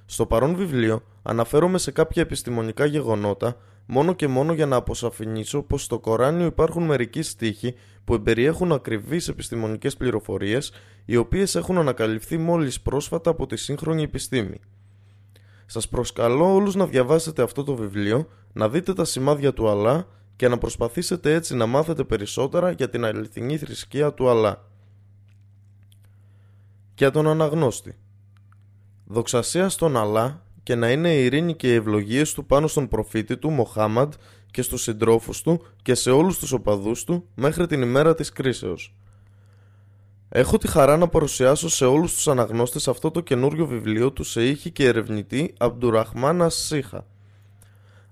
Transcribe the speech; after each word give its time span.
Στο 0.04 0.26
παρόν 0.26 0.56
βιβλίο 0.56 1.02
αναφέρομαι 1.22 1.78
σε 1.78 1.90
κάποια 1.90 2.22
επιστημονικά 2.22 2.84
γεγονότα 2.84 3.56
μόνο 3.86 4.12
και 4.12 4.28
μόνο 4.28 4.52
για 4.52 4.66
να 4.66 4.76
αποσαφηνίσω 4.76 5.62
πως 5.62 5.82
στο 5.82 5.98
Κοράνιο 5.98 6.46
υπάρχουν 6.46 6.82
μερικοί 6.82 7.22
στίχοι 7.22 7.74
που 8.04 8.14
εμπεριέχουν 8.14 8.72
ακριβείς 8.72 9.28
επιστημονικές 9.28 9.96
πληροφορίες 9.96 10.72
οι 11.04 11.16
οποίες 11.16 11.54
έχουν 11.54 11.78
ανακαλυφθεί 11.78 12.38
μόλις 12.38 12.80
πρόσφατα 12.80 13.30
από 13.30 13.46
τη 13.46 13.56
σύγχρονη 13.56 14.02
επιστήμη. 14.02 14.60
Σας 15.66 15.88
προσκαλώ 15.88 16.54
όλους 16.54 16.74
να 16.74 16.86
διαβάσετε 16.86 17.42
αυτό 17.42 17.64
το 17.64 17.74
βιβλίο, 17.74 18.28
να 18.52 18.68
δείτε 18.68 18.92
τα 18.92 19.04
σημάδια 19.04 19.52
του 19.52 19.68
Αλλά 19.68 20.06
και 20.36 20.48
να 20.48 20.58
προσπαθήσετε 20.58 21.34
έτσι 21.34 21.56
να 21.56 21.66
μάθετε 21.66 22.04
περισσότερα 22.04 22.70
για 22.70 22.88
την 22.88 23.04
αληθινή 23.04 23.58
θρησκεία 23.58 24.12
του 24.12 24.28
Αλλά. 24.28 24.70
Για 26.94 27.10
τον 27.10 27.28
αναγνώστη 27.28 27.96
Δοξασία 29.04 29.68
στον 29.68 29.96
Αλλά 29.96 30.42
και 30.62 30.74
να 30.74 30.90
είναι 30.90 31.14
η 31.14 31.24
ειρήνη 31.24 31.54
και 31.54 31.72
οι 31.72 31.74
ευλογίες 31.74 32.32
του 32.32 32.46
πάνω 32.46 32.66
στον 32.66 32.88
προφήτη 32.88 33.36
του 33.36 33.50
Μοχάμαντ 33.50 34.12
και 34.50 34.62
στους 34.62 34.82
συντρόφους 34.82 35.42
του 35.42 35.62
και 35.82 35.94
σε 35.94 36.10
όλους 36.10 36.38
τους 36.38 36.52
οπαδούς 36.52 37.04
του 37.04 37.24
μέχρι 37.34 37.66
την 37.66 37.82
ημέρα 37.82 38.14
της 38.14 38.32
κρίσεως. 38.32 38.94
Έχω 40.28 40.58
τη 40.58 40.68
χαρά 40.68 40.96
να 40.96 41.08
παρουσιάσω 41.08 41.68
σε 41.68 41.84
όλους 41.84 42.14
τους 42.14 42.28
αναγνώστες 42.28 42.88
αυτό 42.88 43.10
το 43.10 43.20
καινούριο 43.20 43.66
βιβλίο 43.66 44.12
του 44.12 44.24
σε 44.24 44.46
ήχη 44.46 44.70
και 44.70 44.86
ερευνητή 44.86 45.54
Αμπτουραχμάν 45.58 46.42
Ασσίχα. 46.42 47.06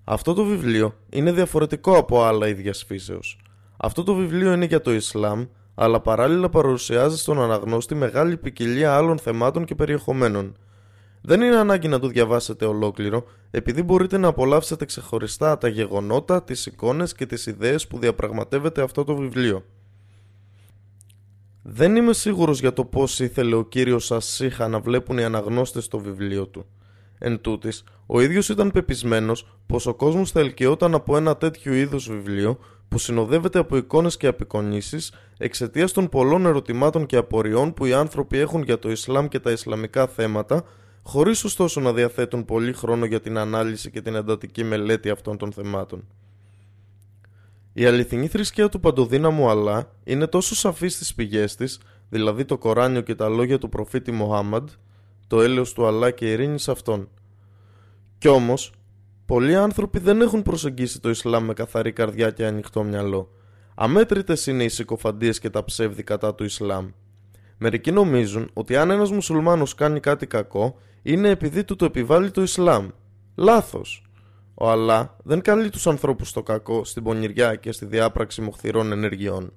Αυτό 0.05 0.35
το 0.35 0.45
βιβλίο 0.45 0.95
είναι 1.11 1.33
διαφορετικό 1.33 1.97
από 1.97 2.23
άλλα 2.23 2.49
ίδιας 2.49 2.85
φύσεως. 2.87 3.39
Αυτό 3.77 4.03
το 4.03 4.15
βιβλίο 4.15 4.53
είναι 4.53 4.65
για 4.65 4.81
το 4.81 4.93
Ισλάμ, 4.93 5.45
αλλά 5.75 6.01
παράλληλα 6.01 6.49
παρουσιάζει 6.49 7.19
στον 7.19 7.41
αναγνώστη 7.41 7.95
μεγάλη 7.95 8.37
ποικιλία 8.37 8.97
άλλων 8.97 9.19
θεμάτων 9.19 9.65
και 9.65 9.75
περιεχομένων– 9.75 10.55
δεν 11.23 11.41
είναι 11.41 11.57
ανάγκη 11.57 11.89
να 11.89 11.99
το 11.99 12.07
διαβάσετε 12.07 12.65
ολόκληρο, 12.65 13.25
επειδή 13.51 13.83
μπορείτε 13.83 14.19
να 14.19 14.29
απολαύσετε 14.29 14.85
ξεχωριστά 14.85 15.59
τα 15.59 15.69
γεγονότα, 15.69 16.43
τις 16.43 16.67
εικόνες 16.67 17.15
και 17.15 17.27
τις 17.27 17.47
ιδέες 17.47 17.87
που 17.87 17.99
διαπραγματεύεται 17.99 18.83
αυτό 18.83 19.05
το 19.05 19.17
βιβλίο. 19.17 19.65
Δεν 21.63 21.97
είμαι 21.97 22.13
σίγουρος 22.13 22.61
για 22.61 22.73
το 22.73 22.85
πώς 22.85 23.21
ήθελε 23.21 23.55
ο 23.55 23.65
κύριος 23.65 24.13
Ασίχα 24.13 24.69
να 24.69 24.81
βλέπουν 24.81 25.19
οι 25.19 25.25
αναγνώστες 25.25 25.89
το 25.89 25.99
βιβλίο 25.99 26.47
του. 26.47 26.67
Εν 27.19 27.41
τούτης, 27.41 27.85
ο 28.07 28.21
ίδιος 28.21 28.49
ήταν 28.49 28.71
πεπισμένος 28.71 29.47
πως 29.67 29.87
ο 29.87 29.95
κόσμος 29.95 30.31
θα 30.31 30.41
ελκυόταν 30.41 30.95
από 30.95 31.17
ένα 31.17 31.37
τέτοιο 31.37 31.75
είδους 31.75 32.09
βιβλίο 32.09 32.59
που 32.89 32.99
συνοδεύεται 32.99 33.59
από 33.59 33.77
εικόνες 33.77 34.17
και 34.17 34.27
απεικονίσεις 34.27 35.13
εξαιτίας 35.39 35.93
των 35.93 36.09
πολλών 36.09 36.47
ερωτημάτων 36.47 37.07
και 37.07 37.17
απορριών 37.17 37.75
που 37.75 37.87
οι 37.87 37.93
άνθρωποι 37.93 38.39
έχουν 38.39 38.63
για 38.63 38.79
το 38.79 38.91
Ισλάμ 38.91 39.29
και 39.29 39.41
τα 39.41 39.51
Ισλαμικά 39.51 40.07
θέματα 40.07 40.65
χωρίς 41.03 41.45
ωστόσο 41.45 41.81
να 41.81 41.93
διαθέτουν 41.93 42.45
πολύ 42.45 42.73
χρόνο 42.73 43.05
για 43.05 43.21
την 43.21 43.39
ανάλυση 43.39 43.91
και 43.91 44.01
την 44.01 44.15
εντατική 44.15 44.65
μελέτη 44.65 45.11
αυτών 45.11 45.37
των 45.37 45.53
θεμάτων. 45.53 46.05
Η 47.73 47.87
αληθινή 47.87 48.27
θρησκεία 48.27 48.69
του 48.69 48.81
παντοδύναμου 48.81 49.49
Αλλά 49.49 49.93
είναι 50.05 50.27
τόσο 50.27 50.55
σαφή 50.55 50.89
στις 50.89 51.15
πηγές 51.15 51.55
της, 51.55 51.81
δηλαδή 52.09 52.45
το 52.45 52.59
Κοράνιο 52.59 53.01
και 53.01 53.15
τα 53.15 53.29
λόγια 53.29 53.59
του 53.59 53.69
προφήτη 53.69 54.13
Μοχάμαντ, 54.13 54.69
το 55.27 55.41
έλεος 55.41 55.73
του 55.73 55.87
Αλλά 55.87 56.11
και 56.11 56.27
η 56.29 56.31
ειρήνης 56.31 56.63
σε 56.63 56.71
αυτόν. 56.71 57.09
Κι 58.19 58.29
όμως, 58.29 58.73
πολλοί 59.27 59.57
άνθρωποι 59.57 59.99
δεν 59.99 60.21
έχουν 60.21 60.43
προσεγγίσει 60.43 61.01
το 61.01 61.11
Ισλάμ 61.11 61.45
με 61.45 61.53
καθαρή 61.53 61.93
καρδιά 61.93 62.31
και 62.31 62.47
ανοιχτό 62.47 62.83
μυαλό. 62.83 63.31
Αμέτρητες 63.75 64.47
είναι 64.47 64.65
οι 64.65 64.69
συκοφαντίες 64.69 65.39
και 65.39 65.51
τα 65.51 65.65
ψεύδη 65.65 66.03
κατά 66.03 66.35
του 66.35 66.45
Ισλάμ. 66.45 66.89
Μερικοί 67.59 67.91
νομίζουν 67.91 68.51
ότι 68.53 68.77
αν 68.77 68.91
ένας 68.91 69.11
μουσουλμάνος 69.11 69.75
κάνει 69.75 70.01
κάτι 70.01 70.27
κακό, 70.27 70.79
είναι 71.03 71.29
επειδή 71.29 71.65
του 71.65 71.77
το 71.77 71.85
επιβάλλει 71.85 72.31
το 72.31 72.43
Ισλάμ. 72.43 72.89
Λάθος. 73.35 74.05
Ο 74.55 74.71
Αλλά 74.71 75.17
δεν 75.23 75.41
καλεί 75.41 75.71
τους 75.71 75.87
ανθρώπους 75.87 76.29
στο 76.29 76.43
κακό, 76.43 76.85
στην 76.85 77.03
πονηριά 77.03 77.55
και 77.55 77.73
στη 77.73 77.87
διάπραξη 77.87 78.41
μοχθηρών 78.41 78.93
ενεργειών. 78.93 79.53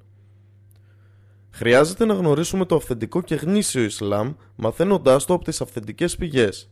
Χρειάζεται 1.49 2.05
να 2.05 2.13
γνωρίσουμε 2.13 2.65
το 2.65 2.75
αυθεντικό 2.75 3.21
και 3.21 3.35
γνήσιο 3.35 3.83
Ισλάμ, 3.83 4.33
μαθαίνοντάς 4.55 5.25
το 5.25 5.33
από 5.33 5.43
τις 5.43 5.61
αυθεντικές 5.61 6.15
πηγές. 6.15 6.69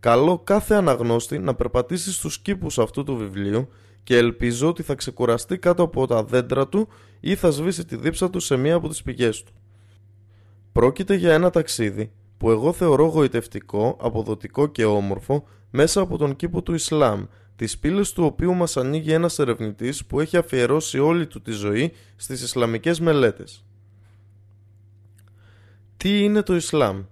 Καλό 0.00 0.38
κάθε 0.38 0.74
αναγνώστη 0.74 1.38
να 1.38 1.54
περπατήσει 1.54 2.12
στους 2.12 2.38
κήπους 2.38 2.78
αυτού 2.78 3.04
του 3.04 3.16
βιβλίου 3.16 3.68
και 4.02 4.16
ελπίζω 4.16 4.68
ότι 4.68 4.82
θα 4.82 4.94
ξεκουραστεί 4.94 5.58
κάτω 5.58 5.82
από 5.82 6.06
τα 6.06 6.24
δέντρα 6.24 6.68
του 6.68 6.88
ή 7.20 7.34
θα 7.34 7.50
σβήσει 7.50 7.84
τη 7.84 7.96
δίψα 7.96 8.30
του 8.30 8.40
σε 8.40 8.56
μία 8.56 8.74
από 8.74 8.88
τις 8.88 9.02
πηγές 9.02 9.42
του. 9.42 9.52
Πρόκειται 10.72 11.14
για 11.14 11.32
ένα 11.32 11.50
ταξίδι 11.50 12.12
που 12.36 12.50
εγώ 12.50 12.72
θεωρώ 12.72 13.04
γοητευτικό, 13.04 13.96
αποδοτικό 14.00 14.66
και 14.66 14.84
όμορφο 14.84 15.44
μέσα 15.70 16.00
από 16.00 16.18
τον 16.18 16.36
κήπο 16.36 16.62
του 16.62 16.74
Ισλάμ, 16.74 17.24
τις 17.56 17.78
πύλες 17.78 18.12
του 18.12 18.24
οποίου 18.24 18.54
μας 18.54 18.76
ανοίγει 18.76 19.12
ένας 19.12 19.38
ερευνητής 19.38 20.04
που 20.06 20.20
έχει 20.20 20.36
αφιερώσει 20.36 20.98
όλη 20.98 21.26
του 21.26 21.42
τη 21.42 21.50
ζωή 21.52 21.92
στις 22.16 22.42
Ισλαμικές 22.42 23.00
μελέτες. 23.00 23.64
Τι 25.96 26.22
είναι 26.24 26.42
το 26.42 26.54
Ισλάμ; 26.54 27.02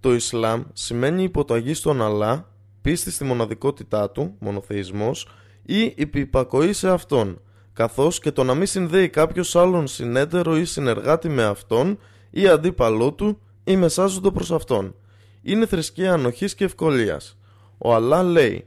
Το 0.00 0.14
Ισλάμ 0.14 0.62
σημαίνει 0.72 1.22
υποταγή 1.22 1.74
στον 1.74 2.02
Αλλά, 2.02 2.52
πίστη 2.80 3.10
στη 3.10 3.24
μοναδικότητά 3.24 4.10
του, 4.10 4.34
μονοθεϊσμός, 4.38 5.28
ή 5.62 5.92
υπηπακοή 5.96 6.72
σε 6.72 6.88
Αυτόν, 6.88 7.40
καθώς 7.72 8.18
και 8.18 8.32
το 8.32 8.44
να 8.44 8.54
μην 8.54 8.66
συνδέει 8.66 9.08
κάποιος 9.08 9.56
άλλον 9.56 9.86
συνέτερο 9.86 10.56
ή 10.56 10.64
συνεργάτη 10.64 11.28
με 11.28 11.42
Αυτόν 11.44 11.98
ή 12.30 12.48
αντίπαλό 12.48 13.12
του 13.12 13.40
ή 13.64 13.76
μεσάζονται 13.76 14.30
προς 14.30 14.52
Αυτόν. 14.52 14.94
Είναι 15.42 15.66
θρησκεία 15.66 16.12
ανοχής 16.12 16.54
και 16.54 16.64
ευκολίας. 16.64 17.36
Ο 17.78 17.94
Αλλά 17.94 18.22
λέει 18.22 18.66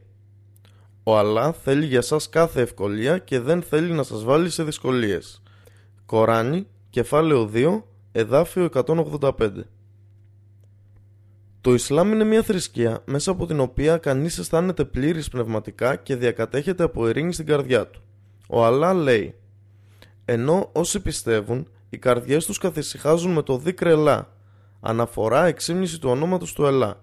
«Ο 1.03 1.17
Αλλά 1.17 1.51
θέλει 1.53 1.85
για 1.85 2.01
σας 2.01 2.29
κάθε 2.29 2.61
ευκολία 2.61 3.17
και 3.17 3.39
δεν 3.39 3.61
θέλει 3.61 3.91
να 3.91 4.03
σας 4.03 4.23
βάλει 4.23 4.49
σε 4.49 4.63
δυσκολίες». 4.63 5.41
Κοράνι, 6.05 6.67
κεφάλαιο 6.89 7.49
2, 7.53 7.83
εδάφιο 8.11 8.63
185 8.63 9.49
Το 11.61 11.73
Ισλάμ 11.73 12.11
είναι 12.11 12.23
μια 12.23 12.43
θρησκεία 12.43 13.01
μέσα 13.05 13.31
από 13.31 13.45
την 13.45 13.59
οποία 13.59 13.97
κανείς 13.97 14.37
αισθάνεται 14.37 14.85
πλήρης 14.85 15.29
πνευματικά 15.29 15.95
και 15.95 16.15
διακατέχεται 16.15 16.83
από 16.83 17.09
ειρήνη 17.09 17.33
στην 17.33 17.45
καρδιά 17.45 17.87
του. 17.87 18.01
Ο 18.49 18.65
Αλλά 18.65 18.93
λέει 18.93 19.35
«Ενώ 20.25 20.69
όσοι 20.73 20.99
πιστεύουν, 20.99 21.67
οι 21.89 21.97
καρδιές 21.97 22.45
τους 22.45 22.57
καθησυχάζουν 22.57 23.31
με 23.31 23.41
το 23.41 23.57
δίκρε 23.57 23.91
Ελά, 23.91 24.34
αναφορά 24.79 25.45
εξήμνηση 25.45 25.99
του 25.99 26.09
ονόματος 26.09 26.53
του 26.53 26.65
Ελά. 26.65 26.99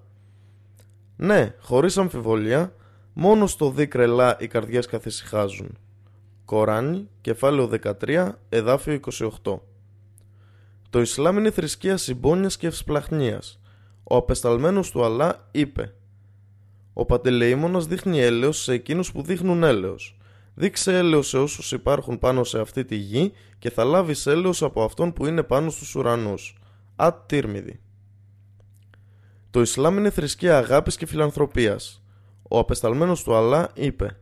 Ναι, 1.17 1.55
χωρίς 1.61 1.99
αμφιβολία, 1.99 2.75
μόνο 3.13 3.47
στο 3.47 3.71
δίκρε 3.71 4.03
Ελά 4.03 4.37
οι 4.41 4.47
καρδιές 4.47 4.87
καθησυχάζουν. 4.87 5.79
Κοράνι, 6.45 7.09
κεφάλαιο 7.21 7.67
13, 7.67 8.39
εδάφιο 8.49 9.01
28. 9.43 9.61
Το 10.91 11.01
Ισλάμ 11.01 11.39
είναι 11.39 11.51
θρησκεία 11.51 11.97
συμπόνιας 11.97 12.57
και 12.57 12.67
ευσπλαχνίας. 12.67 13.61
Ο 14.05 14.17
απεσταλμένος 14.17 14.91
του 14.91 15.05
Αλλά 15.05 15.49
είπε 15.51 15.95
«Ο 16.93 17.05
Παντελεήμονας 17.05 17.87
δείχνει 17.87 18.21
έλεος 18.21 18.63
σε 18.63 18.73
εκείνους 18.73 19.13
που 19.13 19.23
δείχνουν 19.23 19.63
έλεος. 19.63 20.17
Δείξε 20.55 20.97
έλεος 20.97 21.29
σε 21.29 21.39
όσους 21.39 21.73
υπάρχουν 21.73 22.19
πάνω 22.19 22.45
σε 22.45 22.61
αυτή 22.61 22.85
τη 22.85 22.97
γη 22.97 23.33
και 23.59 23.71
θα 23.71 23.85
λάβεις 23.85 24.27
έλεος 24.27 24.63
από 24.63 24.83
αυτόν 24.83 25.13
που 25.13 25.27
είναι 25.27 25.43
πάνω 25.43 25.71
στους 25.71 25.95
ουρανούς». 25.95 26.57
Ατ 27.05 27.17
Τύρμιδη. 27.27 27.81
Το 29.51 29.61
Ισλάμ 29.61 29.97
είναι 29.97 30.11
θρησκεία 30.11 30.57
αγάπης 30.57 30.97
και 30.97 31.07
φιλανθρωπίας. 31.07 32.03
Ο 32.43 32.59
απεσταλμένος 32.59 33.23
του 33.23 33.35
Αλλά 33.35 33.71
είπε 33.75 34.17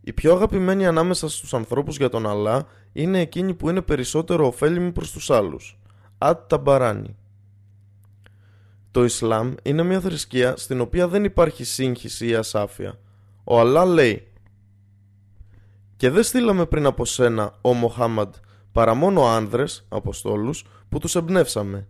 «Η 0.00 0.12
πιο 0.12 0.34
αγαπημένη 0.34 0.86
ανάμεσα 0.86 1.28
στους 1.28 1.54
ανθρώπους 1.54 1.96
για 1.96 2.08
τον 2.08 2.26
Αλλά 2.26 2.66
είναι 2.92 3.20
εκείνη 3.20 3.54
που 3.54 3.68
είναι 3.68 3.82
περισσότερο 3.82 4.46
ωφέλιμη 4.46 4.92
προς 4.92 5.10
τους 5.10 5.30
άλλους». 5.30 5.78
Ατ 6.18 6.48
Ταμπαράνι. 6.48 7.16
Το 8.90 9.04
Ισλάμ 9.04 9.54
είναι 9.62 9.82
μια 9.82 10.00
θρησκεία 10.00 10.56
στην 10.56 10.80
οποία 10.80 11.08
δεν 11.08 11.24
υπάρχει 11.24 11.64
σύγχυση 11.64 12.26
ή 12.26 12.34
ασάφεια. 12.34 12.98
Ο 13.44 13.60
Αλλά 13.60 13.84
λέει 13.84 14.32
«Και 15.96 16.10
δεν 16.10 16.22
στείλαμε 16.22 16.66
πριν 16.66 16.86
από 16.86 17.04
σένα, 17.04 17.54
ο 17.60 17.72
Μοχάμαντ, 17.72 18.34
παρά 18.72 18.94
μόνο 18.94 19.26
άνδρες, 19.26 19.86
αποστόλους, 19.88 20.64
που 20.88 20.98
τους 20.98 21.14
εμπνεύσαμε. 21.14 21.88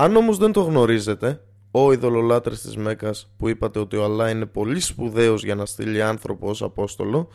Αν 0.00 0.16
όμως 0.16 0.38
δεν 0.38 0.52
το 0.52 0.60
γνωρίζετε, 0.60 1.40
ο 1.70 1.92
ειδωλολάτρες 1.92 2.60
της 2.60 2.76
Μέκας 2.76 3.30
που 3.36 3.48
είπατε 3.48 3.78
ότι 3.78 3.96
ο 3.96 4.04
Αλλά 4.04 4.30
είναι 4.30 4.46
πολύ 4.46 4.80
σπουδαίος 4.80 5.44
για 5.44 5.54
να 5.54 5.66
στείλει 5.66 6.02
άνθρωπο 6.02 6.48
ως 6.48 6.62
Απόστολο, 6.62 7.28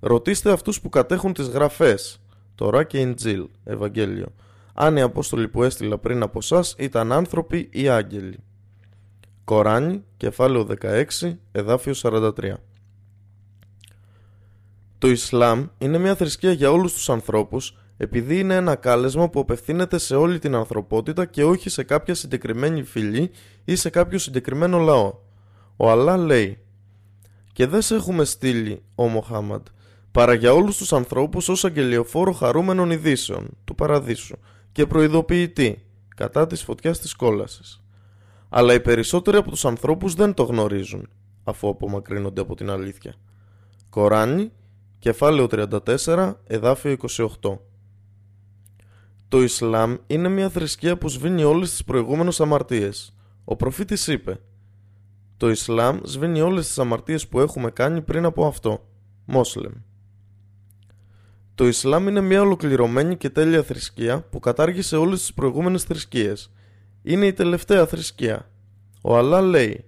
ρωτήστε 0.00 0.52
αυτούς 0.52 0.80
που 0.80 0.88
κατέχουν 0.88 1.32
τις 1.32 1.48
γραφές, 1.48 2.20
Τωρά 2.54 2.84
και 2.84 3.00
Ιντζίλ, 3.00 3.48
Ευαγγέλιο, 3.64 4.26
αν 4.74 4.96
οι 4.96 5.00
Απόστολοι 5.00 5.48
που 5.48 5.62
έστειλα 5.62 5.98
πριν 5.98 6.22
από 6.22 6.38
εσά 6.38 6.64
ήταν 6.76 7.12
άνθρωποι 7.12 7.68
ή 7.72 7.88
άγγελοι. 7.88 8.38
Κοράνι, 9.44 10.04
κεφάλαιο 10.16 10.66
16, 11.20 11.38
εδάφιο 11.52 11.94
43. 11.94 12.30
Το 14.98 15.08
Ισλάμ 15.08 15.66
είναι 15.78 15.98
μια 15.98 16.14
θρησκεία 16.14 16.52
για 16.52 16.70
όλους 16.70 16.92
τους 16.92 17.10
ανθρώπους 17.10 17.76
επειδή 17.96 18.38
είναι 18.38 18.54
ένα 18.54 18.74
κάλεσμα 18.74 19.28
που 19.28 19.40
απευθύνεται 19.40 19.98
σε 19.98 20.16
όλη 20.16 20.38
την 20.38 20.54
ανθρωπότητα 20.54 21.24
και 21.24 21.44
όχι 21.44 21.68
σε 21.68 21.82
κάποια 21.82 22.14
συγκεκριμένη 22.14 22.82
φυλή 22.82 23.30
ή 23.64 23.76
σε 23.76 23.90
κάποιο 23.90 24.18
συγκεκριμένο 24.18 24.78
λαό. 24.78 25.14
Ο 25.76 25.90
Αλλά 25.90 26.16
λέει 26.16 26.58
«Και 27.52 27.66
δεν 27.66 27.82
σε 27.82 27.94
έχουμε 27.94 28.24
στείλει, 28.24 28.82
ο 28.94 29.08
Μοχάμαντ, 29.08 29.66
παρά 30.12 30.34
για 30.34 30.52
όλους 30.52 30.76
τους 30.76 30.92
ανθρώπους 30.92 31.48
ως 31.48 31.64
αγγελιοφόρο 31.64 32.32
χαρούμενων 32.32 32.90
ειδήσεων 32.90 33.48
του 33.64 33.74
παραδείσου 33.74 34.36
και 34.72 34.86
προειδοποιητή 34.86 35.84
κατά 36.16 36.46
της 36.46 36.62
φωτιάς 36.62 36.98
της 36.98 37.14
κόλασης. 37.14 37.82
Αλλά 38.48 38.74
οι 38.74 38.80
περισσότεροι 38.80 39.36
από 39.36 39.50
τους 39.50 39.64
ανθρώπους 39.64 40.14
δεν 40.14 40.34
το 40.34 40.42
γνωρίζουν, 40.42 41.08
αφού 41.44 41.68
απομακρύνονται 41.68 42.40
από 42.40 42.54
την 42.54 42.70
αλήθεια. 42.70 43.14
Κοράνι, 43.90 44.52
κεφάλαιο 44.98 45.46
34, 45.46 46.34
εδάφιο 46.46 46.96
28. 47.40 47.58
Το 49.28 49.42
Ισλάμ 49.42 49.96
είναι 50.06 50.28
μια 50.28 50.48
θρησκεία 50.48 50.98
που 50.98 51.08
σβήνει 51.08 51.44
όλες 51.44 51.70
τις 51.70 51.84
προηγούμενες 51.84 52.40
αμαρτίες. 52.40 53.16
Ο 53.44 53.56
προφήτης 53.56 54.06
είπε 54.06 54.40
«Το 55.36 55.50
Ισλάμ 55.50 55.98
σβήνει 56.02 56.40
όλες 56.40 56.66
τις 56.66 56.78
αμαρτίες 56.78 57.28
που 57.28 57.40
έχουμε 57.40 57.70
κάνει 57.70 58.02
πριν 58.02 58.24
από 58.24 58.46
αυτό». 58.46 58.88
Μόσλεμ. 59.24 59.72
Το 61.54 61.66
Ισλάμ 61.66 62.08
είναι 62.08 62.20
μια 62.20 62.40
ολοκληρωμένη 62.40 63.16
και 63.16 63.30
τέλεια 63.30 63.62
θρησκεία 63.62 64.20
που 64.20 64.38
κατάργησε 64.40 64.96
όλες 64.96 65.20
τις 65.20 65.34
προηγούμενες 65.34 65.82
θρησκείες. 65.82 66.52
Είναι 67.02 67.26
η 67.26 67.32
τελευταία 67.32 67.86
θρησκεία. 67.86 68.50
Ο 69.02 69.16
Αλλά 69.16 69.40
λέει 69.40 69.84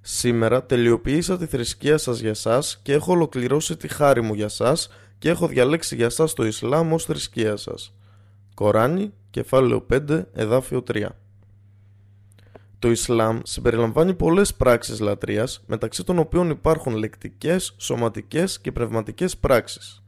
«Σήμερα 0.00 0.64
τελειοποίησα 0.64 1.38
τη 1.38 1.46
θρησκεία 1.46 1.98
σας 1.98 2.18
για 2.18 2.34
σας 2.34 2.80
και 2.82 2.92
έχω 2.92 3.12
ολοκληρώσει 3.12 3.76
τη 3.76 3.88
χάρη 3.88 4.22
μου 4.22 4.34
για 4.34 4.48
σας 4.48 4.88
και 5.18 5.28
έχω 5.28 5.46
διαλέξει 5.46 5.96
για 5.96 6.10
σας 6.10 6.34
το 6.34 6.46
Ισλάμ 6.46 6.92
ως 6.92 7.04
θρησκεία 7.04 7.56
σας». 7.56 7.92
Κοράνι, 8.58 9.12
κεφάλαιο 9.30 9.86
5, 9.92 10.22
εδάφιο 10.32 10.82
3. 10.82 11.06
Το 12.78 12.90
Ισλάμ 12.90 13.38
συμπεριλαμβάνει 13.42 14.14
πολλές 14.14 14.54
πράξεις 14.54 15.00
λατρείας, 15.00 15.62
μεταξύ 15.66 16.04
των 16.04 16.18
οποίων 16.18 16.50
υπάρχουν 16.50 16.94
λεκτικές, 16.96 17.74
σωματικές 17.76 18.60
και 18.60 18.72
πνευματικές 18.72 19.36
πράξεις. 19.36 20.02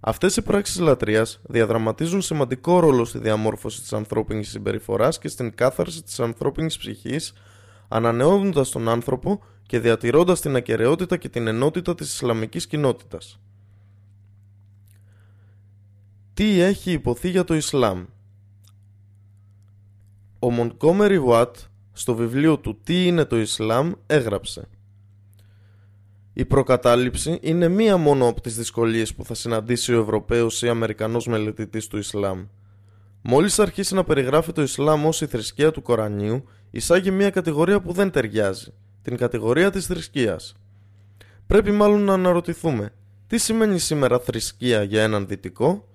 Αυτές 0.00 0.36
οι 0.36 0.42
πράξεις 0.42 0.78
λατρείας 0.78 1.40
διαδραματίζουν 1.42 2.22
σημαντικό 2.22 2.78
ρόλο 2.80 3.04
στη 3.04 3.18
διαμόρφωση 3.18 3.80
της 3.80 3.92
ανθρώπινης 3.92 4.48
συμπεριφοράς 4.48 5.18
και 5.18 5.28
στην 5.28 5.54
κάθαρση 5.54 6.02
της 6.02 6.20
ανθρώπινης 6.20 6.78
ψυχής, 6.78 7.32
ανανεώνοντας 7.88 8.70
τον 8.70 8.88
άνθρωπο 8.88 9.42
και 9.66 9.78
διατηρώντας 9.80 10.40
την 10.40 10.56
ακαιρεότητα 10.56 11.16
και 11.16 11.28
την 11.28 11.46
ενότητα 11.46 11.94
της 11.94 12.14
Ισλαμικής 12.14 12.66
κοινότητας. 12.66 13.38
Τι 16.34 16.60
έχει 16.60 16.92
υποθεί 16.92 17.28
για 17.28 17.44
το 17.44 17.54
Ισλάμ; 17.54 18.04
Ο 20.38 20.50
Μοντκόμερι 20.50 21.18
Βουάτ 21.18 21.56
στο 21.92 22.14
βιβλίο 22.14 22.58
του 22.58 22.80
«Τι 22.84 23.06
είναι 23.06 23.24
το 23.24 23.40
Ισλάμ» 23.40 23.92
έγραψε 24.06 24.68
η 26.36 26.44
προκατάληψη 26.44 27.38
είναι 27.42 27.68
μία 27.68 27.96
μόνο 27.96 28.28
από 28.28 28.40
τις 28.40 28.56
δυσκολίες 28.56 29.14
που 29.14 29.24
θα 29.24 29.34
συναντήσει 29.34 29.94
ο 29.94 30.00
Ευρωπαίος 30.00 30.62
ή 30.62 30.68
Αμερικανός 30.68 31.26
μελετητής 31.26 31.86
του 31.86 31.98
Ισλάμ. 31.98 32.46
Μόλις 33.22 33.58
αρχίσει 33.58 33.94
να 33.94 34.04
περιγράφει 34.04 34.52
το 34.52 34.62
Ισλάμ 34.62 35.06
ως 35.06 35.20
η 35.20 35.26
θρησκεία 35.26 35.70
του 35.70 35.82
Κορανίου, 35.82 36.44
εισάγει 36.70 37.10
μία 37.10 37.30
κατηγορία 37.30 37.80
που 37.80 37.92
δεν 37.92 38.10
ταιριάζει, 38.10 38.72
την 39.02 39.16
κατηγορία 39.16 39.70
της 39.70 39.86
θρησκείας. 39.86 40.56
Πρέπει 41.46 41.70
μάλλον 41.70 42.00
να 42.02 42.12
αναρωτηθούμε, 42.12 42.92
τι 43.26 43.38
σημαίνει 43.38 43.78
σήμερα 43.78 44.18
θρησκεία 44.18 44.82
για 44.82 45.02
έναν 45.02 45.26
δυτικό, 45.26 45.88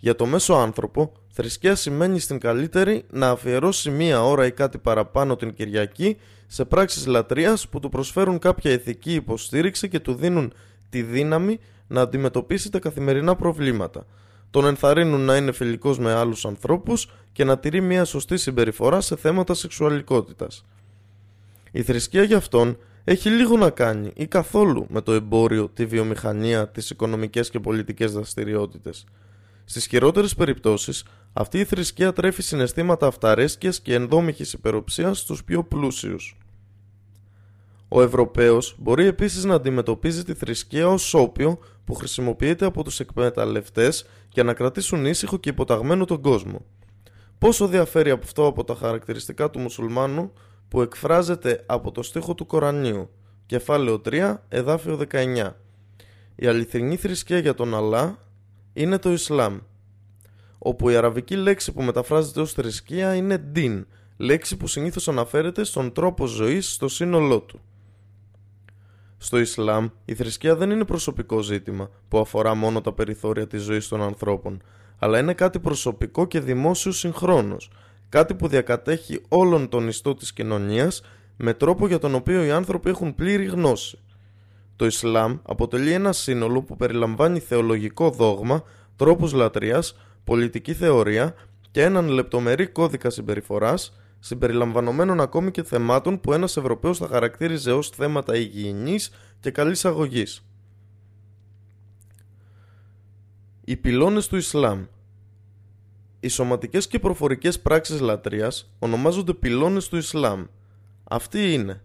για 0.00 0.14
το 0.14 0.26
μέσο 0.26 0.54
άνθρωπο, 0.54 1.12
θρησκεία 1.28 1.74
σημαίνει 1.74 2.18
στην 2.18 2.38
καλύτερη 2.38 3.04
να 3.10 3.30
αφιερώσει 3.30 3.90
μία 3.90 4.24
ώρα 4.24 4.46
ή 4.46 4.52
κάτι 4.52 4.78
παραπάνω 4.78 5.36
την 5.36 5.54
Κυριακή 5.54 6.16
σε 6.46 6.64
πράξεις 6.64 7.06
λατρείας 7.06 7.68
που 7.68 7.80
του 7.80 7.88
προσφέρουν 7.88 8.38
κάποια 8.38 8.72
ηθική 8.72 9.14
υποστήριξη 9.14 9.88
και 9.88 10.00
του 10.00 10.14
δίνουν 10.14 10.52
τη 10.90 11.02
δύναμη 11.02 11.58
να 11.86 12.00
αντιμετωπίσει 12.00 12.70
τα 12.70 12.78
καθημερινά 12.78 13.36
προβλήματα. 13.36 14.06
Τον 14.50 14.66
ενθαρρύνουν 14.66 15.20
να 15.20 15.36
είναι 15.36 15.52
φιλικός 15.52 15.98
με 15.98 16.12
άλλους 16.12 16.44
ανθρώπους 16.44 17.10
και 17.32 17.44
να 17.44 17.58
τηρεί 17.58 17.80
μια 17.80 18.04
σωστή 18.04 18.36
συμπεριφορά 18.36 19.00
σε 19.00 19.16
θέματα 19.16 19.54
σεξουαλικότητας. 19.54 20.64
Η 21.70 21.82
θρησκεία 21.82 22.22
για 22.22 22.36
αυτόν 22.36 22.78
έχει 23.04 23.30
λίγο 23.30 23.56
να 23.56 23.70
κάνει 23.70 24.12
ή 24.14 24.26
καθόλου 24.26 24.86
με 24.88 25.00
το 25.00 25.12
εμπόριο, 25.12 25.68
τη 25.68 25.86
βιομηχανία, 25.86 26.68
τις 26.68 26.90
οικονομικές 26.90 27.50
και 27.50 27.60
πολιτικές 27.60 28.12
δραστηριότητες. 28.12 29.04
Στις 29.70 29.86
χειρότερες 29.86 30.34
περιπτώσεις, 30.34 31.04
αυτή 31.32 31.58
η 31.58 31.64
θρησκεία 31.64 32.12
τρέφει 32.12 32.42
συναισθήματα 32.42 33.06
αυταρέσκειας 33.06 33.80
και 33.80 33.94
ενδόμηχης 33.94 34.52
υπεροψίας 34.52 35.18
στους 35.18 35.44
πιο 35.44 35.64
πλούσιους. 35.64 36.38
Ο 37.88 38.02
Ευρωπαίος 38.02 38.74
μπορεί 38.78 39.06
επίσης 39.06 39.44
να 39.44 39.54
αντιμετωπίζει 39.54 40.24
τη 40.24 40.34
θρησκεία 40.34 40.88
ως 40.88 41.14
όπιο 41.14 41.58
που 41.84 41.94
χρησιμοποιείται 41.94 42.64
από 42.64 42.84
τους 42.84 43.00
εκμεταλλευτές 43.00 44.06
για 44.32 44.44
να 44.44 44.54
κρατήσουν 44.54 45.06
ήσυχο 45.06 45.36
και 45.36 45.48
υποταγμένο 45.48 46.04
τον 46.04 46.20
κόσμο. 46.20 46.64
Πόσο 47.38 47.66
διαφέρει 47.66 48.10
από 48.10 48.24
αυτό 48.24 48.46
από 48.46 48.64
τα 48.64 48.74
χαρακτηριστικά 48.74 49.50
του 49.50 49.58
μουσουλμάνου 49.58 50.32
που 50.68 50.82
εκφράζεται 50.82 51.64
από 51.66 51.92
το 51.92 52.02
στίχο 52.02 52.34
του 52.34 52.46
Κορανίου, 52.46 53.10
κεφάλαιο 53.46 54.00
3, 54.04 54.36
εδάφιο 54.48 55.00
19. 55.10 55.50
Η 56.34 56.46
αληθινή 56.46 56.96
θρησκεία 56.96 57.38
για 57.38 57.54
τον 57.54 57.74
Αλλά 57.74 58.18
είναι 58.72 58.98
το 58.98 59.12
Ισλάμ, 59.12 59.58
όπου 60.58 60.88
η 60.88 60.96
αραβική 60.96 61.36
λέξη 61.36 61.72
που 61.72 61.82
μεταφράζεται 61.82 62.40
ως 62.40 62.52
θρησκεία 62.52 63.14
είναι 63.14 63.50
«din», 63.54 63.82
λέξη 64.16 64.56
που 64.56 64.66
συνήθως 64.66 65.08
αναφέρεται 65.08 65.64
στον 65.64 65.92
τρόπο 65.92 66.26
ζωής 66.26 66.72
στο 66.72 66.88
σύνολό 66.88 67.40
του. 67.40 67.60
Στο 69.18 69.38
Ισλάμ, 69.38 69.88
η 70.04 70.14
θρησκεία 70.14 70.56
δεν 70.56 70.70
είναι 70.70 70.84
προσωπικό 70.84 71.42
ζήτημα 71.42 71.90
που 72.08 72.18
αφορά 72.18 72.54
μόνο 72.54 72.80
τα 72.80 72.92
περιθώρια 72.92 73.46
της 73.46 73.62
ζωής 73.62 73.88
των 73.88 74.02
ανθρώπων, 74.02 74.62
αλλά 74.98 75.18
είναι 75.18 75.34
κάτι 75.34 75.58
προσωπικό 75.58 76.26
και 76.26 76.40
δημόσιο 76.40 76.92
συγχρόνως, 76.92 77.70
κάτι 78.08 78.34
που 78.34 78.48
διακατέχει 78.48 79.20
όλον 79.28 79.68
τον 79.68 79.88
ιστό 79.88 80.14
της 80.14 80.32
κοινωνίας 80.32 81.02
με 81.36 81.54
τρόπο 81.54 81.86
για 81.86 81.98
τον 81.98 82.14
οποίο 82.14 82.44
οι 82.44 82.50
άνθρωποι 82.50 82.90
έχουν 82.90 83.14
πλήρη 83.14 83.44
γνώση. 83.44 83.98
Το 84.80 84.86
Ισλάμ 84.86 85.38
αποτελεί 85.42 85.92
ένα 85.92 86.12
σύνολο 86.12 86.62
που 86.62 86.76
περιλαμβάνει 86.76 87.38
θεολογικό 87.38 88.10
δόγμα, 88.10 88.62
τρόπους 88.96 89.32
λατρείας, 89.32 89.96
πολιτική 90.24 90.74
θεωρία 90.74 91.34
και 91.70 91.82
έναν 91.82 92.08
λεπτομερή 92.08 92.66
κώδικα 92.66 93.10
συμπεριφοράς, 93.10 94.00
συμπεριλαμβανομένων 94.18 95.20
ακόμη 95.20 95.50
και 95.50 95.62
θεμάτων 95.62 96.20
που 96.20 96.32
ένας 96.32 96.56
Ευρωπαίος 96.56 96.98
θα 96.98 97.08
χαρακτήριζε 97.08 97.72
ως 97.72 97.88
θέματα 97.90 98.36
υγιεινής 98.36 99.10
και 99.40 99.50
καλής 99.50 99.84
αγωγής. 99.84 100.44
Οι 103.64 103.76
πυλώνες 103.76 104.28
του 104.28 104.36
Ισλάμ 104.36 104.84
Οι 106.20 106.28
σωματικές 106.28 106.86
και 106.86 106.98
προφορικές 106.98 107.60
πράξεις 107.60 108.00
λατρείας 108.00 108.74
ονομάζονται 108.78 109.34
πυλώνες 109.34 109.88
του 109.88 109.96
Ισλάμ. 109.96 110.44
Αυτοί 111.04 111.52
είναι 111.52 111.82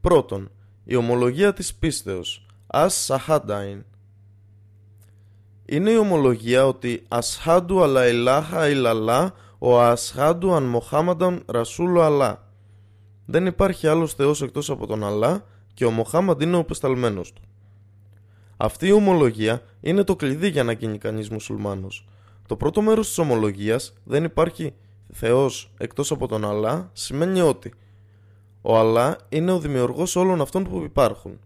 Πρώτον, 0.00 0.50
η 0.90 0.96
ομολογία 0.96 1.52
της 1.52 1.74
πίστεως 1.74 2.46
As 2.66 2.88
Sahadain 3.06 3.80
Είναι 5.64 5.90
η 5.90 5.96
ομολογία 5.96 6.66
ότι 6.66 7.02
Ασχάντου 7.08 7.82
αλλά 7.82 8.08
ηλάχα 8.08 8.68
ηλαλά 8.68 9.34
ο 9.58 9.80
Ασχάντου 9.80 10.54
αν 10.54 10.62
Μοχάμανταν 10.62 11.42
Ρασούλου 11.46 12.00
Αλλά 12.00 12.48
Δεν 13.26 13.46
υπάρχει 13.46 13.86
άλλος 13.86 14.14
Θεός 14.14 14.42
εκτός 14.42 14.70
από 14.70 14.86
τον 14.86 15.04
Αλλά 15.04 15.44
και 15.74 15.84
ο 15.84 15.90
Μοχάμαντ 15.90 16.42
είναι 16.42 16.56
ο 16.56 16.64
πεσταλμένος 16.64 17.32
του. 17.32 17.42
Αυτή 18.56 18.86
η 18.86 18.92
ομολογία 18.92 19.62
είναι 19.80 20.04
το 20.04 20.16
κλειδί 20.16 20.48
για 20.48 20.64
να 20.64 20.72
γίνει 20.72 20.98
κανείς 20.98 21.28
μουσουλμάνος. 21.28 22.08
Το 22.46 22.56
πρώτο 22.56 22.80
μέρος 22.80 23.06
της 23.06 23.18
ομολογίας 23.18 23.92
δεν 24.04 24.24
υπάρχει 24.24 24.74
Θεός 25.12 25.72
εκτός 25.78 26.10
από 26.10 26.28
τον 26.28 26.44
Αλλά 26.44 26.90
σημαίνει 26.92 27.40
ότι 27.40 27.72
ο 28.62 28.78
Αλλά 28.78 29.16
είναι 29.28 29.52
ο 29.52 29.58
δημιουργός 29.58 30.16
όλων 30.16 30.40
αυτών 30.40 30.64
που 30.64 30.82
υπάρχουν. 30.82 31.40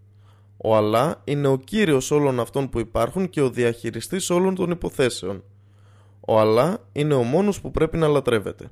Ο 0.56 0.76
Αλλά 0.76 1.20
είναι 1.24 1.48
ο 1.48 1.56
κύριος 1.56 2.10
όλων 2.10 2.40
αυτών 2.40 2.68
που 2.68 2.78
υπάρχουν 2.78 3.28
και 3.28 3.40
ο 3.40 3.50
διαχειριστής 3.50 4.30
όλων 4.30 4.54
των 4.54 4.70
υποθέσεων. 4.70 5.44
Ο 6.20 6.40
Αλλά 6.40 6.78
είναι 6.92 7.14
ο 7.14 7.22
μόνος 7.22 7.60
που 7.60 7.70
πρέπει 7.70 7.96
να 7.96 8.08
λατρεύεται. 8.08 8.70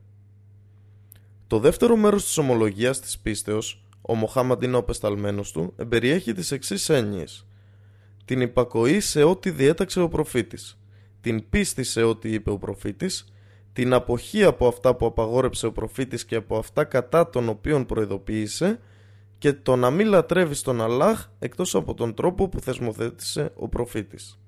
Το 1.47 1.59
δεύτερο 1.59 1.97
μέρος 1.97 2.25
της 2.25 2.39
ομολογίας 2.39 3.01
της 3.01 3.19
πίστεως, 3.19 3.85
ο 4.03 4.15
Μοχάμαντ 4.15 4.63
είναι 4.63 4.77
ο 4.77 4.83
πεσταλμένος 4.83 5.53
του, 5.53 5.73
εμπεριέχει 5.77 6.33
τις 6.33 6.51
εξής 6.51 6.89
έννοιες 6.89 7.45
την 8.31 8.41
υπακοή 8.41 9.01
σε 9.01 9.23
ό,τι 9.23 9.51
διέταξε 9.51 10.01
ο 10.01 10.09
προφήτης, 10.09 10.79
την 11.21 11.49
πίστη 11.49 11.83
σε 11.83 12.03
ό,τι 12.03 12.33
είπε 12.33 12.51
ο 12.51 12.59
προφήτης, 12.59 13.33
την 13.73 13.93
αποχή 13.93 14.45
από 14.45 14.67
αυτά 14.67 14.95
που 14.95 15.07
απαγόρεψε 15.07 15.67
ο 15.67 15.73
προφήτης 15.73 16.25
και 16.25 16.37
από 16.37 16.59
αυτά 16.59 16.85
κατά 16.85 17.31
των 17.31 17.49
οποίων 17.49 17.87
προειδοποίησε 17.87 18.81
και 19.39 19.53
το 19.53 19.77
να 19.77 19.91
μην 19.91 20.07
λατρεύει 20.07 20.63
τον 20.63 20.81
Αλλάχ 20.81 21.29
εκτός 21.39 21.75
από 21.75 21.95
τον 21.95 22.15
τρόπο 22.15 22.49
που 22.49 22.61
θεσμοθέτησε 22.61 23.53
ο 23.55 23.69
προφήτης. 23.69 24.39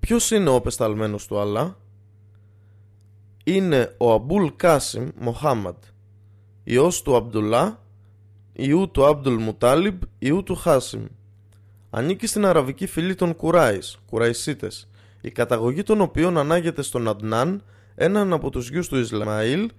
Ποιος 0.00 0.30
είναι 0.30 0.48
ο 0.48 0.54
απεσταλμένος 0.54 1.26
του 1.26 1.38
Αλλάχ; 1.38 1.72
Είναι 3.44 3.94
ο 3.98 4.12
Αμπούλ 4.12 4.46
Κάσιμ 4.56 5.08
Μοχάμαντ, 5.18 5.76
υιός 6.64 7.02
του 7.02 7.16
Αμπτουλά, 7.16 7.82
υιού 8.52 8.90
του 8.90 9.04
Αμπτούλ 9.06 9.34
Μουτάλιμπ, 9.42 10.02
υιού 10.18 10.42
του 10.42 10.54
Χάσιμ, 10.54 11.04
ανήκει 11.90 12.26
στην 12.26 12.46
αραβική 12.46 12.86
φυλή 12.86 13.14
των 13.14 13.36
Κουράης, 13.36 13.98
Κουραϊσίτες, 14.06 14.88
η 15.28 15.30
καταγωγή 15.30 15.82
των 15.82 16.00
οποίων 16.00 16.38
ανάγεται 16.38 16.82
στον 16.82 17.08
Αντνάν, 17.08 17.62
έναν 17.94 18.32
από 18.32 18.50
τους 18.50 18.70
γιους 18.70 18.88
του 18.88 18.96
Ισμαήλ, 18.98 19.70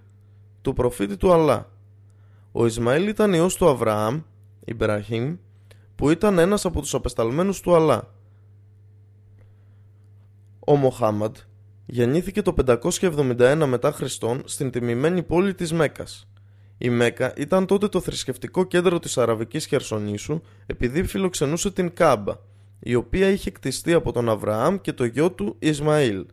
του 0.61 0.73
προφήτη 0.73 1.17
του 1.17 1.33
Αλλά. 1.33 1.69
Ο 2.51 2.65
Ισμαήλ 2.65 3.07
ήταν 3.07 3.33
ιός 3.33 3.55
του 3.55 3.69
Αβραάμ, 3.69 4.21
Ιμπραχήμ, 4.65 5.35
που 5.95 6.09
ήταν 6.09 6.39
ένας 6.39 6.65
από 6.65 6.81
τους 6.81 6.93
απεσταλμένους 6.93 7.61
του 7.61 7.75
Αλλά. 7.75 8.13
Ο 10.59 10.75
Μοχάμαντ 10.75 11.35
γεννήθηκε 11.85 12.41
το 12.41 12.53
571 12.67 13.63
μετά 13.67 13.91
Χριστόν 13.91 14.41
στην 14.45 14.71
τιμημένη 14.71 15.23
πόλη 15.23 15.53
της 15.53 15.73
Μέκας. 15.73 16.27
Η 16.77 16.89
Μέκα 16.89 17.33
ήταν 17.37 17.65
τότε 17.65 17.87
το 17.87 17.99
θρησκευτικό 17.99 18.63
κέντρο 18.63 18.99
της 18.99 19.17
Αραβικής 19.17 19.65
Χερσονήσου 19.65 20.41
επειδή 20.65 21.03
φιλοξενούσε 21.03 21.71
την 21.71 21.93
Κάμπα, 21.93 22.33
η 22.79 22.95
οποία 22.95 23.29
είχε 23.29 23.51
κτιστεί 23.51 23.93
από 23.93 24.11
τον 24.11 24.29
Αβραάμ 24.29 24.77
και 24.77 24.93
το 24.93 25.05
γιο 25.05 25.31
του 25.31 25.55
Ισμαήλ. 25.59 26.25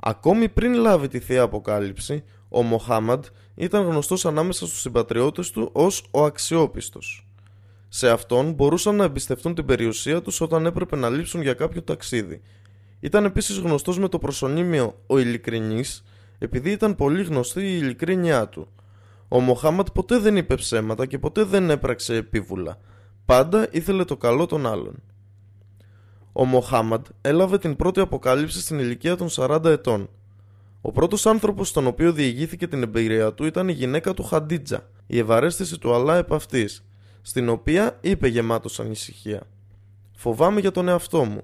Ακόμη 0.00 0.48
πριν 0.48 0.74
λάβει 0.74 1.08
τη 1.08 1.18
Θεία 1.18 1.42
Αποκάλυψη, 1.42 2.24
ο 2.48 2.62
Μοχάμαντ 2.62 3.24
ήταν 3.54 3.84
γνωστός 3.84 4.26
ανάμεσα 4.26 4.66
στους 4.66 4.80
συμπατριώτες 4.80 5.50
του 5.50 5.70
ως 5.72 6.04
ο 6.10 6.24
αξιόπιστος. 6.24 7.28
Σε 7.88 8.10
αυτόν 8.10 8.52
μπορούσαν 8.52 8.94
να 8.94 9.04
εμπιστευτούν 9.04 9.54
την 9.54 9.64
περιουσία 9.64 10.22
τους 10.22 10.40
όταν 10.40 10.66
έπρεπε 10.66 10.96
να 10.96 11.08
λείψουν 11.08 11.42
για 11.42 11.54
κάποιο 11.54 11.82
ταξίδι. 11.82 12.40
Ήταν 13.00 13.24
επίσης 13.24 13.58
γνωστός 13.58 13.98
με 13.98 14.08
το 14.08 14.18
προσωνύμιο 14.18 14.94
«Ο 15.06 15.18
Ειλικρινής» 15.18 16.04
επειδή 16.38 16.70
ήταν 16.70 16.94
πολύ 16.94 17.22
γνωστή 17.22 17.60
η 17.60 17.78
ειλικρίνειά 17.80 18.48
του– 18.48 18.68
ο 19.32 19.40
Μοχάμαντ 19.40 19.86
ποτέ 19.92 20.18
δεν 20.18 20.36
είπε 20.36 20.54
ψέματα 20.54 21.06
και 21.06 21.18
ποτέ 21.18 21.44
δεν 21.44 21.70
έπραξε 21.70 22.14
επίβουλα. 22.14 22.78
Πάντα 23.24 23.68
ήθελε 23.70 24.04
το 24.04 24.16
καλό 24.16 24.46
των 24.46 24.66
άλλων. 24.66 25.02
Ο 26.32 26.44
Μοχάμαντ 26.44 27.06
έλαβε 27.20 27.58
την 27.58 27.76
πρώτη 27.76 28.00
αποκάλυψη 28.00 28.60
στην 28.60 28.78
ηλικία 28.78 29.16
των 29.16 29.28
40 29.30 29.64
ετών. 29.64 30.08
Ο 30.80 30.92
πρώτος 30.92 31.26
άνθρωπος 31.26 31.68
στον 31.68 31.86
οποίο 31.86 32.12
διηγήθηκε 32.12 32.66
την 32.66 32.82
εμπειρία 32.82 33.32
του 33.32 33.44
ήταν 33.44 33.68
η 33.68 33.72
γυναίκα 33.72 34.14
του 34.14 34.22
Χαντίτζα, 34.22 34.88
η 35.06 35.18
ευαρέστηση 35.18 35.78
του 35.78 35.94
Αλλά 35.94 36.16
επ' 36.16 36.32
αυτής, 36.32 36.84
στην 37.22 37.48
οποία 37.48 37.98
είπε 38.00 38.28
γεμάτος 38.28 38.80
ανησυχία. 38.80 39.42
Φοβάμαι 40.16 40.60
για 40.60 40.70
τον 40.70 40.88
εαυτό 40.88 41.24
μου. 41.24 41.42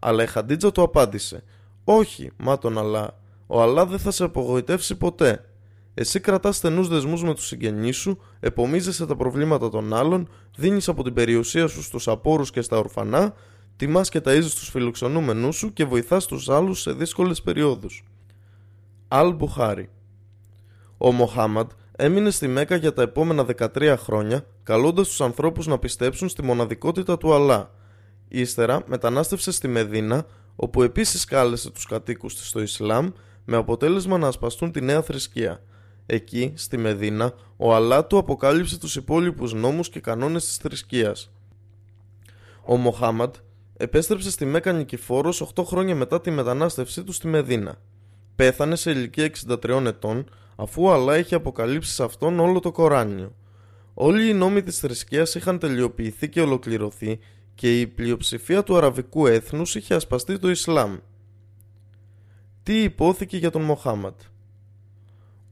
Αλλά 0.00 0.22
η 0.22 0.26
Χαντίτζα 0.26 0.72
του 0.72 0.82
απάντησε: 0.82 1.42
Όχι, 1.84 2.30
μα 2.36 2.58
τον 2.58 2.78
Αλλά. 2.78 3.18
Ο 3.46 3.62
Αλλά 3.62 3.86
δεν 3.86 3.98
θα 3.98 4.10
σε 4.10 4.24
απογοητεύσει 4.24 4.94
ποτέ. 4.94 5.44
Εσύ 5.94 6.20
κρατάς 6.20 6.56
στενούς 6.56 6.88
δεσμούς 6.88 7.22
με 7.22 7.34
τους 7.34 7.46
συγγενείς 7.46 7.96
σου, 7.96 8.18
επομίζεσαι 8.40 9.06
τα 9.06 9.16
προβλήματα 9.16 9.68
των 9.68 9.94
άλλων, 9.94 10.28
δίνεις 10.56 10.88
από 10.88 11.02
την 11.02 11.14
περιουσία 11.14 11.66
σου 11.66 11.82
στους 11.82 12.08
απόρους 12.08 12.50
και 12.50 12.60
στα 12.60 12.78
ορφανά, 12.78 13.34
τιμά 13.76 14.02
και 14.02 14.20
ταΐζεις 14.24 14.54
του 14.54 14.70
φιλοξενούμενούς 14.70 15.56
σου 15.56 15.72
και 15.72 15.84
βοηθάς 15.84 16.26
τους 16.26 16.48
άλλους 16.48 16.80
σε 16.80 16.92
δύσκολες 16.92 17.42
περιόδους. 17.42 18.04
Αλ 19.08 19.34
Μπουχάρι 19.34 19.90
Ο 20.98 21.12
Μοχάμαντ 21.12 21.70
έμεινε 21.96 22.30
στη 22.30 22.48
Μέκα 22.48 22.76
για 22.76 22.92
τα 22.92 23.02
επόμενα 23.02 23.44
13 23.44 23.94
χρόνια, 23.98 24.46
καλώντας 24.62 25.08
τους 25.08 25.20
ανθρώπους 25.20 25.66
να 25.66 25.78
πιστέψουν 25.78 26.28
στη 26.28 26.42
μοναδικότητα 26.42 27.18
του 27.18 27.34
Αλλά. 27.34 27.74
Ύστερα 28.28 28.82
μετανάστευσε 28.86 29.52
στη 29.52 29.68
Μεδίνα, 29.68 30.26
όπου 30.56 30.82
επίσης 30.82 31.24
κάλεσε 31.24 31.70
τους 31.70 31.86
κατοίκους 31.86 32.36
της 32.36 32.48
στο 32.48 32.62
Ισλάμ, 32.62 33.08
με 33.44 33.56
αποτέλεσμα 33.56 34.18
να 34.18 34.26
ασπαστούν 34.26 34.72
τη 34.72 34.80
νέα 34.80 35.02
θρησκεία. 35.02 35.62
Εκεί, 36.06 36.52
στη 36.56 36.76
Μεδίνα, 36.76 37.34
ο 37.56 37.74
Αλλά 37.74 38.06
του 38.06 38.18
αποκάλυψε 38.18 38.78
τους 38.78 38.96
υπόλοιπους 38.96 39.52
νόμους 39.52 39.88
και 39.88 40.00
κανόνες 40.00 40.44
της 40.44 40.56
θρησκείας. 40.56 41.30
Ο 42.64 42.76
Μοχάμαντ 42.76 43.34
επέστρεψε 43.82 44.30
στη 44.30 44.44
Μέκα 44.44 44.72
νικηφόρος 44.72 45.52
8 45.54 45.64
χρόνια 45.64 45.94
μετά 45.94 46.20
τη 46.20 46.30
μετανάστευσή 46.30 47.04
του 47.04 47.12
στη 47.12 47.26
Μεδίνα. 47.26 47.80
Πέθανε 48.36 48.76
σε 48.76 48.90
ηλικία 48.90 49.30
63 49.62 49.84
ετών, 49.86 50.30
αφού 50.56 50.82
ο 50.82 50.92
Αλλά 50.92 51.18
είχε 51.18 51.34
αποκαλύψει 51.34 51.92
σε 51.92 52.04
αυτόν 52.04 52.38
όλο 52.40 52.60
το 52.60 52.72
Κοράνιο. 52.72 53.34
Όλοι 53.94 54.28
οι 54.28 54.32
νόμοι 54.32 54.62
της 54.62 54.78
θρησκείας 54.78 55.34
είχαν 55.34 55.58
τελειοποιηθεί 55.58 56.28
και 56.28 56.40
ολοκληρωθεί 56.40 57.18
και 57.54 57.80
η 57.80 57.86
πλειοψηφία 57.86 58.62
του 58.62 58.76
αραβικού 58.76 59.26
έθνους 59.26 59.74
είχε 59.74 59.94
ασπαστεί 59.94 60.38
το 60.38 60.50
Ισλάμ. 60.50 60.96
Τι 62.62 62.82
υπόθηκε 62.82 63.36
για 63.36 63.50
τον 63.50 63.62
Μοχάμαντ; 63.62 64.20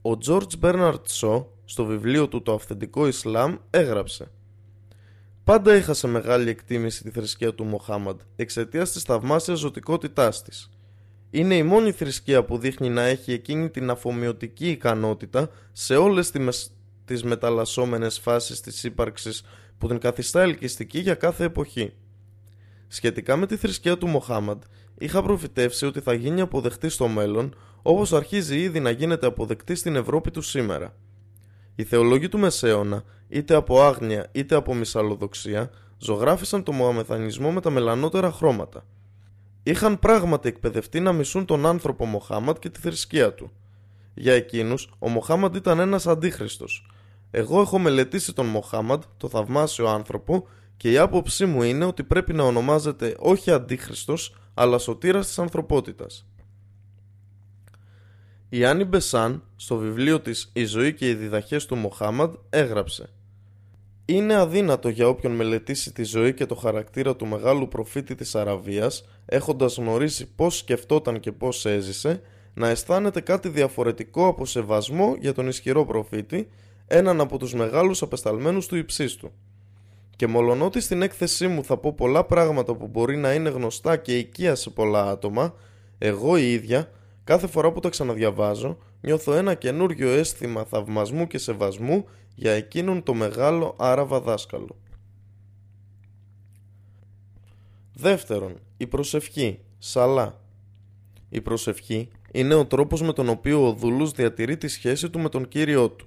Ο 0.02 0.10
George 0.26 0.60
Bernard 0.60 1.02
Shaw 1.20 1.44
στο 1.64 1.84
βιβλίο 1.84 2.28
του 2.28 2.42
«Το 2.42 2.52
αυθεντικό 2.52 3.06
Ισλάμ» 3.06 3.56
έγραψε 3.70 4.30
Πάντα 5.44 5.76
είχα 5.76 5.94
σε 5.94 6.06
μεγάλη 6.06 6.50
εκτίμηση 6.50 7.02
τη 7.02 7.11
θρησκεία 7.11 7.54
του 7.54 7.64
Μοχάμαντ 7.64 8.20
εξαιτίας 8.37 8.92
της 8.92 9.02
θαυμάσιας 9.02 9.59
ζωτικότητάς 9.59 10.42
της. 10.42 10.70
Είναι 11.30 11.56
η 11.56 11.62
μόνη 11.62 11.92
θρησκεία 11.92 12.44
που 12.44 12.59
δείχνει 12.59 12.88
να 12.88 13.02
έχει 13.02 13.32
εκείνη 13.32 13.70
την 13.70 13.90
αφομοιωτική 13.90 14.70
ικανότητα 14.70 15.50
σε 15.73 15.97
όλες 15.97 16.30
τις 17.04 17.25
μεταλλασσόμενες 17.25 18.18
φάσεις 18.18 18.61
της 18.61 18.85
ύπαρξης 18.85 19.42
που 19.78 19.88
την 19.88 19.99
καθιστά 19.99 20.40
ελκυστική 20.40 20.99
για 20.99 21.14
κάθε 21.14 21.44
εποχή. 21.44 21.92
Σχετικά 22.88 23.37
με 23.37 23.47
τη 23.47 23.56
θρησκεία 23.56 23.99
του 23.99 24.06
Μοχάμαντ, 24.06 24.62
είχα 24.99 25.23
προφητεύσει 25.23 25.87
ότι 25.87 26.00
θα 26.00 26.12
γίνει 26.12 26.40
αποδεκτή 26.40 26.88
στο 26.88 27.09
μέλλον 27.09 27.54
όπως 27.82 28.12
αρχίζει 28.12 28.61
ήδη 28.61 28.80
να 28.80 28.90
γίνεται 28.90 29.26
αποδεκτή 29.26 29.75
στην 29.75 29.97
Ευρώπη 29.97 30.30
του 30.30 30.42
σήμερα. 30.42 30.94
Οι 31.80 31.84
θεολόγοι 31.84 32.28
του 32.28 32.38
Μεσαίωνα, 32.38 33.04
είτε 33.28 33.54
από 33.54 33.82
άγνοια 33.82 34.26
είτε 34.32 34.54
από 34.54 34.75
μυσαλλοδοξία, 34.75 35.70
ζωγράφισαν 35.99 36.62
το 36.62 36.72
Μωαμεθανισμό 36.72 37.52
με 37.52 37.60
τα 37.60 37.70
μελανότερα 37.70 38.30
χρώματα. 38.30 38.84
Είχαν 39.62 39.99
πράγματι 39.99 40.49
εκπαιδευτεί 40.49 41.00
να 41.00 41.12
μισούν 41.12 41.44
τον 41.44 41.66
άνθρωπο 41.66 42.04
Μοχάμαντ 42.04 42.56
και 42.56 42.68
τη 42.68 42.80
θρησκεία 42.80 43.34
του. 43.34 43.52
Για 44.14 44.32
εκείνους, 44.32 44.92
ο 44.99 45.08
Μοχάμαντ 45.08 45.56
ήταν 45.56 45.78
ένας 45.80 46.06
αντίχριστος. 46.06 46.87
Εγώ 47.30 47.60
έχω 47.60 47.78
μελετήσει 47.78 48.32
τον 48.32 48.46
Μοχάμαντ, 48.46 49.02
το 49.16 49.28
θαυμάσιο 49.28 49.87
άνθρωπο, 49.88 50.46
και 50.76 50.90
η 50.90 50.99
άποψή 50.99 51.46
μου 51.46 51.62
είναι 51.62 51.84
ότι 51.84 52.02
πρέπει 52.02 52.32
να 52.32 52.42
ονομάζεται 52.42 53.16
όχι 53.18 53.50
αντίχριστος, 53.50 54.37
αλλά 54.54 54.78
σωτήρας 54.78 55.26
της 55.26 55.38
ανθρωπότητας. 55.38 56.26
Η 58.52 58.64
Άννη 58.64 58.85
Μπεσάν, 58.85 59.42
στο 59.57 59.76
βιβλίο 59.76 60.21
της 60.21 60.50
«Η 60.52 60.64
ζωή 60.64 60.95
και 60.95 61.09
οι 61.09 61.14
διδαχές 61.14 61.66
του 61.66 61.76
Μοχάμαντ» 61.76 62.35
έγραψε 62.50 63.11
είναι 64.14 64.35
αδύνατο 64.35 64.88
για 64.88 65.09
όποιον 65.09 65.33
μελετήσει 65.33 65.92
τη 65.92 66.04
ζωή 66.04 66.35
και 66.35 66.47
το 66.47 66.54
χαρακτήρα 66.54 67.16
του 67.16 67.26
μεγάλου 67.26 67.69
προφήτη 67.69 68.14
της 68.14 68.35
Αραβίας, 68.35 69.04
έχοντας 69.26 69.76
γνωρίσει 69.76 70.28
πώς 70.35 70.57
σκεφτόταν 70.57 71.21
και 71.21 71.33
πώς 71.33 71.66
έζησε, 71.66 72.21
να 72.54 72.69
αισθάνεται 72.69 73.21
κάτι 73.21 73.49
διαφορετικό 73.49 74.26
από 74.26 74.47
σεβασμό 74.47 75.16
για 75.21 75.35
τον 75.35 75.49
ισχυρό 75.49 75.85
προφήτη, 75.85 76.49
έναν 76.87 77.21
από 77.21 77.38
τους 77.38 77.54
μεγάλους 77.54 78.02
απεσταλμένους 78.02 78.66
του 78.66 78.76
υψίστου. 78.76 79.33
Και 80.16 80.26
μολονότι 80.26 80.80
στην 80.80 81.02
έκθεσή 81.02 81.47
μου 81.47 81.64
θα 81.64 81.76
πω 81.76 81.92
πολλά 81.92 82.25
πράγματα 82.25 82.75
που 82.75 82.87
μπορεί 82.87 83.16
να 83.16 83.33
είναι 83.33 83.49
γνωστά 83.49 83.97
και 83.97 84.19
οικία 84.19 84.54
σε 84.54 84.71
πολλά 84.71 85.11
άτομα, 85.11 85.54
εγώ 85.99 86.37
η 86.37 86.52
ίδια, 86.52 86.90
κάθε 87.24 87.46
φορά 87.46 87.72
που 87.72 87.80
τα 87.80 87.88
ξαναδιαβάζω, 87.88 88.78
νιώθω 89.00 89.32
ένα 89.32 89.54
καινούριο 89.54 90.08
αίσθημα 90.08 90.64
θαυμασμού 90.64 91.26
και 91.26 91.38
σεβασμού 91.38 92.04
για 92.34 92.52
εκείνον 92.52 93.02
το 93.02 93.14
μεγάλο 93.14 93.74
Άραβα 93.78 94.20
δάσκαλο. 94.20 94.76
Δεύτερον, 97.92 98.58
η 98.76 98.86
προσευχή, 98.86 99.60
σαλά. 99.78 100.40
Η 101.28 101.40
προσευχή 101.40 102.08
είναι 102.32 102.54
ο 102.54 102.66
τρόπος 102.66 103.02
με 103.02 103.12
τον 103.12 103.28
οποίο 103.28 103.68
ο 103.68 103.72
δούλος 103.72 104.12
διατηρεί 104.12 104.56
τη 104.56 104.68
σχέση 104.68 105.10
του 105.10 105.18
με 105.20 105.28
τον 105.28 105.48
Κύριό 105.48 105.90
του. 105.90 106.06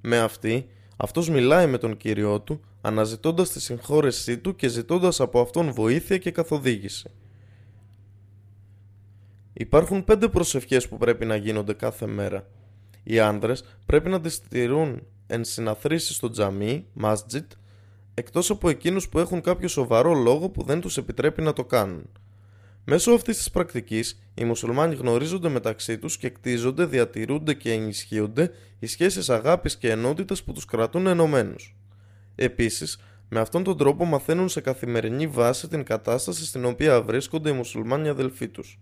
Με 0.00 0.18
αυτή, 0.18 0.68
αυτός 0.96 1.28
μιλάει 1.28 1.66
με 1.66 1.78
τον 1.78 1.96
Κύριό 1.96 2.40
του, 2.40 2.60
αναζητώντας 2.80 3.50
τη 3.50 3.60
συγχώρεσή 3.60 4.38
του 4.38 4.54
και 4.56 4.68
ζητώντας 4.68 5.20
από 5.20 5.40
αυτόν 5.40 5.72
βοήθεια 5.72 6.18
και 6.18 6.30
καθοδήγηση. 6.30 7.10
Υπάρχουν 9.52 10.04
πέντε 10.04 10.28
προσευχές 10.28 10.88
που 10.88 10.96
πρέπει 10.96 11.24
να 11.24 11.36
γίνονται 11.36 11.72
κάθε 11.72 12.06
μέρα. 12.06 12.46
Οι 13.02 13.18
άνδρες 13.18 13.64
πρέπει 13.86 14.08
να 14.08 14.20
τις 14.20 14.34
στηρούν 14.34 15.06
εν 15.26 15.44
συναθρήσεις 15.44 16.16
στο 16.16 16.30
τζαμί, 16.30 16.86
masjid, 17.02 17.46
εκτός 18.14 18.50
από 18.50 18.68
εκείνους 18.68 19.08
που 19.08 19.18
έχουν 19.18 19.40
κάποιο 19.40 19.68
σοβαρό 19.68 20.14
λόγο 20.14 20.48
που 20.48 20.62
δεν 20.62 20.80
τους 20.80 20.96
επιτρέπει 20.96 21.42
να 21.42 21.52
το 21.52 21.64
κάνουν. 21.64 22.10
Μέσω 22.84 23.10
αυτής 23.10 23.36
της 23.36 23.50
πρακτικής, 23.50 24.22
οι 24.34 24.44
μουσουλμάνοι 24.44 24.94
γνωρίζονται 24.94 25.48
μεταξύ 25.48 25.98
τους 25.98 26.16
και 26.16 26.28
κτίζονται, 26.28 26.84
διατηρούνται 26.84 27.54
και 27.54 27.72
ενισχύονται 27.72 28.50
οι 28.78 28.86
σχέσεις 28.86 29.30
αγάπης 29.30 29.76
και 29.76 29.90
ενότητας 29.90 30.42
που 30.42 30.52
τους 30.52 30.64
κρατούν 30.64 31.06
ενωμένους. 31.06 31.76
Επίσης, 32.34 32.98
με 33.28 33.40
αυτόν 33.40 33.62
τον 33.62 33.76
τρόπο 33.76 34.04
μαθαίνουν 34.04 34.48
σε 34.48 34.60
καθημερινή 34.60 35.26
βάση 35.26 35.68
την 35.68 35.84
κατάσταση 35.84 36.46
στην 36.46 36.64
οποία 36.64 37.02
βρίσκονται 37.02 37.50
οι 37.50 37.52
μουσουλμάνοι 37.52 38.08
αδελφοί 38.08 38.48
τους. 38.48 38.78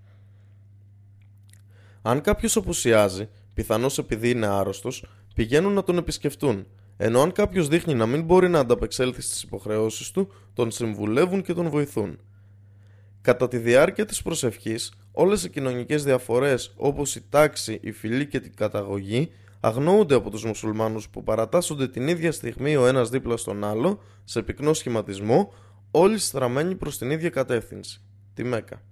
Αν 2.03 2.21
κάποιος 2.21 2.57
απουσιάζει, 2.57 3.29
πιθανώς 3.55 3.99
επειδή 3.99 4.31
είναι 4.31 4.47
άρρωστος, 4.47 5.05
πηγαίνουν 5.35 5.73
να 5.73 5.83
τον 5.83 5.99
επισκεφτούν, 5.99 6.67
ενώ 6.97 7.23
αν 7.23 7.33
κάποιος 7.33 7.69
δείχνει 7.69 7.95
να 7.95 8.07
μην 8.07 8.23
μπορεί 8.23 8.49
να 8.49 8.59
ανταπεξέλθει 8.59 9.21
στις 9.21 9.43
υποχρεώσεις 9.43 10.11
του, 10.11 10.33
τον 10.55 10.71
συμβουλεύουν 10.71 11.43
και 11.43 11.55
τον 11.55 11.69
βοηθούν. 11.69 12.19
Κατά 13.21 13.49
τη 13.49 13.59
διάρκεια 13.59 14.05
της 14.05 14.23
προσευχής, 14.23 14.93
όλες 15.13 15.45
οι 15.45 15.51
κοινωνικές 15.51 16.05
διαφορές 16.05 16.73
όπως 16.77 17.17
η 17.17 17.25
τάξη, 17.29 17.79
η 17.83 17.93
φυλή 17.93 18.27
και 18.27 18.41
την 18.41 18.55
καταγωγή 18.55 19.31
αγνοούνται 19.61 20.15
από 20.15 20.31
τους 20.31 20.45
μουσουλμάνους 20.45 21.09
που 21.09 21.23
παρατάσσονται 21.23 21.89
την 21.89 22.09
ίδια 22.09 22.33
στιγμή 22.33 22.77
ο 22.77 22.87
ένας 22.87 23.11
δίπλα 23.11 23.37
στον 23.37 23.65
άλλο, 23.65 24.03
σε 24.25 24.43
πυκνό 24.43 24.73
σχηματισμό, 24.73 25.53
όλοι 25.91 26.19
στραμμένοι 26.19 26.75
προς 26.75 26.99
την 26.99 27.11
ίδια 27.11 27.31
κατεύθυνση, 27.31 28.01
τη 28.35 28.45
Μέκα. 28.45 28.83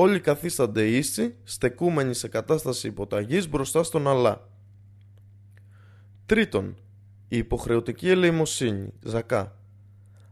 Όλοι 0.00 0.20
καθίστανται 0.20 0.88
ίσοι, 0.88 1.34
στεκούμενοι 1.44 2.14
σε 2.14 2.28
κατάσταση 2.28 2.86
υποταγής 2.86 3.48
μπροστά 3.48 3.82
στον 3.82 4.08
Αλλά. 4.08 4.48
Τρίτον, 6.26 6.76
η 7.28 7.36
υποχρεωτική 7.36 8.08
ελεημοσύνη, 8.08 8.92
ζακά. 9.02 9.56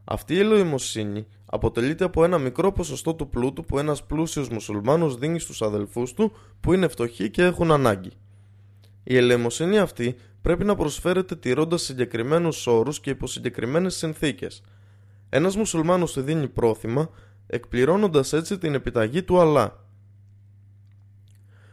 Αυτή 0.04 0.34
η 0.34 0.38
ελεημοσύνη 0.38 1.26
αποτελείται 1.46 2.04
από 2.04 2.24
ένα 2.24 2.38
μικρό 2.38 2.72
ποσοστό 2.72 3.14
του 3.14 3.28
πλούτου 3.28 3.64
που 3.64 3.78
ένας 3.78 4.04
πλούσιος 4.04 4.48
μουσουλμάνος 4.48 5.16
δίνει 5.16 5.38
στους 5.38 5.62
αδελφούς 5.62 6.12
του 6.12 6.32
που 6.60 6.72
είναι 6.72 6.88
φτωχοί 6.88 7.30
και 7.30 7.42
έχουν 7.42 7.70
ανάγκη. 7.70 8.10
Η 9.02 9.16
ελεημοσύνη 9.16 9.78
αυτή 9.78 10.16
πρέπει 10.42 10.64
να 10.64 10.74
προσφέρεται 10.74 11.36
τηρώντας 11.36 11.82
συγκεκριμένους 11.82 12.66
όρους 12.66 13.00
και 13.00 13.10
υπό 13.10 13.26
συγκεκριμένες 13.26 13.94
συνθήκες. 13.96 14.62
Ένας 15.28 15.56
μουσουλμάνος 15.56 16.12
του 16.12 16.20
δίνει 16.20 16.48
πρόθυμα 16.48 17.10
εκπληρώνοντας 17.46 18.32
έτσι 18.32 18.58
την 18.58 18.74
επιταγή 18.74 19.22
του 19.22 19.40
Αλλά. 19.40 19.84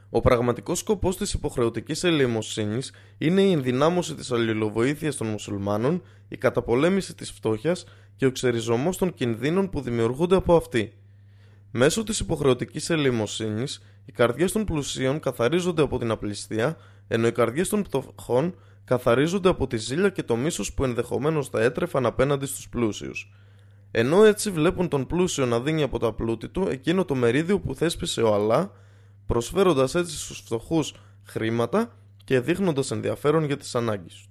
Ο 0.10 0.22
πραγματικός 0.22 0.80
σκοπός 0.80 1.18
της 1.18 1.34
υποχρεωτικής 1.34 2.04
ελεημοσύνης 2.04 2.94
είναι 3.18 3.42
η 3.42 3.52
ενδυνάμωση 3.52 4.16
της 4.16 4.32
αλληλοβοήθειας 4.32 5.16
των 5.16 5.28
μουσουλμάνων, 5.28 6.02
η 6.28 6.38
καταπολέμηση 6.38 7.16
της 7.16 7.32
φτώχειας 7.32 7.86
και 8.16 8.26
ο 8.26 8.32
ξεριζωμός 8.32 8.98
των 8.98 9.14
κινδύνων 9.14 9.70
που 9.70 9.82
δημιουργούνται 9.82 10.36
από 10.36 10.56
αυτή. 10.56 10.94
Μέσω 11.72 12.04
της 12.04 12.20
υποχρεωτικής 12.20 12.90
ελεημοσύνης, 12.90 13.84
οι 14.06 14.12
καρδιές 14.12 14.52
των 14.52 14.66
πλουσίων 14.66 15.20
καθαρίζονται 15.20 15.82
από 15.82 16.00
την 16.00 16.12
απληστία, 16.12 16.78
ενώ 17.08 17.28
οι 17.28 17.32
καρδιές 17.32 17.70
των 17.70 17.84
πτωχών 17.84 18.56
καθαρίζονται 18.84 19.50
από 19.50 19.68
τη 19.68 19.78
ζήλια 19.78 20.10
και 20.10 20.24
το 20.24 20.36
μίσος 20.36 20.74
που 20.74 20.84
ενδεχομένως 20.84 21.50
θα 21.50 21.62
έτρεφαν 21.62 22.06
απέναντι 22.06 22.46
στους 22.46 22.70
πλούσιους 22.70 23.32
ενώ 23.96 24.24
έτσι 24.24 24.52
βλέπουν 24.52 24.88
τον 24.88 25.08
πλούσιο 25.08 25.46
να 25.46 25.60
δίνει 25.60 25.84
από 25.84 26.00
τα 26.00 26.14
πλούτη 26.14 26.50
του 26.50 26.68
εκείνο 26.70 27.06
το 27.06 27.16
μερίδιο 27.16 27.60
που 27.60 27.76
θέσπισε 27.76 28.22
ο 28.22 28.34
Αλλά, 28.34 28.72
προσφέροντας 29.26 29.96
έτσι 29.96 30.18
στους 30.18 30.38
φτωχούς 30.38 30.94
χρήματα 31.24 31.98
και 32.24 32.40
δείχνοντας 32.40 32.92
ενδιαφέρον 32.92 33.44
για 33.44 33.58
τις 33.58 33.76
ανάγκες 33.76 34.14
τους. 34.14 34.30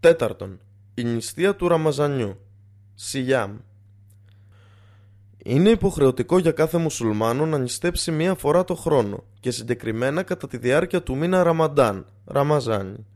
Τέταρτον, 0.00 0.60
η 0.94 1.04
νηστεία 1.04 1.56
του 1.56 1.68
Ραμαζανιού, 1.68 2.38
Σιγιάμ. 2.94 3.58
Είναι 5.44 5.70
υποχρεωτικό 5.70 6.38
για 6.38 6.52
κάθε 6.52 6.78
μουσουλμάνο 6.78 7.46
να 7.46 7.58
νηστέψει 7.58 8.10
μία 8.10 8.34
φορά 8.34 8.64
το 8.64 8.74
χρόνο 8.74 9.24
και 9.40 9.50
συγκεκριμένα 9.50 10.22
κατά 10.22 10.48
τη 10.48 10.56
διάρκεια 10.56 11.02
του 11.02 11.16
μήνα 11.16 11.42
Ραμαντάν, 11.42 12.06
Ραμαζάνι. 12.24 13.06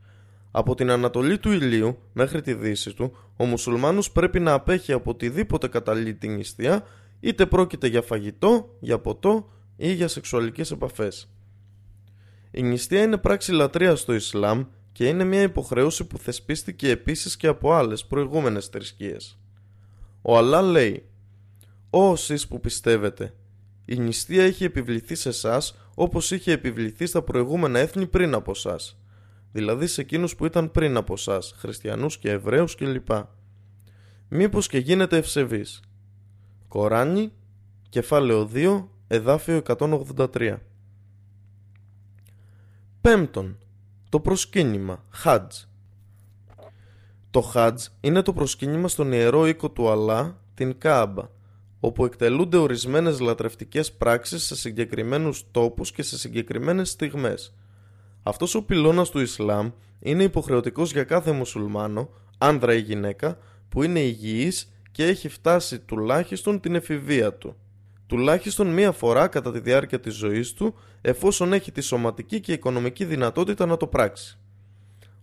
Από 0.59 0.75
την 0.75 0.91
ανατολή 0.91 1.39
του 1.39 1.53
ηλίου 1.53 1.99
μέχρι 2.13 2.41
τη 2.41 2.55
δύση 2.55 2.95
του, 2.95 3.17
ο 3.37 3.45
μουσουλμάνος 3.45 4.11
πρέπει 4.11 4.41
να 4.41 4.53
απέχει 4.53 4.93
από 4.93 5.11
οτιδήποτε 5.11 5.69
καταλύει 5.69 6.15
την 6.15 6.35
νηστεία, 6.35 6.85
είτε 7.21 7.47
πρόκειται 7.47 7.87
για 7.87 8.03
φαγητό, 8.03 8.77
για 8.81 8.99
ποτό 8.99 9.51
ή 9.77 9.93
για 9.93 10.09
σεξουαλικές 10.09 10.71
επαφές. 10.71 11.31
Η 12.51 12.63
νηστεία 12.63 13.03
είναι 13.03 13.17
πράξη 13.17 13.53
λατρεία 13.53 13.97
στο 13.97 14.15
Ισλάμ 14.15 14.65
και 14.93 15.09
είναι 15.09 15.25
μια 15.25 15.43
υποχρέωση 15.43 16.05
που 16.05 16.19
θεσπίστηκε 16.19 16.91
επίσης 16.91 17.37
και 17.37 17.47
από 17.47 17.73
άλλες 17.73 18.05
προηγούμενες 18.05 18.67
θρησκείες. 18.67 19.39
Ο 20.23 20.37
Αλλά 20.37 20.63
λέει 20.63 21.09
«Ω 21.91 22.13
εσείς 22.13 22.49
που 22.49 22.61
πιστεύετε, 22.61 23.35
η 23.85 23.97
νηστεία 23.97 24.45
έχει 24.45 24.65
επιβληθεί 24.65 25.15
σε 25.15 25.29
εσάς 25.29 25.77
όπως 25.95 26.31
είχε 26.31 26.53
επιβληθεί 26.53 27.07
στα 27.07 27.23
προηγούμενα 27.23 27.79
έθνη 27.79 28.07
πριν 28.07 28.35
από 28.35 28.51
εσάς 28.51 28.97
δηλαδή 29.53 29.87
σε 29.87 30.01
εκείνους 30.01 30.37
που 30.37 30.47
ήταν 30.47 30.71
πριν 30.71 30.97
από 30.97 31.13
εσά, 31.13 31.39
χριστιανούς 31.57 32.19
και 32.19 32.31
Εβραίους 32.31 32.75
κλπ. 32.75 33.09
Μήπως 34.29 34.69
και 34.69 34.79
γίνεται 34.79 35.17
ευσεβής. 35.17 35.81
Κοράνι, 36.69 37.33
κεφάλαιο 37.89 38.51
2, 38.55 38.89
εδάφιο 39.07 39.57
183. 39.57 40.57
Πέμπτον, 43.01 43.59
το 44.09 44.21
προσκύνημα, 44.21 45.05
Χάτζ. 45.11 45.57
Το 47.31 47.41
Χάτζ 47.41 47.87
είναι 48.01 48.23
το 48.23 48.33
προσκύνημα 48.33 48.89
στον 48.89 49.13
ιερό 49.13 49.47
οίκο 49.47 49.71
του 49.71 49.91
Αλλά, 49.91 50.41
την 50.55 50.79
Κάμπα, 50.79 51.29
όπου 51.81 52.05
εκτελούνται 52.05 52.57
ορισμένες 52.57 53.21
λατρευτικές 53.21 53.93
πράξεις 53.93 54.45
σε 54.45 54.57
συγκεκριμένους 54.57 55.45
τόπους 55.51 55.93
και 55.93 56.03
σε 56.03 56.19
συγκεκριμένες 56.19 56.91
στιγμές. 56.91 57.55
Αυτός 58.29 58.55
ο 58.55 58.63
πυλώνας 58.63 59.11
του 59.11 59.21
Ισλάμ 59.21 59.71
είναι 60.01 60.23
υποχρεωτικός 60.23 60.93
για 60.93 61.05
κάθε 61.05 61.33
μουσουλμάνο, 61.33 62.09
άνδρα 62.39 62.75
ή 62.75 62.81
γυναίκα, 62.81 63.39
που 63.69 63.83
είναι 63.83 64.01
υγιής 64.01 64.73
και 64.93 65.05
έχει 65.05 65.29
φτάσει 65.29 65.79
τουλάχιστον 65.79 66.61
την 66.61 66.75
εφηβεία 66.75 67.35
του. 67.35 67.57
Τουλάχιστον 68.07 68.67
μία 68.67 68.93
φορά 68.93 69.29
κατά 69.29 69.53
τη 69.53 69.61
διάρκεια 69.61 70.01
της 70.01 70.15
ζωής 70.15 70.53
του, 70.53 70.75
εφόσον 71.01 71.53
έχει 71.53 71.73
τη 71.73 71.81
σωματική 71.81 72.41
και 72.41 72.53
οικονομική 72.53 73.05
δυνατότητα 73.05 73.67
να 73.67 73.77
το 73.77 73.87
πράξει. 73.87 74.39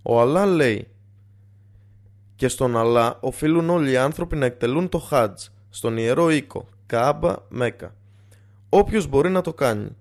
Ο 0.01 0.21
Αλλά 0.21 0.45
λέει 0.45 0.87
«Και 2.35 2.47
στον 2.47 2.77
Αλλά 2.77 3.17
οφείλουν 3.21 3.69
όλοι 3.69 3.91
οι 3.91 3.97
άνθρωποι 3.97 4.35
να 4.35 4.45
εκτελούν 4.45 4.89
το 4.89 4.99
Χάτζ, 4.99 5.43
στον 5.69 5.97
Ιερό 5.97 6.29
Οίκο, 6.29 6.67
Κάμπα, 6.85 7.35
Μέκα. 7.49 7.95
Όποιος 8.69 9.07
μπορεί 9.07 9.29
να 9.29 9.41
το 9.41 9.53
κάνει 9.53 9.95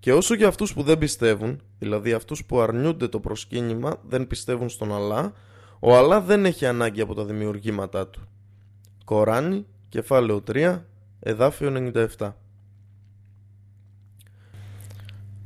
Και 0.00 0.12
όσο 0.12 0.34
για 0.34 0.48
αυτούς 0.48 0.74
που 0.74 0.82
δεν 0.82 0.98
πιστεύουν, 0.98 1.60
δηλαδή 1.84 2.12
αυτούς 2.12 2.44
που 2.44 2.60
αρνιούνται 2.60 3.08
το 3.08 3.20
προσκύνημα, 3.20 3.96
δεν 4.08 4.26
πιστεύουν 4.26 4.68
στον 4.68 4.94
Αλλά, 4.94 5.32
ο 5.80 5.96
Αλλά 5.96 6.20
δεν 6.20 6.44
έχει 6.44 6.66
ανάγκη 6.66 7.00
από 7.00 7.14
τα 7.14 7.24
δημιουργήματά 7.24 8.06
του. 8.06 8.20
Κοράνι, 9.04 9.66
κεφάλαιο 9.88 10.42
3, 10.52 10.80
εδάφιο 11.20 11.92
97. 12.18 12.32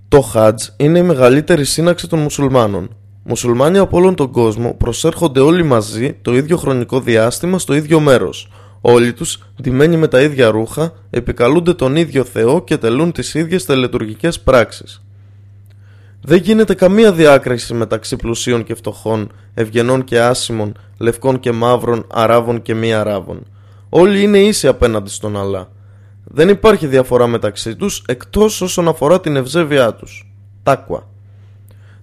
Το 0.09 0.21
Χάτζ 0.21 0.67
είναι 0.77 0.99
η 0.99 1.03
μεγαλύτερη 1.03 1.65
σύναξη 1.65 2.09
των 2.09 2.19
μουσουλμάνων. 2.19 2.97
Μουσουλμάνοι 3.25 3.79
από 3.79 3.97
όλον 3.97 4.15
τον 4.15 4.31
κόσμο 4.31 4.75
προσέρχονται 4.75 5.41
όλοι 5.41 5.63
μαζί 5.63 6.13
το 6.23 6.37
ίδιο 6.37 6.57
χρονικό 6.57 7.01
διάστημα 7.01 7.59
στο 7.59 7.75
ίδιο 7.75 8.01
μέρος. 8.01 8.51
Όλοι 8.81 9.13
τους, 9.13 9.39
ντυμένοι 9.63 9.97
με 9.97 10.09
τα 10.09 10.21
ίδια 10.21 10.51
ρούχα, 10.51 10.93
επικαλούνται 11.11 11.75
τον 11.75 11.97
ίδιο 11.97 12.25
Θεό 12.25 12.65
και 12.65 12.77
τελούν 12.77 13.13
τις 13.13 13.35
ίδιες 13.35 13.65
τελετουργικές 13.65 14.41
πράξεις. 14.41 15.03
Δεν 16.21 16.39
γίνεται 16.39 16.75
καμία 16.75 17.13
διάκριση 17.13 17.75
μεταξύ 17.75 18.17
πλουσίων 18.17 18.65
και 18.65 18.75
φτωχών, 18.75 19.33
ευγενών 19.55 20.05
και 20.05 20.21
άσημων, 20.21 20.73
λευκών 20.99 21.41
και 21.41 21.53
μαύρων, 21.53 22.07
αράβων 22.11 22.63
και 22.63 22.75
μη 22.75 22.93
αράβων. 22.93 23.43
Όλοι 23.89 24.23
είναι 24.23 24.39
ίσοι 24.39 24.67
απέναντι 24.67 25.11
στον 25.11 25.37
Αλλά. 25.37 25.71
Δεν 26.25 26.49
υπάρχει 26.49 26.87
διαφορά 26.87 27.27
μεταξύ 27.27 27.77
τους 27.77 28.03
εκτός 28.07 28.61
όσον 28.61 28.89
αφορά 28.89 29.21
την 29.21 29.37
ευζέβειά 29.37 29.95
τους. 29.95 30.33
Τάκουα. 30.63 31.09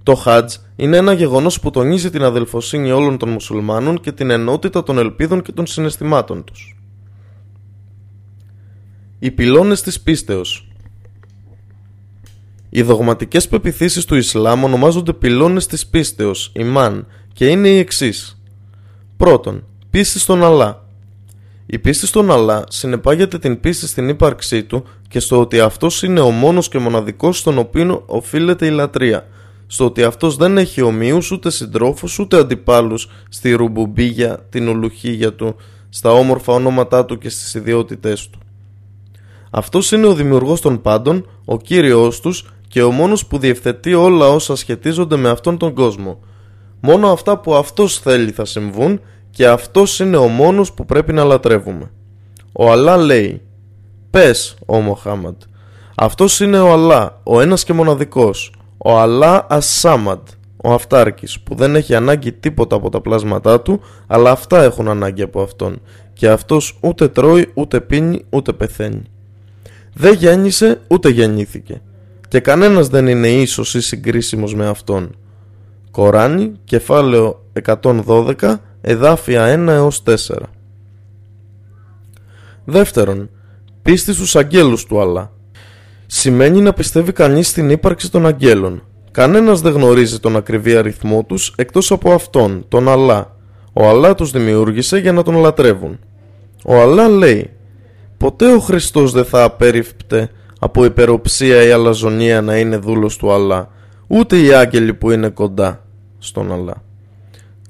Το 0.03 0.15
Χάτζ 0.15 0.55
είναι 0.75 0.97
ένα 0.97 1.13
γεγονός 1.13 1.59
που 1.59 1.69
τονίζει 1.69 2.09
την 2.09 2.23
αδελφοσύνη 2.23 2.91
όλων 2.91 3.17
των 3.17 3.29
μουσουλμάνων 3.29 3.99
και 3.99 4.11
την 4.11 4.29
ενότητα 4.29 4.83
των 4.83 4.97
ελπίδων 4.97 5.41
και 5.41 5.51
των 5.51 5.65
συναισθημάτων 5.65 6.43
τους. 6.43 6.77
Οι 9.19 9.31
πυλώνες 9.31 9.81
της 9.81 10.01
πίστεως 10.01 10.67
Οι 12.77 12.81
δογματικές 12.81 13.47
πεπιθήσεις 13.47 14.05
του 14.05 14.15
Ισλάμ 14.15 14.63
ονομάζονται 14.63 15.13
πυλώνες 15.13 15.65
της 15.65 15.87
πίστεως, 15.87 16.51
ημάν, 16.55 17.07
και 17.33 17.47
είναι 17.47 17.69
οι 17.69 17.77
εξής. 17.77 18.41
Πρώτον, 19.17 19.63
πίστη 19.89 20.19
στον 20.19 20.43
Αλλά. 20.43 20.85
Η 21.65 21.79
πίστη 21.79 22.07
στον 22.07 22.31
Αλλά 22.31 22.63
συνεπάγεται 22.69 23.39
την 23.39 23.59
πίστη 23.59 23.87
στην 23.87 24.09
ύπαρξή 24.09 24.63
του 24.63 24.83
και 25.07 25.19
στο 25.19 25.39
ότι 25.39 25.59
αυτός 25.59 26.03
είναι 26.03 26.19
ο 26.19 26.31
μόνος 26.31 26.69
και 26.69 26.77
μοναδικός 26.79 27.37
στον 27.37 27.57
οποίο 27.57 28.03
οφείλεται 28.05 28.65
η 28.65 28.69
λατρεία, 28.69 29.27
στο 29.67 29.85
ότι 29.85 30.03
αυτός 30.03 30.35
δεν 30.35 30.57
έχει 30.57 30.81
ομοίους 30.81 31.31
ούτε 31.31 31.49
συντρόφους 31.49 32.19
ούτε 32.19 32.37
αντιπάλους 32.37 33.09
στη 33.29 33.53
ρουμπουμπίγια, 33.53 34.45
την 34.49 34.67
ολουχίγια 34.67 35.33
του, 35.33 35.55
στα 35.89 36.11
όμορφα 36.11 36.53
ονόματά 36.53 37.05
του 37.05 37.17
και 37.17 37.29
στις 37.29 37.53
ιδιότητές 37.53 38.29
του. 38.29 38.39
Αυτός 39.49 39.91
είναι 39.91 40.07
ο 40.07 40.13
δημιουργός 40.13 40.61
των 40.61 40.81
πάντων, 40.81 41.27
ο 41.45 41.57
κύριος 41.57 42.19
τους 42.19 42.45
και 42.75 42.83
ο 42.83 42.91
μόνος 42.91 43.25
που 43.25 43.37
διευθετεί 43.37 43.93
όλα 43.93 44.27
όσα 44.27 44.55
σχετίζονται 44.55 45.15
με 45.15 45.29
αυτόν 45.29 45.57
τον 45.57 45.73
κόσμο. 45.73 46.19
Μόνο 46.79 47.11
αυτά 47.11 47.39
που 47.39 47.55
αυτός 47.55 47.99
θέλει 47.99 48.31
θα 48.31 48.45
συμβούν 48.45 48.99
και 49.29 49.47
αυτός 49.47 49.99
είναι 49.99 50.17
ο 50.17 50.27
μόνος 50.27 50.73
που 50.73 50.85
πρέπει 50.85 51.13
να 51.13 51.23
λατρεύουμε. 51.23 51.91
Ο 52.51 52.71
Αλλά 52.71 52.97
λέει 52.97 53.41
«Πες, 54.09 54.55
ο 54.65 54.79
Μοχάμαντ, 54.79 55.35
αυτός 55.95 56.39
είναι 56.39 56.59
ο 56.59 56.71
Αλλά, 56.71 57.21
ο 57.23 57.41
ένας 57.41 57.63
και 57.63 57.73
μοναδικός, 57.73 58.53
ο 58.77 58.97
Αλλά 58.97 59.45
Ασάμαντ, 59.49 60.27
ο 60.57 60.73
Αυτάρκης, 60.73 61.39
που 61.39 61.55
δεν 61.55 61.75
έχει 61.75 61.95
ανάγκη 61.95 62.31
τίποτα 62.31 62.75
από 62.75 62.89
τα 62.89 63.01
πλάσματά 63.01 63.61
του, 63.61 63.81
αλλά 64.07 64.31
αυτά 64.31 64.63
έχουν 64.63 64.87
ανάγκη 64.87 65.21
από 65.21 65.41
αυτόν, 65.41 65.81
και 66.13 66.29
αυτός 66.29 66.77
ούτε 66.81 67.07
τρώει, 67.07 67.51
ούτε 67.53 67.81
πίνει, 67.81 68.25
ούτε 68.29 68.53
πεθαίνει. 68.53 69.03
Δεν 69.93 70.13
γέννησε, 70.13 70.81
ούτε 70.87 71.09
γεννήθηκε, 71.09 71.81
και 72.27 72.39
κανένας 72.39 72.87
δεν 72.87 73.07
είναι 73.07 73.27
ίσος 73.27 73.73
ή 73.73 73.81
συγκρίσιμος 73.81 74.55
με 74.55 74.67
αυτόν. 74.67 75.15
Κοράνι, 75.91 76.51
κεφάλαιο 76.63 77.43
112, 77.65 78.61
εδάφια 78.81 79.45
1 79.45 79.67
έως 79.67 80.03
4. 80.03 80.15
Δεύτερον, 82.65 83.29
πίστη 83.81 84.13
στους 84.13 84.35
αγγέλους 84.35 84.85
του 84.85 85.01
Αλλά. 85.01 85.31
Σημαίνει 86.05 86.61
να 86.61 86.73
πιστεύει 86.73 87.11
κανείς 87.11 87.47
στην 87.47 87.69
ύπαρξη 87.69 88.11
των 88.11 88.25
αγγέλων. 88.25 88.83
Κανένας 89.11 89.61
δεν 89.61 89.73
γνωρίζει 89.73 90.19
τον 90.19 90.35
ακριβή 90.35 90.75
αριθμό 90.75 91.23
τους 91.23 91.53
εκτός 91.57 91.91
από 91.91 92.11
αυτόν, 92.11 92.65
τον 92.67 92.89
Αλλά. 92.89 93.35
Ο 93.73 93.89
Αλλά 93.89 94.15
τους 94.15 94.31
δημιούργησε 94.31 94.97
για 94.97 95.11
να 95.11 95.23
τον 95.23 95.35
λατρεύουν. 95.35 95.99
Ο 96.65 96.81
Αλλά 96.81 97.07
λέει 97.07 97.49
«Ποτέ 98.17 98.53
ο 98.53 98.59
Χριστός 98.59 99.11
δεν 99.11 99.25
θα 99.25 99.43
απέριφπτε 99.43 100.29
από 100.65 100.85
υπεροψία 100.85 101.63
ή 101.63 101.71
αλαζονία 101.71 102.41
να 102.41 102.57
είναι 102.57 102.77
δούλος 102.77 103.17
του 103.17 103.31
Αλλά, 103.31 103.69
ούτε 104.07 104.39
οι 104.41 104.53
άγγελοι 104.53 104.93
που 104.93 105.11
είναι 105.11 105.29
κοντά 105.29 105.85
στον 106.17 106.51
Αλλά». 106.51 106.83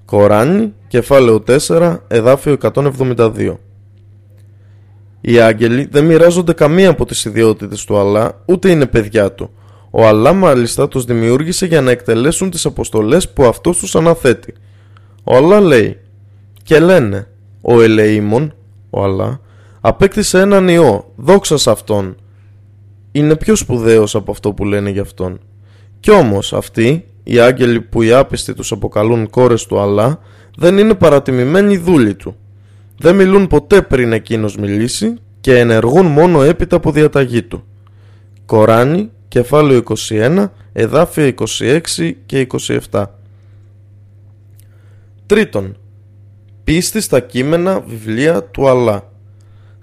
Κοράνι, 0.06 0.74
κεφάλαιο 0.88 1.44
4, 1.68 1.98
εδάφιο 2.08 2.58
172 2.62 3.58
Οι 5.22 5.40
άγγελοι 5.40 5.88
δεν 5.92 6.06
μοιράζονται 6.06 6.54
καμία 6.54 6.90
από 6.90 7.06
τις 7.06 7.26
ιδιότητες 7.26 7.86
του 7.86 7.98
Αλλά, 7.98 8.42
ούτε 8.46 8.70
είναι 8.70 8.86
παιδιά 8.86 9.32
του. 9.32 9.50
Ο 9.92 10.08
Αλλά 10.08 10.34
μάλιστα 10.34 10.88
τους 10.88 11.06
δημιούργησε 11.06 11.66
για 11.66 11.82
να 11.82 11.92
εκτελέσουν 11.92 12.50
τις 12.50 12.66
αποστολές 12.66 13.30
που 13.30 13.44
αυτός 13.44 13.78
τους 13.78 13.96
αναθέτει. 13.96 14.54
Ο 15.24 15.36
Αλλά 15.36 15.60
λέει 15.60 16.00
και 16.64 16.80
λένε 16.80 17.28
ο 17.62 17.82
Ελεήμων, 17.82 18.54
ο 18.90 19.04
Αλλά, 19.04 19.40
απέκτησε 19.82 20.40
έναν 20.40 20.68
ιό, 20.68 21.12
δόξα 21.16 21.58
σε 21.58 21.72
αυτόν. 21.72 22.16
Είναι 23.16 23.36
πιο 23.36 23.56
σπουδαίος 23.56 24.16
από 24.16 24.32
αυτό 24.32 24.54
που 24.54 24.66
λένε 24.66 24.90
για 24.90 25.02
αυτόν. 25.02 25.40
Κι 26.00 26.12
όμως 26.12 26.54
αυτοί 26.54 27.06
οι 27.24 27.40
άγγελοι 27.40 27.82
που 27.82 28.02
οι 28.02 28.12
άπιστοι 28.12 28.54
τους 28.54 28.72
αποκαλούν 28.72 29.30
κόρες 29.30 29.66
του 29.66 29.80
Αλλά 29.80 30.20
δεν 30.58 30.78
είναι 30.78 30.94
παρατιμημένοι 30.94 31.78
δούλοι 31.78 32.16
του. 32.16 32.36
Δεν 33.00 33.16
μιλούν 33.16 33.48
ποτέ 33.48 33.82
πριν 33.82 34.12
εκείνος 34.12 34.58
μιλήσει 34.58 35.14
και 35.42 35.60
ενεργούν 35.60 36.06
μόνο 36.06 36.42
έπειτα 36.42 36.76
από 36.76 36.92
διαταγή 36.92 37.44
του. 37.44 37.64
Κοράνι, 38.46 39.10
κεφάλαιο 39.28 39.84
21, 40.10 40.46
εδάφια 40.74 41.34
26 41.60 42.12
και 42.26 42.48
27. 42.92 43.04
Τρίτον, 45.26 45.78
πίστη 46.64 47.02
στα 47.02 47.20
κείμενα 47.20 47.80
βιβλία 47.80 48.44
του 48.44 48.70
Αλλά. 48.70 49.12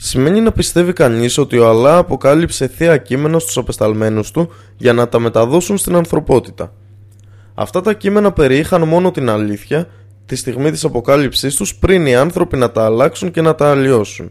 Σημαίνει 0.05 0.41
να 0.41 0.53
πιστεύει 0.53 0.93
κανείς 0.93 1.39
ότι 1.39 1.59
ο 1.59 1.69
Αλλά 1.69 1.97
αποκάλυψε 1.97 2.67
θεία 2.67 2.97
κείμενα 2.97 3.39
στους 3.39 3.57
απεσταλμένους 3.57 4.31
του 4.31 4.51
για 4.77 4.93
να 4.93 5.09
τα 5.09 5.19
μεταδώσουν 5.19 5.79
στην 5.79 5.97
ανθρωπότητα. 5.97 6.73
Αυτά 7.55 7.81
τα 7.81 7.93
κείμενα 7.93 8.33
περιείχαν 8.33 8.89
μόνο 8.89 9.11
την 9.11 9.31
αλήθεια 9.31 9.89
τη 10.27 10.37
στιγμή 10.37 10.71
της 10.71 10.85
αποκάλυψής 10.85 11.57
τους 11.57 11.75
πριν 11.75 12.07
οι 12.07 12.15
άνθρωποι 12.15 12.57
να 12.57 12.71
τα 12.71 12.85
αλλάξουν 12.85 13.31
και 13.31 13.41
να 13.41 13.55
τα 13.55 13.71
αλλοιώσουν. 13.71 14.31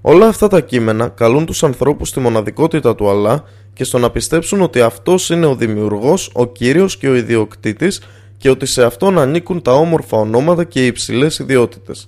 Όλα 0.00 0.26
αυτά 0.26 0.48
τα 0.48 0.60
κείμενα 0.60 1.08
καλούν 1.08 1.46
τους 1.46 1.62
ανθρώπους 1.62 2.08
στη 2.08 2.20
μοναδικότητα 2.20 2.94
του 2.94 3.08
Αλλά 3.08 3.44
και 3.72 3.84
στο 3.84 3.98
να 3.98 4.10
πιστέψουν 4.10 4.60
ότι 4.60 4.80
αυτός 4.80 5.30
είναι 5.30 5.46
ο 5.46 5.54
δημιουργός, 5.54 6.30
ο 6.32 6.46
κύριος 6.46 6.96
και 6.96 7.08
ο 7.08 7.14
ιδιοκτήτης 7.14 8.00
και 8.36 8.50
ότι 8.50 8.66
σε 8.66 8.84
αυτόν 8.84 9.18
ανήκουν 9.18 9.62
τα 9.62 9.72
όμορφα 9.72 10.16
ονόματα 10.16 10.64
και 10.64 10.82
οι 10.82 10.86
υψηλές 10.86 11.38
ιδιότητες. 11.38 12.06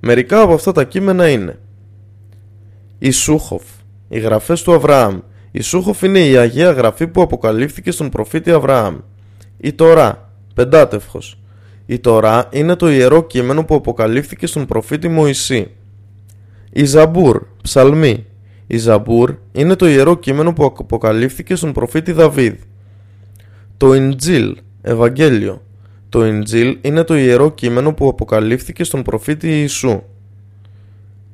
Μερικά 0.00 0.40
από 0.40 0.54
αυτά 0.54 0.72
τα 0.72 0.84
κείμενα 0.84 1.28
είναι 1.28 1.58
η 2.98 3.10
Σούχοφ, 3.10 3.62
οι 4.08 4.18
γραφές 4.18 4.62
του 4.62 4.74
Αβραάμ. 4.74 5.18
Η 5.50 5.60
Σούχοφ 5.60 6.02
είναι 6.02 6.18
η 6.26 6.36
Αγία 6.36 6.70
Γραφή 6.70 7.06
που 7.06 7.22
αποκαλύφθηκε 7.22 7.90
στον 7.90 8.08
προφήτη 8.08 8.50
Αβραάμ. 8.50 8.96
Η 9.56 9.72
Τωρά, 9.72 10.32
πεντάτευχος. 10.54 11.38
Η 11.86 11.98
Τωρά 11.98 12.48
είναι 12.50 12.74
το 12.74 12.90
ιερό 12.90 13.22
κείμενο 13.22 13.64
που 13.64 13.74
αποκαλύφθηκε 13.74 14.46
στον 14.46 14.66
προφήτη 14.66 15.08
Μωυσή. 15.08 15.70
Η 16.72 16.84
Ζαμπούρ, 16.84 17.42
ψαλμοί. 17.62 18.26
Η 18.66 18.76
Ζαμπούρ 18.78 19.34
είναι 19.52 19.74
το 19.74 19.86
ιερό 19.86 20.16
κείμενο 20.16 20.52
που 20.52 20.64
αποκαλύφθηκε 20.64 21.54
στον 21.54 21.72
προφήτη 21.72 22.12
Δαβίδ. 22.12 22.54
Το 23.76 23.94
Ιντζίλ, 23.94 24.56
Ευαγγέλιο. 24.82 25.62
Το 26.08 26.26
Ιντζίλ 26.26 26.78
είναι 26.80 27.02
το 27.02 27.16
ιερό 27.16 27.50
κείμενο 27.50 27.92
που 27.92 28.08
αποκαλύφθηκε 28.08 28.84
στον 28.84 29.02
προφήτη 29.02 29.48
Ιησού. 29.48 30.02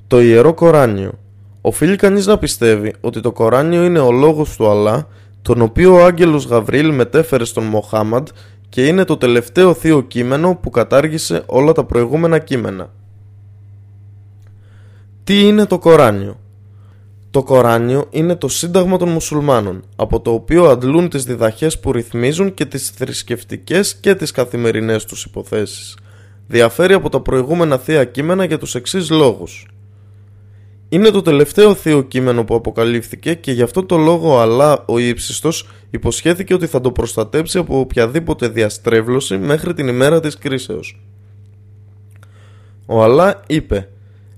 Το 0.06 0.20
Ιερό 0.20 0.54
Κοράνιο. 0.54 1.18
Οφείλει 1.64 1.96
κανείς 1.96 2.26
να 2.26 2.38
πιστεύει 2.38 2.94
ότι 3.00 3.20
το 3.20 3.32
Κοράνιο 3.32 3.84
είναι 3.84 3.98
ο 3.98 4.12
λόγος 4.12 4.56
του 4.56 4.68
Αλλάχ 4.68 5.06
τον 5.42 5.60
οποίο 5.60 5.94
ο 5.94 6.04
άγγελος 6.04 6.46
Γαβρίλ 6.46 6.94
μετέφερε 6.94 7.44
στον 7.44 7.64
Μοχάμαντ 7.64 8.28
και 8.68 8.86
είναι 8.86 9.04
το 9.04 9.16
τελευταίο 9.16 9.74
θείο 9.74 10.02
κείμενο 10.02 10.54
που 10.54 10.70
κατάργησε 10.70 11.42
όλα 11.46 11.72
τα 11.72 11.84
προηγούμενα 11.84 12.38
κείμενα. 12.38 12.90
Τι 15.24 15.46
είναι 15.46 15.66
το 15.66 15.78
Κοράνιο; 15.78 16.36
Το 17.30 17.42
Κοράνιο 17.42 18.06
είναι 18.10 18.36
το 18.36 18.48
σύνταγμα 18.48 18.96
των 18.96 19.08
μουσουλμάνων, 19.08 19.82
από 19.96 20.20
το 20.20 20.32
οποίο 20.32 20.64
αντλούν 20.64 21.08
τις 21.08 21.24
διδαχές 21.24 21.80
που 21.80 21.92
ρυθμίζουν 21.92 22.54
και 22.54 22.64
τις 22.64 22.90
θρησκευτικές 22.90 23.94
και 23.94 24.14
τις 24.14 24.30
καθημερινές 24.30 25.04
τους 25.04 25.24
υποθέσεις. 25.24 25.96
Διαφέρει 26.46 26.92
από 26.92 27.08
τα 27.08 27.20
προηγούμενα 27.20 27.78
θεία 27.78 28.04
κείμενα 28.04 28.44
για 28.44 28.58
τους 28.58 28.74
εξής 28.74 29.10
λόγους. 29.10 29.66
Είναι 30.92 31.10
το 31.10 31.22
τελευταίο 31.22 31.74
θείο 31.74 32.02
κείμενο 32.02 32.44
που 32.44 32.54
αποκαλύφθηκε 32.54 33.34
και 33.34 33.52
γι' 33.52 33.62
αυτό 33.62 33.84
το 33.84 33.96
λόγο 33.96 34.40
αλλά 34.40 34.84
ο 34.86 34.98
ύψιστος 34.98 35.68
υποσχέθηκε 35.90 36.54
ότι 36.54 36.66
θα 36.66 36.80
το 36.80 36.92
προστατέψει 36.92 37.58
από 37.58 37.78
οποιαδήποτε 37.78 38.48
διαστρέβλωση 38.48 39.38
μέχρι 39.38 39.74
την 39.74 39.88
ημέρα 39.88 40.20
της 40.20 40.38
κρίσεως. 40.38 41.00
Ο 42.86 43.02
Αλλά 43.02 43.42
είπε 43.46 43.88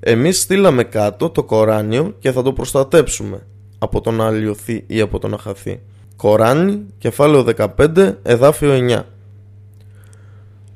«Εμείς 0.00 0.40
στείλαμε 0.40 0.84
κάτω 0.84 1.30
το 1.30 1.44
Κοράνιο 1.44 2.14
και 2.18 2.32
θα 2.32 2.42
το 2.42 2.52
προστατέψουμε 2.52 3.46
από 3.78 4.00
το 4.00 4.10
να 4.10 4.26
αλλοιωθεί 4.26 4.84
ή 4.86 5.00
από 5.00 5.18
το 5.18 5.28
να 5.28 5.38
χαθεί». 5.38 5.80
Κοράνι, 6.16 6.82
κεφάλαιο 6.98 7.44
15, 7.56 8.12
εδάφιο 8.22 8.72
9 8.72 9.02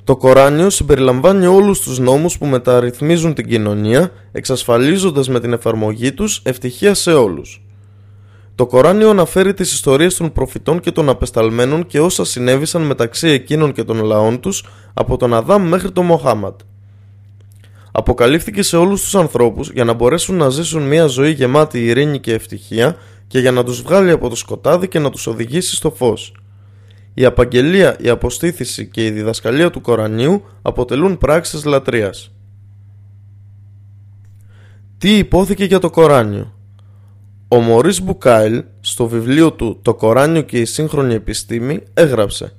το 0.09 0.17
Κοράνιο 0.17 0.71
συμπεριλαμβάνει 0.71 1.47
όλους 1.47 1.81
τους 1.81 1.99
νόμους 1.99 2.39
που 2.39 2.47
μεταρρυθμίζουν 2.47 3.35
την 3.35 3.49
κοινωνία, 3.49 4.11
εξασφαλίζοντας 4.33 5.29
με 5.29 5.41
την 5.41 5.53
εφαρμογή 5.53 6.13
τους 6.13 6.41
ευτυχία 6.45 6.95
σε 6.95 7.13
όλους. 7.13 7.63
Το 8.55 8.67
Κοράνιο 8.67 9.11
αναφέρει 9.11 9.55
τις 9.55 9.73
ιστορίες 9.73 10.17
των 10.17 10.33
προφητών 10.33 10.81
και 10.81 10.91
των 10.91 11.09
απεσταλμένων 11.09 11.87
και 11.87 12.01
όσα 12.01 12.25
συνέβησαν 12.25 12.83
μεταξύ 12.83 13.29
εκείνων 13.29 13.73
και 13.73 13.85
των 13.85 14.05
λαών 14.05 14.41
τους 14.41 14.65
από 14.95 15.17
τον 15.17 15.35
Αδάμ 15.35 15.69
μέχρι 15.69 15.93
τον 15.93 16.05
Μοχάμαντ. 16.05 16.61
Αποκαλύφθηκε 17.93 18.63
σε 18.63 18.77
όλους 18.77 19.03
τους 19.03 19.15
ανθρώπους 19.15 19.71
για 19.71 19.85
να 19.85 19.93
μπορέσουν 19.93 20.37
να 20.37 20.49
ζήσουν 20.49 20.83
μια 20.83 21.07
ζωή 21.07 21.31
γεμάτη 21.31 21.87
ειρήνη 21.87 22.21
και 22.21 22.33
ευτυχία 22.33 22.97
και 23.27 23.39
για 23.39 23.53
να 23.53 23.65
τους 23.65 23.83
βγάλει 23.83 24.11
από 24.11 24.29
το 24.29 24.37
σκοτάδι 24.37 24.89
και 24.89 24.99
να 24.99 25.11
τους 25.11 25.27
οδηγήσει 25.27 25.75
στο 25.75 25.91
φως. 25.91 26.33
Η 27.19 27.25
απαγγελία, 27.25 27.97
η 28.01 28.09
αποστήθηση 28.09 28.87
και 28.87 29.07
η 29.07 29.11
διδασκαλία 29.11 29.71
του 29.71 29.81
Κορανίου 29.81 30.43
αποτελούν 30.63 31.19
πράξεις 31.19 31.65
λατρείας. 31.65 32.31
Τι 34.99 35.19
υπόθηκε 35.19 35.65
για 35.65 35.79
το 35.79 35.91
Κοράνιο; 35.91 36.55
Ο 37.49 37.61
Μωρίς 37.61 38.03
Μπουκάιλ 38.03 38.65
στο 38.81 39.07
βιβλίο 39.07 39.53
του 39.53 39.79
«Το 39.83 39.95
Κοράνιο 39.95 40.43
και 40.43 40.59
η 40.59 40.65
σύγχρονη 40.65 41.15
επιστήμη» 41.15 41.83
έγραψε 41.95 42.53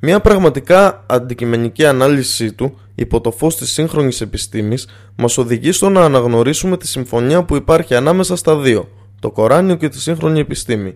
μια 0.00 0.20
πραγματικά 0.20 1.04
αντικειμενική 1.06 1.86
ανάλυση 1.86 2.52
του 2.52 2.78
υπό 2.94 3.20
το 3.20 3.30
φως 3.30 3.56
της 3.56 3.72
σύγχρονης 3.72 4.20
επιστήμης 4.20 4.88
μας 5.16 5.38
οδηγεί 5.38 5.72
στο 5.72 5.88
να 5.88 6.00
αναγνωρίσουμε 6.00 6.76
τη 6.76 6.86
συμφωνία 6.86 7.44
που 7.44 7.56
υπάρχει 7.56 7.94
ανάμεσα 7.94 8.36
στα 8.36 8.56
δύο, 8.56 8.88
το 9.20 9.30
Κοράνιο 9.30 9.74
και 9.74 9.88
τη 9.88 10.00
σύγχρονη 10.00 10.40
επιστήμη, 10.40 10.94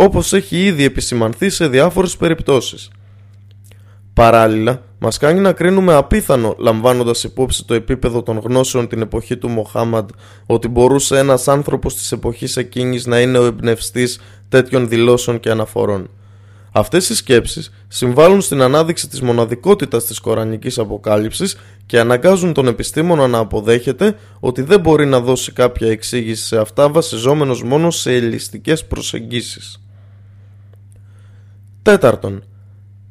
όπως 0.00 0.32
έχει 0.32 0.64
ήδη 0.64 0.84
επισημανθεί 0.84 1.50
σε 1.50 1.68
διάφορες 1.68 2.16
περιπτώσεις. 2.16 2.90
Παράλληλα, 4.12 4.82
μας 4.98 5.18
κάνει 5.18 5.40
να 5.40 5.52
κρίνουμε 5.52 5.94
απίθανο, 5.94 6.54
λαμβάνοντας 6.58 7.24
υπόψη 7.24 7.64
το 7.64 7.74
επίπεδο 7.74 8.22
των 8.22 8.38
γνώσεων 8.38 8.88
την 8.88 9.00
εποχή 9.00 9.36
του 9.36 9.48
Μοχάμαντ, 9.48 10.08
ότι 10.46 10.68
μπορούσε 10.68 11.18
ένας 11.18 11.48
άνθρωπος 11.48 11.94
της 11.94 12.12
εποχής 12.12 12.56
εκείνης 12.56 13.06
να 13.06 13.20
είναι 13.20 13.38
ο 13.38 13.44
εμπνευστής 13.44 14.20
τέτοιων 14.48 14.88
δηλώσεων 14.88 15.40
και 15.40 15.50
αναφορών. 15.50 16.10
Αυτές 16.72 17.08
οι 17.08 17.14
σκέψεις 17.14 17.72
συμβάλλουν 17.88 18.40
στην 18.40 18.62
ανάδειξη 18.62 19.08
της 19.08 19.20
μοναδικότητας 19.20 20.04
της 20.04 20.18
κορανικής 20.18 20.78
αποκάλυψης 20.78 21.56
και 21.86 21.98
αναγκάζουν 21.98 22.52
τον 22.52 22.66
επιστήμονα 22.66 23.26
να 23.26 23.38
αποδέχεται 23.38 24.16
ότι 24.40 24.62
δεν 24.62 24.80
μπορεί 24.80 25.06
να 25.06 25.20
δώσει 25.20 25.52
κάποια 25.52 25.90
εξήγηση 25.90 26.44
σε 26.44 26.58
αυτά 26.58 26.88
βασιζόμενος 26.88 27.62
μόνο 27.62 27.90
σε 27.90 28.12
ελιστικές 28.12 28.86
προσεγγίσεις. 28.86 29.80
Τέταρτον, 31.88 32.42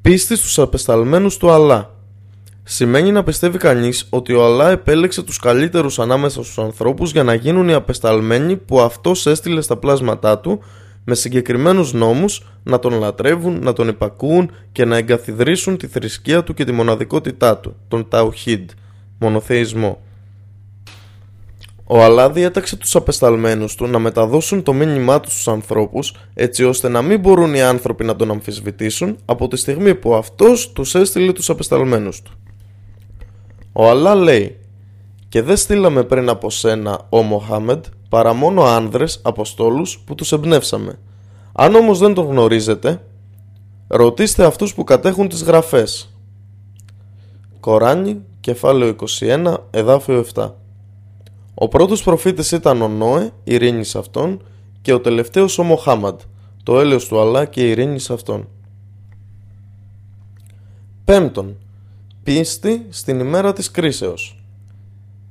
πίστη 0.01 0.35
στους 0.35 0.59
απεσταλμένους 0.59 1.37
του 1.37 1.51
Αλλά. 1.51 1.95
Σημαίνει 2.63 3.11
να 3.11 3.23
πιστεύει 3.23 3.57
κανείς 3.57 4.07
ότι 4.09 4.33
ο 4.33 4.45
Αλλά 4.45 4.69
επέλεξε 4.69 5.23
τους 5.23 5.39
καλύτερους 5.39 5.99
ανάμεσα 5.99 6.43
στους 6.43 6.57
ανθρώπους 6.57 7.11
για 7.11 7.23
να 7.23 7.33
γίνουν 7.33 7.69
οι 7.69 7.73
απεσταλμένοι 7.73 8.57
που 8.57 8.79
αυτός 8.79 9.25
έστειλε 9.25 9.61
στα 9.61 9.77
πλάσματά 9.77 10.39
του 10.39 10.59
με 11.03 11.15
συγκεκριμένους 11.15 11.93
νόμους 11.93 12.47
να 12.63 12.79
τον 12.79 12.99
λατρεύουν, 12.99 13.59
να 13.63 13.73
τον 13.73 13.87
υπακούουν 13.87 14.51
και 14.71 14.85
να 14.85 14.97
εγκαθιδρύσουν 14.97 15.77
τη 15.77 15.87
θρησκεία 15.87 16.43
του 16.43 16.53
και 16.53 16.63
τη 16.63 16.71
μοναδικότητά 16.71 17.57
του, 17.57 17.75
τον 17.87 18.07
Ταουχίντ, 18.09 18.69
μονοθεϊσμό. 19.19 20.01
Ο 21.89 22.03
Αλλά 22.03 22.31
διέταξε 22.31 22.75
τους 22.75 22.95
απεσταλμένους 22.95 23.75
του 23.75 23.87
να 23.87 23.99
μεταδώσουν 23.99 24.63
το 24.63 24.73
μήνυμά 24.73 25.19
τους 25.19 25.33
στους 25.33 25.47
ανθρώπους 25.47 26.13
έτσι 26.33 26.63
ώστε 26.63 26.89
να 26.89 27.01
μην 27.01 27.19
μπορούν 27.19 27.53
οι 27.53 27.61
άνθρωποι 27.61 28.03
να 28.03 28.15
τον 28.15 28.31
αμφισβητήσουν 28.31 29.17
από 29.25 29.47
τη 29.47 29.57
στιγμή 29.57 29.95
που 29.95 30.15
αυτός 30.15 30.71
τους 30.71 30.95
έστειλε 30.95 31.31
τους 31.31 31.49
απεσταλμένους 31.49 32.21
του. 32.21 32.31
Ο 33.73 33.89
Αλλά 33.89 34.15
λέει 34.15 34.59
«Και 35.29 35.41
δεν 35.41 35.57
στείλαμε 35.57 36.03
πριν 36.03 36.29
από 36.29 36.49
σένα, 36.49 37.05
ο 37.09 37.21
Μοχάμεντ, 37.21 37.85
παρά 38.09 38.33
μόνο 38.33 38.63
άνδρες, 38.63 39.19
αποστόλους 39.23 39.99
που 40.05 40.15
τους 40.15 40.31
εμπνεύσαμε. 40.31 40.99
Αν 41.53 41.75
όμως 41.75 41.99
δεν 41.99 42.13
τον 42.13 42.25
γνωρίζετε, 42.25 43.01
ρωτήστε 43.87 44.45
αυτούς 44.45 44.73
που 44.73 44.83
κατέχουν 44.83 45.27
τις 45.27 45.43
γραφές». 45.43 46.13
Κοράνι, 47.59 48.21
κεφάλαιο 48.39 48.87
21, 48.87 49.57
εδάφιο 49.71 50.25
7 50.35 50.53
ο 51.59 51.67
πρώτος 51.67 52.03
προφήτης 52.03 52.51
ήταν 52.51 52.81
ο 52.81 52.87
Νόε, 52.87 53.31
ειρήνης 53.43 53.89
σε 53.89 53.97
αυτόν, 53.97 54.43
και 54.81 54.93
ο 54.93 54.99
τελευταίος 54.99 55.57
ο 55.57 55.63
Μοχάμαντ, 55.63 56.19
το 56.63 56.79
έλεος 56.79 57.07
του 57.07 57.19
Αλλά 57.19 57.45
και 57.45 57.69
ειρήνης 57.69 58.03
σε 58.03 58.13
αυτόν. 58.13 58.47
Πέμπτον, 61.05 61.55
πίστη 62.23 62.85
στην 62.89 63.19
ημέρα 63.19 63.53
της 63.53 63.71
κρίσεως. 63.71 64.43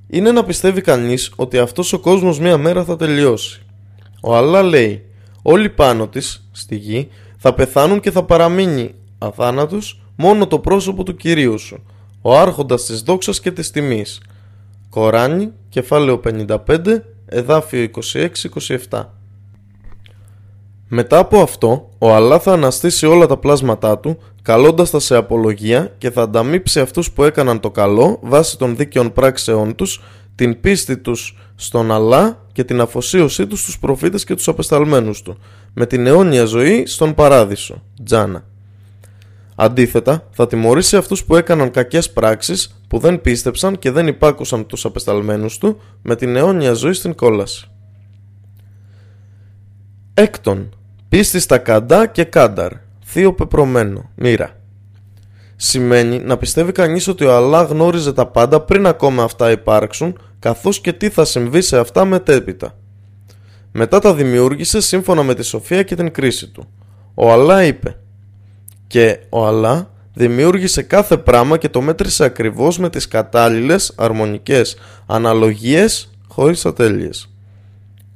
Είναι 0.08 0.32
να 0.32 0.44
πιστεύει 0.44 0.80
κανείς 0.80 1.32
ότι 1.36 1.58
αυτός 1.58 1.92
ο 1.92 1.98
κόσμος 1.98 2.38
μία 2.38 2.58
μέρα 2.58 2.84
θα 2.84 2.96
τελειώσει. 2.96 3.62
Ο 4.22 4.36
Αλλά 4.36 4.62
λέει, 4.62 5.04
όλοι 5.42 5.70
πάνω 5.70 6.08
της, 6.08 6.48
στη 6.52 6.76
γη, 6.76 7.08
θα 7.36 7.54
πεθάνουν 7.54 8.00
και 8.00 8.10
θα 8.10 8.24
παραμείνει 8.24 8.94
αθάνατος 9.18 10.02
μόνο 10.16 10.46
το 10.46 10.58
πρόσωπο 10.58 11.02
του 11.02 11.16
Κυρίου 11.16 11.58
σου, 11.58 11.82
ο 12.22 12.36
άρχοντας 12.38 12.84
της 12.84 13.00
δόξας 13.02 13.40
και 13.40 13.50
της 13.50 13.70
τιμής, 13.70 14.20
Κοράνι, 14.96 15.52
κεφάλαιο 15.68 16.20
55, 16.24 16.56
εδάφιο 17.26 17.88
26-27. 18.90 19.04
Μετά 20.88 21.18
από 21.18 21.40
αυτό, 21.40 21.90
ο 21.98 22.14
Αλλά 22.14 22.38
θα 22.38 22.52
αναστήσει 22.52 23.06
όλα 23.06 23.26
τα 23.26 23.36
πλάσματά 23.36 23.98
του, 23.98 24.18
καλώντας 24.42 24.90
τα 24.90 24.98
σε 24.98 25.16
απολογία 25.16 25.94
και 25.98 26.10
θα 26.10 26.22
ανταμείψει 26.22 26.80
αυτούς 26.80 27.12
που 27.12 27.24
έκαναν 27.24 27.60
το 27.60 27.70
καλό 27.70 28.18
βάσει 28.22 28.58
των 28.58 28.76
δίκαιων 28.76 29.12
πράξεών 29.12 29.74
τους, 29.74 30.02
την 30.34 30.60
πίστη 30.60 30.96
τους 30.96 31.36
στον 31.54 31.92
Αλλά 31.92 32.46
και 32.52 32.64
την 32.64 32.80
αφοσίωσή 32.80 33.46
τους 33.46 33.60
στους 33.60 33.78
προφήτες 33.78 34.24
και 34.24 34.34
τους 34.34 34.48
απεσταλμένους 34.48 35.22
του, 35.22 35.38
με 35.74 35.86
την 35.86 36.06
αιώνια 36.06 36.44
ζωή 36.44 36.86
στον 36.86 37.14
παράδεισο, 37.14 37.82
Τζάνα. 38.04 38.44
Αντίθετα, 39.58 40.28
θα 40.30 40.46
τιμωρήσει 40.46 40.96
αυτούς 40.96 41.24
που 41.24 41.36
έκαναν 41.36 41.70
κακές 41.70 42.10
πράξεις, 42.12 42.80
που 42.88 42.98
δεν 42.98 43.20
πίστεψαν 43.20 43.78
και 43.78 43.90
δεν 43.90 44.06
υπάκουσαν 44.06 44.66
τους 44.66 44.84
απεσταλμένους 44.84 45.58
του, 45.58 45.80
με 46.02 46.16
την 46.16 46.36
αιώνια 46.36 46.72
ζωή 46.72 46.92
στην 46.92 47.14
κόλαση. 47.14 47.70
Έκτον, 50.14 50.76
πίστη 51.08 51.38
στα 51.38 51.58
καντά 51.58 52.06
και 52.06 52.24
κάνταρ, 52.24 52.72
θείο 53.04 53.34
πεπρωμένο, 53.34 54.10
μοίρα. 54.14 54.50
Σημαίνει 55.56 56.18
να 56.18 56.36
πιστεύει 56.36 56.72
κανείς 56.72 57.08
ότι 57.08 57.24
ο 57.24 57.36
Αλλά 57.36 57.62
γνώριζε 57.62 58.12
τα 58.12 58.26
πάντα 58.26 58.60
πριν 58.60 58.86
ακόμα 58.86 59.22
αυτά 59.22 59.50
υπάρξουν, 59.50 60.18
καθώς 60.38 60.80
και 60.80 60.92
τι 60.92 61.08
θα 61.08 61.24
συμβεί 61.24 61.60
σε 61.60 61.78
αυτά 61.78 62.04
μετέπειτα. 62.04 62.78
Μετά 63.72 63.98
τα 63.98 64.14
δημιούργησε 64.14 64.80
σύμφωνα 64.80 65.22
με 65.22 65.34
τη 65.34 65.42
σοφία 65.42 65.82
και 65.82 65.94
την 65.94 66.12
κρίση 66.12 66.48
του. 66.48 66.68
Ο 67.14 67.32
Αλλά 67.32 67.64
είπε 67.64 67.96
και 68.86 69.18
ο 69.28 69.46
Αλλά 69.46 69.90
δημιούργησε 70.14 70.82
κάθε 70.82 71.16
πράγμα 71.16 71.56
και 71.56 71.68
το 71.68 71.80
μέτρησε 71.80 72.24
ακριβώς 72.24 72.78
με 72.78 72.90
τις 72.90 73.08
κατάλληλες 73.08 73.92
αρμονικές 73.96 74.76
αναλογίες 75.06 76.10
χωρίς 76.28 76.66
ατέλειες. 76.66 77.34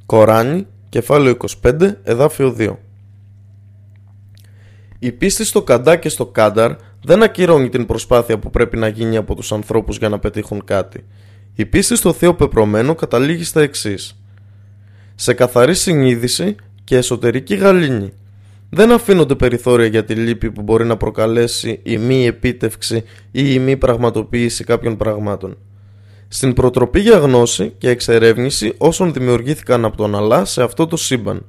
Κοράνι, 0.07 0.67
κεφάλαιο 0.89 1.37
25, 1.63 1.97
εδάφιο 2.03 2.57
2 2.59 2.77
Η 4.99 5.13
πίστη 5.13 5.45
στο 5.45 5.63
καντά 5.63 5.97
και 5.97 6.09
στο 6.09 6.27
κάνταρ 6.27 6.73
δεν 7.05 7.23
ακυρώνει 7.23 7.69
την 7.69 7.87
προσπάθεια 7.87 8.39
που 8.39 8.51
πρέπει 8.51 8.77
να 8.77 8.89
γίνει 8.89 9.17
από 9.17 9.35
τους 9.35 9.53
ανθρώπους 9.53 9.97
για 9.97 10.09
να 10.09 10.19
πετύχουν 10.19 10.65
κάτι. 10.65 11.05
Η 11.55 11.67
πίστη 11.67 11.97
στο 11.97 12.13
Θείο 12.13 12.35
Πεπρωμένο 12.35 12.95
καταλήγει 12.95 13.45
στα 13.45 13.61
εξής. 13.61 14.23
Σε 15.15 15.35
καθαρή 15.35 15.75
συνείδηση 15.75 16.55
και 16.85 16.97
εσωτερική 16.97 17.55
γαλήνη 17.55 18.13
δεν 18.71 18.93
αφήνονται 18.93 19.35
περιθώρια 19.35 19.87
για 19.87 20.05
τη 20.05 20.15
λύπη 20.15 20.51
που 20.51 20.63
μπορεί 20.63 20.85
να 20.85 20.97
προκαλέσει 20.97 21.81
η 21.83 21.99
μη 21.99 22.27
επίτευξη 22.27 22.97
ή 23.31 23.53
η 23.53 23.59
μη 23.59 23.77
πραγματοποίηση 23.77 24.65
κάποιων 24.65 24.97
πραγμάτων. 24.97 25.57
Στην 26.29 26.53
προτροπή 26.53 27.01
για 27.01 27.19
γνώση 27.19 27.75
και 27.79 27.89
εξερεύνηση 27.89 28.75
όσων 28.79 29.13
δημιουργήθηκαν 29.13 29.85
από 29.85 29.97
τον 29.97 30.15
Αλλά 30.15 30.45
σε 30.45 30.63
αυτό 30.63 30.87
το 30.87 30.97
σύμπαν. 30.97 31.45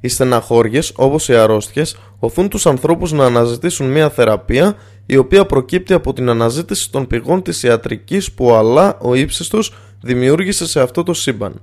Οι 0.00 0.08
στεναχώριες, 0.08 0.92
όπως 0.96 1.28
οι 1.28 1.34
αρρώστιες, 1.34 1.96
οθούν 2.18 2.48
τους 2.48 2.66
ανθρώπους 2.66 3.12
να 3.12 3.24
αναζητήσουν 3.24 3.90
μια 3.90 4.10
θεραπεία 4.10 4.76
η 5.06 5.16
οποία 5.16 5.46
προκύπτει 5.46 5.92
από 5.92 6.12
την 6.12 6.28
αναζήτηση 6.28 6.90
των 6.90 7.06
πηγών 7.06 7.42
της 7.42 7.62
ιατρικής 7.62 8.32
που 8.32 8.46
ο 8.46 8.56
Αλλά, 8.56 8.98
ο 9.00 9.14
ύψιστος, 9.14 9.74
δημιούργησε 10.00 10.66
σε 10.66 10.80
αυτό 10.80 11.02
το 11.02 11.14
σύμπαν. 11.14 11.60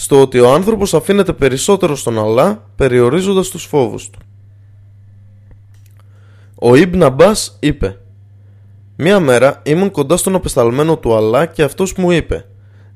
Στο 0.00 0.20
ότι 0.20 0.40
ο 0.40 0.52
άνθρωπος 0.52 0.94
αφήνεται 0.94 1.32
περισσότερο 1.32 1.96
στον 1.96 2.18
Αλλά 2.18 2.64
περιορίζοντας 2.76 3.48
τους 3.48 3.64
φόβους 3.64 4.10
του. 4.10 4.18
Ο 6.54 6.74
Ιμπν 6.74 7.02
Αμπάς 7.02 7.56
είπε 7.60 7.98
Μία 8.96 9.20
μέρα 9.20 9.60
ήμουν 9.62 9.90
κοντά 9.90 10.16
στον 10.16 10.34
απεσταλμένο 10.34 10.96
του 10.96 11.16
Αλλά 11.16 11.46
και 11.46 11.62
αυτός 11.62 11.94
μου 11.94 12.10
είπε 12.10 12.46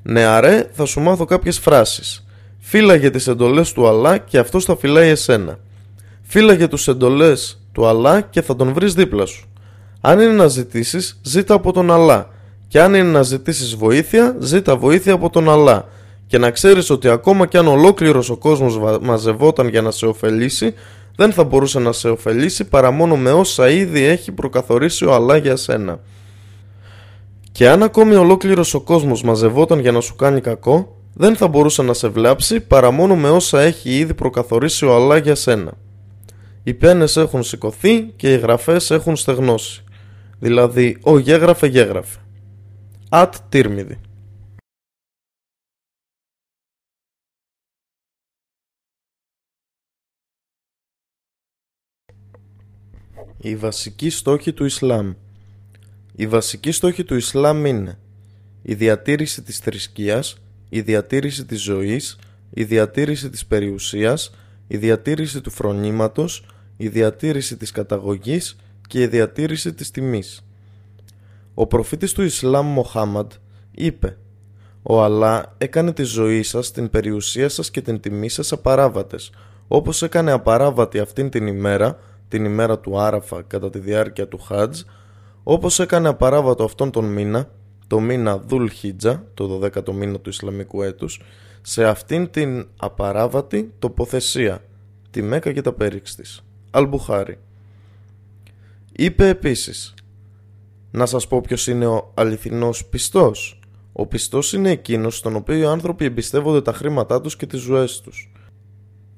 «Νεαρέ 0.03 0.69
θα 0.73 0.85
σου 0.85 1.01
μάθω 1.01 1.25
κάποιες 1.25 1.59
φράσεις. 1.59 2.27
Φύλαγε 2.59 3.11
τις 3.11 3.27
εντολές 3.27 3.73
του 3.73 3.89
Αλλά 3.89 4.19
και 4.19 4.39
αυτός 4.39 4.65
θα 4.65 4.77
φυλάει 4.77 5.09
εσένα. 5.09 5.59
Φύλαγε 6.23 6.69
τους 6.69 6.89
εντολές 6.89 7.61
του 7.73 7.87
Αλλά 7.87 8.21
και 8.21 8.43
θα 8.43 8.57
τον 8.57 8.73
βρεις 8.73 8.95
δίπλα 8.95 9.27
σου. 9.27 9.49
Αν 10.01 10.21
είναι 10.21 10.33
να 10.33 10.47
ζητήσεις, 10.47 11.21
ζήτα 11.23 11.55
από 11.55 11.73
τον 11.73 11.91
Αλλά. 11.91 12.29
Και 12.69 12.81
αν 12.81 12.95
είναι 12.95 13.11
να 13.11 13.23
ζητήσεις 13.23 13.75
βοήθεια, 13.75 14.37
ζήτα 14.39 14.77
βοήθεια 14.77 15.13
από 15.13 15.31
τον 15.31 15.51
Αλλά. 15.51 15.89
Και 16.33 16.39
να 16.39 16.51
ξέρεις 16.51 16.91
ότι 16.91 17.09
ακόμα 17.09 17.47
κι 17.47 17.57
αν 17.57 17.67
ολόκληρος 17.67 18.31
ο 18.31 18.37
κόσμος 18.37 18.79
μαζευόταν 19.01 19.69
για 19.69 19.83
να 19.83 19.91
σε 19.91 20.07
ωφελήσει, 20.07 20.75
δεν 21.17 21.33
θα 21.33 21.45
μπορούσε 21.45 21.79
να 21.79 21.93
σε 21.93 22.09
ωφελήσει 22.09 22.65
παρά 22.65 22.91
μόνο 22.91 23.17
με 23.17 23.31
όσα 23.31 23.69
ήδη 23.69 24.03
έχει 24.03 24.33
προκαθορίσει 24.33 25.05
ο 25.05 25.15
Αλλά 25.15 25.37
για 25.37 25.57
σένα. 25.57 26.01
Και 27.53 27.69
αν 27.69 27.83
ακόμη 27.83 28.15
ολόκληρος 28.15 28.75
ο 28.75 28.81
κόσμος 28.81 29.23
μαζευόταν 29.23 29.79
για 29.79 29.93
να 29.93 30.01
σου 30.01 30.17
κάνει 30.17 30.41
κακό, 30.41 30.97
δεν 31.15 31.37
θα 31.37 31.49
μπορούσε 31.49 31.83
να 31.83 31.93
σε 31.93 32.09
βλάψει 32.09 32.61
παρά 32.61 32.91
μόνο 32.91 33.17
με 33.17 33.31
όσα 33.31 33.61
έχει 33.61 33.91
ήδη 33.99 34.15
προκαθορίσει 34.15 34.85
ο 34.85 34.95
Αλλά 34.95 35.17
για 35.17 35.35
σένα. 35.35 35.73
Οι 36.63 36.75
πένες 36.75 37.17
έχουν 37.17 37.43
σηκωθεί 37.43 38.03
και 38.17 38.33
οι 38.33 38.39
γραφές 38.39 38.91
έχουν 38.91 39.17
στεγνώσει. 39.17 39.85
Δηλαδή, 40.39 40.99
ο 41.03 41.19
γέγραφε 41.19 41.67
γέγραφε. 41.67 42.19
Ατ 43.09 43.35
τύρμιδη. 43.49 43.99
Η 53.45 53.57
βασική 53.57 54.11
στόχη 54.11 54.53
του 54.53 54.65
Ισλάμ 54.65 55.13
Η 56.17 56.27
βασική 56.27 56.71
στόχη 56.71 57.05
του 57.05 57.15
Ισλάμ 57.15 57.65
είναι 57.65 57.99
η 58.63 58.75
διατήρηση 58.75 59.43
της 59.43 59.59
θρησκείας, 59.59 60.37
η 60.69 60.81
διατήρηση 60.81 61.45
της 61.45 61.63
ζωής, 61.63 62.19
η 62.51 62.65
διατήρηση 62.65 63.31
της 63.31 63.47
περιουσίας, 63.47 64.35
η 64.67 64.77
διατήρηση 64.77 65.41
του 65.41 65.51
φρονήματος, 65.51 66.47
η 66.77 66.89
διατήρηση 66.89 67.57
της 67.57 67.71
καταγωγής 67.71 68.57
και 68.89 69.03
η 69.03 69.07
διατήρηση 69.07 69.73
της 69.73 69.91
τιμής. 69.91 70.45
Ο 71.55 71.67
προφήτης 71.67 72.13
του 72.13 72.23
Ισλάμ 72.23 72.67
Μοχάμαντ 72.67 73.33
είπε 73.71 74.17
«Ο 74.83 75.03
Αλλά 75.03 75.55
έκανε 75.59 75.93
τη 75.93 76.03
ζωή 76.03 76.43
σας, 76.43 76.71
την 76.71 76.91
περιουσία 76.91 77.49
σας 77.49 77.71
και 77.71 77.81
την 77.81 78.01
τιμή 78.01 78.29
σας 78.29 78.53
απαράβατες, 78.53 79.31
όπως 79.69 80.03
έκανε 80.03 80.31
απαράβατη 80.31 80.99
αυτήν 80.99 81.31
την 81.31 81.47
ημέρα 81.47 81.99
την 82.33 82.45
ημέρα 82.45 82.79
του 82.79 82.99
Άραφα 82.99 83.43
κατά 83.43 83.71
τη 83.71 83.79
διάρκεια 83.79 84.29
του 84.29 84.39
Χάτζ, 84.39 84.81
όπως 85.43 85.79
έκανε 85.79 86.09
απαράβατο 86.09 86.65
αυτόν 86.65 86.91
τον 86.91 87.05
μήνα, 87.05 87.51
το 87.87 88.01
μήνα 88.01 88.39
Δουλ 88.39 88.69
Χίτζα, 88.69 89.25
το 89.35 89.61
12ο 89.63 89.93
μήνα 89.93 90.19
του 90.19 90.29
Ισλαμικού 90.29 90.83
έτους, 90.83 91.21
σε 91.63 91.85
αυτήν 91.85 92.31
την 92.31 92.67
απαράβατη 92.77 93.73
τοποθεσία, 93.79 94.65
τη 95.11 95.23
Μέκα 95.23 95.53
και 95.53 95.61
τα 95.61 95.73
πέριξ 95.73 96.15
της. 96.15 96.45
Αλμπουχάρη. 96.71 97.39
Είπε 98.93 99.29
επίσης 99.29 99.95
«Να 100.91 101.07
σας 101.07 101.27
πω 101.27 101.41
ποιος 101.41 101.67
είναι 101.67 101.87
ο 101.87 102.13
αληθινός 102.15 102.87
πιστός». 102.87 103.61
Ο 103.93 104.07
πιστός 104.07 104.53
είναι 104.53 104.71
εκείνος 104.71 105.17
στον 105.17 105.37
οποίο 105.37 105.57
οι 105.57 105.65
άνθρωποι 105.65 106.05
εμπιστεύονται 106.05 106.63
τα 106.63 106.73
χρήματά 106.73 107.21
τους 107.21 107.37
και 107.37 107.47
τις 107.47 107.61
ζωές 107.61 108.01
τους. 108.01 108.32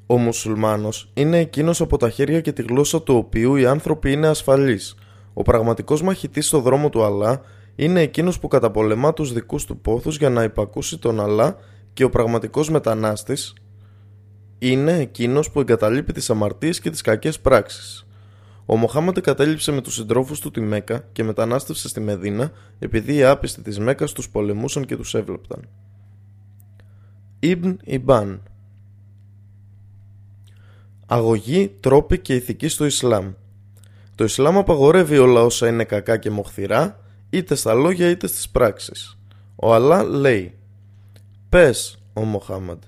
Ο 0.07 0.19
μουσουλμάνος 0.19 1.11
είναι 1.15 1.39
εκείνος 1.39 1.81
από 1.81 1.97
τα 1.97 2.11
χέρια 2.11 2.41
και 2.41 2.53
τη 2.53 2.63
γλώσσα 2.63 3.03
του 3.03 3.17
οποίου 3.17 3.57
οι 3.57 3.67
άνθρωποι 3.67 4.13
είναι 4.13 4.29
ασφαλείς. 4.29 4.95
Ο 5.33 5.43
πραγματικός 5.43 6.03
μαχητής 6.03 6.47
στο 6.47 6.61
δρόμο 6.61 6.89
του 6.89 7.05
Αλλά 7.05 7.41
είναι 7.77 8.01
εκείνος 8.01 8.39
που 8.39 8.49
καταπολεμά 8.49 9.13
τους 9.13 9.33
δικούς 9.33 9.65
του 9.65 9.79
πόθους 9.79 10.17
για 10.17 10.31
να 10.31 10.43
υπακούσει 10.43 10.99
τον 10.99 11.21
Αλλά 11.21 11.57
και 11.93 12.05
ο 12.05 12.11
πραγματικός 12.11 12.71
μετανάστης 12.71 13.55
είναι 14.59 14.93
εκείνος 14.93 15.51
που 15.51 15.61
εγκαταλείπει 15.61 16.13
τις 16.13 16.31
αμαρτίες 16.31 16.81
και 16.81 16.91
τις 16.91 17.01
κακές 17.01 17.41
πράξεις. 17.41 18.07
Ο 18.67 18.77
Μοχάμαντε 18.77 19.21
κατέληψε 19.21 19.73
με 19.73 19.81
τους 19.81 19.95
συντρόφους 19.95 20.41
του 20.41 20.51
τη 20.51 20.61
Μέκα 20.61 21.05
και 21.13 21.25
μετανάστευσε 21.25 21.89
στη 21.89 22.01
Μεδίνα 22.01 22.51
επειδή 22.79 23.15
οι 23.15 23.25
άπιστοι 23.25 23.63
της 23.63 23.79
Μέκας 23.79 24.13
τους 24.13 24.29
πολεμούσαν 24.29 24.85
και 24.85 24.97
τους 24.97 25.15
έβλεπταν. 25.15 25.69
Ιμπν 27.39 27.79
Ιμπάν 27.85 28.43
Αγωγή, 31.07 31.77
τρόποι 31.81 32.19
και 32.19 32.35
ηθική 32.35 32.69
στο 32.69 32.85
Ισλάμ. 32.85 33.33
Το 34.15 34.25
Ισλάμ 34.25 34.59
απαγορεύει 34.59 35.19
όλα 35.19 35.43
όσα 35.43 35.69
είναι 35.69 35.85
κακά 35.85 36.17
και 36.17 36.31
μοχθηρά, 36.31 37.01
είτε 37.31 37.55
στα 37.55 37.75
λόγια 37.75 38.11
είτε 38.11 38.27
στις 38.27 38.49
πράξεις. 38.49 39.19
Ο 39.57 39.75
Αλλά 39.75 40.03
λέει 40.03 40.55
«Πες, 41.49 41.99
ο 42.13 42.21
Μοχάμαντ, 42.21 42.83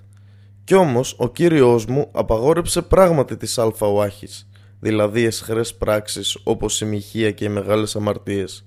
κι 0.63 0.73
όμως 0.73 1.15
ο 1.17 1.29
Κύριος 1.29 1.85
μου 1.85 2.09
απαγόρεψε 2.11 2.81
πράγματι 2.81 3.37
τις 3.37 3.57
αλφαουάχης, 3.57 4.47
δηλαδή 4.79 5.23
εσχρές 5.23 5.75
πράξεις 5.75 6.37
όπως 6.43 6.81
η 6.81 6.85
μοιχεία 6.85 7.31
και 7.31 7.45
οι 7.45 7.49
μεγάλες 7.49 7.95
αμαρτίες, 7.95 8.65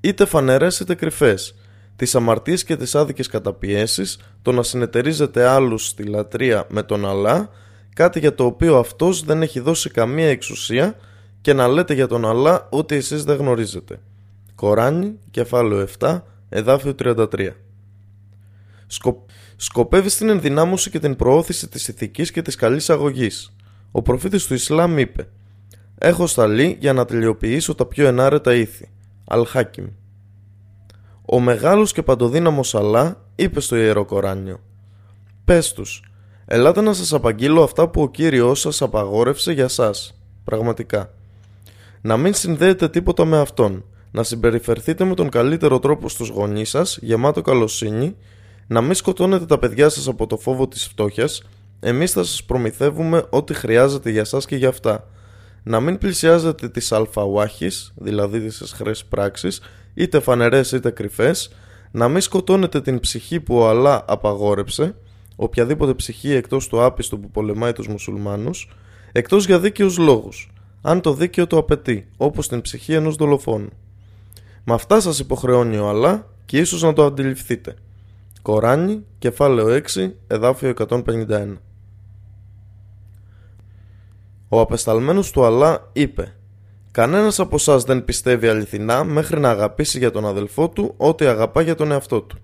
είτε 0.00 0.24
φανερές 0.24 0.80
είτε 0.80 0.94
κρυφές, 0.94 1.54
τις 1.96 2.14
αμαρτίες 2.14 2.64
και 2.64 2.76
τις 2.76 2.94
άδικες 2.94 3.26
καταπιέσεις, 3.26 4.18
το 4.42 4.52
να 4.52 4.62
συνεταιρίζεται 4.62 5.46
άλλους 5.46 5.86
στη 5.86 6.02
λατρεία 6.02 6.66
με 6.68 6.82
τον 6.82 7.08
Αλλά 7.08 7.50
κάτι 7.98 8.18
για 8.18 8.34
το 8.34 8.44
οποίο 8.44 8.78
αυτός 8.78 9.24
δεν 9.24 9.42
έχει 9.42 9.60
δώσει 9.60 9.90
καμία 9.90 10.28
εξουσία 10.28 10.94
και 11.40 11.52
να 11.52 11.68
λέτε 11.68 11.94
για 11.94 12.06
τον 12.06 12.24
Αλλά 12.24 12.66
ότι 12.70 12.94
εσείς 12.94 13.24
δεν 13.24 13.36
γνωρίζετε. 13.36 14.00
Κοράνι, 14.54 15.18
κεφάλαιο 15.30 15.86
7, 15.98 16.20
εδάφιο 16.48 16.94
33. 16.98 17.26
Σκο... 18.86 19.24
Σκοπεύει 19.56 20.08
στην 20.08 20.28
ενδυνάμωση 20.28 20.90
και 20.90 20.98
την 20.98 21.16
προώθηση 21.16 21.68
της 21.68 21.88
ηθικής 21.88 22.30
και 22.30 22.42
της 22.42 22.54
καλής 22.54 22.90
αγωγής. 22.90 23.56
Ο 23.90 24.02
προφήτης 24.02 24.46
του 24.46 24.54
Ισλάμ 24.54 24.98
είπε 24.98 25.28
«Έχω 25.98 26.26
σταλεί 26.26 26.76
για 26.80 26.92
να 26.92 27.04
τελειοποιήσω 27.04 27.74
τα 27.74 27.86
πιο 27.86 28.06
ενάρετα 28.06 28.54
ήθη». 28.54 28.88
Αλ-Χάκιμ. 29.24 29.86
Ο 31.26 31.40
μεγάλος 31.40 31.92
και 31.92 32.02
παντοδύναμος 32.02 32.74
Αλλά 32.74 33.24
είπε 33.34 33.60
στο 33.60 33.76
Ιερό 33.76 34.04
Κοράνιο 34.04 34.60
«Πες 35.44 35.72
τους, 35.72 36.07
Ελάτε 36.50 36.80
να 36.80 36.92
σας 36.92 37.12
απαγγείλω 37.12 37.62
αυτά 37.62 37.88
που 37.88 38.02
ο 38.02 38.08
Κύριος 38.08 38.60
σας 38.60 38.82
απαγόρευσε 38.82 39.52
για 39.52 39.68
σας. 39.68 40.14
Πραγματικά. 40.44 41.10
Να 42.00 42.16
μην 42.16 42.34
συνδέετε 42.34 42.88
τίποτα 42.88 43.24
με 43.24 43.38
Αυτόν. 43.38 43.84
Να 44.10 44.22
συμπεριφερθείτε 44.22 45.04
με 45.04 45.14
τον 45.14 45.28
καλύτερο 45.28 45.78
τρόπο 45.78 46.08
στους 46.08 46.28
γονείς 46.28 46.70
σας, 46.70 46.98
γεμάτο 47.00 47.42
καλοσύνη. 47.42 48.16
Να 48.66 48.80
μην 48.80 48.94
σκοτώνετε 48.94 49.46
τα 49.46 49.58
παιδιά 49.58 49.88
σας 49.88 50.08
από 50.08 50.26
το 50.26 50.36
φόβο 50.36 50.68
της 50.68 50.86
φτώχειας. 50.86 51.42
Εμείς 51.80 52.12
θα 52.12 52.24
σας 52.24 52.44
προμηθεύουμε 52.44 53.24
ό,τι 53.30 53.54
χρειάζεται 53.54 54.10
για 54.10 54.24
σας 54.24 54.46
και 54.46 54.56
για 54.56 54.68
αυτά. 54.68 55.08
Να 55.62 55.80
μην 55.80 55.98
πλησιάζετε 55.98 56.68
τις 56.68 56.92
αλφαουάχεις, 56.92 57.92
δηλαδή 57.96 58.40
τις 58.40 58.60
εσχρές 58.60 59.04
πράξεις, 59.04 59.60
είτε 59.94 60.20
φανερές 60.20 60.72
είτε 60.72 60.90
κρυφές. 60.90 61.50
Να 61.90 62.08
μην 62.08 62.20
σκοτώνετε 62.20 62.80
την 62.80 63.00
ψυχή 63.00 63.40
που 63.40 63.56
ο 63.56 63.68
Αλλά 63.68 64.04
απαγόρεψε 64.06 64.94
οποιαδήποτε 65.40 65.94
ψυχή 65.94 66.32
εκτός 66.32 66.68
του 66.68 66.84
άπιστου 66.84 67.20
που 67.20 67.30
πολεμάει 67.30 67.72
τους 67.72 67.88
μουσουλμάνους, 67.88 68.70
εκτός 69.12 69.46
για 69.46 69.58
δίκαιους 69.60 69.98
λόγους, 69.98 70.50
αν 70.82 71.00
το 71.00 71.14
δίκαιο 71.14 71.46
το 71.46 71.56
απαιτεί, 71.56 72.08
όπως 72.16 72.48
την 72.48 72.60
ψυχή 72.60 72.92
ενός 72.92 73.14
δολοφόνου. 73.14 73.68
Με 74.64 74.74
αυτά 74.74 75.00
σας 75.00 75.18
υποχρεώνει 75.18 75.76
ο 75.76 75.88
Αλλά 75.88 76.26
και 76.44 76.58
ίσως 76.58 76.82
να 76.82 76.92
το 76.92 77.04
αντιληφθείτε. 77.04 77.74
Κοράνι, 78.42 79.04
κεφάλαιο 79.18 79.66
6, 79.68 80.14
εδάφιο 80.26 80.68
151 80.68 81.60
Ο 84.48 84.60
απεσταλμένος 84.60 85.30
του 85.30 85.44
Αλλά 85.44 85.88
είπε 85.92 86.34
«Κανένας 86.90 87.40
από 87.40 87.54
εσάς 87.54 87.84
δεν 87.84 88.04
πιστεύει 88.04 88.48
αληθινά 88.48 89.04
μέχρι 89.04 89.40
να 89.40 89.50
αγαπήσει 89.50 89.98
για 89.98 90.10
τον 90.10 90.26
αδελφό 90.26 90.68
του 90.68 90.94
ό,τι 90.96 91.24
αγαπά 91.24 91.62
για 91.62 91.74
τον 91.74 91.92
εαυτό 91.92 92.22
του». 92.22 92.38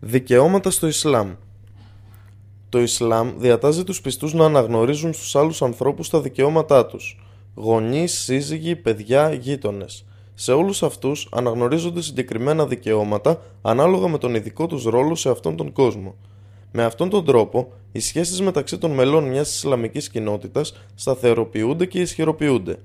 Δικαιώματα 0.00 0.70
στο 0.70 0.86
Ισλάμ 0.86 1.32
Το 2.68 2.80
Ισλάμ 2.80 3.32
διατάζει 3.38 3.84
τους 3.84 4.00
πιστούς 4.00 4.34
να 4.34 4.44
αναγνωρίζουν 4.44 5.12
στους 5.12 5.36
άλλους 5.36 5.62
ανθρώπους 5.62 6.10
τα 6.10 6.20
δικαιώματά 6.20 6.86
τους. 6.86 7.20
Γονείς, 7.54 8.12
σύζυγοι, 8.18 8.76
παιδιά, 8.76 9.32
γείτονες. 9.32 10.04
Σε 10.34 10.52
όλους 10.52 10.82
αυτούς 10.82 11.28
αναγνωρίζονται 11.32 12.02
συγκεκριμένα 12.02 12.66
δικαιώματα 12.66 13.40
ανάλογα 13.62 14.08
με 14.08 14.18
τον 14.18 14.34
ειδικό 14.34 14.66
τους 14.66 14.84
ρόλο 14.84 15.14
σε 15.14 15.30
αυτόν 15.30 15.56
τον 15.56 15.72
κόσμο. 15.72 16.14
Με 16.72 16.84
αυτόν 16.84 17.08
τον 17.08 17.24
τρόπο, 17.24 17.72
οι 17.92 18.00
σχέσεις 18.00 18.40
μεταξύ 18.40 18.78
των 18.78 18.90
μελών 18.90 19.24
μιας 19.24 19.54
Ισλαμικής 19.54 20.08
κοινότητας 20.08 20.74
σταθεροποιούνται 20.94 21.86
και 21.86 22.00
ισχυροποιούνται. 22.00 22.78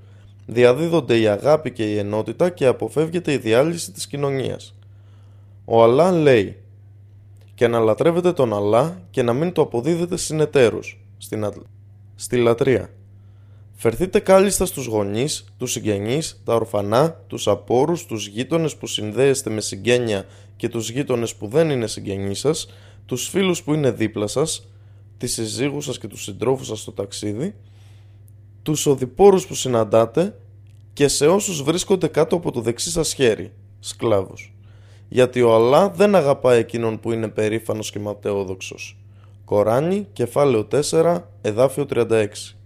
Διαδίδονται 0.46 1.18
η 1.18 1.26
αγάπη 1.26 1.70
και 1.70 1.92
η 1.92 1.98
ενότητα 1.98 2.50
και 2.50 2.66
αποφεύγεται 2.66 3.32
η 3.32 3.36
διάλυση 3.36 3.92
της 3.92 4.06
κοινωνίας. 4.06 4.74
Ο 5.64 5.82
Αλλά 5.82 6.12
λέει 6.12 6.58
και 7.54 7.68
να 7.68 7.78
λατρεύετε 7.78 8.32
τον 8.32 8.54
Αλλά 8.54 9.02
και 9.10 9.22
να 9.22 9.32
μην 9.32 9.52
το 9.52 9.62
αποδίδετε 9.62 10.16
συνεταίρους, 10.16 11.00
στην 11.18 11.52
στη 12.14 12.36
λατρεία. 12.36 12.90
Φερθείτε 13.76 14.18
κάλλιστα 14.18 14.66
στους 14.66 14.86
γονείς, 14.86 15.44
τους 15.58 15.72
συγγενείς, 15.72 16.42
τα 16.44 16.54
ορφανά, 16.54 17.20
τους 17.26 17.48
απόρους, 17.48 18.06
τους 18.06 18.26
γείτονες 18.26 18.76
που 18.76 18.86
συνδέεστε 18.86 19.50
με 19.50 19.60
συγγένεια 19.60 20.26
και 20.56 20.68
τους 20.68 20.90
γείτονες 20.90 21.34
που 21.34 21.46
δεν 21.46 21.70
είναι 21.70 21.86
συγγενείς 21.86 22.38
σας, 22.38 22.68
τους 23.06 23.28
φίλους 23.28 23.62
που 23.62 23.74
είναι 23.74 23.90
δίπλα 23.90 24.26
σας, 24.26 24.68
τις 25.18 25.32
συζύγους 25.32 25.84
σας 25.84 25.98
και 25.98 26.06
τους 26.06 26.22
συντρόφους 26.22 26.66
σας 26.66 26.80
στο 26.80 26.92
ταξίδι, 26.92 27.54
τους 28.62 28.86
οδηπόρους 28.86 29.46
που 29.46 29.54
συναντάτε 29.54 30.38
και 30.92 31.08
σε 31.08 31.26
όσους 31.26 31.62
βρίσκονται 31.62 32.08
κάτω 32.08 32.36
από 32.36 32.52
το 32.52 32.60
δεξί 32.60 32.90
σας 32.90 33.14
χέρι, 33.14 33.52
σκλάβους. 33.80 34.53
Γιατί 35.08 35.42
ο 35.42 35.54
Αλλά 35.54 35.88
δεν 35.88 36.14
αγαπά 36.14 36.52
εκείνον 36.52 37.00
που 37.00 37.12
είναι 37.12 37.28
περήφανος 37.28 37.90
και 37.90 37.98
ματαιόδοξος. 37.98 38.98
Κοράνι, 39.44 40.06
κεφάλαιο 40.12 40.68
4, 40.90 41.18
εδάφιο 41.40 41.86
36 41.90 42.56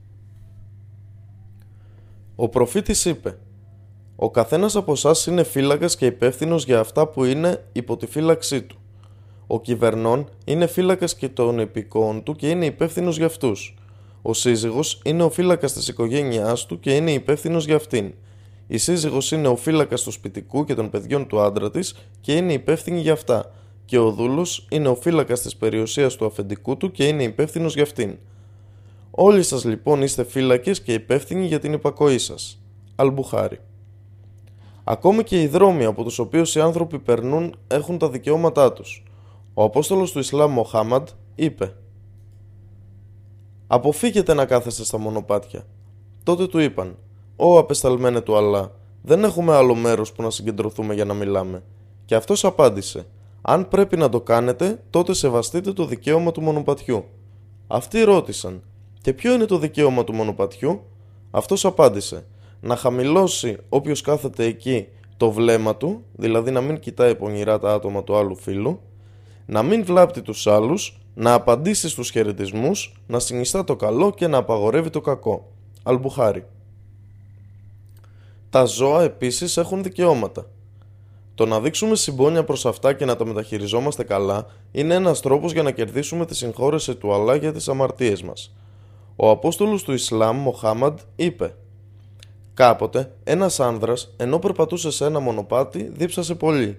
Ο 2.37 2.49
προφήτης 2.49 3.05
είπε 3.05 3.39
«Ο 4.17 4.31
καθένας 4.31 4.77
από 4.77 4.93
εσάς 4.93 5.27
είναι 5.27 5.43
φύλακας 5.43 5.97
και 5.97 6.07
υπεύθυνος 6.07 6.65
για 6.65 6.81
αυτά 6.81 7.07
που 7.07 7.25
είναι 7.25 7.65
υπό 7.73 7.97
τη 7.97 8.07
φύλαξή 8.07 8.63
του. 8.63 8.79
Ο 9.47 9.61
κυβερνών 9.61 10.29
είναι 10.45 10.67
φύλακας 10.67 11.15
και 11.15 11.29
των 11.29 11.59
επικών 11.59 12.23
του 12.23 12.35
και 12.35 12.51
είναι 12.51 12.67
υπεύθυνος 12.67 13.17
για 13.17 13.27
αυτούς. 13.27 13.75
Ο 14.23 14.33
σύζυγος 14.33 15.01
είναι 15.05 15.23
ο 15.23 15.31
φύλακας 15.31 15.73
της 15.73 15.89
οικογένειάς 15.89 16.67
του 16.67 16.81
και 16.81 16.97
είναι 16.97 17.13
υπεύθυνος 17.13 17.65
για 17.65 17.77
αυτήν. 17.77 18.15
Η 18.71 18.79
σύζυγος 18.79 19.33
είναι 19.33 19.49
ο 19.49 19.57
φύλακας 19.57 20.03
του 20.03 20.11
σπιτικού 20.11 20.65
και 20.65 20.75
των 20.75 20.91
παιδιών 20.91 21.27
του 21.27 21.41
άντρα 21.41 21.71
της 21.71 21.95
και 22.21 22.37
είναι 22.37 22.53
υπεύθυνη 22.53 23.01
για 23.01 23.13
αυτά. 23.13 23.53
Και 23.85 23.99
ο 23.99 24.11
δούλος 24.11 24.67
είναι 24.71 24.89
ο 24.89 24.95
φύλακας 24.95 25.41
της 25.41 25.57
περιουσίας 25.57 26.17
του 26.17 26.27
αφεντικού 26.27 26.77
του 26.77 26.91
και 26.91 27.07
είναι 27.07 27.23
υπεύθυνος 27.23 27.75
για 27.75 27.83
αυτήν. 27.83 28.19
Όλοι 29.11 29.43
σας 29.43 29.65
λοιπόν 29.65 30.03
είστε 30.03 30.25
φύλακες 30.25 30.83
και 30.83 30.93
υπεύθυνοι 30.93 31.47
για 31.47 31.59
την 31.59 31.73
υπακοή 31.73 32.19
σας. 32.19 32.63
Αλμπουχάρι. 32.97 33.59
Ακόμη 34.85 35.23
και 35.23 35.43
οι 35.43 35.47
δρόμοι 35.47 35.85
από 35.85 36.05
τους 36.05 36.19
οποίους 36.19 36.55
οι 36.55 36.61
άνθρωποι 36.61 36.99
περνούν 36.99 37.55
έχουν 37.67 37.99
τα 37.99 38.11
δικαιώματά 38.11 38.73
τους. 38.73 39.05
Ο 39.55 39.63
Απόστολος 39.63 40.13
του 40.13 40.19
Ισλάμ 40.19 40.53
Μοχάμαντ 40.53 41.09
είπε 41.35 41.75
«Αποφύγετε 43.67 44.35
να 44.35 44.45
κάθεστε 44.47 44.85
στα 44.85 44.99
μονοπάτια». 44.99 45.67
Τότε 46.23 46.47
του 46.47 46.59
είπαν 46.59 46.97
«Ω 47.41 47.59
απεσταλμένε 47.59 48.21
του 48.21 48.37
Αλλά, 48.37 48.73
δεν 49.03 49.25
έχουμε 49.25 49.55
άλλο 49.55 49.75
μέρος 49.75 50.13
που 50.13 50.23
να 50.23 50.31
συγκεντρωθούμε 50.31 50.95
για 50.95 51.05
να 51.05 51.15
μιλάμε». 51.15 51.63
Και 52.05 52.15
αυτός 52.15 52.45
απάντησε 52.45 53.07
«Αν 53.43 53.69
πρέπει 53.69 53.97
να 53.97 54.09
το 54.09 54.21
κάνετε, 54.21 54.83
τότε 54.91 55.15
σεβαστείτε 55.15 55.73
το 55.73 55.85
δικαίωμα 55.85 56.33
του 56.33 56.41
μονοπατιού». 56.41 57.05
Αυτοί 57.67 58.03
ρώτησαν 58.03 58.63
«Και 59.01 59.13
ποιο 59.13 59.35
είναι 59.35 59.45
το 59.45 59.59
δικαίωμα 59.59 60.05
του 60.05 60.15
μονοπατιού» 60.15 60.83
Αυτός 61.31 61.65
απάντησε 61.65 62.27
«Να 62.61 62.77
χαμηλώσει 62.77 63.57
όποιος 63.69 64.01
κάθεται 64.01 64.45
εκεί 64.45 64.87
το 65.17 65.31
βλέμμα 65.31 65.77
του, 65.77 66.05
δηλαδή 66.13 66.51
να 66.51 66.61
μην 66.61 66.79
κοιτάει 66.79 67.15
πονηρά 67.15 67.59
τα 67.59 67.73
άτομα 67.73 68.05
του 68.05 68.17
άλλου 68.17 68.37
φίλου, 68.37 68.81
να 69.47 69.63
μην 69.63 69.85
βλάπτει 69.85 70.23
τους 70.23 70.47
άλλους, 70.47 71.01
να 71.15 71.33
απαντήσει 71.33 71.89
στους 71.89 72.11
χαιρετισμούς, 72.11 73.03
να 73.07 73.19
συνιστά 73.19 73.65
το 73.65 73.77
καλό 73.77 74.11
και 74.11 74.27
να 74.27 74.37
απαγορεύει 74.37 74.91
το 74.91 75.01
κακό. 75.01 75.53
Αλμπουχάρι. 75.83 76.45
Τα 78.51 78.65
ζώα 78.65 79.03
επίσης 79.03 79.57
έχουν 79.57 79.83
δικαιώματα. 79.83 80.47
Το 81.35 81.47
να 81.47 81.61
δείξουμε 81.61 81.97
συμπόνια 81.97 82.45
προς 82.45 82.67
αυτά 82.67 82.93
και 82.93 83.05
να 83.05 83.17
τα 83.17 83.25
μεταχειριζόμαστε 83.27 84.05
καλά 84.05 84.47
είναι 84.73 84.95
ένας 84.95 85.21
τρόπος 85.21 85.53
για 85.53 85.63
να 85.63 85.71
κερδίσουμε 85.71 86.27
τη 86.27 86.35
συγχώρεση 86.35 86.95
του 86.95 87.13
Αλλά 87.15 87.35
για 87.35 87.53
τις 87.53 87.69
αμαρτίες 87.69 88.23
μας. 88.23 88.55
Ο 89.17 89.31
Απόστολος 89.31 89.83
του 89.83 89.93
Ισλάμ 89.93 90.37
Μοχάμαντ 90.37 90.99
είπε 91.17 91.55
Κάποτε 92.55 93.13
ένας 93.25 93.61
άνδρας 93.61 94.15
ενώ 94.17 94.39
περπατούσε 94.39 94.91
σε 94.91 95.05
ένα 95.05 95.21
μονοπάτι 95.21 95.91
δίψασε 95.97 96.35
πολύ 96.35 96.79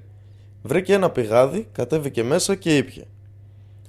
Βρήκε 0.62 0.94
ένα 0.94 1.10
πηγάδι, 1.10 1.68
κατέβηκε 1.72 2.24
μέσα 2.24 2.56
και 2.56 2.78
ήπια. 2.78 3.04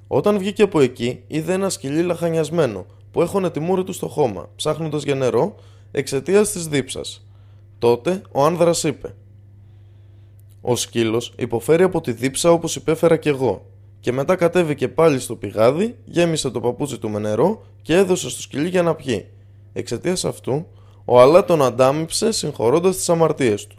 Όταν 0.07 0.39
βγήκε 0.39 0.63
από 0.63 0.81
εκεί, 0.81 1.23
είδε 1.27 1.53
ένα 1.53 1.69
σκυλί 1.69 2.03
λαχανιασμένο 2.03 2.87
που 3.11 3.23
έχωνε 3.23 3.51
τη 3.51 3.61
μούρη 3.61 3.85
του 3.85 3.93
στο 3.93 4.09
χώμα, 4.09 4.49
ψάχνοντας 4.57 5.03
για 5.03 5.15
νερό 5.15 5.55
εξαιτίας 5.91 6.51
της 6.51 6.67
δίψας. 6.67 7.25
Τότε 7.81 8.23
ο 8.33 8.45
άνδρας 8.45 8.85
είπε: 8.85 9.15
Ο 10.61 10.77
σκύλος 10.77 11.33
υποφέρει 11.37 11.83
από 11.83 12.01
τη 12.01 12.13
δίψα 12.13 12.53
όπως 12.53 12.77
υπέφερα 12.77 13.17
κι 13.17 13.29
εγώ, 13.29 13.67
και 14.01 14.13
μετά 14.13 14.37
κατέβηκε 14.37 14.89
πάλι 14.89 15.21
στο 15.21 15.37
πηγάδι, 15.37 15.99
γέμισε 16.05 16.51
το 16.51 16.61
παπούτσι 16.61 16.99
του 16.99 17.09
με 17.09 17.19
νερό 17.19 17.63
και 17.83 17.95
έδωσε 17.95 18.31
στο 18.31 18.41
σκυλί 18.41 18.69
για 18.69 18.83
να 18.83 18.95
πιει. 18.95 19.27
Εξαιτίας 19.73 20.25
αυτού, 20.25 20.67
ο 21.05 21.21
Αλλά 21.21 21.45
τον 21.45 21.63
αντάμυψε 21.63 22.33
συγχωρώντας 22.33 22.97
τις 22.97 23.09
αμαρτίες 23.09 23.67
του. 23.67 23.77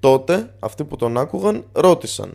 Τότε 0.00 0.54
αυτοί 0.58 0.84
που 0.84 0.96
τον 0.96 1.18
άκουγαν 1.18 1.64
ρώτησαν 1.72 2.34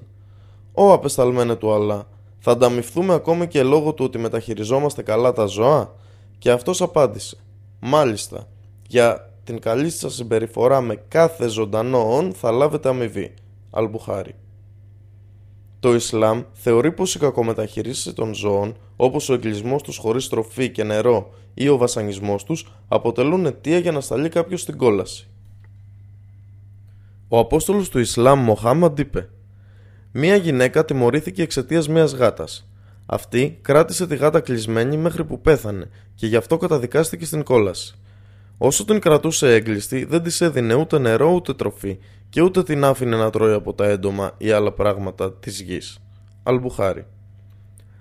«Ω 0.74 0.94
απεσταλμένε 0.94 1.56
του 1.56 1.74
Αλλά, 1.74 2.08
θα 2.40 2.52
ανταμυφθούμε 2.52 3.14
ακόμη 3.14 3.48
και 3.48 3.64
λόγω 3.64 3.94
του 3.94 4.06
ότι 4.06 4.18
μεταχειριζόμαστε 4.18 5.02
καλά 5.02 5.32
τα 5.34 5.46
ζώα» 5.46 5.96
και 6.38 6.52
αυτός 6.52 6.82
απάντησε 6.82 7.38
«Μάλιστα, 7.80 8.48
για 8.88 9.29
την 9.50 9.60
καλή 9.60 9.90
σας 9.90 10.14
συμπεριφορά 10.14 10.82
με 10.82 11.04
κάθε 11.08 11.48
ζωντανό 11.48 12.16
όν 12.16 12.34
θα 12.34 12.52
λάβετε 12.52 12.90
αμοιβή» 12.90 13.34
Αλμπουχάρι. 13.72 14.36
Το 15.80 15.94
Ισλάμ 15.94 16.44
θεωρεί 16.54 16.92
πως 16.92 17.16
η 17.16 17.20
κακομεταχείριση 17.20 18.14
των 18.14 18.34
ζώων, 18.34 18.78
όπως 18.96 19.30
ο 19.30 19.34
εγκλισμός 19.34 19.82
τους 19.82 19.98
χωρίς 19.98 20.28
τροφή 20.28 20.70
και 20.70 20.84
νερό 20.84 21.34
ή 21.54 21.70
ο 21.70 21.78
βασανισμός 21.78 22.44
τους, 22.44 22.72
αποτελούν 22.88 23.46
αιτία 23.46 23.78
για 23.78 23.92
να 23.92 24.02
σταλεί 24.02 24.30
κάποιος 24.30 24.62
στην 24.62 24.78
κόλαση. 24.78 25.28
Ο 27.28 27.40
Απόστολος 27.40 27.90
του 27.90 28.00
Ισλάμ 28.00 28.40
Μοχάμαντ 28.40 29.00
είπε 29.00 29.30
Μία 30.12 30.36
γυναίκα 30.36 30.86
τιμωρήθηκε 30.86 31.42
εξαιτίας 31.42 31.88
μιας 31.88 32.14
γάτας. 32.14 32.70
Αυτή 33.06 33.60
κράτησε 33.62 34.08
τη 34.08 34.16
γάτα 34.16 34.40
κλεισμένη 34.40 34.98
μέχρι 34.98 35.26
που 35.26 35.42
πέθανε 35.42 35.90
και 36.16 36.28
γι' 36.28 36.36
αυτό 36.36 36.58
καταδικάστηκε 36.58 37.26
στην 37.26 37.44
κόλαση. 37.44 38.00
Όσο 38.62 38.86
την 38.86 39.00
κρατούσε 39.00 39.54
έγκλειστη, 39.54 40.06
δεν 40.06 40.24
της 40.24 40.42
έδινε 40.42 40.74
ούτε 40.74 41.00
νερό 41.00 41.34
ούτε 41.34 41.54
τροφή 41.54 41.98
και 42.30 42.42
ούτε 42.42 42.64
την 42.64 42.84
άφηνε 42.84 43.16
να 43.16 43.30
τρώει 43.30 43.54
από 43.54 43.74
τα 43.74 43.86
έντομα 43.86 44.32
ή 44.38 44.52
άλλα 44.52 44.72
πράγματα 44.72 45.34
της 45.34 45.62
γης. 45.62 46.00
Αλμπουχάρι. 46.44 47.06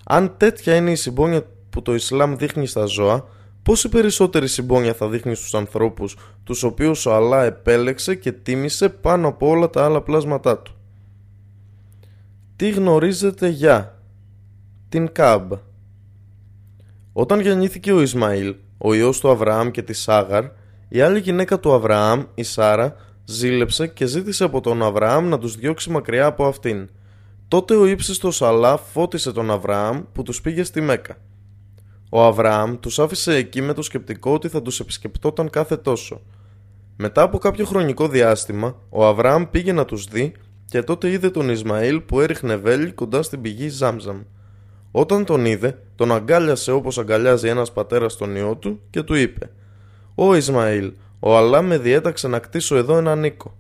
Αν 0.04 0.34
τέτοια 0.36 0.76
είναι 0.76 0.90
η 0.90 0.94
συμπόνια 0.94 1.42
που 1.70 1.82
το 1.82 1.94
Ισλάμ 1.94 2.36
δείχνει 2.36 2.66
στα 2.66 2.84
ζώα, 2.84 3.24
πόση 3.62 3.88
περισσότερη 3.88 4.48
συμπόνια 4.48 4.94
θα 4.94 5.09
δείχνει 5.09 5.34
στους 5.34 5.54
ανθρώπους 5.54 6.16
τους 6.44 6.62
οποίους 6.62 7.06
ο 7.06 7.14
Αλλά 7.14 7.44
επέλεξε 7.44 8.14
και 8.14 8.32
τίμησε 8.32 8.88
πάνω 8.88 9.28
από 9.28 9.48
όλα 9.48 9.70
τα 9.70 9.84
άλλα 9.84 10.02
πλάσματά 10.02 10.59
του; 10.59 10.74
Τι 12.56 12.70
γνωρίζετε 12.70 13.48
για 13.48 14.02
την 14.88 15.12
Κάμπ 15.12 15.52
Όταν 17.12 17.40
γεννήθηκε 17.40 17.92
ο 17.92 18.00
Ισμαήλ, 18.00 18.54
ο 18.78 18.94
ιός 18.94 19.20
του 19.20 19.30
Αβραάμ 19.30 19.70
και 19.70 19.82
της 19.82 20.00
Σάγαρ, 20.00 20.44
η 20.88 21.00
άλλη 21.00 21.20
γυναίκα 21.20 21.60
του 21.60 21.72
Αβραάμ, 21.72 22.22
η 22.34 22.42
Σάρα, 22.42 22.94
ζήλεψε 23.24 23.86
και 23.86 24.06
ζήτησε 24.06 24.44
από 24.44 24.60
τον 24.60 24.82
Αβραάμ 24.82 25.28
να 25.28 25.38
τους 25.38 25.56
διώξει 25.56 25.90
μακριά 25.90 26.26
από 26.26 26.46
αυτήν. 26.46 26.88
Τότε 27.48 27.74
ο 27.74 27.86
ύψιστος 27.86 28.42
Αλλά 28.42 28.76
φώτισε 28.76 29.32
τον 29.32 29.50
Αβραάμ 29.50 30.02
που 30.12 30.22
τους 30.22 30.40
πήγε 30.40 30.62
στη 30.62 30.80
Μέκα. 30.80 31.16
Ο 32.10 32.24
Αβραάμ 32.24 32.76
τους 32.80 32.98
άφησε 32.98 33.34
εκεί 33.34 33.60
με 33.60 33.72
το 33.72 33.82
σκεπτικό 33.82 34.32
ότι 34.32 34.48
θα 34.48 34.62
τους 34.62 34.80
επισκεπτόταν 34.80 35.50
κάθε 35.50 35.76
τόσο. 35.76 36.20
Μετά 36.96 37.22
από 37.22 37.38
κάποιο 37.38 37.64
χρονικό 37.64 38.08
διάστημα, 38.08 38.76
ο 38.88 39.06
Αβραάμ 39.06 39.44
πήγε 39.50 39.72
να 39.72 39.84
τους 39.84 40.04
δει 40.04 40.34
και 40.64 40.82
τότε 40.82 41.10
είδε 41.10 41.30
τον 41.30 41.48
Ισμαήλ 41.48 42.00
που 42.00 42.20
έριχνε 42.20 42.56
βέλη 42.56 42.92
κοντά 42.92 43.22
στην 43.22 43.40
πηγή 43.40 43.68
Ζάμζαμ. 43.68 44.22
Όταν 44.90 45.24
τον 45.24 45.44
είδε, 45.44 45.82
τον 45.99 46.12
αγκάλιασε 46.12 46.72
όπως 46.72 46.99
αγκαλιάζει 46.99 47.49
ένας 47.49 47.72
πατέρας 47.72 48.16
τον 48.16 48.36
ιό 48.36 48.57
του 48.57 48.80
και 48.90 49.03
του 49.03 49.14
είπε 49.14 49.51
«Ω 50.14 50.34
Ισμαήλ, 50.34 50.92
ο 51.20 51.36
Αλλά 51.36 51.62
με 51.62 51.78
διέταξε 51.78 52.28
να 52.28 52.38
κτίσω 52.38 52.76
εδώ 52.76 52.96
έναν 52.96 53.24
οίκο». 53.24 53.57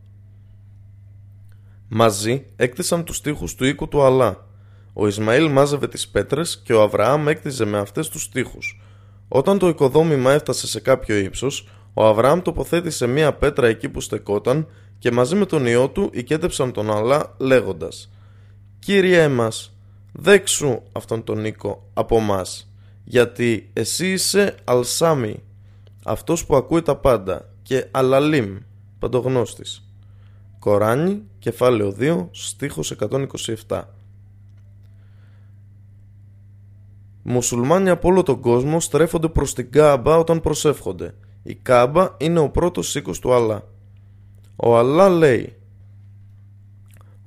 Μαζί 1.88 2.46
έκτισαν 2.56 3.04
τους 3.04 3.20
τοίχους 3.20 3.54
του 3.54 3.64
οίκου 3.64 3.88
του 3.88 4.02
Αλλά 4.02 4.46
ο 4.92 5.06
Ισμαήλ 5.06 5.50
μάζευε 5.50 5.88
τις 5.88 6.08
πέτρες 6.08 6.62
και 6.64 6.72
ο 6.72 6.82
Αβραάμ 6.82 7.28
έκτιζε 7.28 7.64
με 7.64 7.78
αυτές 7.78 8.08
τους 8.08 8.28
τοίχους. 8.28 8.80
Όταν 9.28 9.58
το 9.58 9.68
οικοδόμημα 9.68 10.32
έφτασε 10.32 10.66
σε 10.66 10.80
κάποιο 10.80 11.16
ύψος, 11.16 11.68
ο 11.94 12.06
Αβραάμ 12.06 12.42
τοποθέτησε 12.42 13.06
μία 13.06 13.32
πέτρα 13.32 13.66
εκεί 13.66 13.88
που 13.88 14.00
στεκόταν 14.00 14.66
και 14.98 15.10
μαζί 15.10 15.34
με 15.34 15.46
τον 15.46 15.66
ιό 15.66 15.88
του 15.88 16.10
οικέτεψαν 16.12 16.72
τον 16.72 16.90
Αλλά 16.90 17.34
λέγοντας 17.38 18.10
«Κύριέ 18.78 19.28
μας, 19.28 19.77
δέξου 20.12 20.82
αυτόν 20.92 21.24
τον 21.24 21.44
οίκο 21.44 21.88
από 21.94 22.20
μας, 22.20 22.70
γιατί 23.04 23.70
εσύ 23.72 24.12
είσαι 24.12 24.54
Αλσάμι, 24.64 25.42
αυτός 26.04 26.46
που 26.46 26.56
ακούει 26.56 26.82
τα 26.82 26.96
πάντα 26.96 27.48
και 27.62 27.86
Αλαλίμ, 27.90 28.58
παντογνώστης». 28.98 29.82
Κοράνι, 30.58 31.22
κεφάλαιο 31.38 31.92
2, 31.92 32.28
στίχος 32.32 32.90
127 32.90 33.88
Οι 37.22 37.30
μουσουλμάνοι 37.30 37.90
από 37.90 38.08
όλο 38.08 38.22
τον 38.22 38.40
κόσμο 38.40 38.80
στρέφονται 38.80 39.28
προς 39.28 39.54
την 39.54 39.70
Κάμπα 39.70 40.16
όταν 40.16 40.40
προσεύχονται. 40.40 41.14
Η 41.42 41.54
Κάμπα 41.54 42.14
είναι 42.18 42.38
ο 42.38 42.50
πρώτος 42.50 42.94
οίκος 42.94 43.18
του 43.18 43.34
Αλλά. 43.34 43.62
Ο 44.56 44.78
Αλλά 44.78 45.08
λέει 45.08 45.56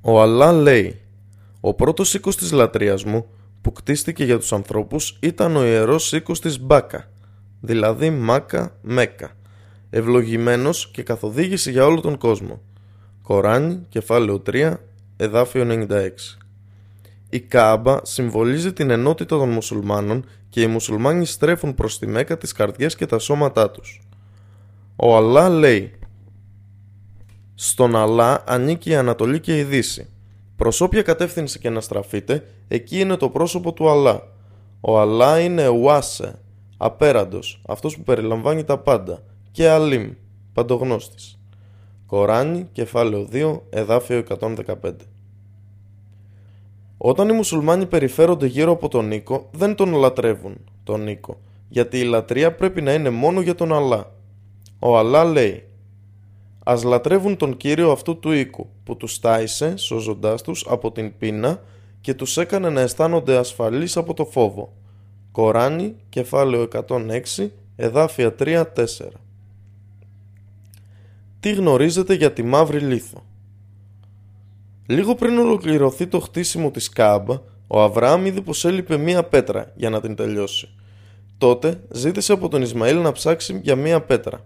Ο 0.02 0.22
Αλλά 0.22 0.52
λέει 0.52 1.02
Ο 1.64 1.74
πρώτος 1.74 2.14
οίκος 2.14 2.36
της 2.36 2.52
λατρείας 2.52 3.04
μου 3.04 3.26
που 3.62 3.72
κτίστηκε 3.72 4.24
για 4.24 4.40
τους 4.40 4.54
ανθρώπους 4.54 5.18
ήταν 5.22 5.56
ο 5.56 5.66
ιερός 5.66 6.12
οίκος 6.12 6.40
της 6.40 6.60
Μπάκα, 6.60 7.12
δηλαδή 7.60 8.10
Μάκα 8.10 8.78
Μέκα, 8.82 9.32
ευλογημένος 9.90 10.92
και 10.92 11.04
καθοδήγηση 11.04 11.72
για 11.72 11.86
όλο 11.86 12.02
τον 12.02 12.18
κόσμο. 12.18 12.62
Κοράνι, 13.22 13.86
κεφάλαιο 13.90 14.42
3, 14.46 14.74
εδάφιο 15.18 15.66
96. 15.66 16.38
Η 17.30 17.40
Κάμπα 17.40 18.06
συμβολίζει 18.06 18.74
την 18.74 18.90
ενότητα 18.90 19.38
των 19.38 19.50
μουσουλμάνων 19.50 20.26
και 20.50 20.62
οι 20.62 20.68
μουσουλμάνοι 20.68 21.26
στρέφουν 21.26 21.76
προς 21.76 22.00
τη 22.00 22.08
Μέκα 22.08 22.38
τις 22.38 22.52
καρδιές 22.52 22.96
και 22.96 23.06
τα 23.06 23.20
σώματά 23.20 23.72
τους. 23.72 24.02
Ο 24.96 25.16
Αλλά 25.16 25.50
λέει 25.50 25.94
«Στον 27.56 27.96
Αλλά 27.96 28.44
ανήκει 28.48 28.90
η 28.90 28.96
Ανατολή 28.96 29.40
και 29.40 29.58
η 29.58 29.64
Δύση. 29.64 30.11
Προς 30.62 30.82
όποια 30.82 31.02
κατεύθυνση 31.02 31.60
και 31.60 31.70
να 31.70 31.82
στραφείτε, 31.82 32.48
εκεί 32.68 33.00
είναι 33.00 33.16
το 33.16 33.30
πρόσωπο 33.30 33.74
του 33.74 33.90
Αλλά. 33.90 34.28
Ο 34.82 35.00
Αλλά 35.00 35.40
είναι 35.40 35.68
Ουάσε, 35.68 36.40
απέραντος, 36.78 37.62
αυτός 37.68 37.98
που 37.98 38.04
περιλαμβάνει 38.04 38.64
τα 38.64 38.78
πάντα, 38.78 39.24
και 39.52 39.70
Αλίμ, 39.70 40.12
παντογνώστης. 40.54 41.40
Κοράνι, 42.06 42.68
κεφάλαιο 42.72 43.28
2, 43.32 43.62
εδάφιο 43.70 44.18
115. 44.18 44.94
Όταν 46.98 47.30
οι 47.30 47.34
μουσουλμάνοι 47.34 47.86
περιφέρονται 47.86 48.46
γύρω 48.46 48.72
από 48.72 48.88
τον 48.88 49.08
Νίκο, 49.08 49.50
δεν 49.52 49.76
τον 49.76 49.94
λατρεύουν, 49.94 50.58
τον 50.84 51.04
Νίκο, 51.04 51.40
γιατί 51.70 52.00
η 52.00 52.04
λατρεία 52.04 52.56
πρέπει 52.56 52.82
να 52.82 52.94
είναι 52.94 53.10
μόνο 53.10 53.42
για 53.42 53.56
τον 53.56 53.74
Αλλά. 53.74 54.12
Ο 54.80 54.98
Αλλά 54.98 55.24
λέει 55.24 55.64
Ας 56.64 56.84
λατρεύουν 56.84 57.38
τον 57.38 57.58
Κύριο 57.58 57.92
αυτού 57.92 58.20
του 58.20 58.32
οίκου, 58.32 58.70
που 58.84 58.98
τους 58.98 59.20
τάισε, 59.20 59.78
σώζοντάς 59.78 60.42
τους 60.42 60.66
από 60.70 60.92
την 60.92 61.18
πείνα 61.18 61.62
και 62.02 62.14
τους 62.14 62.38
έκανε 62.38 62.70
να 62.70 62.82
αισθάνονται 62.82 63.38
ασφαλείς 63.38 63.98
από 63.98 64.14
το 64.14 64.26
φόβο. 64.26 64.74
Κοράνι, 65.32 65.96
κεφάλαιο 66.10 66.68
106, 66.88 67.48
εδάφια 67.76 68.36
3-4 68.40 68.66
Τι 71.40 71.54
γνωρίζετε 71.54 72.14
για 72.14 72.34
τη 72.34 72.44
μαύρη 72.44 72.80
λίθο; 72.80 73.24
Λίγο 74.86 75.16
πριν 75.16 75.38
ολοκληρωθεί 75.38 76.08
το 76.08 76.20
χτίσιμο 76.20 76.72
της 76.72 76.90
Κάμπα, 76.90 77.42
ο 77.68 77.82
Αβραάμ 77.82 78.26
είδε 78.26 78.42
πως 78.42 78.66
έλειπε 78.66 78.98
μία 78.98 79.24
πέτρα 79.24 79.72
για 79.76 79.90
να 79.90 80.02
την 80.02 80.16
τελειώσει. 80.16 80.70
Τότε 81.38 81.84
ζήτησε 81.92 82.34
από 82.34 82.48
τον 82.48 82.62
Ισμαήλ 82.62 83.02
να 83.02 83.12
ψάξει 83.12 83.60
για 83.64 83.76
μία 83.76 84.02
πέτρα. 84.02 84.46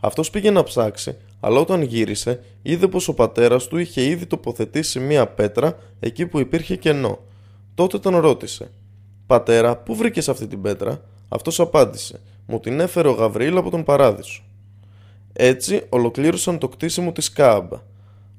Αυτός 0.00 0.30
πήγε 0.30 0.50
να 0.50 0.62
ψάξει, 0.62 1.16
αλλά 1.46 1.60
όταν 1.60 1.82
γύρισε 1.82 2.40
είδε 2.62 2.88
πως 2.88 3.08
ο 3.08 3.14
πατέρας 3.14 3.66
του 3.66 3.78
είχε 3.78 4.02
ήδη 4.02 4.26
τοποθετήσει 4.26 5.00
μία 5.00 5.26
πέτρα 5.26 5.78
εκεί 6.00 6.26
που 6.26 6.38
υπήρχε 6.38 6.76
κενό. 6.76 7.18
Τότε 7.74 7.98
τον 7.98 8.16
ρώτησε 8.16 8.70
«Πατέρα, 9.26 9.76
πού 9.76 9.94
βρήκες 9.94 10.28
αυτή 10.28 10.46
την 10.46 10.62
πέτρα» 10.62 11.00
Αυτός 11.28 11.60
απάντησε 11.60 12.20
«Μου 12.46 12.60
την 12.60 12.80
έφερε 12.80 13.08
ο 13.08 13.12
Γαβριήλ 13.12 13.56
από 13.56 13.70
τον 13.70 13.84
παράδεισο». 13.84 14.42
Έτσι 15.32 15.82
ολοκλήρωσαν 15.88 16.58
το 16.58 16.68
κτίσιμο 16.68 17.12
της 17.12 17.32
Κάμπα. 17.32 17.82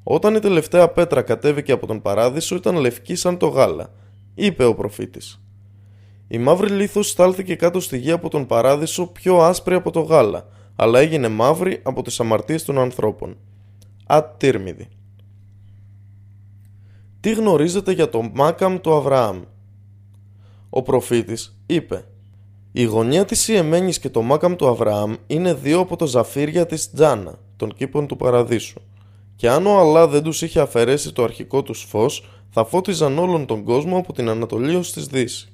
Όταν 0.04 0.36
η 0.36 0.40
τελευταία 0.40 0.88
πέτρα 0.90 1.22
κατέβηκε 1.22 1.72
από 1.72 1.88
τον 1.88 2.02
παράδεισο 2.02 2.56
ήταν 2.56 2.76
λευκή 2.76 3.16
σαν 3.16 3.38
το 3.38 3.48
γάλα, 3.48 3.92
είπε 4.36 4.66
ο 4.66 4.76
προφήτης. 4.76 5.42
Η 6.28 6.38
μαύρη 6.38 6.70
λίθος 6.70 7.10
στάλθηκε 7.10 7.56
κάτω 7.56 7.80
στη 7.80 7.98
γη 7.98 8.12
από 8.12 8.30
τον 8.30 8.46
παράδεισο 8.46 9.08
πιο 9.08 9.38
άσπρη 9.38 9.76
από 9.76 9.92
το 9.92 10.02
γάλα, 10.02 10.48
αλλά 10.76 11.00
έγινε 11.00 11.28
μαύρη 11.28 11.80
από 11.84 12.02
τις 12.02 12.20
αμαρτίες 12.20 12.64
των 12.64 12.80
ανθρώπων. 12.80 13.38
Ατύρμιδη. 14.06 14.88
Τι 17.20 17.34
γνωρίζετε 17.34 17.92
για 17.92 18.10
το 18.10 18.30
Μάκαμ 18.34 18.78
του 18.78 18.94
Αβραάμ; 18.94 19.42
Ο 20.70 20.82
προφήτης 20.82 21.58
είπε 21.66 22.06
«Η 22.72 22.84
γωνία 22.84 23.26
της 23.26 23.48
Ιεμένης 23.48 24.00
και 24.00 24.10
το 24.10 24.22
Μάκαμ 24.22 24.56
του 24.56 24.68
Αβραάμ 24.68 25.14
είναι 25.28 25.54
δύο 25.54 25.80
από 25.80 25.96
το 25.96 26.08
ζαφύρια 26.08 26.66
της 26.66 26.92
Τζάνα, 26.92 27.40
των 27.56 27.74
κήπων 27.74 28.08
του 28.08 28.16
Παραδείσου. 28.16 28.82
Και 29.36 29.50
αν 29.50 29.66
ο 29.66 29.80
Αλλά 29.80 30.08
δεν 30.08 30.24
τους 30.24 30.42
είχε 30.42 30.60
αφαιρέσει 30.60 31.14
το 31.14 31.24
αρχικό 31.24 31.64
τους 31.64 31.84
φως, 31.84 32.30
θα 32.50 32.66
φώτιζαν 32.66 33.18
όλον 33.18 33.46
τον 33.46 33.64
κόσμο 33.64 33.98
από 33.98 34.14
την 34.14 34.30
Ανατολή 34.30 34.76
ως 34.76 34.92
της 34.92 35.06
Δύσης. 35.06 35.52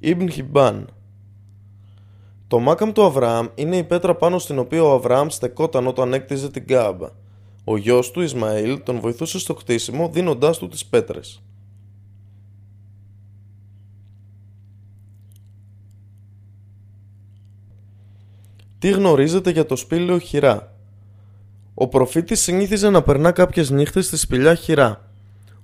Ιμπν 0.00 0.30
Χιμπάν 0.30 0.88
Το 2.48 2.58
Μάκαμ 2.58 2.92
του 2.92 3.04
Αβραάμ 3.04 3.46
είναι 3.54 3.76
η 3.76 3.84
πέτρα 3.84 4.14
πάνω 4.14 4.38
στην 4.38 4.58
οποία 4.58 4.82
ο 4.82 4.94
Αβραάμ 4.94 5.28
στεκόταν 5.28 5.86
όταν 5.86 6.12
έκτιζε 6.12 6.50
την 6.50 6.66
Κάμπα. 6.66 7.08
Ο 7.64 7.76
γιος 7.76 8.10
του 8.10 8.20
Ισμαήλ 8.20 8.82
τον 8.82 9.00
βοηθούσε 9.00 9.38
στο 9.38 9.54
κτίσιμο 9.54 10.08
δίνοντάς 10.08 10.58
του 10.58 10.68
τις 10.68 10.86
πέτρες. 10.86 11.42
Τι 18.78 18.90
γνωρίζετε 18.90 19.50
για 19.50 19.66
το 19.66 19.76
σπήλαιο 19.76 20.18
Χειρά; 20.18 20.76
Ο 21.74 21.88
προφήτης 21.88 22.40
συνήθιζε 22.40 22.90
να 22.90 23.02
περνά 23.02 23.32
κάποιες 23.32 23.70
νύχτες 23.70 24.06
στη 24.06 24.16
σπηλιά 24.16 24.54
χειρά. 24.54 25.08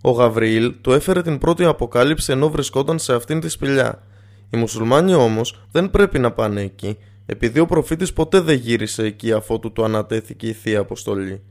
Ο 0.03 0.11
Γαβριήλ 0.11 0.75
του 0.81 0.93
έφερε 0.93 1.23
την 1.23 1.39
πρώτη 1.39 1.65
αποκάλυψη 1.65 2.33
ενώ 2.33 2.51
βρισκόταν 2.51 2.99
σε 2.99 3.15
αυτήν 3.15 3.41
τη 3.41 3.49
σπηλιά. 3.49 4.03
Οι 4.51 4.57
μουσουλμάνοι 4.57 5.15
όμως 5.15 5.63
δεν 5.71 5.91
πρέπει 5.91 6.19
να 6.19 6.33
πάνε 6.33 6.61
εκεί, 6.61 6.99
επειδή 7.27 7.59
ο 7.59 7.67
προφήτης 7.67 8.13
ποτέ 8.13 8.41
δεν 8.41 8.57
γύρισε 8.57 9.03
εκεί 9.03 9.33
αφότου 9.33 9.73
του 9.73 9.85
ανατέθηκε 9.85 10.47
η 10.47 10.53
Θεία 10.53 10.81
Αποστολή. 10.81 11.43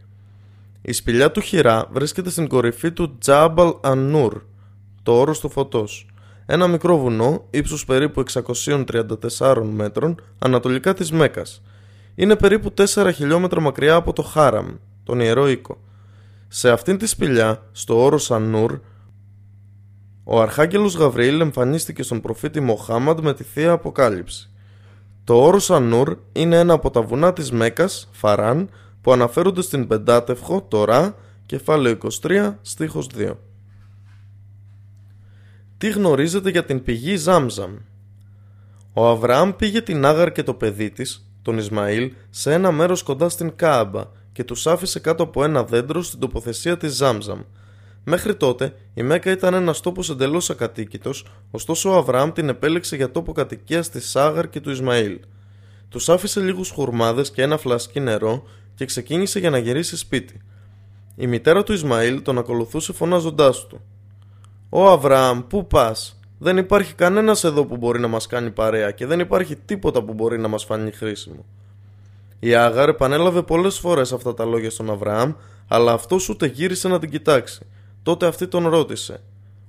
Η 0.81 0.91
σπηλιά 0.91 1.31
του 1.31 1.41
Χειρά 1.41 1.87
βρίσκεται 1.91 2.29
στην 2.29 2.47
κορυφή 2.47 2.91
του 2.91 3.17
Τζάμπαλ 3.17 3.73
Αννούρ, 3.81 4.41
το 5.03 5.19
όρος 5.19 5.39
του 5.39 5.49
φωτός. 5.49 6.07
Ένα 6.45 6.67
μικρό 6.67 6.97
βουνό, 6.97 7.45
ύψους 7.49 7.85
περίπου 7.85 8.19
634 8.19 9.63
μέτρων, 9.63 10.21
ανατολικά 10.39 10.93
της 10.93 11.11
Μέκας, 11.11 11.61
είναι 12.15 12.35
περίπου 12.35 12.73
4 12.73 13.11
χιλιόμετρα 13.13 13.61
μακριά 13.61 13.95
από 13.95 14.13
το 14.13 14.21
Χάραμ, 14.21 14.67
τον 15.03 15.19
Ιερό 15.19 15.49
Οίκο. 15.49 15.77
Σε 16.47 16.69
αυτήν 16.69 16.97
τη 16.97 17.05
σπηλιά, 17.07 17.63
στο 17.71 18.03
όρος 18.03 18.23
Σανούρ, 18.23 18.79
ο 20.31 20.41
Αρχάγγελος 20.41 20.95
Γαβριήλ 20.95 21.39
εμφανίστηκε 21.39 22.03
στον 22.03 22.21
προφήτη 22.21 22.59
Μοχάμαντ 22.59 23.19
με 23.19 23.33
τη 23.33 23.43
Θεία 23.43 23.71
Αποκάλυψη. 23.71 24.49
Το 25.23 25.41
όρος 25.43 25.63
Σανούρ 25.63 26.17
είναι 26.31 26.57
ένα 26.57 26.73
από 26.73 26.91
τα 26.91 27.01
βουνά 27.01 27.33
της 27.33 27.51
Μέκας, 27.51 28.09
Φαράν, 28.11 28.69
που 29.01 29.11
αναφέρονται 29.11 29.61
στην 29.61 29.87
Πεντάτευχο, 29.87 30.61
Τωρά, 30.61 31.15
κεφάλαιο 31.45 31.97
23, 32.21 32.57
στίχος 32.61 33.09
2. 33.17 33.37
Τι 35.77 35.89
γνωρίζετε 35.89 36.49
για 36.49 36.65
την 36.65 36.83
πηγή 36.83 37.15
Ζάμζαμ; 37.15 37.75
Ο 38.93 39.07
Αβραάμ 39.07 39.51
πήγε 39.55 39.81
την 39.81 40.05
Άγαρ 40.05 40.31
και 40.31 40.43
το 40.43 40.53
παιδί 40.53 40.89
της 40.89 41.29
τον 41.41 41.57
Ισμαήλ 41.57 42.11
σε 42.29 42.53
ένα 42.53 42.71
μέρος 42.71 43.03
κοντά 43.03 43.29
στην 43.29 43.55
Κάμπα 43.55 44.03
και 44.31 44.43
τους 44.43 44.67
άφησε 44.67 44.99
κάτω 44.99 45.23
από 45.23 45.43
ένα 45.43 45.63
δέντρο 45.63 46.01
στην 46.01 46.19
τοποθεσία 46.19 46.77
της 46.77 46.95
Ζάμζαμ. 46.95 47.39
Μέχρι 48.11 48.35
τότε 48.35 48.73
η 48.93 49.03
Μέκα 49.03 49.31
ήταν 49.31 49.53
ένας 49.53 49.79
τόπος 49.79 50.09
εντελώς 50.09 50.49
ακατοίκητος, 50.49 51.25
ωστόσο 51.51 51.91
ο 51.91 51.97
Αβραάμ 51.97 52.31
την 52.31 52.49
επέλεξε 52.49 52.95
για 52.95 53.11
τόπο 53.11 53.31
κατοικίας 53.31 53.89
τη 53.89 54.01
Σάγαρ 54.01 54.49
και 54.49 54.59
του 54.59 54.69
Ισμαήλ. 54.69 55.19
Τους 55.89 56.09
άφησε 56.09 56.39
λίγους 56.39 56.69
χουρμάδες 56.69 57.31
και 57.31 57.41
ένα 57.41 57.57
φλασκί 57.57 57.99
νερό 57.99 58.43
και 58.75 58.85
ξεκίνησε 58.85 59.39
για 59.39 59.49
να 59.49 59.57
γυρίσει 59.57 59.97
σπίτι. 59.97 60.41
Η 61.15 61.27
μητέρα 61.27 61.63
του 61.63 61.73
Ισμαήλ 61.73 62.21
τον 62.21 62.37
ακολουθούσε 62.37 62.93
φωνάζοντάς 62.93 63.67
του. 63.67 63.81
Ω 64.69 64.89
Αβραάμ, 64.89 65.47
πού 65.47 65.67
πας, 65.67 66.19
δεν 66.37 66.57
υπάρχει 66.57 66.93
κανένας 66.93 67.43
εδώ 67.43 67.65
που 67.65 67.77
μπορεί 67.77 67.99
να 67.99 68.07
μας 68.07 68.27
κάνει 68.27 68.51
παρέα 68.51 68.91
και 68.91 69.05
δεν 69.05 69.19
υπάρχει 69.19 69.55
τίποτα 69.55 70.03
που 70.03 70.13
μπορεί 70.13 70.39
να 70.39 70.47
μας 70.47 70.63
φανεί 70.63 70.91
χρήσιμο. 70.91 71.45
Η 72.39 72.55
Άγαρ 72.55 72.89
επανέλαβε 72.89 73.41
πολλές 73.41 73.79
φορές 73.79 74.13
αυτά 74.13 74.33
τα 74.33 74.45
λόγια 74.45 74.69
στον 74.69 74.89
Αβραάμ, 74.89 75.33
αλλά 75.67 75.91
αυτός 75.91 76.29
ούτε 76.29 76.45
γύρισε 76.45 76.87
να 76.87 76.99
την 76.99 77.09
κοιτάξει. 77.09 77.65
Τότε 78.03 78.25
αυτή 78.25 78.47
τον 78.47 78.67
ρώτησε: 78.67 79.21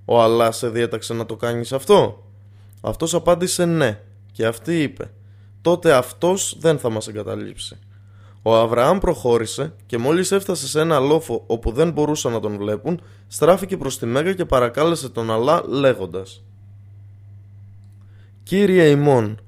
Ο 0.05 0.23
Αλλά 0.23 0.53
σε 0.53 0.69
διέταξε 0.69 1.15
να 1.15 1.27
το 1.27 1.37
κάνεις 1.37 1.73
αυτό; 1.73 2.25
Αυτός 2.81 3.15
απάντησε 3.15 3.65
ναι, 3.65 4.01
και 4.33 4.47
αυτή 4.47 4.83
είπε: 4.83 5.11
Τότε 5.61 5.93
αυτός 5.93 6.57
δεν 6.59 6.79
θα 6.79 6.91
μας 6.91 7.09
εγκαταλείψει. 7.09 7.79
Ο 8.43 8.57
Αβραάμ 8.57 8.99
προχώρησε 8.99 9.73
και 9.87 9.99
μόλις 9.99 10.33
έφτασε 10.33 10.69
σε 10.69 10.81
ένα 10.81 10.99
λόφο 10.99 11.45
όπου 11.47 11.73
δεν 11.73 11.91
μπορούσαν 11.91 12.33
να 12.33 12.41
τον 12.41 12.57
βλέπουν, 12.57 13.01
στράφηκε 13.27 13.77
προς 13.77 13.99
τη 13.99 14.07
Μέγα 14.07 14.33
και 14.33 14.45
παρακάλεσε 14.45 15.09
τον 15.09 15.31
Αλλά 15.31 15.63
λέγοντας 15.67 16.43
Κύριε 18.43 18.89
ημών, 18.89 19.41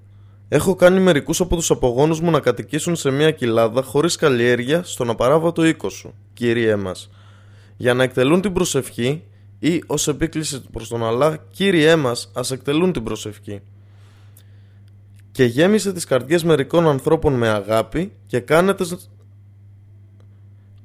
έχω 0.49 0.75
κάνει 0.75 1.01
μερικούς 1.01 1.41
από 1.41 1.57
τους 1.57 1.71
απογόνους 1.71 2.21
μου 2.21 2.31
να 2.31 2.41
κατοικήσουν 2.41 2.97
σε 2.97 3.11
μια 3.11 3.31
κοιλάδα 3.31 3.83
χωρίς 3.83 4.17
καλλιέργεια 4.17 4.83
στον 4.83 5.11
απαράβατο 5.11 5.65
οίκο 5.65 5.89
σου, 5.89 6.15
Κύριε 6.33 6.77
μας, 6.77 7.11
για 7.77 7.95
να 7.95 8.03
εκτελούν 8.03 8.41
την 8.41 8.53
προσευχή 8.53 9.23
ή 9.59 9.83
ως 9.87 10.09
επίκληση 10.09 10.63
προς 10.73 10.89
τον 10.89 11.05
Αλλά, 11.05 11.37
Κύριέ 11.51 11.97
μας, 11.97 12.31
ας 12.35 12.51
εκτελούν 12.51 12.93
την 12.93 13.03
προσευχή. 13.03 13.61
και 15.31 15.45
γέμισε 15.45 15.93
τις 15.93 16.05
καρδιές 16.05 16.45
μερικών 16.45 16.89
ανθρώπων 16.89 17.33
με 17.33 17.49
αγάπη 17.49 18.13
και 18.27 18.41
κάνετε 18.41 18.85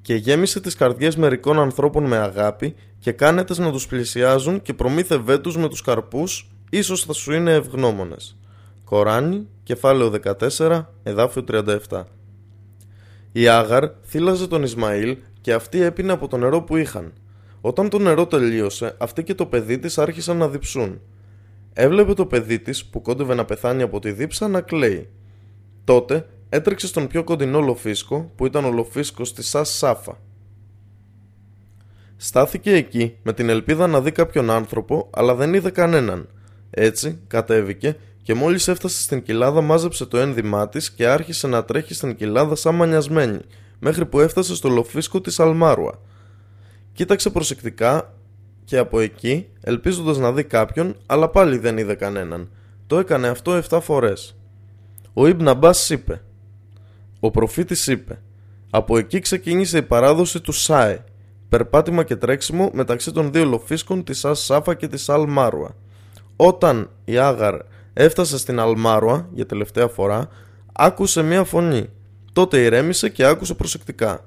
και 0.01 0.15
γέμισε 0.15 0.59
τις 0.59 0.75
καρδιές 0.75 1.15
μερικών 1.15 1.59
ανθρώπων 1.59 2.03
με 2.03 2.17
αγάπη 2.17 2.75
και 2.99 3.11
κάνετε 3.11 3.61
να 3.61 3.71
τους 3.71 3.87
πλησιάζουν 3.87 4.61
και 4.61 4.73
προμήθευέ 4.73 5.37
τους 5.37 5.57
με 5.57 5.69
τους 5.69 5.81
καρπούς 5.81 6.49
ίσως 6.69 7.03
θα 7.03 7.13
σου 7.13 7.33
είναι 7.33 7.53
ευγνώμονες. 7.53 8.37
Κοράνι, 8.83 9.47
κεφάλαιο 9.63 10.09
14, 10.09 10.85
εδάφιο 11.03 11.43
37 11.43 12.03
Η 13.31 13.47
Άγαρ 13.47 13.89
θύλαζε 14.03 14.47
τον 14.47 14.63
Ισμαήλ 14.63 15.17
και 15.47 15.53
αυτή 15.53 15.81
έπινε 15.81 16.11
από 16.11 16.27
το 16.27 16.37
νερό 16.37 16.61
που 16.61 16.77
είχαν. 16.77 17.13
Όταν 17.61 17.89
το 17.89 17.99
νερό 17.99 18.27
τελείωσε, 18.27 18.95
αυτή 18.97 19.23
και 19.23 19.33
το 19.33 19.45
παιδί 19.45 19.79
της 19.79 19.97
άρχισαν 19.97 20.37
να 20.37 20.47
διψούν. 20.49 21.01
Έβλεπε 21.73 22.13
το 22.13 22.25
παιδί 22.25 22.59
της 22.59 22.85
που 22.85 23.01
κόντευε 23.01 23.33
να 23.33 23.45
πεθάνει 23.45 23.81
από 23.81 23.99
τη 23.99 24.11
δίψα 24.11 24.47
να 24.47 24.61
κλαίει. 24.61 25.09
Τότε 25.83 26.27
έτρεξε 26.49 26.87
στον 26.87 27.07
πιο 27.07 27.23
κοντινό 27.23 27.59
λοφίσκο 27.59 28.31
που 28.35 28.45
ήταν 28.45 28.65
ο 28.65 28.71
λοφίσκος 28.71 29.33
της 29.33 29.47
Σας 29.49 29.69
Σάφα. 29.69 30.19
Στάθηκε 32.17 32.73
εκεί 32.73 33.17
με 33.23 33.33
την 33.33 33.49
ελπίδα 33.49 33.87
να 33.87 34.01
δει 34.01 34.11
κάποιον 34.11 34.49
άνθρωπο 34.49 35.09
αλλά 35.13 35.35
δεν 35.35 35.53
είδε 35.53 35.69
κανέναν. 35.69 36.27
Έτσι 36.69 37.19
κατέβηκε 37.27 37.97
και 38.21 38.33
μόλις 38.33 38.67
έφτασε 38.67 39.01
στην 39.01 39.23
κοιλάδα 39.23 39.61
μάζεψε 39.61 40.05
το 40.05 40.17
ένδυμά 40.17 40.69
της 40.69 40.91
και 40.91 41.07
άρχισε 41.07 41.47
να 41.47 41.65
τρέχει 41.65 41.93
στην 41.93 42.15
κοιλάδα 42.15 42.55
σαν 42.55 42.75
μανιασμένη 42.75 43.39
μέχρι 43.79 44.05
που 44.05 44.19
έφτασε 44.19 44.55
στο 44.55 44.69
λοφίσκο 44.69 45.21
της 45.21 45.39
Αλμάρουα. 45.39 45.99
Κοίταξε 46.93 47.29
προσεκτικά 47.29 48.13
και 48.63 48.77
από 48.77 48.99
εκεί 48.99 49.47
ελπίζοντας 49.61 50.17
να 50.17 50.33
δει 50.33 50.43
κάποιον 50.43 50.95
αλλά 51.05 51.29
πάλι 51.29 51.57
δεν 51.57 51.77
είδε 51.77 51.95
κανέναν. 51.95 52.49
Το 52.87 52.99
έκανε 52.99 53.27
αυτό 53.27 53.61
7 53.69 53.79
φορές. 53.81 54.35
Ο 55.13 55.27
Ιμπν 55.27 55.47
Αμπάς 55.47 55.89
είπε 55.89 56.21
ο 57.19 57.31
προφήτης 57.31 57.87
είπε 57.87 58.21
«Από 58.69 58.97
εκεί 58.97 59.19
ξεκίνησε 59.19 59.77
η 59.77 59.81
παράδοση 59.81 60.41
του 60.41 60.51
ΣΑΕ, 60.51 61.03
περπάτημα 61.49 62.03
και 62.03 62.15
τρέξιμο 62.15 62.69
μεταξύ 62.73 63.11
των 63.11 63.31
δύο 63.31 63.45
λοφίσκων 63.45 64.03
της 64.03 64.25
Ας 64.25 64.39
Σάφα 64.39 64.73
και 64.75 64.87
της 64.87 65.09
Αλ 65.09 65.25
Μάρουα. 65.27 65.75
Όταν 66.35 66.89
η 67.05 67.17
Άγαρ 67.17 67.57
έφτασε 67.93 68.37
στην 68.37 68.59
Αλ 68.59 68.73
Μάρουα 68.77 69.29
για 69.33 69.45
τελευταία 69.45 69.87
φορά, 69.87 70.27
άκουσε 70.73 71.21
μία 71.21 71.43
φωνή. 71.43 71.89
Τότε 72.37 72.63
ηρέμησε 72.63 73.09
και 73.09 73.25
άκουσε 73.25 73.53
προσεκτικά. 73.53 74.25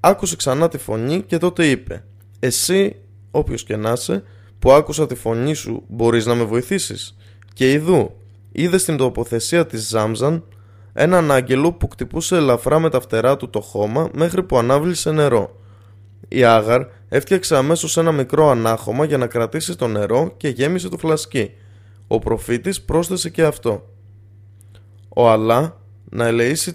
Άκουσε 0.00 0.36
ξανά 0.36 0.68
τη 0.68 0.78
φωνή 0.78 1.22
και 1.22 1.38
τότε 1.38 1.66
είπε 1.70 2.04
«Εσύ, 2.38 2.96
όποιος 3.30 3.64
και 3.64 3.76
να 3.76 3.92
είσαι, 3.92 4.22
που 4.58 4.72
άκουσα 4.72 5.06
τη 5.06 5.14
φωνή 5.14 5.54
σου, 5.54 5.84
μπορείς 5.88 6.26
να 6.26 6.34
με 6.34 6.44
βοηθήσεις» 6.44 7.16
και 7.52 7.72
ειδού 7.72 8.10
είδες 8.52 8.82
στην 8.82 8.96
τοποθεσία 8.96 9.66
της 9.66 9.88
Ζάμζαν 9.88 10.44
έναν 10.92 11.30
άγγελο 11.30 11.72
που 11.72 11.88
κτυπούσε 11.88 12.36
ελαφρά 12.36 12.78
με 12.78 12.90
τα 12.90 13.00
φτερά 13.00 13.36
του 13.36 13.50
το 13.50 13.60
χώμα 13.60 14.08
μέχρι 14.14 14.42
που 14.42 14.58
ανάβλησε 14.58 15.10
νερό. 15.10 15.60
Η 16.28 16.44
Άγαρ 16.44 16.86
έφτιαξε 17.08 17.56
αμέσως 17.56 17.96
ένα 17.96 18.12
μικρό 18.12 18.48
ανάχωμα 18.48 19.04
για 19.04 19.18
να 19.18 19.26
κρατήσει 19.26 19.76
το 19.76 19.86
νερό 19.86 20.34
και 20.36 20.48
γέμισε 20.48 20.88
το 20.88 20.98
φλασκί. 20.98 21.52
Ο 22.06 22.18
προφήτης 22.18 22.82
πρόσθεσε 22.82 23.30
και 23.30 23.42
αυτό. 23.42 23.88
Ο 25.08 25.30
Αλά 25.30 25.84
να 26.10 26.26
ελεήσει, 26.26 26.74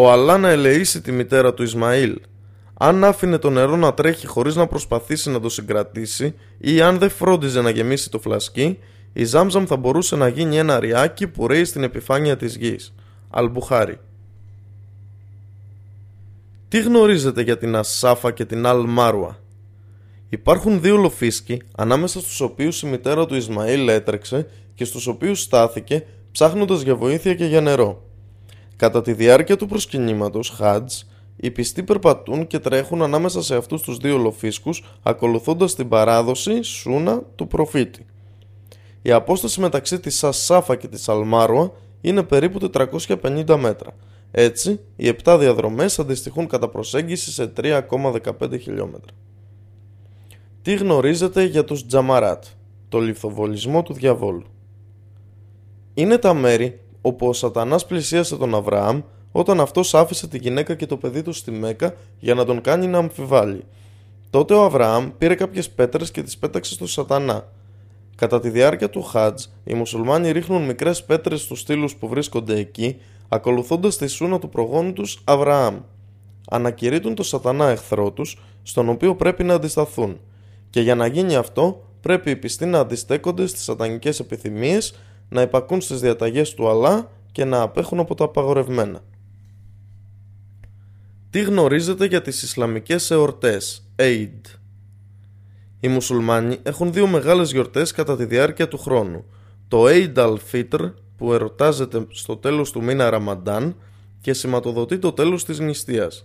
ο 0.00 0.10
Αλά 0.10 0.38
να 0.38 0.48
ελεήσει 0.48 1.00
τη 1.00 1.12
μητέρα 1.12 1.54
του 1.54 1.62
Ισμαήλ. 1.62 2.20
Αν 2.74 3.04
άφηνε 3.04 3.38
το 3.38 3.50
νερό 3.50 3.76
να 3.76 3.94
τρέχει 3.94 4.26
χωρίς 4.26 4.54
να 4.56 4.66
προσπαθήσει 4.66 5.30
να 5.30 5.40
το 5.40 5.48
συγκρατήσει 5.48 6.34
ή 6.58 6.80
αν 6.80 6.98
δεν 6.98 7.10
φρόντιζε 7.10 7.60
να 7.60 7.70
γεμίσει 7.70 8.10
το 8.10 8.18
φλασκί, 8.18 8.78
η 9.12 9.24
Ζάμζαμ 9.24 9.64
θα 9.64 9.76
μπορούσε 9.76 10.16
να 10.16 10.28
γίνει 10.28 10.58
ένα 10.58 10.80
ριάκι 10.80 11.26
που 11.26 11.46
ρέει 11.46 11.64
στην 11.64 11.82
επιφάνεια 11.82 12.36
της 12.36 12.56
γης. 12.56 12.94
Αλμπουχάρι. 13.30 13.98
Τι 16.68 16.80
γνωρίζετε 16.80 17.42
για 17.42 17.58
την 17.58 17.76
Ασάφα 17.76 18.30
και 18.30 18.44
την 18.44 18.66
Αλ 18.66 18.84
Μάρουα. 18.86 19.38
Υπάρχουν 20.28 20.80
δύο 20.80 20.96
λοφίσκοι 20.96 21.62
ανάμεσα 21.76 22.20
στους 22.20 22.40
οποίους 22.40 22.82
η 22.82 22.86
μητέρα 22.86 23.26
του 23.26 23.34
Ισμαήλ 23.34 23.88
έτρεξε 23.88 24.46
και 24.74 24.84
στους 24.84 25.06
οποίους 25.06 25.40
στάθηκε 25.40 26.06
ψάχνοντας 26.32 26.80
για 26.80 26.94
βοήθεια 26.94 27.34
και 27.34 27.44
για 27.44 27.60
νερό. 27.60 28.07
Κατά 28.78 29.02
τη 29.02 29.12
διάρκεια 29.12 29.56
του 29.56 29.66
προσκυνήματος 29.66 30.48
Χάτζ, 30.50 30.94
οι 31.36 31.50
πιστοί 31.50 31.82
περπατούν 31.82 32.46
και 32.46 32.58
τρέχουν 32.58 33.02
ανάμεσα 33.02 33.42
σε 33.42 33.56
αυτούς 33.56 33.82
τους 33.82 33.96
δύο 33.96 34.16
λοφίσκους 34.16 34.84
ακολουθώντας 35.02 35.74
την 35.74 35.88
παράδοση 35.88 36.62
σούνα 36.62 37.22
του 37.34 37.46
προφήτη. 37.46 38.06
Η 39.02 39.12
απόσταση 39.12 39.60
μεταξύ 39.60 40.00
της 40.00 40.18
Σασάφα 40.18 40.76
και 40.76 40.88
της 40.88 41.08
Αλμάρουα 41.08 41.72
είναι 42.00 42.22
περίπου 42.22 42.70
450 42.72 43.56
μέτρα. 43.56 43.90
Έτσι, 44.30 44.80
οι 44.96 45.08
7 45.24 45.36
διαδρομές 45.40 45.98
αντιστοιχούν 45.98 46.46
κατά 46.46 46.68
προσέγγιση 46.68 47.32
σε 47.32 47.52
3,15 47.56 48.60
χιλιόμετρα. 48.60 49.12
Τι 50.62 50.74
γνωρίζετε 50.74 51.44
για 51.44 51.64
τους 51.64 51.86
Τζαμαράτ, 51.86 52.44
το 52.88 52.98
λιθοβολισμό 53.00 53.82
του 53.82 53.92
διαβόλου; 53.92 54.46
Είναι 55.94 56.18
τα 56.18 56.34
μέρη 56.34 56.80
όπου 57.08 57.28
ο 57.28 57.32
σατανάς 57.32 57.86
πλησίασε 57.86 58.36
τον 58.36 58.54
Αβραάμ 58.54 59.00
όταν 59.32 59.60
αυτός 59.60 59.94
άφησε 59.94 60.28
τη 60.28 60.38
γυναίκα 60.38 60.74
και 60.74 60.86
το 60.86 60.96
παιδί 60.96 61.22
του 61.22 61.32
στη 61.32 61.50
Μέκα 61.50 61.94
για 62.18 62.34
να 62.34 62.44
τον 62.44 62.60
κάνει 62.60 62.86
να 62.86 62.98
αμφιβάλλει. 62.98 63.64
Τότε 64.30 64.54
ο 64.54 64.64
Αβραάμ 64.64 65.10
πήρε 65.18 65.34
κάποιες 65.34 65.70
πέτρες 65.70 66.10
και 66.10 66.22
τις 66.22 66.38
πέταξε 66.38 66.72
στο 66.72 66.86
σατανά 66.86 67.48
Κατά 68.16 68.40
τη 68.40 68.50
διάρκεια 68.50 68.90
του 68.90 69.02
Χάτζ, 69.02 69.44
οι 69.64 69.74
μουσουλμάνοι 69.74 70.30
ρίχνουν 70.30 70.62
μικρές 70.62 71.04
πέτρες 71.04 71.40
στους 71.40 71.60
στήλους 71.60 71.96
που 71.96 72.08
βρίσκονται 72.08 72.56
εκεί, 72.56 72.96
ακολουθώντας 73.28 73.96
τη 73.96 74.06
σούνα 74.06 74.38
του 74.38 74.48
προγόνου 74.48 74.92
τους 74.92 75.20
Αβραάμ. 75.24 75.78
Ανακηρύττουν 76.50 77.14
το 77.14 77.22
σατανά 77.22 77.68
εχθρό 77.68 78.10
τους, 78.10 78.38
στον 78.62 78.88
οποίο 78.88 79.14
πρέπει 79.14 79.44
να 79.44 79.54
αντισταθούν. 79.54 80.20
Και 80.70 80.80
για 80.80 80.94
να 80.94 81.06
γίνει 81.06 81.36
αυτό, 81.36 81.82
πρέπει 82.00 82.30
οι 82.30 82.36
πιστοί 82.36 82.66
να 82.66 82.78
αντιστέκονται 82.78 83.46
στις 83.46 83.62
σατανικές 83.62 84.20
επιθυμίες, 84.20 84.94
να 85.28 85.42
υπακούν 85.42 85.80
στις 85.80 86.00
διαταγές 86.00 86.54
του 86.54 86.68
Αλλά 86.68 87.10
και 87.32 87.44
να 87.44 87.60
απέχουν 87.60 87.98
από 87.98 88.14
τα 88.14 88.24
απαγορευμένα. 88.24 89.00
Τι 91.30 91.42
γνωρίζετε 91.42 92.06
για 92.06 92.22
τις 92.22 92.42
Ισλαμικές 92.42 93.10
εορτές, 93.10 93.88
Eid; 93.96 94.40
Οι 95.80 95.88
μουσουλμάνοι 95.88 96.58
έχουν 96.62 96.92
δύο 96.92 97.06
μεγάλες 97.06 97.52
γιορτές 97.52 97.92
κατά 97.92 98.16
τη 98.16 98.24
διάρκεια 98.24 98.68
του 98.68 98.78
χρόνου. 98.78 99.24
Το 99.68 99.84
Eid 99.86 100.14
al-Fitr 100.14 100.92
που 101.16 101.32
ερωτάζεται 101.32 102.06
στο 102.10 102.36
τέλος 102.36 102.70
του 102.70 102.82
μήνα 102.82 103.10
Ραμαντάν 103.10 103.76
και 104.20 104.32
σηματοδοτεί 104.32 104.98
το 104.98 105.12
τέλος 105.12 105.44
της 105.44 105.58
νηστείας. 105.58 106.24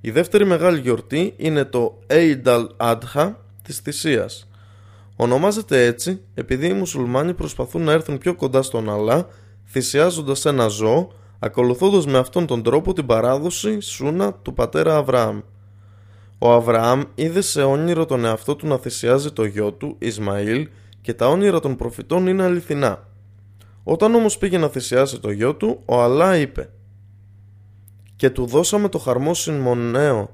Η 0.00 0.10
δεύτερη 0.10 0.44
μεγάλη 0.46 0.80
γιορτή 0.80 1.34
είναι 1.36 1.64
το 1.64 1.98
Eid 2.06 2.42
al-Adha 2.44 3.34
της 3.62 3.78
θυσίας. 3.78 4.48
Ονομάζεται 5.16 5.84
έτσι 5.84 6.20
επειδή 6.34 6.66
οι 6.66 6.72
μουσουλμάνοι 6.72 7.34
προσπαθούν 7.34 7.82
να 7.82 7.92
έρθουν 7.92 8.18
πιο 8.18 8.34
κοντά 8.34 8.62
στον 8.62 8.90
Αλλά 8.90 9.26
θυσιάζοντας 9.66 10.44
ένα 10.44 10.66
ζώο 10.66 11.08
ακολουθώντας 11.38 12.06
με 12.06 12.18
αυτόν 12.18 12.46
τον 12.46 12.62
τρόπο 12.62 12.92
την 12.92 13.06
παράδοση 13.06 13.80
σούνα 13.80 14.32
του 14.32 14.54
πατέρα 14.54 14.96
Αβραάμ. 14.96 15.40
Ο 16.38 16.52
Αβραάμ 16.52 17.02
είδε 17.14 17.40
σε 17.40 17.62
όνειρο 17.62 18.06
τον 18.06 18.24
εαυτό 18.24 18.56
του 18.56 18.66
να 18.66 18.78
θυσιάζει 18.78 19.30
το 19.30 19.44
γιο 19.44 19.72
του, 19.72 19.96
Ισμαήλ, 19.98 20.68
και 21.00 21.14
τα 21.14 21.28
όνειρα 21.28 21.60
των 21.60 21.76
προφητών 21.76 22.26
είναι 22.26 22.42
αληθινά. 22.42 23.08
Όταν 23.82 24.14
όμως 24.14 24.38
πήγε 24.38 24.58
να 24.58 24.68
θυσιάσει 24.68 25.20
το 25.20 25.30
γιο 25.30 25.54
του, 25.54 25.82
ο 25.84 26.02
Αλλά 26.02 26.36
είπε 26.36 26.70
«Και 28.16 28.30
του 28.30 28.46
δώσαμε 28.46 28.88
το 28.88 28.98
χαρμόσυνο 28.98 29.74
νέο 29.74 30.30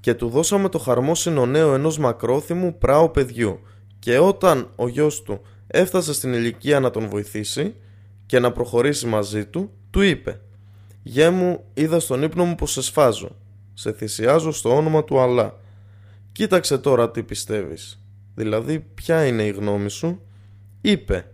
και 0.00 0.14
του 0.14 0.28
δώσαμε 0.28 0.68
το 0.68 0.78
χαρμόσυνο 0.78 1.46
νέο 1.46 1.74
ενός 1.74 1.98
μακρόθυμου 1.98 2.78
πράου 2.78 3.10
παιδιού 3.10 3.60
και 4.02 4.18
όταν 4.18 4.70
ο 4.76 4.88
γιος 4.88 5.22
του 5.22 5.40
έφτασε 5.66 6.12
στην 6.12 6.32
ηλικία 6.32 6.80
να 6.80 6.90
τον 6.90 7.08
βοηθήσει 7.08 7.74
και 8.26 8.38
να 8.38 8.52
προχωρήσει 8.52 9.06
μαζί 9.06 9.46
του, 9.46 9.70
του 9.90 10.00
είπε 10.00 10.40
«Γέ 11.02 11.30
μου, 11.30 11.64
είδα 11.74 12.00
στον 12.00 12.22
ύπνο 12.22 12.44
μου 12.44 12.54
πως 12.54 12.72
σε 12.72 12.82
σφάζω 12.82 13.36
σε 13.74 13.92
θυσιάζω 13.92 14.52
στο 14.52 14.76
όνομα 14.76 15.04
του 15.04 15.20
Αλλά. 15.20 15.58
Κοίταξε 16.32 16.78
τώρα 16.78 17.10
τι 17.10 17.22
πιστεύεις. 17.22 18.02
Δηλαδή 18.34 18.80
ποια 18.94 19.26
είναι 19.26 19.42
η 19.42 19.50
γνώμη 19.50 19.90
σου; 19.90 20.20
Είπε 20.80 21.26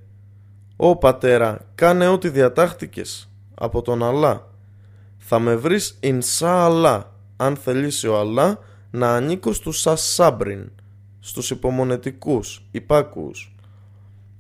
«Ω 0.77 0.97
πατέρα, 0.97 1.67
κάνε 1.75 2.09
ό,τι 2.09 2.29
διατάχτηκες 2.29 3.31
από 3.55 3.83
τον 3.83 4.03
Αλλά. 4.03 4.53
Θα 5.19 5.39
με 5.39 5.57
βρεις 5.57 5.97
Ινσά 6.01 6.65
Αλλά, 6.65 7.15
αν 7.37 7.57
θελήσει 7.57 8.09
ο 8.09 8.19
Αλλά, 8.19 8.59
να 8.91 9.15
ανήκω 9.15 9.53
στους 9.53 9.81
Σασάμπριν, 9.81 10.71
στους 11.29 11.51
υπομονετικούς, 11.51 12.63
υπάκουους. 12.71 13.55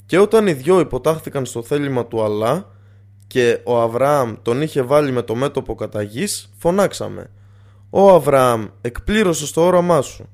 Και 0.07 0.19
όταν 0.19 0.47
οι 0.47 0.53
δυο 0.53 0.81
υποτάχθηκαν 0.81 1.47
στο 1.47 1.63
θέλημα 1.63 2.07
του 2.07 2.23
Αλλά 2.23 2.71
και 3.27 3.61
ο 3.65 3.81
Αβραάμ 3.81 4.35
τον 4.43 4.63
είχε 4.63 4.83
βάλει 4.83 5.13
με 5.13 5.23
το 5.23 5.35
μέτωπο 5.35 5.75
κατά 5.75 6.03
γης, 6.03 6.53
φωνάξαμε 6.59 7.31
«Ω 7.91 8.15
Αβραάμ, 8.15 8.67
εκπλήρωσε 8.81 9.53
το 9.53 9.61
όραμά 9.61 10.03
σου. 10.03 10.29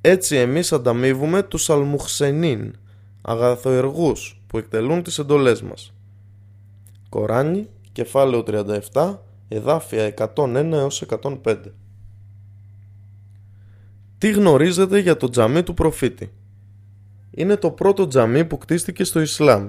Έτσι 0.00 0.36
εμείς 0.36 0.72
ανταμείβουμε 0.72 1.42
τους 1.42 1.70
αλμουχσενίν, 1.70 2.74
αγαθοεργούς 3.22 4.42
που 4.46 4.58
εκτελούν 4.58 5.02
τις 5.02 5.18
εντολές 5.18 5.62
μας». 5.62 5.92
Κοράνι, 7.08 7.68
κεφάλαιο 7.92 8.42
37, 8.92 9.22
εδάφια 9.48 10.04
101 10.04 10.72
έως 10.72 11.02
105. 11.02 11.56
Τι 14.20 14.30
γνωρίζετε 14.30 14.98
για 14.98 15.16
το 15.16 15.28
τζαμί 15.28 15.62
του 15.62 15.74
προφήτη; 15.74 16.30
Είναι 17.30 17.56
το 17.56 17.70
πρώτο 17.70 18.06
τζαμί 18.06 18.44
που 18.44 18.58
κτίστηκε 18.58 19.04
στο 19.04 19.20
Ισλάμ. 19.20 19.68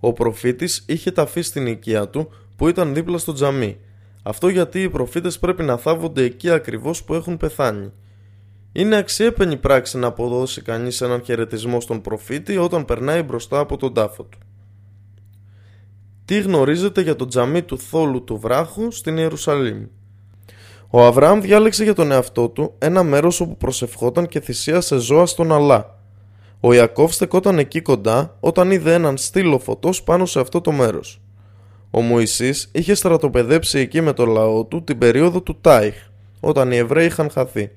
Ο 0.00 0.12
προφήτης 0.12 0.84
είχε 0.86 1.10
ταφεί 1.10 1.42
στην 1.42 1.66
οικία 1.66 2.08
του 2.08 2.28
που 2.56 2.68
ήταν 2.68 2.94
δίπλα 2.94 3.18
στο 3.18 3.32
τζαμί. 3.32 3.76
Αυτό 4.22 4.48
γιατί 4.48 4.82
οι 4.82 4.88
προφήτες 4.88 5.38
πρέπει 5.38 5.62
να 5.62 5.76
θάβονται 5.76 6.22
εκεί 6.22 6.50
ακριβώς 6.50 7.04
που 7.04 7.14
έχουν 7.14 7.36
πεθάνει. 7.36 7.92
Είναι 8.72 8.96
αξιέπαινη 8.96 9.56
πράξη 9.56 9.98
να 9.98 10.06
αποδώσει 10.06 10.62
κανείς 10.62 11.00
έναν 11.00 11.22
χαιρετισμό 11.24 11.80
στον 11.80 12.00
προφήτη 12.00 12.56
όταν 12.56 12.84
περνάει 12.84 13.22
μπροστά 13.22 13.58
από 13.58 13.76
τον 13.76 13.94
τάφο 13.94 14.22
του. 14.22 14.38
Τι 16.24 16.40
γνωρίζετε 16.40 17.00
για 17.00 17.16
το 17.16 17.26
τζαμί 17.26 17.62
του 17.62 17.78
θόλου 17.78 18.24
του 18.24 18.38
βράχου 18.38 18.90
στην 18.90 19.16
Ιερουσαλήμ; 19.16 19.86
Ο 20.90 21.04
Αβραάμ 21.04 21.40
διάλεξε 21.40 21.84
για 21.84 21.94
τον 21.94 22.12
εαυτό 22.12 22.48
του 22.48 22.74
ένα 22.78 23.02
μέρος 23.02 23.40
όπου 23.40 23.56
προσευχόταν 23.56 24.26
και 24.28 24.40
θυσίασε 24.40 24.96
ζώα 24.96 25.26
στον 25.26 25.52
Αλά. 25.52 25.98
Ο 26.60 26.72
Ιακώβ 26.72 27.12
στεκόταν 27.12 27.58
εκεί 27.58 27.80
κοντά 27.80 28.36
όταν 28.40 28.70
είδε 28.70 28.94
έναν 28.94 29.16
στήλο 29.16 29.58
φωτός 29.58 30.02
πάνω 30.02 30.26
σε 30.26 30.40
αυτό 30.40 30.60
το 30.60 30.72
μέρος. 30.72 31.20
Ο 31.90 32.00
Μωυσής 32.00 32.68
είχε 32.72 32.94
στρατοπεδέψει 32.94 33.78
εκεί 33.78 34.00
με 34.00 34.12
το 34.12 34.26
λαό 34.26 34.64
του 34.64 34.84
την 34.84 34.98
περίοδο 34.98 35.40
του 35.40 35.58
Τάιχ, 35.60 35.94
όταν 36.40 36.72
οι 36.72 36.76
Εβραίοι 36.76 37.06
είχαν 37.06 37.30
χαθεί. 37.30 37.70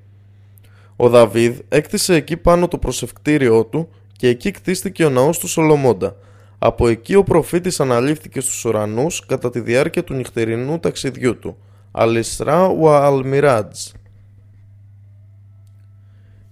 Ο 0.96 1.10
Δαβίδ 1.10 1.60
έκτισε 1.70 2.16
εκεί 2.16 2.38
πάνω 2.38 2.68
το 2.68 2.78
προσευκτήριό 2.78 3.66
του 3.66 3.90
και 4.18 4.28
εκεί 4.28 4.52
κτίστηκε 4.52 5.06
ο 5.06 5.10
ναός 5.10 5.38
του 5.38 5.48
Σολομώντα. 5.48 6.16
Από 6.60 6.88
εκεί 6.88 7.16
ο 7.16 7.24
προφήτης 7.24 7.80
αναλήφθηκε 7.80 8.40
στους 8.40 8.66
ουρανούς 8.66 9.26
κατά 9.26 9.50
τη 9.50 9.60
διάρκεια 9.60 10.04
του 10.04 10.14
νυχτερινού 10.14 10.80
ταξιδιού 10.80 11.40
του. 11.40 11.58
Αλισρά 11.92 12.68
ουα 12.68 13.06
Αλμιράτζ. 13.06 13.88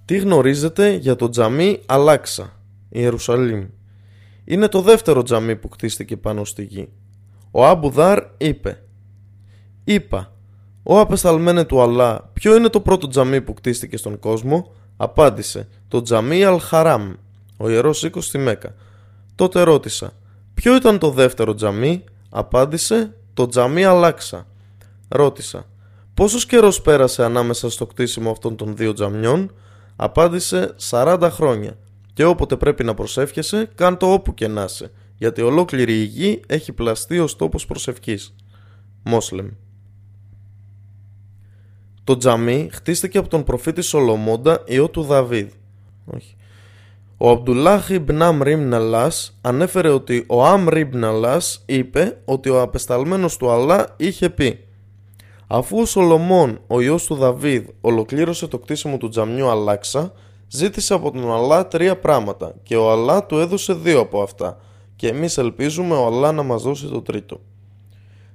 Τι 0.06 0.18
γνωρίζετε 0.18 0.90
για 0.90 1.16
το 1.16 1.30
τζαμί 1.30 1.80
Αλάξα, 1.86 2.54
Ιερουσαλήμ; 2.90 3.68
Είναι 4.44 4.68
το 4.68 4.82
δεύτερο 4.82 5.24
τζαμί 5.24 5.56
που 5.56 5.70
κτίστηκε 5.70 6.18
πάνω 6.18 6.44
στη 6.44 6.64
γη. 6.64 6.90
Ο 7.52 7.66
Αμπουδάρ 7.66 8.24
είπε 8.38 8.84
«Είπα, 9.84 10.34
ο 10.84 11.00
απεσταλμένε 11.00 11.64
του 11.64 11.82
Αλλά, 11.82 12.30
ποιο 12.34 12.56
είναι 12.56 12.70
το 12.70 12.82
πρώτο 12.82 13.08
τζαμί 13.08 13.42
που 13.42 13.54
κτίστηκε 13.54 13.98
στον 13.98 14.20
κόσμο» 14.20 14.72
Απάντησε 14.98 15.68
«Το 15.88 16.02
τζαμί 16.02 16.44
Αλ-Χαράμ, 16.44 17.14
ο 17.58 17.70
ιερός 17.70 18.04
οίκος 18.04 18.26
στη 18.26 18.38
Μέκα». 18.38 18.74
Τότε 19.36 19.62
ρώτησα 19.62 20.12
«Ποιο 20.54 20.76
ήταν 20.76 21.00
το 21.00 21.10
δεύτερο 21.12 21.54
τζαμί» 21.54 22.04
Απάντησε 22.30 23.16
«Το 23.34 23.48
τζαμί 23.48 23.86
Αλάξα». 23.86 24.48
Ρώτησα 25.10 25.66
«Πόσος 26.14 26.46
καιρός 26.46 26.82
πέρασε 26.82 27.24
ανάμεσα 27.24 27.70
στο 27.70 27.86
κτίσιμο 27.86 28.32
αυτών 28.32 28.56
των 28.56 28.76
δύο 28.76 28.94
τζαμιών» 28.94 29.52
Απάντησε 30.02 30.76
40 30.90 31.28
χρόνια 31.32 31.78
και 32.14 32.26
όποτε 32.26 32.56
πρέπει 32.56 32.84
να 32.84 32.94
προσεύχεσαι, 32.94 33.70
κάν 33.76 33.98
το 33.98 34.14
όπου 34.14 34.34
και 34.34 34.48
να 34.48 34.64
είσαι, 34.64 34.92
γιατί 35.16 35.42
ολόκληρη 35.42 35.94
η 35.94 36.04
γη 36.04 36.42
έχει 36.48 36.72
πλαστεί 36.74 37.20
ως 37.20 37.36
τόπος 37.36 37.66
προσευχής. 37.66 38.36
Μόσλεμ. 39.04 39.48
Το 42.04 42.18
τζαμί 42.18 42.70
χτίστηκε 42.72 43.18
από 43.18 43.30
τον 43.30 43.44
προφήτη 43.44 43.82
Σολομώντα, 43.82 44.64
ιό 44.66 44.90
του 44.90 45.02
Δαβίδ. 45.02 45.52
Όχι. 46.06 46.36
Ο 47.18 47.30
Αμπτουλάχ 47.30 47.90
Ιμπν 47.90 48.22
Αμριμ 48.22 48.68
Ναλάς 48.68 49.40
ανέφερε 49.42 49.90
ότι 49.90 50.24
ο 50.28 50.46
Αμριμ 50.46 50.90
Ναλάς 50.94 51.64
είπε 51.66 52.22
ότι 52.26 52.50
ο 52.50 52.62
απεσταλμένος 52.62 53.38
του 53.38 53.50
Αλλά 53.50 53.94
είχε 53.98 54.30
πει 54.30 54.68
Αφού 55.52 55.80
ο 55.80 55.86
Σολομών, 55.86 56.60
ο 56.68 56.82
ιός 56.82 57.06
του 57.06 57.16
Δαβίδ, 57.16 57.68
ολοκλήρωσε 57.82 58.48
το 58.48 58.60
κτίσιμο 58.60 58.98
του 58.98 59.10
τζαμιού 59.10 59.48
Αλάξα, 59.48 60.14
ζήτησε 60.48 60.94
από 60.94 61.12
τον 61.12 61.32
Αλλά 61.32 61.68
τρία 61.68 61.98
πράγματα 62.00 62.56
και 62.64 62.76
ο 62.76 62.92
Αλλά 62.92 63.26
του 63.26 63.38
έδωσε 63.38 63.74
δύο 63.74 64.00
από 64.00 64.22
αυτά 64.22 64.58
και 64.96 65.08
εμείς 65.08 65.38
ελπίζουμε 65.38 65.96
ο 65.96 66.06
Αλλά 66.06 66.32
να 66.32 66.44
μας 66.44 66.62
δώσει 66.62 66.88
το 66.88 67.02
τρίτο. 67.02 67.40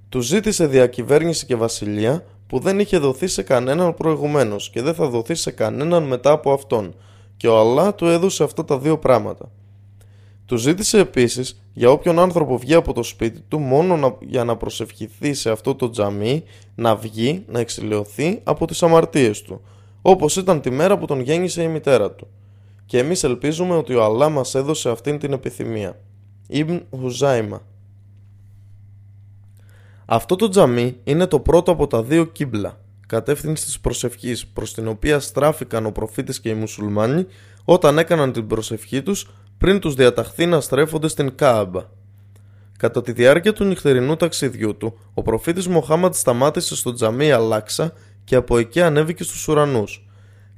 Του 0.08 0.20
ζήτησε 0.20 0.66
διακυβέρνηση 0.66 1.46
και 1.46 1.56
βασιλεία 1.56 2.24
που 2.46 2.58
δεν 2.58 2.78
είχε 2.78 2.98
δοθεί 2.98 3.26
σε 3.26 3.42
κανέναν 3.42 3.94
προηγουμένως 3.94 4.70
και 4.70 4.82
δεν 4.82 4.94
θα 4.94 5.08
δοθεί 5.08 5.34
σε 5.34 5.50
κανέναν 5.50 6.02
μετά 6.02 6.30
από 6.30 6.52
αυτόν 6.52 6.94
και 7.36 7.48
ο 7.48 7.60
Αλλά 7.60 7.94
του 7.94 8.06
έδωσε 8.06 8.44
αυτά 8.44 8.64
τα 8.64 8.78
δύο 8.78 8.98
πράγματα. 8.98 9.50
Του 10.46 10.56
ζήτησε 10.56 10.98
επίσης 10.98 11.62
για 11.72 11.90
όποιον 11.90 12.18
άνθρωπο 12.18 12.58
βγει 12.58 12.74
από 12.74 12.92
το 12.92 13.02
σπίτι 13.02 13.40
του 13.40 13.58
μόνο 13.58 14.18
για 14.20 14.44
να 14.44 14.56
προσευχηθεί 14.56 15.34
σε 15.34 15.50
αυτό 15.50 15.74
το 15.74 15.90
τζαμί 15.90 16.42
να 16.74 16.96
βγει 16.96 17.44
να 17.48 17.60
εξηλαιωθεί 17.60 18.40
από 18.44 18.66
τις 18.66 18.82
αμαρτίες 18.82 19.42
του 19.42 19.60
όπως 20.06 20.36
ήταν 20.36 20.60
τη 20.60 20.70
μέρα 20.70 20.98
που 20.98 21.06
τον 21.06 21.20
γέννησε 21.20 21.62
η 21.62 21.68
μητέρα 21.68 22.12
του. 22.12 22.28
Και 22.86 22.98
εμείς 22.98 23.22
ελπίζουμε 23.22 23.74
ότι 23.74 23.94
ο 23.94 24.04
Αλλά 24.04 24.28
μας 24.28 24.54
έδωσε 24.54 24.90
αυτήν 24.90 25.18
την 25.18 25.32
επιθυμία. 25.32 26.00
Ιμπν 26.48 26.82
Χουζάιμα 26.90 27.62
Αυτό 30.04 30.36
το 30.36 30.48
τζαμί 30.48 30.96
είναι 31.04 31.26
το 31.26 31.40
πρώτο 31.40 31.70
από 31.70 31.86
τα 31.86 32.02
δύο 32.02 32.24
κύμπλα, 32.24 32.80
κατεύθυνση 33.06 33.64
της 33.64 33.80
προσευχής 33.80 34.46
προς 34.46 34.74
την 34.74 34.88
οποία 34.88 35.20
στράφηκαν 35.20 35.86
ο 35.86 35.90
προφήτης 35.90 36.40
και 36.40 36.48
οι 36.48 36.54
μουσουλμάνοι 36.54 37.26
όταν 37.64 37.98
έκαναν 37.98 38.32
την 38.32 38.46
προσευχή 38.46 39.02
τους 39.02 39.30
πριν 39.64 39.80
τους 39.80 39.94
διαταχθεί 39.94 40.46
να 40.46 40.60
στρέφονται 40.60 41.08
στην 41.08 41.34
Κάαμπα. 41.34 41.82
Κατά 42.78 43.02
τη 43.02 43.12
διάρκεια 43.12 43.52
του 43.52 43.64
νυχτερινού 43.64 44.16
ταξιδιού 44.16 44.76
του, 44.76 44.98
ο 45.14 45.22
προφήτης 45.22 45.68
Μοχάμαντ 45.68 46.14
σταμάτησε 46.14 46.76
στο 46.76 46.92
τζαμί 46.92 47.32
Αλάξα 47.32 47.92
και 48.24 48.34
από 48.34 48.58
εκεί 48.58 48.80
ανέβηκε 48.80 49.22
στους 49.22 49.48
ουρανούς. 49.48 50.06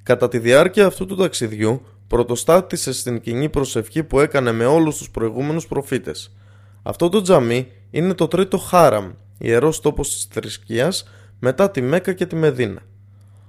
Κατά 0.02 0.28
τη 0.28 0.38
διάρκεια 0.38 0.86
αυτού 0.86 1.06
του 1.06 1.16
ταξιδιού, 1.16 1.82
πρωτοστάτησε 2.06 2.92
στην 2.92 3.20
κοινή 3.20 3.48
προσευχή 3.48 4.02
που 4.02 4.20
έκανε 4.20 4.52
με 4.52 4.64
όλους 4.64 4.96
τους 4.96 5.10
προηγούμενους 5.10 5.66
προφήτες. 5.66 6.36
Αυτό 6.82 7.08
το 7.08 7.20
τζαμί 7.20 7.66
είναι 7.90 8.14
το 8.14 8.28
τρίτο 8.28 8.58
χάραμ, 8.58 9.12
ιερός 9.38 9.80
τόπος 9.80 10.08
της 10.08 10.28
θρησκείας, 10.30 11.08
μετά 11.38 11.70
τη 11.70 11.80
Μέκα 11.80 12.12
και 12.12 12.26
τη 12.26 12.36
Μεδίνα. 12.36 12.80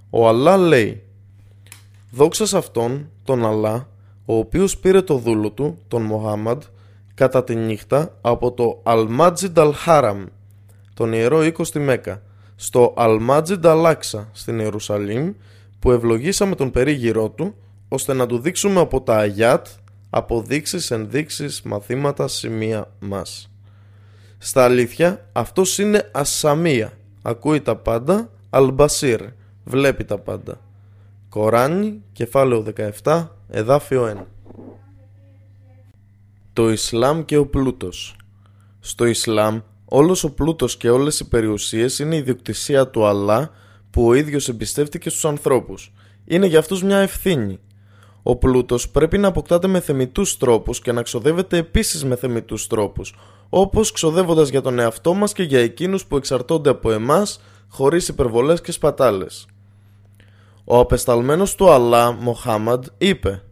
Ο 0.10 0.28
Αλλά 0.28 0.58
λέει 0.58 1.04
«Δόξα 2.12 2.46
σε 2.46 2.58
Αυτόν, 2.58 3.10
τον 3.24 3.46
Αλλά, 3.46 3.88
ο 4.30 4.38
οποίος 4.38 4.78
πήρε 4.78 5.02
το 5.02 5.18
δούλο 5.18 5.52
του, 5.52 5.78
τον 5.88 6.02
Μοχάμαντ, 6.02 6.62
κατά 7.14 7.44
τη 7.44 7.56
νύχτα 7.56 8.18
από 8.22 8.52
το 8.52 8.80
Αλμάτζιντ 8.84 9.60
Αλχάραμ, 9.60 10.26
τον 10.94 11.14
ιερό 11.14 11.44
οίκο 11.44 11.64
στη 11.64 11.80
Μέκα, 11.80 12.22
στο 12.56 12.94
Αλμάτζιντ 12.98 13.66
Αλάξα 13.66 14.30
στην 14.32 14.60
Ιερουσαλήμ, 14.60 15.34
που 15.80 15.92
ευλογήσαμε 15.92 16.56
τον 16.56 16.72
περίγυρό 16.72 17.30
του, 17.30 17.56
ώστε 17.88 18.14
να 18.14 18.26
του 18.26 18.40
δείξουμε 18.40 18.80
από 18.80 19.02
τα 19.02 19.18
Αγιάτ 19.18 19.68
αποδείξεις, 20.10 20.92
ενδείξεις, 20.92 21.62
μαθήματα, 21.62 22.28
σημεία 22.28 22.92
μας. 23.00 23.52
Στα 24.38 24.64
αλήθεια, 24.64 25.30
αυτός 25.32 25.78
είναι 25.78 26.10
ασαμία. 26.12 26.92
Ακούει 27.22 27.62
τα 27.62 27.76
πάντα, 27.76 28.30
αλμπασίρ. 28.50 29.22
Βλέπει 29.64 30.04
τα 30.04 30.18
πάντα. 30.18 30.60
Κοράνι, 31.38 32.04
κεφάλαιο 32.14 32.66
17, 33.04 33.28
εδάφιο 33.50 34.06
1. 34.06 34.26
Το 36.54 36.70
Ισλάμ 36.70 37.26
και 37.26 37.38
ο 37.38 37.46
πλούτος 37.46 38.16
Στο 38.80 39.06
Ισλάμ, 39.06 39.60
όλος 39.86 40.24
ο 40.24 40.34
πλούτος 40.34 40.78
και 40.78 40.90
όλες 40.90 41.20
οι 41.20 41.28
περιουσίες 41.28 42.00
είναι 42.00 42.16
η 42.16 42.18
ιδιοκτησία 42.18 42.88
του 42.88 43.06
Αλλά 43.06 43.52
που 43.90 44.08
ο 44.08 44.14
ίδιος 44.14 44.50
εμπιστεύτηκε 44.50 45.10
στους 45.10 45.26
ανθρώπους. 45.26 45.94
Είναι 46.26 46.46
για 46.46 46.60
αυτούς 46.60 46.84
μια 46.84 46.98
ευθύνη. 46.98 47.60
Ο 48.24 48.36
πλούτος 48.36 48.90
πρέπει 48.90 49.18
να 49.18 49.28
αποκτάται 49.28 49.68
με 49.68 49.80
θεμητούς 49.80 50.38
τρόπους 50.38 50.82
και 50.82 50.92
να 50.92 51.02
ξοδεύεται 51.02 51.58
επίσης 51.58 52.06
με 52.06 52.16
θεμητούς 52.16 52.68
τρόπους, 52.68 53.16
όπως 53.50 53.92
ξοδεύοντας 53.92 54.50
για 54.50 54.62
τον 54.62 54.80
εαυτό 54.80 55.14
μας 55.14 55.34
και 55.34 55.44
για 55.44 55.60
εκείνους 55.60 56.06
που 56.06 56.18
εξαρτώνται 56.18 56.70
από 56.70 56.92
εμάς, 56.92 57.42
χωρίς 57.68 58.08
υπερβολές 58.08 58.62
και 58.62 58.72
σπατάλες. 58.72 59.48
Ο 60.70 60.80
απεσταλμένος 60.80 61.56
του 61.56 61.70
Αλλά, 61.70 62.12
Μοχάμαντ, 62.12 62.86
είπε 62.98 63.44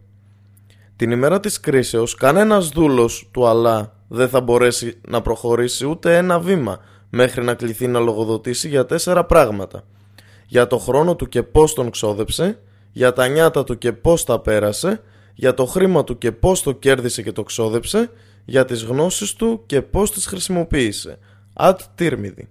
«Την 0.96 1.10
ημέρα 1.10 1.40
της 1.40 1.60
κρίσεως 1.60 2.14
κανένας 2.14 2.68
δούλος 2.68 3.28
του 3.32 3.46
Αλλά 3.46 3.96
δεν 4.08 4.28
θα 4.28 4.40
μπορέσει 4.40 5.00
να 5.08 5.22
προχωρήσει 5.22 5.86
ούτε 5.86 6.16
ένα 6.16 6.40
βήμα 6.40 6.78
μέχρι 7.10 7.44
να 7.44 7.54
κληθεί 7.54 7.86
να 7.86 7.98
λογοδοτήσει 7.98 8.68
για 8.68 8.86
τέσσερα 8.86 9.24
πράγματα. 9.24 9.82
Για 10.46 10.66
το 10.66 10.78
χρόνο 10.78 11.16
του 11.16 11.28
και 11.28 11.42
πώς 11.42 11.74
τον 11.74 11.90
ξόδεψε, 11.90 12.58
για 12.92 13.12
τα 13.12 13.26
νιάτα 13.26 13.64
του 13.64 13.78
και 13.78 13.92
πώς 13.92 14.24
τα 14.24 14.40
πέρασε, 14.40 15.02
για 15.34 15.54
το 15.54 15.66
χρήμα 15.66 16.04
του 16.04 16.18
και 16.18 16.32
πώς 16.32 16.62
το 16.62 16.72
κέρδισε 16.72 17.22
και 17.22 17.32
το 17.32 17.42
ξόδεψε, 17.42 18.10
για 18.44 18.64
τις 18.64 18.82
γνώσεις 18.84 19.32
του 19.32 19.62
και 19.66 19.82
πώς 19.82 20.10
τις 20.10 20.26
χρησιμοποίησε. 20.26 21.18
Ατ 21.54 21.80
τύρμιδη. 21.94 22.48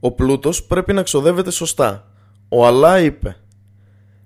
Ο 0.00 0.12
πλούτος 0.12 0.64
πρέπει 0.64 0.92
να 0.92 1.02
ξοδεύεται 1.02 1.50
σωστά. 1.50 2.07
Ο 2.48 2.66
Αλλά 2.66 3.00
είπε 3.00 3.36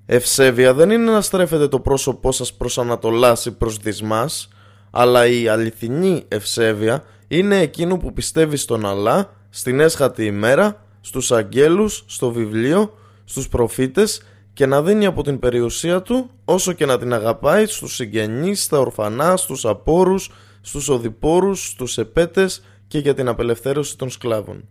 «Ευσέβεια 0.07 0.75
δεν 0.75 0.91
είναι 0.91 1.11
να 1.11 1.21
στρέφετε 1.21 1.69
το 1.69 1.81
πρόσωπό 1.81 2.33
σας 2.33 2.55
προς 2.55 2.79
Ανατολάς 2.79 3.47
ή 3.47 3.53
προς 3.53 3.77
Δυσμάς, 3.77 4.49
αλλά 4.91 5.27
η 5.27 5.49
αληθινή 5.49 6.25
ευσέβεια 6.29 7.05
είναι 7.29 7.59
εκείνο 7.59 7.97
που 7.97 8.13
πιστεύει 8.13 8.57
στον 8.57 8.87
Αλλά, 8.87 9.33
στην 9.51 9.81
έσχατη 9.81 10.25
ημέρα, 10.25 10.85
στους 11.01 11.33
αγγέλους, 11.33 12.05
στο 12.07 12.31
βιβλίο, 12.31 12.95
στους 13.25 13.49
προφήτες 13.49 14.23
και 14.53 14.67
να 14.67 14.83
δίνει 14.83 15.07
από 15.07 15.23
την 15.23 15.39
περιουσία 15.39 16.03
του 16.03 16.31
όσο 16.45 16.73
και 16.73 16.87
να 16.87 16.99
την 16.99 17.13
αγαπάει 17.13 17.67
στους 17.67 17.95
συγγενείς, 17.95 18.63
στα 18.63 18.79
ορφανά, 18.79 19.37
στους 19.37 19.65
απόρους, 19.65 20.31
στους 20.61 20.89
οδηπόρους, 20.89 21.69
στους 21.69 21.99
επέτες 21.99 22.63
και 22.87 22.99
για 22.99 23.15
την 23.15 23.29
απελευθέρωση 23.29 23.99
των 23.99 24.11
σκλάβων. 24.11 24.69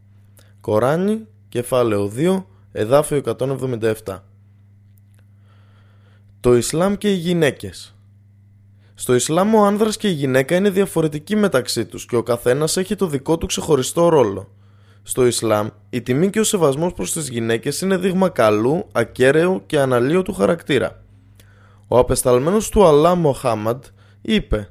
Κοράνι, 0.61 1.27
κεφάλαιο 1.49 2.07
2, 2.07 2.45
εδάφιο 2.71 3.21
177 3.25 3.93
Το 6.39 6.55
Ισλάμ 6.55 6.95
και 6.95 7.11
οι 7.11 7.15
γυναίκες 7.15 7.95
Στο 8.93 9.15
Ισλάμ 9.15 9.55
ο 9.55 9.65
άνδρας 9.65 9.97
και 9.97 10.07
η 10.07 10.11
γυναίκα 10.11 10.55
είναι 10.55 10.69
διαφορετικοί 10.69 11.35
μεταξύ 11.35 11.85
τους 11.85 12.05
και 12.05 12.15
ο 12.15 12.23
καθένας 12.23 12.77
έχει 12.77 12.95
το 12.95 13.07
δικό 13.07 13.37
του 13.37 13.45
ξεχωριστό 13.45 14.09
ρόλο. 14.09 14.51
Στο 15.03 15.25
Ισλάμ, 15.25 15.67
η 15.89 16.01
τιμή 16.01 16.29
και 16.29 16.39
ο 16.39 16.43
σεβασμός 16.43 16.93
προς 16.93 17.11
τις 17.11 17.29
γυναίκες 17.29 17.81
είναι 17.81 17.97
δείγμα 17.97 18.29
καλού, 18.29 18.87
ακέραίου 18.91 19.63
και 19.65 19.79
αναλύωτου 19.79 20.33
χαρακτήρα. 20.33 21.03
Ο 21.87 21.97
απεσταλμένος 21.97 22.69
του 22.69 22.85
Αλλά 22.85 23.15
Μοχάμαντ 23.15 23.83
είπε 24.21 24.69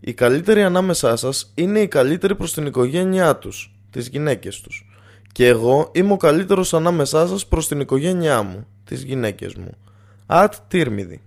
«Οι 0.00 0.14
καλύτεροι 0.14 0.62
ανάμεσά 0.62 1.16
σας 1.16 1.52
είναι 1.54 1.80
οι 1.80 1.88
καλύτεροι 1.88 2.34
προς 2.34 2.52
την 2.52 2.66
οικογένειά 2.66 3.36
τους, 3.36 3.74
τις 3.90 4.08
γυναίκες 4.08 4.60
τους. 4.60 4.87
Και 5.38 5.46
εγώ 5.46 5.90
είμαι 5.92 6.12
ο 6.12 6.16
καλύτερος 6.16 6.74
ανάμεσά 6.74 7.26
σας 7.26 7.46
προς 7.46 7.68
την 7.68 7.80
οικογένειά 7.80 8.42
μου, 8.42 8.66
τις 8.84 9.02
γυναίκες 9.02 9.54
μου. 9.54 9.70
Ατ 10.26 10.54
Τύρμιδη». 10.68 11.22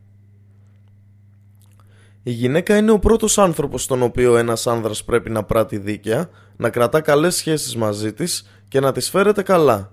Η 2.24 2.32
γυναίκα 2.32 2.78
είναι 2.78 2.92
ο 2.92 3.00
πρώτος 3.00 3.38
άνθρωπος 3.38 3.84
στον 3.84 4.02
οποίο 4.02 4.38
ένας 4.38 4.68
άνδρας 4.68 5.04
πρέπει 5.04 5.30
να 5.30 5.44
πράττει 5.44 5.78
δίκαια, 5.78 6.30
να 6.56 6.70
κρατά 6.70 7.02
καλές 7.02 7.36
σχέσεις 7.36 7.76
μαζί 7.76 8.14
της 8.14 8.48
και 8.68 8.80
να 8.80 8.92
τις 8.92 9.10
φέρεται 9.10 9.42
καλά. 9.42 9.92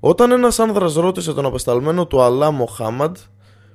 Όταν 0.00 0.30
ένας 0.30 0.58
άνδρας 0.58 0.94
ρώτησε 0.94 1.32
τον 1.32 1.44
απεσταλμένο 1.44 2.06
του 2.06 2.22
Αλλά 2.22 2.50
Μοχάμαντ 2.50 3.16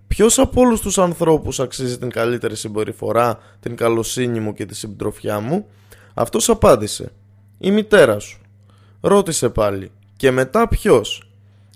Ποιος 0.07 0.39
από 0.39 0.61
όλους 0.61 0.81
τους 0.81 0.97
ανθρώπους 0.97 1.59
αξίζει 1.59 1.97
την 1.97 2.09
καλύτερη 2.09 2.55
συμπεριφορά, 2.55 3.39
την 3.59 3.75
καλοσύνη 3.75 4.39
μου 4.39 4.53
και 4.53 4.65
τη 4.65 4.75
συντροφιά 4.75 5.39
μου, 5.39 5.65
αυτός 6.13 6.49
απάντησε: 6.49 7.11
Η 7.57 7.71
μητέρα 7.71 8.19
σου. 8.19 8.39
Ρώτησε 9.07 9.49
πάλι: 9.49 9.91
Και 10.15 10.31
μετά 10.31 10.67
ποιος; 10.67 11.29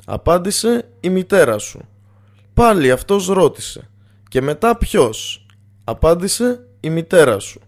Απάντησε: 0.06 0.90
Η 1.00 1.10
μητέρα 1.10 1.58
σου. 1.58 1.80
Πάλι 2.54 2.92
αυτός 2.92 3.28
ρώτησε: 3.28 3.90
Και 4.28 4.42
μετά 4.42 4.78
ποιος; 4.78 5.46
Απάντησε: 5.84 6.68
Η 6.80 6.90
μητέρα 6.90 7.40
σου. 7.40 7.60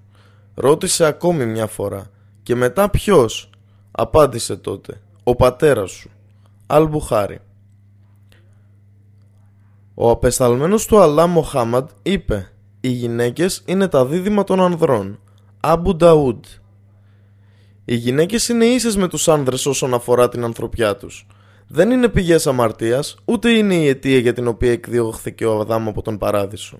Ρώτησε 0.55 1.05
ακόμη 1.05 1.45
μια 1.45 1.67
φορά: 1.67 2.09
Και 2.43 2.55
μετά 2.55 2.89
ποιος; 2.89 3.49
Απάντησε 3.91 4.55
τότε: 4.55 5.01
Ο 5.23 5.35
πατέρας 5.35 5.91
σου. 5.91 6.09
Αλμπουχάρη. 6.67 7.39
Ο 9.93 10.09
απεσταλμένος 10.09 10.85
του 10.85 10.99
Αλλά 10.99 11.27
Μοχάμαντ 11.27 11.89
είπε 12.01 12.51
«Οι 12.81 12.89
γυναίκες 12.89 13.63
είναι 13.65 13.87
τα 13.87 14.05
δίδυμα 14.05 14.43
των 14.43 14.61
ανδρών». 14.61 15.19
Αμπου 15.59 15.95
Νταούντ 15.95 16.43
Οι 17.91 17.95
γυναίκες 17.95 18.49
είναι 18.49 18.65
ίσες 18.65 18.95
με 18.95 19.07
τους 19.07 19.27
άνδρες 19.27 19.65
όσον 19.65 19.93
αφορά 19.93 20.29
την 20.29 20.43
ανθρωπιά 20.43 20.95
τους. 20.95 21.27
Δεν 21.67 21.91
είναι 21.91 22.07
πηγές 22.07 22.47
αμαρτίας, 22.47 23.15
ούτε 23.25 23.49
είναι 23.49 23.75
η 23.75 23.87
αιτία 23.87 24.17
για 24.17 24.33
την 24.33 24.47
οποία 24.47 24.71
εκδιώχθηκε 24.71 25.45
ο 25.45 25.59
Αδάμ 25.59 25.87
από 25.87 26.01
τον 26.01 26.17
παράδεισο. 26.17 26.79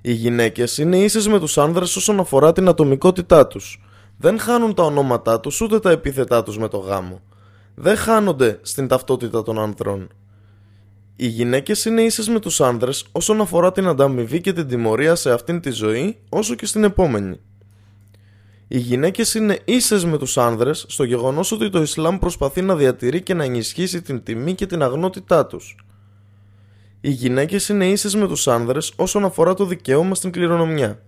Οι 0.00 0.12
γυναίκες 0.12 0.78
είναι 0.78 0.96
ίσες 0.96 1.28
με 1.28 1.38
τους 1.38 1.58
άνδρες 1.58 1.96
όσον 1.96 2.20
αφορά 2.20 2.52
την 2.52 2.68
ατομικότητά 2.68 3.46
τους. 3.46 3.82
Δεν 4.18 4.38
χάνουν 4.38 4.74
τα 4.74 4.82
ονόματά 4.82 5.40
τους 5.40 5.60
ούτε 5.60 5.78
τα 5.78 5.90
επίθετά 5.90 6.42
τους 6.42 6.58
με 6.58 6.68
το 6.68 6.78
γάμο. 6.78 7.20
Δεν 7.74 7.96
χάνονται 7.96 8.58
στην 8.62 8.88
ταυτότητα 8.88 9.42
των 9.42 9.58
ανδρών. 9.58 10.08
Οι 11.16 11.26
γυναίκες 11.26 11.84
είναι 11.84 12.02
ίσες 12.02 12.28
με 12.28 12.40
τους 12.40 12.60
άνδρες 12.60 13.06
όσον 13.12 13.40
αφορά 13.40 13.72
την 13.72 13.86
ανταμοιβή 13.86 14.40
και 14.40 14.52
την 14.52 14.68
τιμωρία 14.68 15.14
σε 15.14 15.32
αυτήν 15.32 15.60
τη 15.60 15.70
ζωή 15.70 16.18
όσο 16.28 16.54
και 16.54 16.66
στην 16.66 16.84
επόμενη. 16.84 17.40
Οι 18.68 18.78
γυναίκες 18.78 19.34
είναι 19.34 19.58
ίσες 19.64 20.04
με 20.04 20.18
τους 20.18 20.38
άνδρες 20.38 20.84
στο 20.88 21.04
γεγονός 21.04 21.52
ότι 21.52 21.70
το 21.70 21.82
Ισλάμ 21.82 22.18
προσπαθεί 22.18 22.62
να 22.62 22.76
διατηρεί 22.76 23.22
και 23.22 23.34
να 23.34 23.44
ενισχύσει 23.44 24.02
την 24.02 24.22
τιμή 24.22 24.54
και 24.54 24.66
την 24.66 24.82
αγνότητά 24.82 25.46
τους. 25.46 25.76
Οι 27.00 27.10
γυναίκες 27.10 27.68
είναι 27.68 27.86
ίσες 27.88 28.14
με 28.14 28.26
τους 28.26 28.48
άνδρες 28.48 28.92
όσον 28.96 29.24
αφορά 29.24 29.54
το 29.54 29.64
δικαίωμα 29.64 30.14
στην 30.14 30.30
κληρονομιά. 30.30 31.02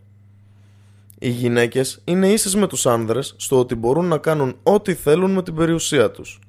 Οι 1.18 1.28
γυναίκες 1.28 2.00
είναι 2.04 2.28
ίσες 2.28 2.54
με 2.54 2.66
τους 2.66 2.86
άνδρες 2.86 3.34
στο 3.36 3.58
ότι 3.58 3.74
μπορούν 3.74 4.06
να 4.06 4.18
κάνουν 4.18 4.56
ό,τι 4.62 4.94
θέλουν 4.94 5.30
με 5.30 5.42
την 5.42 5.54
περιουσία 5.54 6.10
τους. 6.10 6.40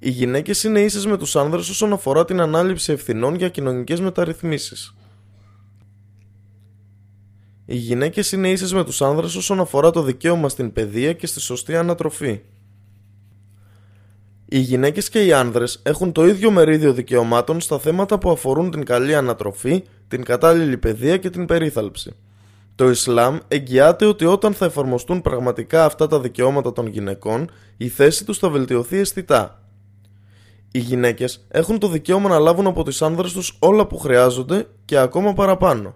Οι 0.00 0.10
γυναίκες 0.10 0.64
είναι 0.64 0.80
ίσες 0.80 1.06
με 1.06 1.16
τους 1.16 1.36
άνδρες 1.36 1.68
όσον 1.68 1.92
αφορά 1.92 2.24
την 2.24 2.40
ανάληψη 2.40 2.92
ευθυνών 2.92 3.34
για 3.34 3.48
κοινωνικές 3.48 4.00
μεταρρυθμίσεις. 4.00 4.94
Οι 7.66 7.76
γυναίκες 7.76 8.32
είναι 8.32 8.50
ίσες 8.50 8.72
με 8.72 8.84
τους 8.84 9.02
άνδρες 9.02 9.34
όσον 9.34 9.60
αφορά 9.60 9.90
το 9.90 10.02
δικαίωμα 10.02 10.48
στην 10.48 10.72
παιδεία 10.72 11.12
και 11.12 11.26
στη 11.26 11.40
σωστή 11.40 11.76
ανατροφή. 11.76 12.40
Οι 14.48 14.58
γυναίκες 14.58 15.08
και 15.08 15.24
οι 15.24 15.32
άνδρες 15.32 15.80
έχουν 15.82 16.12
το 16.12 16.26
ίδιο 16.26 16.50
μερίδιο 16.50 16.92
δικαιωμάτων 16.92 17.60
στα 17.60 17.78
θέματα 17.78 18.18
που 18.18 18.30
αφορούν 18.30 18.70
την 18.70 18.84
καλή 18.84 19.14
ανατροφή, 19.14 19.84
την 20.08 20.24
κατάλληλη 20.24 20.76
παιδεία 20.78 21.16
και 21.16 21.30
την 21.30 21.46
περίθαλψη. 21.46 22.12
Το 22.74 22.90
Ισλάμ 22.90 23.38
εγγυάται 23.48 24.06
ότι 24.06 24.24
όταν 24.24 24.54
θα 24.54 24.64
εφαρμοστούν 24.64 25.20
πραγματικά 25.20 25.84
αυτά 25.84 26.06
τα 26.06 26.20
δικαιώματα 26.20 26.72
των 26.72 26.86
γυναικών, 26.86 27.50
η 27.76 27.88
θέση 27.88 28.24
τους 28.24 28.38
θα 28.38 28.48
βελτιωθεί 28.48 28.96
αισθητά. 28.96 29.62
Οι 30.72 30.78
γυναίκες 30.78 31.46
έχουν 31.48 31.78
το 31.78 31.88
δικαίωμα 31.88 32.28
να 32.28 32.38
λάβουν 32.38 32.66
από 32.66 32.82
τις 32.82 33.02
άνδρες 33.02 33.32
τους 33.32 33.56
όλα 33.58 33.86
που 33.86 33.98
χρειάζονται 33.98 34.66
και 34.84 34.98
ακόμα 34.98 35.32
παραπάνω. 35.32 35.94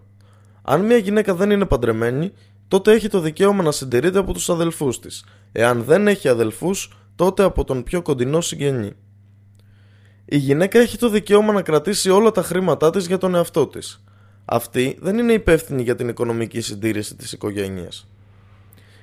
Αν 0.70 0.84
μια 0.84 0.96
γυναίκα 0.96 1.34
δεν 1.34 1.50
είναι 1.50 1.64
παντρεμένη, 1.64 2.32
τότε 2.68 2.92
έχει 2.92 3.08
το 3.08 3.20
δικαίωμα 3.20 3.62
να 3.62 3.72
συντηρείται 3.72 4.18
από 4.18 4.32
τους 4.32 4.50
αδελφούς 4.50 5.00
της. 5.00 5.24
Εάν 5.52 5.82
δεν 5.82 6.08
έχει 6.08 6.28
αδελφούς, 6.28 6.98
τότε 7.16 7.42
από 7.42 7.64
τον 7.64 7.82
πιο 7.82 8.02
κοντινό 8.02 8.40
συγγενή. 8.40 8.92
Η 10.24 10.36
γυναίκα 10.36 10.78
έχει 10.78 10.98
το 10.98 11.08
δικαίωμα 11.08 11.52
να 11.52 11.62
κρατήσει 11.62 12.10
όλα 12.10 12.30
τα 12.30 12.42
χρήματά 12.42 12.90
της 12.90 13.06
για 13.06 13.18
τον 13.18 13.34
εαυτό 13.34 13.66
της. 13.66 14.04
Αυτή 14.44 14.98
δεν 15.00 15.18
είναι 15.18 15.32
υπεύθυνη 15.32 15.82
για 15.82 15.94
την 15.94 16.08
οικονομική 16.08 16.60
συντήρηση 16.60 17.16
της 17.16 17.32
οικογένειας. 17.32 18.08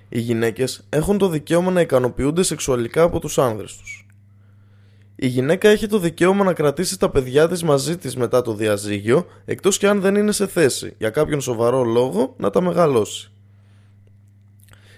Οι 0.10 0.20
γυναίκες 0.20 0.86
έχουν 0.90 1.18
το 1.18 1.28
δικαίωμα 1.28 1.72
να 1.72 1.82
ικανοποιούνται 1.82 2.44
σεξουαλικά 2.44 3.02
από 3.02 3.20
τους 3.20 3.38
άνδρες 3.38 3.78
τους. 3.78 4.05
Η 5.16 5.28
γυναίκα 5.28 5.70
έχει 5.70 5.88
το 5.88 6.00
δικαίωμα 6.00 6.44
να 6.44 6.54
κρατήσει 6.54 7.00
τα 7.00 7.10
παιδιά 7.10 7.48
της 7.48 7.64
μαζί 7.64 7.98
της 7.98 8.16
μετά 8.16 8.42
το 8.42 8.54
διαζύγιο, 8.54 9.26
εκτός 9.46 9.78
και 9.78 9.88
αν 9.88 10.02
δεν 10.02 10.16
είναι 10.16 10.32
σε 10.32 10.48
θέση, 10.48 10.96
για 10.98 11.10
κάποιον 11.10 11.42
σοβαρό 11.42 11.84
λόγο, 11.84 12.36
να 12.38 12.50
τα 12.50 12.62
μεγαλώσει. 12.62 13.32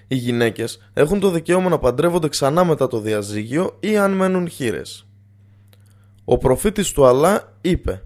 Οι 0.07 0.15
γυναίκες 0.15 0.89
έχουν 0.93 1.19
το 1.19 1.29
δικαίωμα 1.29 1.69
να 1.69 1.79
παντρεύονται 1.79 2.27
ξανά 2.27 2.63
μετά 2.63 2.87
το 2.87 2.99
διαζύγιο 2.99 3.77
ή 3.79 3.97
αν 3.97 4.11
μένουν 4.11 4.49
χείρες. 4.49 5.07
Ο 6.25 6.37
προφήτης 6.37 6.91
του 6.91 7.05
Αλλά 7.05 7.57
είπε 7.61 8.01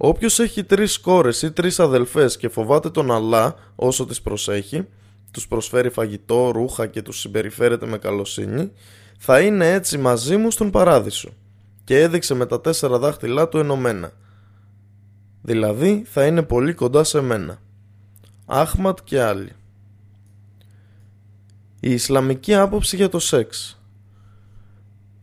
Όποιος 0.00 0.38
έχει 0.38 0.64
τρεις 0.64 0.98
κόρες 0.98 1.42
ή 1.42 1.50
τρεις 1.52 1.80
αδελφές 1.80 2.36
και 2.36 2.48
φοβάται 2.48 2.90
τον 2.90 3.10
Αλλά 3.10 3.54
όσο 3.74 4.06
τις 4.06 4.22
προσέχει, 4.22 4.86
τους 5.30 5.48
προσφέρει 5.48 5.90
φαγητό, 5.90 6.50
ρούχα 6.54 6.86
και 6.86 7.02
τους 7.02 7.20
συμπεριφέρεται 7.20 7.86
με 7.86 7.98
καλοσύνη, 7.98 8.72
θα 9.18 9.40
είναι 9.40 9.72
έτσι 9.72 9.98
μαζί 9.98 10.36
μου 10.36 10.50
στον 10.50 10.70
παράδεισο 10.70 11.28
και 11.84 12.00
έδειξε 12.00 12.34
με 12.34 12.46
τα 12.46 12.60
τέσσερα 12.60 12.98
δάχτυλά 12.98 13.48
του 13.48 13.58
ενωμένα. 13.58 14.12
Δηλαδή 15.42 16.04
θα 16.06 16.26
είναι 16.26 16.42
πολύ 16.42 16.74
κοντά 16.74 17.04
σε 17.04 17.20
μένα. 17.20 17.58
Άχματ 18.46 18.98
και 19.04 19.20
άλλοι. 19.20 19.52
Η 21.80 21.90
Ισλαμική 21.90 22.54
άποψη 22.54 22.96
για 22.96 23.08
το 23.08 23.18
σεξ 23.18 23.80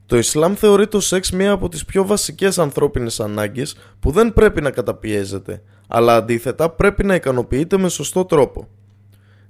Το 0.06 0.18
Ισλάμ 0.18 0.54
θεωρεί 0.54 0.88
το 0.88 1.00
σεξ 1.00 1.32
μία 1.32 1.52
από 1.52 1.70
τις 1.70 1.86
πιο 1.86 2.06
βασικές 2.06 2.60
ανθρώπινες 2.60 3.20
ανάγκες 3.20 3.76
που 4.00 4.12
δεν 4.12 4.34
πρέπει 4.34 4.62
να 4.62 4.72
καταπιέζεται, 4.72 5.62
αλλά 5.88 6.16
αντίθετα 6.16 6.70
πρέπει 6.70 7.04
να 7.04 7.16
ικανοποιείται 7.16 7.78
με 7.78 7.90
σωστό 7.90 8.26
τρόπο 8.26 8.68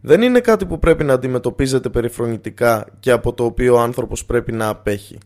δεν 0.08 0.22
είναι 0.22 0.40
κάτι 0.40 0.66
που 0.66 0.80
πρέπει 0.80 1.04
να 1.04 1.14
αντιμετωπίζεται 1.14 1.90
περιφρονητικά 1.90 2.86
και 3.00 3.12
από 3.12 3.34
το 3.34 3.44
οποίο 3.44 3.76
ο 3.76 3.80
άνθρωπος 3.80 4.26
πρέπει 4.26 4.52
να 4.52 4.68
απέχει. 4.68 5.18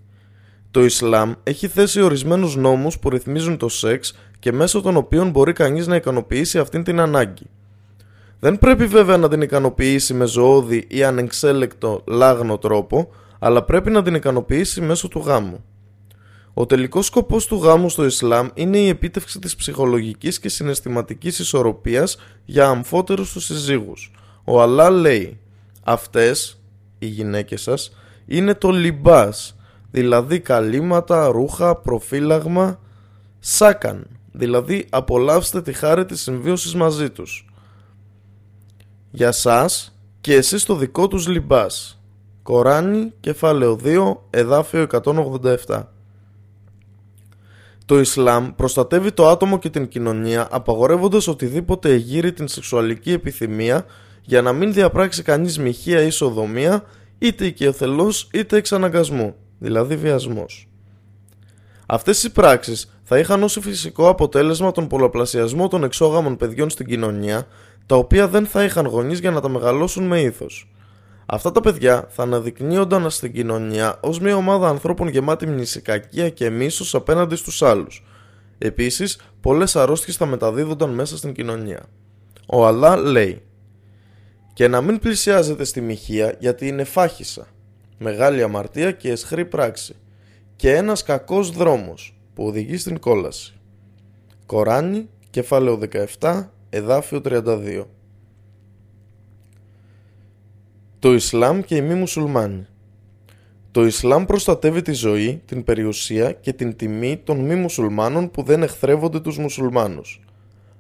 Το 0.72 0.84
Ισλάμ 0.84 1.34
έχει 1.44 1.68
θέσει 1.68 2.02
ορισμένους 2.02 2.56
νόμους 2.56 3.00
που 3.00 3.10
ρυθμίζουν 3.10 3.58
το 3.58 3.70
σεξ 3.70 4.18
και 4.40 4.52
μέσω 4.52 4.82
των 4.82 4.98
οποίων 4.98 5.30
μπορεί 5.30 5.54
κανείς 5.54 5.88
να 5.88 5.96
ικανοποιήσει 5.96 6.60
αυτήν 6.60 6.84
την 6.84 7.00
ανάγκη. 7.00 7.46
Δεν 8.40 8.60
πρέπει 8.60 8.86
βέβαια 8.86 9.18
να 9.18 9.30
την 9.30 9.42
ικανοποιήσει 9.42 10.14
με 10.14 10.26
ζωώδη 10.26 10.86
ή 10.88 11.04
ανεξέλεκτο 11.04 12.04
λάγνο 12.08 12.58
τρόπο, 12.58 13.10
αλλά 13.40 13.64
πρέπει 13.64 13.90
να 13.90 14.04
την 14.04 14.16
ικανοποιήσει 14.16 14.82
μέσω 14.82 15.08
του 15.08 15.20
γάμου. 15.20 15.64
Ο 16.54 16.66
τελικός 16.66 17.06
σκοπός 17.06 17.46
του 17.46 17.56
γάμου 17.56 17.90
στο 17.90 18.06
Ισλάμ 18.06 18.48
είναι 18.54 18.78
η 18.78 18.88
επίτευξη 18.88 19.40
της 19.40 19.56
ψυχολογικής 19.56 20.40
και 20.40 20.50
συναισθηματικής 20.50 21.40
ισορροπίας 21.40 22.18
για 22.46 22.68
αμφότερους 22.68 23.32
τους 23.32 23.46
συζύγους. 23.46 24.12
Ο 24.52 24.62
Αλλά 24.62 24.90
λέει 24.90 25.40
«Αυτές 25.84 26.62
οι 27.00 27.06
γυναίκες 27.06 27.62
σας 27.62 27.96
είναι 28.26 28.54
το 28.54 28.70
λιμπάς, 28.70 29.56
δηλαδή 29.92 30.40
καλύματα, 30.40 31.28
ρούχα, 31.28 31.76
προφύλαγμα, 31.76 32.80
σάκαν, 33.40 34.08
δηλαδή 34.32 34.88
απολαύστε 34.90 35.62
τη 35.62 35.74
χάρη 35.74 36.06
της 36.06 36.22
συμβίωσης 36.22 36.76
μαζί 36.76 37.10
τους. 37.10 37.46
Για 39.12 39.32
σας 39.32 39.98
και 40.22 40.36
εσείς 40.36 40.66
το 40.66 40.76
δικό 40.76 41.08
τους 41.08 41.28
λιμπάς. 41.28 42.02
Κοράνι, 42.44 43.14
κεφάλαιο 43.20 43.76
2, 43.84 44.18
εδάφιο 44.30 44.82
187. 44.82 45.84
Το 47.86 48.00
Ισλάμ 48.00 48.56
προστατεύει 48.56 49.12
το 49.12 49.28
άτομο 49.28 49.60
και 49.60 49.70
την 49.70 49.88
κοινωνία 49.88 50.48
απαγορεύοντας 50.52 51.28
οτιδήποτε 51.28 51.90
εγείρει 51.94 52.34
την 52.34 52.48
σεξουαλική 52.48 53.12
επιθυμία 53.12 53.86
για 54.30 54.42
να 54.42 54.54
μην 54.54 54.74
διαπράξει 54.74 55.24
κανείς 55.24 55.60
μοιχεία 55.60 56.02
ή 56.02 56.10
σοδομία 56.10 56.84
είτε 57.18 57.46
οικειοθελώς 57.46 58.30
είτε 58.34 58.58
εξαναγκασμού, 58.58 59.36
δηλαδή 59.60 59.96
βιασμός. 59.96 60.68
Αυτές 61.86 62.24
οι 62.24 62.32
πράξεις 62.32 63.00
θα 63.04 63.20
είχαν 63.20 63.44
ως 63.44 63.58
φυσικό 63.62 64.10
αποτέλεσμα 64.10 64.72
τον 64.72 64.88
πολλαπλασιασμό 64.88 65.68
των 65.68 65.84
εξόγαμων 65.84 66.38
παιδιών 66.38 66.70
στην 66.70 66.86
κοινωνία, 66.86 67.48
τα 67.86 67.96
οποία 67.96 68.28
δεν 68.28 68.46
θα 68.46 68.64
είχαν 68.64 68.86
γονείς 68.86 69.20
για 69.20 69.32
να 69.32 69.42
τα 69.42 69.50
μεγαλώσουν 69.50 70.04
με 70.04 70.22
ήθος. 70.22 70.72
Αυτά 71.26 71.52
τα 71.52 71.62
παιδιά 71.62 72.08
θα 72.10 72.24
αναδεικνύονταν 72.24 73.10
στην 73.10 73.34
κοινωνία 73.34 73.98
ως 74.02 74.20
μια 74.20 74.36
ομάδα 74.36 74.68
ανθρώπων 74.68 75.08
γεμάτη 75.08 75.48
μνησικακία 75.48 76.30
και 76.30 76.50
μίσος 76.50 76.96
απέναντι 76.96 77.36
στους 77.36 77.62
άλλους. 77.62 78.06
Επίσης, 78.58 79.20
πολλές 79.42 79.76
αρρώστιες 79.76 80.16
θα 80.16 80.26
μεταδίδονταν 80.26 80.90
μέσα 80.90 81.18
στην 81.18 81.34
κοινωνία. 81.34 81.86
Ο 82.48 82.66
Αλλά 82.66 82.98
λέει 82.98 83.44
«Και 84.60 84.68
να 84.68 84.82
μην 84.82 85.00
πλησιάζετε 85.00 85.64
στη 85.64 85.82
μοιχεία 85.82 86.36
γιατί 86.40 86.68
είναι 86.68 86.84
φάχησα, 86.84 87.48
μεγάλη 87.98 88.44
αμαρτία 88.44 88.92
και 88.92 89.12
εσχρή 89.12 89.46
πράξη 89.46 89.96
και 90.56 90.76
ένας 90.76 91.04
κακός 91.04 91.52
δρόμος 91.52 92.20
που 92.34 92.46
οδηγεί 92.46 92.78
στην 92.78 93.00
κόλαση». 93.00 93.54
Κοράνι, 94.46 95.10
κεφάλαιο 95.30 95.80
17, 96.20 96.50
εδάφιο 96.70 97.22
32 97.26 97.86
Το 101.00 101.14
Ισλάμ 101.14 101.62
και 101.62 101.76
οι 101.76 101.82
μη 101.82 101.94
μουσουλμάνοι 101.94 102.68
Το 103.72 103.86
Ισλάμ 103.86 104.26
προστατεύει 104.26 104.82
τη 104.82 104.94
ζωή, 104.94 105.42
την 105.46 105.64
περιουσία 105.64 106.32
και 106.32 106.54
την 106.54 106.76
τιμή 106.76 107.18
των 107.18 107.40
μη 107.40 107.56
μουσουλμάνων 107.56 108.32
που 108.32 108.44
δεν 108.44 108.64
εχθρεύονται 108.64 109.20
τους 109.20 109.38
μουσουλμάνους. 109.38 110.22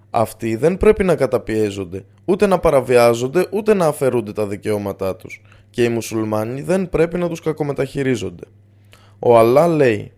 Αυτοί 0.09 0.55
δεν 0.55 0.77
πρέπει 0.77 1.03
να 1.03 1.15
καταπιέζονται, 1.15 2.05
ούτε 2.25 2.47
να 2.47 2.59
παραβιάζονται, 2.59 3.47
ούτε 3.51 3.73
να 3.73 3.85
αφαιρούνται 3.85 4.31
τα 4.31 4.47
δικαιώματά 4.47 5.15
τους 5.15 5.41
και 5.69 5.83
οι 5.83 5.89
μουσουλμάνοι 5.89 6.61
δεν 6.61 6.89
πρέπει 6.89 7.17
να 7.17 7.29
τους 7.29 7.41
κακομεταχειρίζονται. 7.41 8.43
Ο 9.19 9.37
Αλλά 9.37 9.67
λέει 9.67 10.11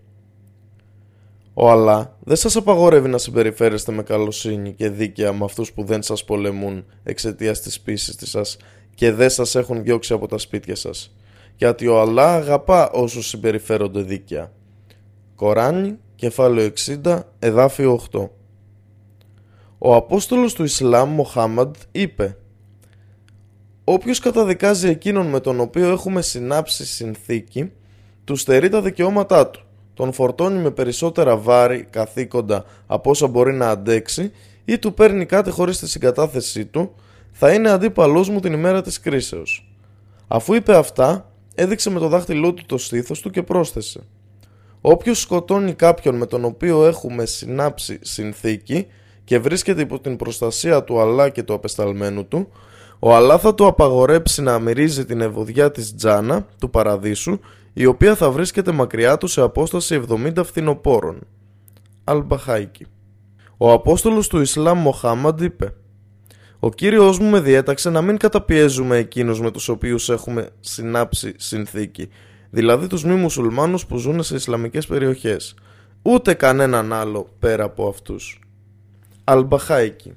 ο 1.53 1.69
Αλλά 1.69 2.17
δεν 2.19 2.35
σας 2.35 2.55
απαγορεύει 2.55 3.09
να 3.09 3.17
συμπεριφέρεστε 3.17 3.91
με 3.91 4.03
καλοσύνη 4.03 4.73
και 4.73 4.89
δίκαια 4.89 5.33
με 5.33 5.45
αυτούς 5.45 5.73
που 5.73 5.83
δεν 5.83 6.01
σας 6.01 6.25
πολεμούν 6.25 6.85
εξαιτίας 7.03 7.61
της 7.61 7.79
πίσης 7.81 8.15
της 8.15 8.29
σας 8.29 8.57
και 8.95 9.11
δεν 9.11 9.29
σας 9.29 9.55
έχουν 9.55 9.83
διώξει 9.83 10.13
από 10.13 10.27
τα 10.27 10.37
σπίτια 10.37 10.75
σας. 10.75 11.15
Γιατί 11.55 11.87
ο 11.87 11.99
Αλλά 11.99 12.35
αγαπά 12.35 12.91
όσους 12.91 13.27
συμπεριφέρονται 13.27 14.01
δίκαια. 14.01 14.51
Κοράνι, 15.35 15.97
κεφάλαιο 16.15 16.65
60, 16.65 17.19
εδάφιο 17.39 17.93
8. 18.11 18.29
Ο 19.83 19.95
Απόστολος 19.95 20.53
του 20.53 20.63
Ισλάμ 20.63 21.09
Μοχάμαντ 21.09 21.75
είπε 21.91 22.37
Όποιος 23.83 24.19
καταδικάζει 24.19 24.87
εκείνον 24.87 25.27
με 25.27 25.39
τον 25.39 25.59
οποίο 25.59 25.89
έχουμε 25.89 26.21
συνάψει 26.21 26.85
συνθήκη, 26.85 27.71
του 28.23 28.35
στερεί 28.35 28.69
τα 28.69 28.81
δικαιώματά 28.81 29.47
του, 29.47 29.61
τον 29.93 30.13
φορτώνει 30.13 30.59
με 30.59 30.71
περισσότερα 30.71 31.37
βάρη 31.37 31.87
καθήκοντα 31.89 32.65
από 32.87 33.09
όσα 33.09 33.27
μπορεί 33.27 33.53
να 33.53 33.69
αντέξει 33.69 34.31
ή 34.65 34.77
του 34.77 34.93
παίρνει 34.93 35.25
κάτι 35.25 35.49
χωρίς 35.49 35.79
τη 35.79 35.89
συγκατάθεσή 35.89 36.65
του, 36.65 36.95
θα 37.31 37.53
είναι 37.53 37.69
αντίπαλός 37.69 38.29
μου 38.29 38.39
την 38.39 38.53
ημέρα 38.53 38.81
της 38.81 38.99
κρίσεως. 38.99 39.75
Αφού 40.27 40.53
είπε 40.53 40.75
αυτά, 40.75 41.31
έδειξε 41.55 41.89
με 41.89 41.99
το 41.99 42.07
δάχτυλό 42.07 42.53
του 42.53 42.65
το 42.65 42.77
στήθος 42.77 43.19
του 43.21 43.29
και 43.29 43.43
πρόσθεσε. 43.43 43.99
Όποιος 44.81 45.19
σκοτώνει 45.19 45.73
κάποιον 45.73 46.15
με 46.15 46.25
τον 46.25 46.45
οποίο 46.45 46.85
έχουμε 46.85 47.25
συνάψει 47.25 47.99
συνθήκη 48.01 48.87
και 49.31 49.39
βρίσκεται 49.39 49.81
υπό 49.81 49.99
την 49.99 50.15
προστασία 50.15 50.83
του 50.83 50.99
Αλλά 50.99 51.29
και 51.29 51.43
του 51.43 51.53
απεσταλμένου 51.53 52.27
του, 52.27 52.47
ο 52.99 53.15
Αλλά 53.15 53.37
θα 53.37 53.55
του 53.55 53.65
απαγορέψει 53.65 54.41
να 54.41 54.59
μυρίζει 54.59 55.05
την 55.05 55.21
ευωδιά 55.21 55.71
της 55.71 55.95
Τζάνα, 55.95 56.47
του 56.59 56.69
παραδείσου, 56.69 57.39
η 57.73 57.85
οποία 57.85 58.15
θα 58.15 58.31
βρίσκεται 58.31 58.71
μακριά 58.71 59.17
του 59.17 59.27
σε 59.27 59.41
απόσταση 59.41 60.01
70 60.09 60.43
φθινοπόρων. 60.43 61.19
Αλμπαχάικη. 62.03 62.85
Ο 63.57 63.71
Απόστολος 63.71 64.27
του 64.27 64.41
Ισλάμ 64.41 64.79
Μοχάμαντ 64.79 65.41
είπε 65.41 65.73
ο 66.59 66.69
Κύριος 66.69 67.19
μου 67.19 67.29
με 67.29 67.39
διέταξε 67.39 67.89
να 67.89 68.01
μην 68.01 68.17
καταπιέζουμε 68.17 68.97
εκείνους 68.97 69.41
με 69.41 69.51
τους 69.51 69.67
οποίους 69.69 70.09
έχουμε 70.09 70.49
συνάψει 70.59 71.33
συνθήκη, 71.37 72.09
δηλαδή 72.49 72.87
τους 72.87 73.03
μη 73.03 73.13
μουσουλμάνους 73.13 73.85
που 73.85 73.97
ζουν 73.97 74.23
σε 74.23 74.35
Ισλαμικές 74.35 74.87
περιοχές, 74.87 75.55
ούτε 76.01 76.33
κανέναν 76.33 76.93
άλλο 76.93 77.27
πέρα 77.39 77.63
από 77.63 77.87
αυτούς. 77.87 78.40
Αλμπαχάικη 79.23 80.13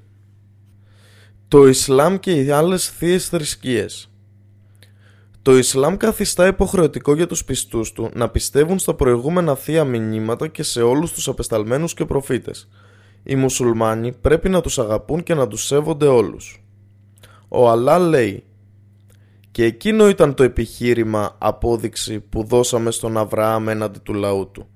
Το 1.48 1.66
Ισλάμ 1.66 2.16
και 2.16 2.32
οι 2.42 2.50
άλλες 2.50 2.88
θείες 2.88 3.28
θρησκείες 3.28 4.10
Το 5.42 5.56
Ισλάμ 5.56 5.96
καθιστά 5.96 6.46
υποχρεωτικό 6.46 7.14
για 7.14 7.26
τους 7.26 7.44
πιστούς 7.44 7.92
του 7.92 8.10
να 8.14 8.28
πιστεύουν 8.28 8.78
στα 8.78 8.94
προηγούμενα 8.94 9.54
θεία 9.54 9.84
μηνύματα 9.84 10.46
και 10.46 10.62
σε 10.62 10.82
όλους 10.82 11.12
τους 11.12 11.28
απεσταλμένους 11.28 11.94
και 11.94 12.04
προφήτες– 12.04 12.68
οι 13.24 13.34
μουσουλμάνοι 13.34 14.12
πρέπει 14.12 14.48
να 14.48 14.60
τους 14.60 14.78
αγαπούν 14.78 15.22
και 15.22 15.34
να 15.34 15.48
τους 15.48 15.66
σέβονται 15.66 16.06
όλους. 16.06 16.64
Ο 17.48 17.70
Αλλά 17.70 17.98
λέει 17.98 18.44
«Και 19.50 19.64
εκείνο 19.64 20.08
ήταν 20.08 20.34
το 20.34 20.42
επιχείρημα 20.42 21.36
απόδειξη 21.38 22.20
που 22.20 22.44
δώσαμε 22.44 22.90
στον 22.90 23.16
Αβραάμ 23.16 23.68
έναντι 23.68 23.98
του 23.98 24.14
λαού 24.14 24.50
του. 24.50 24.66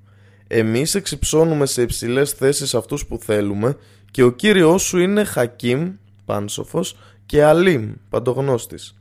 Εμείς 0.47 0.95
εξυψώνουμε 0.95 1.66
σε 1.66 1.83
υψηλές 1.83 2.33
θέσεις 2.33 2.74
αυτούς 2.74 3.07
που 3.07 3.18
θέλουμε 3.18 3.76
και 4.11 4.22
ο 4.22 4.30
Κύριος 4.30 4.82
σου 4.82 4.98
είναι 4.98 5.24
Χακίμ, 5.24 5.92
πάνσοφος, 6.24 6.96
και 7.26 7.44
Αλίμ, 7.44 7.92
παντογνώστης. 8.09 8.96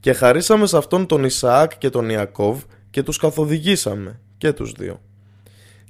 Και 0.00 0.12
χαρίσαμε 0.12 0.66
σε 0.66 0.76
αυτόν 0.76 1.06
τον 1.06 1.24
Ισαάκ 1.24 1.78
και 1.78 1.90
τον 1.90 2.08
Ιακώβ 2.08 2.62
και 2.90 3.02
τους 3.02 3.16
καθοδηγήσαμε, 3.16 4.20
και 4.38 4.52
τους 4.52 4.72
δύο. 4.72 5.00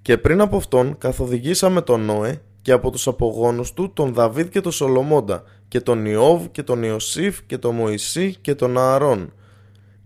Και 0.03 0.19
πριν 0.19 0.41
από 0.41 0.57
αυτόν 0.57 0.99
καθοδηγήσαμε 0.99 1.83
τον 1.83 2.01
Νόε 2.01 2.41
και 2.63 2.73
από 2.73 2.91
τους 2.91 3.07
απογόνους 3.07 3.73
του 3.73 3.93
τον 3.93 4.13
Δαβίδ 4.15 4.49
και 4.49 4.61
τον 4.61 4.73
Σολομώντα 4.73 5.43
και 5.69 5.81
τον 5.81 6.07
Ιώβ 6.07 6.47
και 6.47 6.63
τον 6.63 6.83
Ιωσήφ 6.83 7.43
και 7.47 7.59
τον 7.59 7.75
Μωυσή 7.75 8.35
και 8.41 8.55
τον 8.55 8.79
Ααρών. 8.79 9.33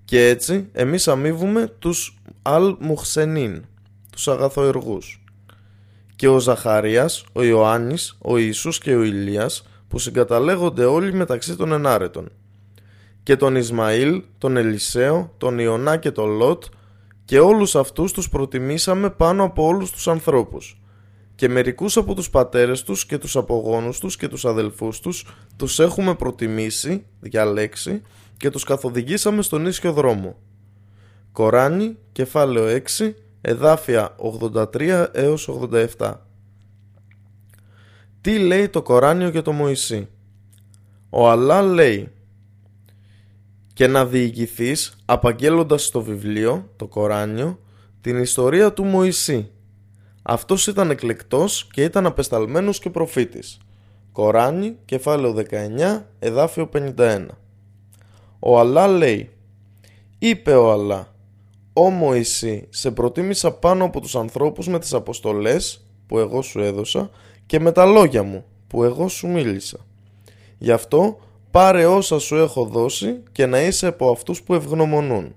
Και 0.05 0.29
έτσι 0.29 0.69
εμείς 0.73 1.09
αμείβουμε 1.09 1.73
τους 1.79 2.23
Αλ 2.43 2.77
Μουχσενίν, 2.81 3.65
τους 4.13 4.29
αγαθοεργούς. 4.29 5.24
Και 6.17 6.29
ο 6.29 6.39
Ζαχαρίας, 6.39 7.25
ο 7.33 7.43
Ιωάννης, 7.43 8.17
ο 8.19 8.37
Ιησούς 8.37 8.79
και 8.79 8.95
ο 8.95 9.03
Ηλίας 9.03 9.67
που 9.89 9.99
συγκαταλέγονται 9.99 10.85
όλοι 10.85 11.13
μεταξύ 11.13 11.57
των 11.57 11.73
ενάρετων. 11.73 12.29
Και 13.23 13.37
τον 13.37 13.57
Ισμαήλ, 13.57 14.23
τον 14.39 14.57
Ελισαίο, 14.57 15.35
τον 15.39 15.59
Ιωνά 15.59 15.97
και 15.97 16.11
τον 16.11 16.31
Λότ 16.31 16.65
και 17.25 17.39
όλους 17.39 17.77
αυτούς 17.77 18.13
τους 18.13 18.29
προτιμήσαμε 18.29 19.11
πάνω 19.11 19.45
από 19.45 19.67
όλους 19.67 19.91
τους 19.91 20.09
ανθρώπους 20.09 20.79
και 21.35 21.49
μερικούς 21.49 21.97
από 21.97 22.15
τους 22.15 22.31
πατέρες 22.31 22.83
τους 22.83 23.07
και 23.07 23.19
τους 23.19 23.37
απογόνους 23.37 23.99
τους 23.99 24.17
και 24.17 24.29
τους 24.29 24.45
αδελφούς 24.45 25.01
τους 25.01 25.27
τους 25.57 25.79
έχουμε 25.79 26.15
προτιμήσει, 26.15 27.07
διαλέξει 27.21 28.03
και 28.37 28.51
τους 28.51 28.65
καθοδηγήσαμε 28.65 29.43
στον 29.43 29.67
ίσιο 29.67 29.93
δρόμο. 29.93 30.37
Κοράνι, 31.33 31.97
κεφάλαιο 32.13 32.67
6, 32.67 33.15
εδάφια 33.47 34.17
83 34.53 35.07
έως 35.13 35.51
87 35.99 36.15
Τι 38.21 38.39
λέει 38.39 38.69
το 38.69 38.83
Κοράνιο 38.83 39.29
για 39.29 39.43
το 39.43 39.53
Μωυσή; 39.53 40.09
Ο 41.11 41.31
Αλλά 41.31 41.63
λέει 41.63 42.09
και 43.73 43.87
να 43.87 44.07
διηγηθείς 44.07 44.97
απαγγέλλοντας 45.05 45.85
στο 45.85 46.03
βιβλίο, 46.03 46.71
το 46.77 46.87
Κοράνιο, 46.87 47.61
την 48.01 48.19
ιστορία 48.19 48.73
του 48.73 48.85
Μωυσή 48.85 49.51
αυτός 50.23 50.67
ήταν 50.67 50.91
εκλεκτός 50.91 51.69
και 51.73 51.83
ήταν 51.83 52.07
απεσταλμένος 52.07 52.79
και 52.79 52.91
προφήτης. 52.91 53.59
Κοράνι, 54.13 54.77
κεφάλαιο 54.85 55.33
19, 55.33 56.07
εδάφιο 56.19 56.69
51. 56.73 57.27
Ο 58.39 58.59
Αλλά 58.59 58.89
λέει 58.89 59.31
«Είπε 60.19 60.55
ο 60.55 60.73
Αλλά, 60.73 61.14
«Ω 61.77 61.91
Μωυσή, 61.91 62.67
σε 62.71 62.91
προτίμησα 62.91 63.53
πάνω 63.53 63.85
από 63.85 64.01
τους 64.01 64.17
ανθρώπους 64.17 64.69
με 64.69 64.79
τις 64.79 64.95
αποστολές 64.95 65.87
που 66.07 66.19
εγώ 66.19 66.43
σου 66.43 66.61
έδωσα 66.61 67.11
και 67.47 67.61
με 67.61 67.73
τα 67.73 67.85
λόγια 67.85 68.23
μου 68.23 68.45
που 68.67 68.85
εγώ 68.85 69.09
σου 69.09 69.29
μίλησα. 69.29 69.79
Γι' 70.59 70.73
αυτό 70.73 71.19
πάρε 71.51 71.87
όσα 71.87 72.19
σου 72.19 72.37
έχω 72.37 72.65
δώσει 72.65 73.23
και 73.33 73.47
να 73.47 73.61
είσαι 73.61 73.87
από 73.87 74.11
αυτούς 74.11 74.43
που 74.43 74.55
ευγνωμονούν. 74.55 75.35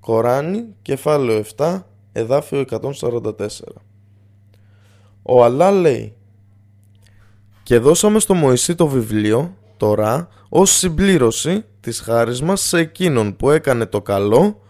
Κοράνι, 0.00 0.64
κεφάλαιο 0.82 1.44
7, 1.56 1.82
εδάφιο 2.12 2.64
144. 2.70 3.32
Ο 5.22 5.44
Αλλά 5.44 5.70
λέει 5.70 6.14
«Και 7.62 7.78
δώσαμε 7.78 8.18
στο 8.18 8.34
Μωυσή 8.34 8.74
το 8.74 8.86
βιβλίο, 8.86 9.56
τώρα, 9.76 10.28
ως 10.48 10.70
συμπλήρωση 10.70 11.64
της 11.80 12.00
χάρης 12.00 12.42
μας 12.42 12.60
σε 12.60 12.78
εκείνον 12.78 13.36
που 13.36 13.50
έκανε 13.50 13.86
το 13.86 14.02
καλό 14.02 14.61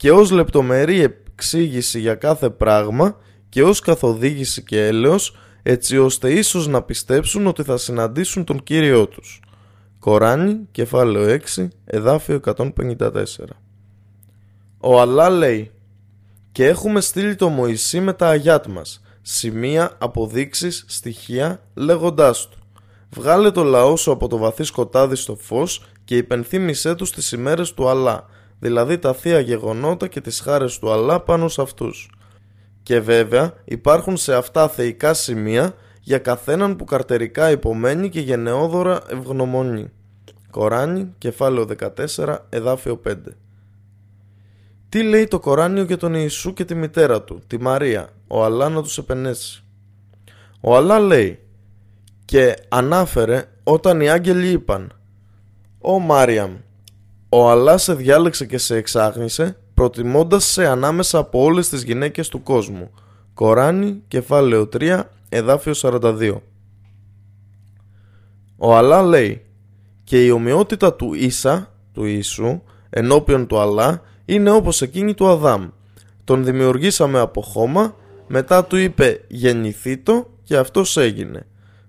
και 0.00 0.10
ως 0.12 0.30
λεπτομερή 0.30 1.00
εξήγηση 1.00 2.00
για 2.00 2.14
κάθε 2.14 2.50
πράγμα 2.50 3.16
και 3.48 3.62
ως 3.62 3.80
καθοδήγηση 3.80 4.62
και 4.62 4.86
έλεος 4.86 5.36
έτσι 5.62 5.98
ώστε 5.98 6.32
ίσως 6.32 6.66
να 6.66 6.82
πιστέψουν 6.82 7.46
ότι 7.46 7.62
θα 7.62 7.76
συναντήσουν 7.76 8.44
τον 8.44 8.62
Κύριό 8.62 9.06
τους. 9.06 9.40
Κοράνι, 9.98 10.68
κεφάλαιο 10.70 11.38
6, 11.56 11.68
εδάφιο 11.84 12.40
154. 12.44 13.12
Ο 14.78 15.00
Αλλά 15.00 15.30
λέει 15.30 15.70
«Και 16.52 16.66
έχουμε 16.66 17.00
στείλει 17.00 17.34
το 17.34 17.48
Μωυσή 17.48 18.00
με 18.00 18.12
τα 18.12 18.28
αγιάτ 18.28 18.66
μας, 18.66 19.02
σημεία, 19.22 19.96
αποδείξεις, 19.98 20.84
στοιχεία, 20.88 21.62
λέγοντάς 21.74 22.48
του 22.48 22.58
«Βγάλε 23.10 23.50
το 23.50 23.62
λαό 23.62 23.96
σου 23.96 24.12
από 24.12 24.28
το 24.28 24.36
βαθύ 24.36 24.64
σκοτάδι 24.64 25.14
στο 25.14 25.36
φως 25.36 25.84
και 26.04 26.16
υπενθύμησέ 26.16 26.94
τους 26.94 27.12
τις 27.12 27.32
ημέρες 27.32 27.74
του 27.74 27.88
Αλλά, 27.88 28.26
δηλαδή 28.60 28.98
τα 28.98 29.14
θεία 29.14 29.40
γεγονότα 29.40 30.06
και 30.06 30.20
τις 30.20 30.40
χάρες 30.40 30.78
του 30.78 30.92
Αλλά 30.92 31.20
πάνω 31.20 31.48
σε 31.48 31.62
αυτούς». 31.62 32.10
Και 32.82 33.00
βέβαια 33.00 33.52
υπάρχουν 33.64 34.16
σε 34.16 34.34
αυτά 34.34 34.68
θεϊκά 34.68 35.14
σημεία 35.14 35.74
για 36.00 36.18
καθέναν 36.18 36.76
που 36.76 36.84
καρτερικά 36.84 37.50
υπομένει 37.50 38.08
και 38.08 38.20
γενναιόδωρα 38.20 39.00
ευγνωμονεί. 39.08 39.90
Κοράνι, 40.50 41.14
κεφάλαιο 41.18 41.66
14, 42.16 42.36
εδάφιο 42.48 43.00
5. 43.08 43.14
Τι 44.88 45.02
λέει 45.02 45.26
το 45.26 45.40
Κοράνιο 45.40 45.82
για 45.82 45.96
τον 45.96 46.14
Ιησού 46.14 46.52
και 46.52 46.64
τη 46.64 46.74
μητέρα 46.74 47.22
του, 47.22 47.42
τη 47.46 47.60
Μαρία, 47.60 48.08
ο 48.26 48.44
Αλλά 48.44 48.68
να 48.68 48.82
τους 48.82 48.98
επενέσει; 48.98 49.64
Ο 50.60 50.76
Αλλά 50.76 50.98
λέει 50.98 51.38
και 52.24 52.56
ανάφερε 52.68 53.44
όταν 53.62 54.00
οι 54.00 54.10
άγγελοι 54.10 54.48
είπαν 54.48 54.92
«Ω 55.78 55.98
Μάριαμ, 55.98 56.56
ο 57.32 57.50
Αλλά 57.50 57.78
σε 57.78 57.94
διάλεξε 57.94 58.46
και 58.46 58.58
σε 58.58 58.76
εξάγνησε 58.76 59.56
προτιμώντας 59.74 60.44
σε 60.44 60.66
ανάμεσα 60.66 61.18
από 61.18 61.42
όλες 61.42 61.68
τις 61.68 61.82
γυναίκες 61.82 62.28
του 62.28 62.42
κόσμου». 62.42 62.90
Κοράνι, 63.34 64.02
κεφάλαιο 64.08 64.68
3, 64.72 65.02
εδάφιο 65.28 65.72
42. 65.74 66.40
Ο 68.56 68.76
Αλλά 68.76 69.02
λέει 69.02 69.42
και 70.04 70.24
η 70.24 70.30
ομοιότητα 70.30 70.94
του 70.94 71.14
Ίσα, 71.14 71.72
του 71.92 72.04
Ιησού, 72.04 72.62
ενώπιον 72.90 73.46
του 73.46 73.58
Αλλά, 73.58 74.02
είναι 74.24 74.50
όπως 74.50 74.82
εκείνη 74.82 75.14
του 75.14 75.28
Αδάμ. 75.28 75.68
Τον 76.24 76.44
δημιουργήσαμε 76.44 77.18
από 77.18 77.40
χώμα, 77.42 77.94
μετά 78.26 78.64
του 78.64 78.76
είπε 78.76 79.24
γεννηθήτο 79.28 80.26
και 80.42 80.56
αυτός 80.56 80.96
έγινε. 80.96 81.46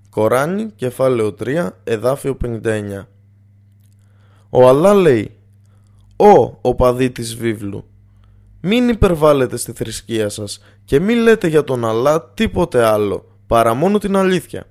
Κοράνι, 0.10 0.72
κεφάλαιο 0.76 1.36
3, 1.40 1.70
εδάφιο 1.84 2.36
59. 2.36 3.08
Ο 4.54 4.68
Αλλά 4.68 4.94
λέει 4.94 5.32
«Ω, 6.16 6.58
ο 6.62 6.76
παδί 6.76 7.12
της 7.12 7.36
βίβλου, 7.36 7.86
μην 8.62 8.90
υπερβάλλετε 8.90 9.58
στη 9.58 9.72
θρησκεία 9.72 10.30
σας 10.30 10.62
και 10.86 11.00
μην 11.00 11.18
λέτε 11.18 11.48
για 11.48 11.64
τον 11.64 11.86
Αλλά 11.86 12.32
τίποτε 12.34 12.86
άλλο, 12.86 13.26
παρά 13.48 13.74
μόνο 13.74 13.98
την 13.98 14.16
αλήθεια. 14.16 14.66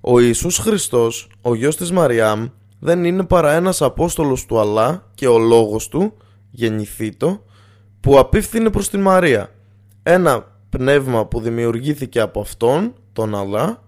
Ο 0.00 0.20
Ιησούς 0.20 0.58
Χριστός, 0.58 1.30
ο 1.42 1.54
γιος 1.54 1.76
της 1.76 1.92
Μαριάμ, 1.92 2.46
δεν 2.78 3.04
είναι 3.04 3.24
παρά 3.24 3.52
ένας 3.52 3.82
Απόστολος 3.82 4.46
του 4.46 4.60
Αλλά 4.60 5.10
και 5.14 5.26
ο 5.26 5.38
λόγος 5.38 5.88
του, 5.88 6.12
γεννηθήτο, 6.50 7.44
που 8.00 8.18
απίφθινε 8.18 8.70
προς 8.70 8.88
τη 8.88 8.98
Μαρία. 8.98 9.50
Ένα 10.02 10.60
πνεύμα 10.68 11.26
που 11.26 11.40
δημιουργήθηκε 11.40 12.20
από 12.20 12.40
αυτόν, 12.40 12.94
τον 13.12 13.34
Αλλά. 13.34 13.82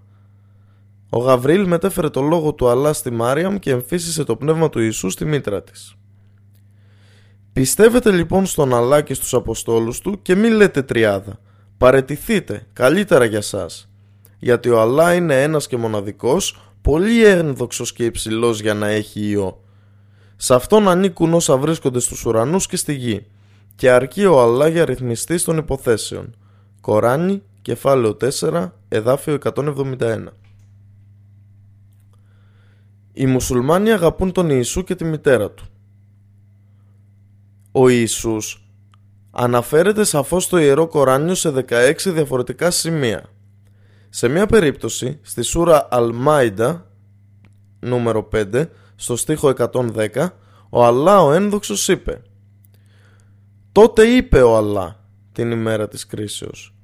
Ο 1.10 1.18
Γαβρίλ 1.18 1.66
μετέφερε 1.66 2.08
το 2.08 2.20
λόγο 2.20 2.52
του 2.52 2.68
Αλλά 2.68 2.92
στη 2.92 3.10
Μάριαμ 3.10 3.56
και 3.56 3.70
εμφύσισε 3.70 4.24
το 4.24 4.36
πνεύμα 4.36 4.68
του 4.68 4.80
Ιησού 4.80 5.10
στη 5.10 5.24
μήτρα 5.24 5.62
της. 5.62 5.94
Πιστεύετε 7.52 8.10
λοιπόν 8.10 8.46
στον 8.46 8.74
Αλλά 8.74 9.00
και 9.00 9.14
στους 9.14 9.34
Αποστόλους 9.34 10.00
του 10.00 10.22
και 10.22 10.34
μην 10.34 10.52
λέτε 10.52 10.82
τριάδα. 10.82 11.40
Παρετηθείτε, 11.78 12.66
καλύτερα 12.72 13.24
για 13.24 13.40
σας. 13.40 13.90
Γιατί 14.38 14.68
ο 14.68 14.80
Αλλά 14.80 15.14
είναι 15.14 15.42
ένας 15.42 15.66
και 15.66 15.76
μοναδικός, 15.76 16.72
πολύ 16.82 17.24
ένδοξος 17.24 17.92
και 17.92 18.04
υψηλός 18.04 18.60
για 18.60 18.74
να 18.74 18.86
έχει 18.86 19.28
ιό. 19.28 19.62
Σε 20.36 20.54
αυτόν 20.54 20.88
ανήκουν 20.88 21.34
όσα 21.34 21.56
βρίσκονται 21.56 22.00
στους 22.00 22.24
ουρανούς 22.24 22.66
και 22.66 22.76
στη 22.76 22.94
γη. 22.94 23.26
Και 23.74 23.90
αρκεί 23.90 24.24
ο 24.24 24.40
Αλλά 24.40 24.68
για 24.68 24.84
ρυθμιστής 24.84 25.44
των 25.44 25.56
υποθέσεων. 25.56 26.36
Κοράνι, 26.80 27.42
κεφάλαιο 27.62 28.16
4, 28.40 28.72
εδάφιο 28.88 29.34
171. 29.34 30.32
Οι 33.20 33.26
μουσουλμάνοι 33.26 33.92
αγαπούν 33.92 34.32
τον 34.32 34.50
Ιησού 34.50 34.84
και 34.84 34.94
τη 34.94 35.04
μητέρα 35.04 35.50
του. 35.50 35.64
Ο 37.72 37.88
Ιησούς 37.88 38.70
αναφέρεται 39.30 40.04
σαφώς 40.04 40.44
στο 40.44 40.58
Ιερό 40.58 40.86
Κοράνιο 40.86 41.34
σε 41.34 41.64
16 41.68 41.94
διαφορετικά 42.04 42.70
σημεία. 42.70 43.24
Σε 44.08 44.28
μια 44.28 44.46
περίπτωση, 44.46 45.18
στη 45.22 45.42
σούρα 45.42 45.88
Αλμάιντα, 45.90 46.90
νούμερο 47.80 48.28
5, 48.32 48.66
στο 48.96 49.16
στίχο 49.16 49.52
110, 49.72 50.28
ο 50.70 50.84
Αλλά 50.84 51.22
ο 51.22 51.32
ένδοξος 51.32 51.88
είπε 51.88 52.22
«Τότε 53.72 54.02
είπε 54.02 54.42
ο 54.42 54.56
Αλλά 54.56 55.04
την 55.32 55.50
ημέρα 55.50 55.88
της 55.88 56.06
κρίσεως 56.06 56.74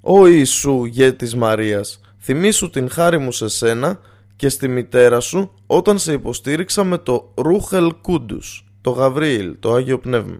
«Ω 0.00 0.26
Ιησού 0.26 0.84
γέ 0.84 1.12
της 1.12 1.34
Μαρίας, 1.34 2.00
θυμήσου 2.18 2.70
την 2.70 2.90
χάρη 2.90 3.18
μου 3.18 3.32
σε 3.32 3.48
σένα 3.48 4.00
και 4.36 4.48
στη 4.48 4.68
μητέρα 4.68 5.20
σου 5.20 5.52
όταν 5.66 5.98
σε 5.98 6.12
υποστήριξα 6.12 6.84
με 6.84 6.98
το 6.98 7.32
Ρούχελ 7.34 7.94
Κούντους, 8.00 8.64
το 8.80 8.90
Γαβρίλ, 8.90 9.56
το 9.60 9.72
Άγιο 9.72 9.98
Πνεύμα. 9.98 10.38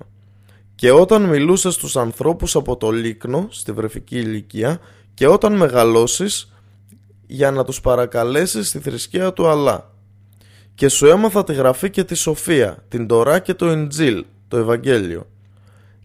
Και 0.74 0.90
όταν 0.90 1.22
μιλούσες 1.22 1.74
στους 1.74 1.96
ανθρώπους 1.96 2.56
από 2.56 2.76
το 2.76 2.90
Λίκνο, 2.90 3.46
στη 3.50 3.72
βρεφική 3.72 4.16
ηλικία, 4.16 4.80
και 5.14 5.26
όταν 5.26 5.56
μεγαλώσεις 5.56 6.52
για 7.26 7.50
να 7.50 7.64
τους 7.64 7.80
παρακαλέσεις 7.80 8.68
στη 8.68 8.78
θρησκεία 8.78 9.32
του 9.32 9.46
Αλλά. 9.46 9.90
Και 10.74 10.88
σου 10.88 11.06
έμαθα 11.06 11.44
τη 11.44 11.52
γραφή 11.52 11.90
και 11.90 12.04
τη 12.04 12.14
σοφία, 12.14 12.84
την 12.88 13.06
Τωρά 13.06 13.38
και 13.38 13.54
το 13.54 13.70
Ιντζίλ, 13.70 14.24
το 14.48 14.56
Ευαγγέλιο. 14.56 15.26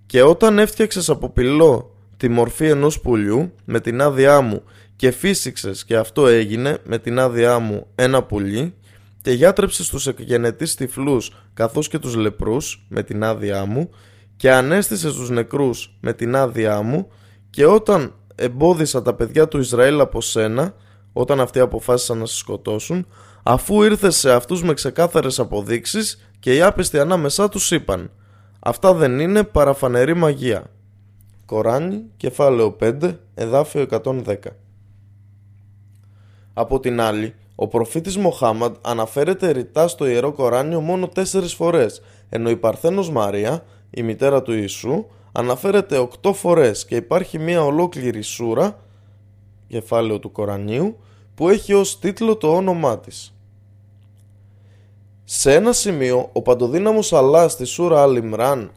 Και 0.05 0.21
όταν 0.21 0.59
έφτιαξες 0.59 1.09
από 1.09 1.29
πυλό 1.29 1.96
τη 2.17 2.29
μορφή 2.29 2.65
ενός 2.65 2.99
πουλιού 2.99 3.53
με 3.65 3.79
την 3.79 4.01
άδειά 4.01 4.41
μου 4.41 4.63
και 4.95 5.11
φύσηξες 5.11 5.85
και 5.85 5.95
αυτό 5.95 6.27
έγινε 6.27 6.77
με 6.83 6.97
την 6.97 7.19
άδειά 7.19 7.59
μου 7.59 7.87
ένα 7.95 8.23
πουλί 8.23 8.75
και 9.21 9.31
γιάτρεψες 9.31 9.89
τους 9.89 10.07
εκγενετείς 10.07 10.75
τυφλούς 10.75 11.31
καθώς 11.53 11.87
και 11.87 11.99
τους 11.99 12.15
λεπρούς 12.15 12.85
με 12.89 13.03
την 13.03 13.23
άδειά 13.23 13.65
μου 13.65 13.89
και 14.35 14.51
ανέστησες 14.51 15.13
τους 15.13 15.29
νεκρούς 15.29 15.97
με 16.01 16.13
την 16.13 16.35
άδειά 16.35 16.81
μου 16.81 17.07
και 17.49 17.65
όταν 17.65 18.13
εμπόδισα 18.35 19.01
τα 19.01 19.13
παιδιά 19.13 19.47
του 19.47 19.59
Ισραήλ 19.59 19.99
από 19.99 20.21
σένα 20.21 20.73
όταν 21.13 21.39
αυτοί 21.39 21.59
αποφάσισαν 21.59 22.17
να 22.17 22.25
σε 22.25 22.35
σκοτώσουν 22.35 23.07
αφού 23.43 23.83
ήρθε 23.83 24.09
σε 24.09 24.31
αυτούς 24.31 24.63
με 24.63 24.73
ξεκάθαρες 24.73 25.39
αποδείξεις 25.39 26.29
και 26.39 26.55
οι 26.55 26.61
άπιστοι 26.61 26.99
ανάμεσά 26.99 27.49
τους 27.49 27.71
είπαν 27.71 28.11
«Αυτά 28.59 28.93
δεν 28.93 29.19
είναι 29.19 29.43
παραφανερή 29.43 30.13
μαγεία». 30.13 30.63
Κοράνι, 31.47 32.03
κεφάλαιο 32.17 32.75
5, 32.79 33.17
εδάφιο 33.33 33.85
110 34.03 34.35
Από 36.53 36.79
την 36.79 37.01
άλλη, 37.01 37.33
ο 37.55 37.67
προφήτης 37.67 38.17
Μοχάμαντ 38.17 38.75
αναφέρεται 38.81 39.51
ρητά 39.51 39.87
στο 39.87 40.07
Ιερό 40.07 40.31
Κοράνιο 40.31 40.81
μόνο 40.81 41.07
τέσσερις 41.07 41.53
φορές, 41.53 42.01
ενώ 42.29 42.49
η 42.49 42.55
Παρθένος 42.57 43.09
Μαρία, 43.09 43.63
η 43.89 44.03
μητέρα 44.03 44.41
του 44.41 44.53
Ιησού, 44.53 45.05
αναφέρεται 45.31 45.97
οκτώ 45.97 46.33
φορές 46.33 46.85
και 46.85 46.95
υπάρχει 46.95 47.39
μια 47.39 47.63
ολόκληρη 47.63 48.21
σούρα, 48.21 48.79
κεφάλαιο 49.67 50.19
του 50.19 50.31
Κορανίου, 50.31 50.97
που 51.35 51.49
έχει 51.49 51.73
ως 51.73 51.99
τίτλο 51.99 52.35
το 52.35 52.55
όνομά 52.55 52.99
της. 52.99 53.33
Σε 55.23 55.53
ένα 55.53 55.71
σημείο, 55.71 56.29
ο 56.33 56.41
παντοδύναμος 56.41 57.13
Αλλά 57.13 57.47
στη 57.47 57.65
σούρα 57.65 58.01
Αλιμράν 58.01 58.71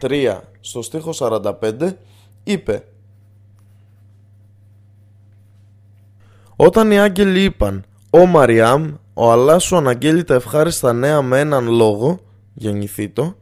3 0.00 0.40
στο 0.60 0.82
στίχο 0.82 1.10
45 1.12 1.96
είπε 2.44 2.84
Όταν 6.56 6.90
οι 6.90 6.98
άγγελοι 6.98 7.42
είπαν 7.42 7.84
«Ω 8.10 8.26
Μαριάμ, 8.26 8.94
ο 9.14 9.32
Αλλάς 9.32 9.64
σου 9.64 9.76
αναγγέλει 9.76 10.24
τα 10.24 10.34
ευχάριστα 10.34 10.92
νέα 10.92 11.22
με 11.22 11.38
έναν 11.38 11.68
λόγο, 11.68 12.20
γεννηθήτο, 12.54 13.36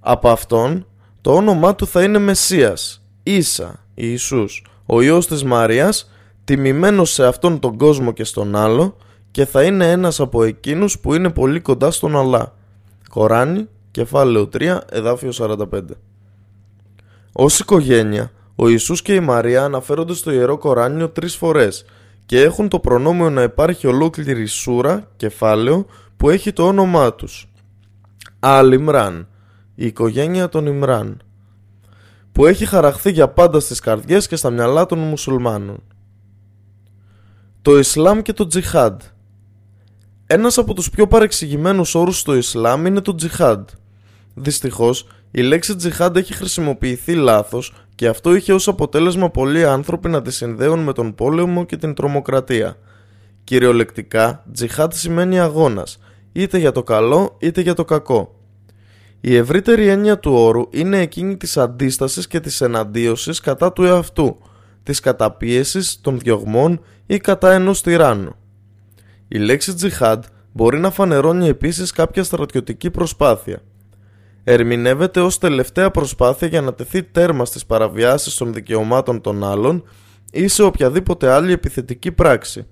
από 0.00 0.28
αυτόν 0.28 0.86
το 1.20 1.34
όνομά 1.34 1.74
του 1.74 1.86
θα 1.86 2.02
είναι 2.02 2.18
Μεσσίας, 2.18 3.02
Ίσα, 3.22 3.84
Ιησούς, 3.94 4.64
ο 4.86 5.00
Υιός 5.00 5.26
της 5.26 5.44
Μαρίας, 5.44 6.10
τιμημένος 6.44 7.12
σε 7.12 7.26
αυτόν 7.26 7.58
τον 7.58 7.76
κόσμο 7.76 8.12
και 8.12 8.24
στον 8.24 8.56
άλλο 8.56 8.96
και 9.30 9.44
θα 9.44 9.62
είναι 9.62 9.90
ένας 9.90 10.20
από 10.20 10.42
εκείνους 10.44 10.98
που 10.98 11.14
είναι 11.14 11.30
πολύ 11.30 11.60
κοντά 11.60 11.90
στον 11.90 12.16
Αλλά. 12.16 12.54
Κοράνι, 13.10 13.68
κεφάλαιο 13.90 14.48
3, 14.52 14.80
εδάφιο 14.90 15.32
45. 15.32 15.82
Ως 17.38 17.58
οικογένεια, 17.58 18.30
ο 18.56 18.68
Ιησούς 18.68 19.02
και 19.02 19.14
η 19.14 19.20
Μαρία 19.20 19.64
αναφέρονται 19.64 20.14
στο 20.14 20.30
Ιερό 20.30 20.58
Κοράνιο 20.58 21.08
τρεις 21.08 21.36
φορές 21.36 21.84
και 22.26 22.42
έχουν 22.42 22.68
το 22.68 22.78
προνόμιο 22.78 23.30
να 23.30 23.42
υπάρχει 23.42 23.86
ολόκληρη 23.86 24.46
σούρα, 24.46 25.10
κεφάλαιο, 25.16 25.86
που 26.16 26.30
έχει 26.30 26.52
το 26.52 26.66
όνομά 26.66 27.14
τους. 27.14 27.48
Αλ 28.38 28.72
Ιμράν, 28.72 29.28
η 29.74 29.86
οικογένεια 29.86 30.48
των 30.48 30.66
Ιμράν, 30.66 31.22
που 32.32 32.46
έχει 32.46 32.66
χαραχθεί 32.66 33.10
για 33.10 33.28
πάντα 33.28 33.60
στις 33.60 33.80
καρδιές 33.80 34.26
και 34.26 34.36
στα 34.36 34.50
μυαλά 34.50 34.86
των 34.86 34.98
μουσουλμάνων. 34.98 35.82
Το 37.62 37.78
Ισλάμ 37.78 38.22
και 38.22 38.32
το 38.32 38.46
Τζιχάντ 38.46 39.00
Ένας 40.26 40.58
από 40.58 40.74
τους 40.74 40.90
πιο 40.90 41.06
παρεξηγημένους 41.06 41.94
όρους 41.94 42.18
στο 42.18 42.34
Ισλάμ 42.34 42.86
είναι 42.86 43.00
το 43.00 43.14
Τζιχάντ. 43.14 43.68
Δυστυχώς, 44.34 45.06
η 45.36 45.42
λέξη 45.42 45.76
Τζιχάντ 45.76 46.16
έχει 46.16 46.34
χρησιμοποιηθεί 46.34 47.14
λάθος 47.14 47.72
και 47.94 48.08
αυτό 48.08 48.34
είχε 48.34 48.52
ως 48.52 48.68
αποτέλεσμα 48.68 49.30
πολλοί 49.30 49.64
άνθρωποι 49.64 50.08
να 50.08 50.22
τη 50.22 50.32
συνδέουν 50.32 50.78
με 50.78 50.92
τον 50.92 51.14
πόλεμο 51.14 51.64
και 51.64 51.76
την 51.76 51.94
τρομοκρατία. 51.94 52.76
Κυριολεκτικά, 53.44 54.44
Τζιχάντ 54.52 54.92
σημαίνει 54.92 55.40
αγώνας, 55.40 55.98
είτε 56.32 56.58
για 56.58 56.72
το 56.72 56.82
καλό 56.82 57.36
είτε 57.40 57.60
για 57.60 57.74
το 57.74 57.84
κακό. 57.84 58.40
Η 59.20 59.36
ευρύτερη 59.36 59.88
έννοια 59.88 60.18
του 60.18 60.32
όρου 60.32 60.62
είναι 60.70 60.98
εκείνη 60.98 61.36
της 61.36 61.56
αντίστασης 61.56 62.26
και 62.26 62.40
της 62.40 62.60
εναντίωσης 62.60 63.40
κατά 63.40 63.72
του 63.72 63.84
εαυτού, 63.84 64.38
της 64.82 65.00
καταπίεσης, 65.00 66.00
των 66.00 66.18
διωγμών 66.18 66.80
ή 67.06 67.16
κατά 67.16 67.52
ενός 67.52 67.82
τυράννου. 67.82 68.34
Η 69.28 69.38
λέξη 69.38 69.74
τζιχάντ 69.74 70.24
μπορεί 70.52 70.78
να 70.78 70.90
φανερώνει 70.90 71.48
επίσης 71.48 71.90
κάποια 71.90 72.22
στρατιωτική 72.24 72.90
προσπάθεια. 72.90 73.62
Ερμηνεύεται 74.48 75.20
ως 75.20 75.38
τελευταία 75.38 75.90
προσπάθεια 75.90 76.48
για 76.48 76.60
να 76.60 76.74
τεθεί 76.74 77.02
τέρμα 77.02 77.44
στις 77.44 77.66
παραβιάσεις 77.66 78.36
των 78.36 78.52
δικαιωμάτων 78.52 79.20
των 79.20 79.44
άλλων 79.44 79.84
ή 80.32 80.48
σε 80.48 80.62
οποιαδήποτε 80.62 81.30
άλλη 81.30 81.52
επιθετική 81.52 82.12
πράξη. 82.12 82.66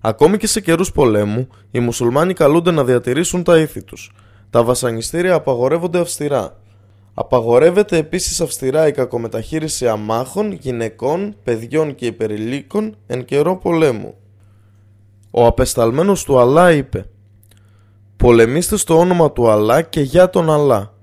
Ακόμη 0.00 0.36
και 0.36 0.46
σε 0.46 0.60
καιρούς 0.60 0.92
πολέμου, 0.92 1.48
οι 1.70 1.78
μουσουλμάνοι 1.80 2.32
καλούνται 2.32 2.70
να 2.70 2.84
διατηρήσουν 2.84 3.42
τα 3.42 3.58
ήθη 3.58 3.82
τους. 3.82 4.12
Τα 4.50 4.64
βασανιστήρια 4.64 5.34
απαγορεύονται 5.34 5.98
αυστηρά. 5.98 6.60
Απαγορεύεται 7.14 7.96
επίσης 7.96 8.40
αυστηρά 8.40 8.86
η 8.86 8.92
κακομεταχείριση 8.92 9.88
αμάχων, 9.88 10.52
γυναικών, 10.52 11.36
παιδιών 11.44 11.94
και 11.94 12.06
υπερηλίκων 12.06 12.96
εν 13.06 13.24
καιρό 13.24 13.56
πολέμου. 13.56 14.14
Ο 15.30 15.46
απεσταλμένος 15.46 16.24
του 16.24 16.38
Αλλά 16.38 16.72
είπε 16.72 17.06
«Πολεμήστε 18.22 18.76
στο 18.76 18.98
όνομα 18.98 19.32
του 19.32 19.50
Αλλά 19.50 19.82
και 19.82 20.00
για 20.00 20.30
τον 20.30 20.50
Αλλά. 20.50 20.94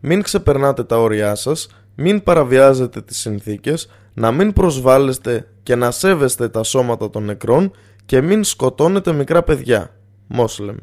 Μην 0.00 0.22
ξεπερνάτε 0.22 0.84
τα 0.84 1.00
όρια 1.00 1.34
σας, 1.34 1.68
μην 1.94 2.22
παραβιάζετε 2.22 3.00
τις 3.00 3.18
συνθήκες, 3.18 3.90
να 4.14 4.30
μην 4.32 4.52
προσβάλλεστε 4.52 5.48
και 5.62 5.74
να 5.74 5.90
σέβεστε 5.90 6.48
τα 6.48 6.62
σώματα 6.62 7.10
των 7.10 7.24
νεκρών 7.24 7.70
και 8.06 8.20
μην 8.20 8.44
σκοτώνετε 8.44 9.12
μικρά 9.12 9.42
παιδιά». 9.42 9.90
Μόσλεμ. 10.26 10.76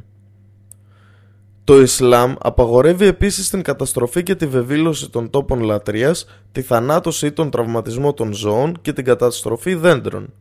Το 1.63 1.81
Ισλάμ 1.81 2.33
απαγορεύει 2.39 3.05
επίσης 3.05 3.49
την 3.49 3.61
καταστροφή 3.61 4.23
και 4.23 4.35
τη 4.35 4.47
βεβήλωση 4.47 5.09
των 5.09 5.29
τόπων 5.29 5.61
λατρείας, 5.61 6.25
τη 6.51 6.61
θανάτωση 6.61 7.25
ή 7.25 7.31
τον 7.31 7.49
τραυματισμό 7.49 8.13
των 8.13 8.33
ζώων 8.33 8.77
και 8.81 8.93
την 8.93 9.05
καταστροφή 9.05 9.75
δέντρων. 9.75 10.33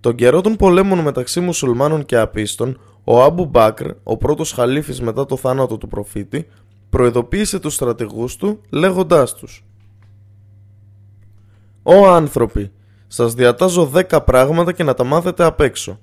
Τον 0.00 0.14
καιρό 0.14 0.40
των 0.40 0.56
πολέμων 0.56 0.98
μεταξύ 0.98 1.40
μουσουλμάνων 1.40 2.04
και 2.04 2.16
απίστων, 2.16 2.78
ο 3.04 3.22
Άμπου 3.22 3.44
Μπάκρ, 3.46 3.90
ο 4.02 4.16
πρώτος 4.16 4.52
χαλίφης 4.52 5.00
μετά 5.00 5.26
το 5.26 5.36
θάνατο 5.36 5.78
του 5.78 5.88
προφήτη, 5.88 6.48
προειδοποίησε 6.90 7.58
τους 7.58 7.74
στρατηγούς 7.74 8.36
του 8.36 8.60
λέγοντάς 8.70 9.34
τους 9.34 9.64
«Ω 11.82 12.06
άνθρωποι, 12.06 12.72
σας 13.06 13.34
διατάζω 13.34 13.86
δέκα 13.86 14.22
πράγματα 14.22 14.72
και 14.72 14.82
να 14.82 14.94
τα 14.94 15.04
μάθετε 15.04 15.44
απ' 15.44 15.60
έξω. 15.60 16.00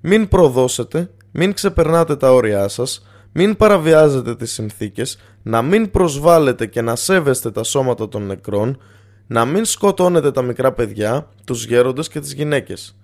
Μην 0.00 0.28
προδώσετε, 0.28 1.10
μην 1.30 1.52
ξεπερνάτε 1.52 2.16
τα 2.16 2.32
όρια 2.32 2.68
σας, 2.68 3.06
μην 3.32 3.56
παραβιάζετε 3.56 4.36
τις 4.36 4.52
συνθήκες, 4.52 5.18
να 5.42 5.62
μην 5.62 5.90
προσβάλλετε 5.90 6.66
και 6.66 6.80
να 6.80 6.96
σέβεστε 6.96 7.50
τα 7.50 7.62
σώματα 7.62 8.08
των 8.08 8.26
νεκρών, 8.26 8.78
να 9.26 9.44
μην 9.44 9.64
σκοτώνετε 9.64 10.30
τα 10.30 10.42
μικρά 10.42 10.72
παιδιά, 10.72 11.28
τους 11.44 11.64
γέροντες 11.64 12.08
και 12.08 12.20
τις 12.20 12.32
γυναίκες. 12.32 12.97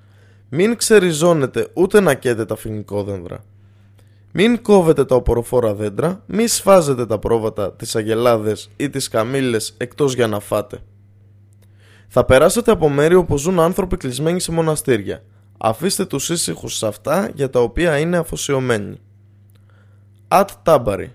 Μην 0.56 0.76
ξεριζώνετε 0.76 1.68
ούτε 1.74 2.00
να 2.00 2.14
καίτε 2.14 2.44
τα 2.44 2.56
φοινικόδεντρα. 2.56 3.44
Μην 4.32 4.62
κόβετε 4.62 5.04
τα 5.04 5.14
οποροφόρα 5.14 5.74
δέντρα, 5.74 6.22
μη 6.26 6.46
σφάζετε 6.46 7.06
τα 7.06 7.18
πρόβατα, 7.18 7.72
τις 7.72 7.96
αγελάδες 7.96 8.70
ή 8.76 8.90
τις 8.90 9.08
καμήλες 9.08 9.74
εκτός 9.76 10.14
για 10.14 10.26
να 10.26 10.40
φάτε. 10.40 10.78
Θα 12.08 12.24
περάσετε 12.24 12.70
από 12.70 12.88
μέρη 12.88 13.14
όπου 13.14 13.36
ζουν 13.36 13.60
άνθρωποι 13.60 13.96
κλεισμένοι 13.96 14.40
σε 14.40 14.52
μοναστήρια. 14.52 15.22
Αφήστε 15.58 16.04
τους 16.04 16.28
ήσυχους 16.28 16.76
σε 16.76 16.86
αυτά 16.86 17.30
για 17.34 17.50
τα 17.50 17.60
οποία 17.60 17.98
είναι 17.98 18.16
αφοσιωμένοι. 18.16 19.00
Ατ 20.28 20.50
Τάμπαρη 20.62 21.12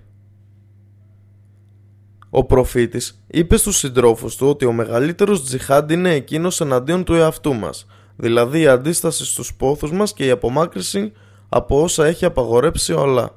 Ο 2.30 2.44
προφήτης 2.44 3.24
είπε 3.28 3.57
στους 3.57 3.78
συντρόφους 3.78 4.36
του 4.36 4.48
ότι 4.48 4.66
ο 4.66 4.72
μεγαλύτερος 4.72 5.44
τζιχάντ 5.44 5.91
είναι 5.91 6.14
εκείνος 6.14 6.61
εναντίον 6.61 7.03
του 7.03 7.14
εαυτού 7.14 7.53
μας– 7.53 7.86
δηλαδή 8.19 8.59
η 8.59 8.67
αντίσταση 8.67 9.25
στους 9.25 9.53
πόθους 9.53 9.91
μας 9.91 10.13
και 10.13 10.25
η 10.25 10.29
απομάκρυση 10.29 11.11
από 11.49 11.81
όσα 11.81 12.05
έχει 12.05 12.25
απαγορέψει 12.25 12.93
ο 12.93 13.01
Αλλά. 13.01 13.35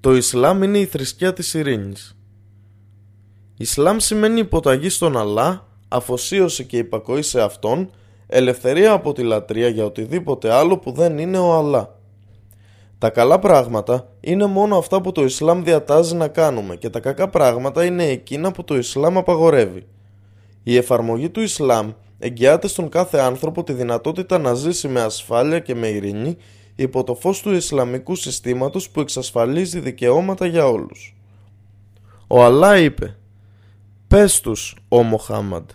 Το 0.00 0.14
Ισλάμ 0.14 0.62
είναι 0.62 0.78
η 0.78 0.84
θρησκεία 0.84 1.32
της 1.32 1.54
ειρήνης. 1.54 2.16
Ισλάμ 3.56 3.96
σημαίνει 3.98 4.40
υποταγή 4.40 4.88
στον 4.88 5.16
Αλλά, 5.16 5.66
αφοσίωση 5.88 6.64
και 6.64 6.76
υπακοή 6.76 7.22
σε 7.22 7.40
Αυτόν, 7.40 7.90
ελευθερία 8.26 8.92
από 8.92 9.12
τη 9.12 9.22
λατρεία 9.22 9.68
για 9.68 9.84
οτιδήποτε 9.84 10.52
άλλο 10.52 10.78
που 10.78 10.92
δεν 10.92 11.18
είναι 11.18 11.38
ο 11.38 11.56
Αλλά. 11.56 11.98
Τα 12.98 13.10
καλά 13.10 13.38
πράγματα 13.38 14.08
είναι 14.20 14.46
μόνο 14.46 14.76
αυτά 14.76 15.00
που 15.00 15.12
το 15.12 15.24
Ισλάμ 15.24 15.62
διατάζει 15.62 16.14
να 16.14 16.28
κάνουμε 16.28 16.76
και 16.76 16.90
τα 16.90 17.00
κακά 17.00 17.28
πράγματα 17.28 17.84
είναι 17.84 18.04
εκείνα 18.04 18.52
που 18.52 18.64
το 18.64 18.76
Ισλάμ 18.76 19.18
απαγορεύει. 19.18 19.86
Η 20.62 20.76
εφαρμογή 20.76 21.30
του 21.30 21.40
Ισλάμ 21.40 21.92
εγγυάται 22.18 22.68
στον 22.68 22.88
κάθε 22.88 23.18
άνθρωπο 23.18 23.64
τη 23.64 23.72
δυνατότητα 23.72 24.38
να 24.38 24.54
ζήσει 24.54 24.88
με 24.88 25.00
ασφάλεια 25.00 25.58
και 25.58 25.74
με 25.74 25.88
ειρήνη 25.88 26.36
υπό 26.74 27.04
το 27.04 27.14
φως 27.14 27.40
του 27.40 27.52
Ισλαμικού 27.52 28.14
συστήματος 28.14 28.90
που 28.90 29.00
εξασφαλίζει 29.00 29.80
δικαιώματα 29.80 30.46
για 30.46 30.66
όλους. 30.66 31.16
Ο 32.26 32.44
Αλλά 32.44 32.78
είπε 32.78 33.16
«Πες 34.08 34.40
τους, 34.40 34.76
ο 34.88 35.02
Μοχάμαντ, 35.02 35.70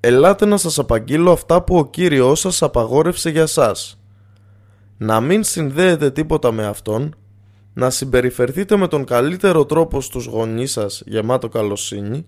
ελάτε 0.00 0.46
να 0.46 0.56
σας 0.56 0.78
απαγγείλω 0.78 1.32
αυτά 1.32 1.62
που 1.62 1.76
ο 1.76 1.86
Κύριος 1.86 2.40
σας 2.40 2.62
απαγόρευσε 2.62 3.30
για 3.30 3.46
σας. 3.46 4.00
Να 4.96 5.20
μην 5.20 5.42
συνδέετε 5.42 6.10
τίποτα 6.10 6.52
με 6.52 6.66
Αυτόν, 6.66 7.14
να 7.74 7.90
συμπεριφερθείτε 7.90 8.76
με 8.76 8.88
τον 8.88 9.04
καλύτερο 9.04 9.64
τρόπο 9.64 10.00
στους 10.00 10.26
γονείς 10.26 10.72
σας 10.72 11.02
γεμάτο 11.06 11.48
καλοσύνη 11.48 12.26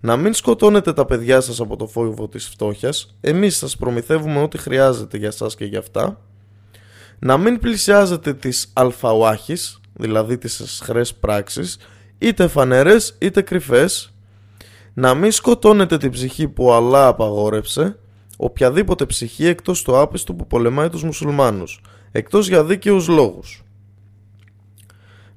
να 0.00 0.16
μην 0.16 0.34
σκοτώνετε 0.34 0.92
τα 0.92 1.04
παιδιά 1.04 1.40
σας 1.40 1.60
από 1.60 1.76
το 1.76 1.86
φόβο 1.86 2.28
της 2.28 2.48
φτώχειας, 2.48 3.16
εμείς 3.20 3.56
σας 3.56 3.76
προμηθεύουμε 3.76 4.42
ό,τι 4.42 4.58
χρειάζεται 4.58 5.16
για 5.16 5.30
σας 5.30 5.54
και 5.54 5.64
για 5.64 5.78
αυτά. 5.78 6.20
Να 7.18 7.36
μην 7.36 7.58
πλησιάζετε 7.58 8.34
τις 8.34 8.70
αλφαουάχεις, 8.72 9.80
δηλαδή 9.92 10.38
τις 10.38 10.60
εσχρές 10.60 11.14
πράξεις, 11.14 11.78
είτε 12.18 12.48
φανερές 12.48 13.16
είτε 13.18 13.42
κρυφές. 13.42 14.12
Να 14.94 15.14
μην 15.14 15.32
σκοτώνετε 15.32 15.96
την 15.96 16.10
ψυχή 16.10 16.48
που 16.48 16.72
Αλλά 16.72 17.06
απαγόρευσε, 17.06 17.98
οποιαδήποτε 18.36 19.06
ψυχή 19.06 19.46
εκτός 19.46 19.82
του 19.82 19.98
άπιστου 19.98 20.36
που 20.36 20.46
πολεμάει 20.46 20.88
τους 20.88 21.02
μουσουλμάνους, 21.02 21.80
εκτός 22.12 22.48
για 22.48 22.64
δίκαιους 22.64 23.08
λόγους. 23.08 23.62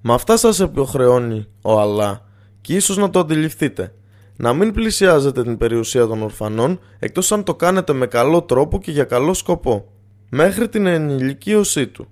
Με 0.01 0.13
αυτά 0.13 0.37
σας 0.37 0.59
επιχρεώνει 0.59 1.47
ο 1.61 1.79
Αλλά 1.79 2.25
και 2.61 2.75
ίσως 2.75 2.97
να 2.97 3.09
το 3.09 3.19
αντιληφθείτε 3.19 3.93
να 4.43 4.53
μην 4.53 4.73
πλησιάζετε 4.73 5.43
την 5.43 5.57
περιουσία 5.57 6.07
των 6.07 6.21
ορφανών 6.21 6.79
εκτός 6.99 7.31
αν 7.31 7.43
το 7.43 7.55
κάνετε 7.55 7.93
με 7.93 8.05
καλό 8.05 8.41
τρόπο 8.41 8.79
και 8.79 8.91
για 8.91 9.03
καλό 9.03 9.33
σκοπό, 9.33 9.91
μέχρι 10.29 10.69
την 10.69 10.85
ενηλικίωσή 10.85 11.87
του. 11.87 12.07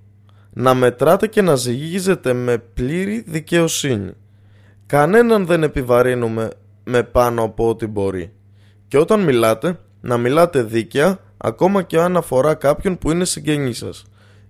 Να 0.52 0.74
μετράτε 0.74 1.26
και 1.26 1.42
να 1.42 1.54
ζυγίζετε 1.54 2.32
με 2.32 2.58
πλήρη 2.58 3.24
δικαιοσύνη. 3.26 4.12
Κανέναν 4.86 5.46
δεν 5.46 5.62
επιβαρύνουμε 5.62 6.50
με 6.84 7.02
πάνω 7.02 7.42
από 7.42 7.68
ό,τι 7.68 7.86
μπορεί. 7.86 8.32
Και 8.88 8.98
όταν 8.98 9.20
μιλάτε, 9.20 9.78
να 10.00 10.16
μιλάτε 10.16 10.62
δίκαια 10.62 11.18
ακόμα 11.36 11.82
και 11.82 12.00
αν 12.00 12.16
αφορά 12.16 12.54
κάποιον 12.54 12.98
που 12.98 13.10
είναι 13.10 13.24
συγγενής 13.24 13.78
σας 13.78 14.04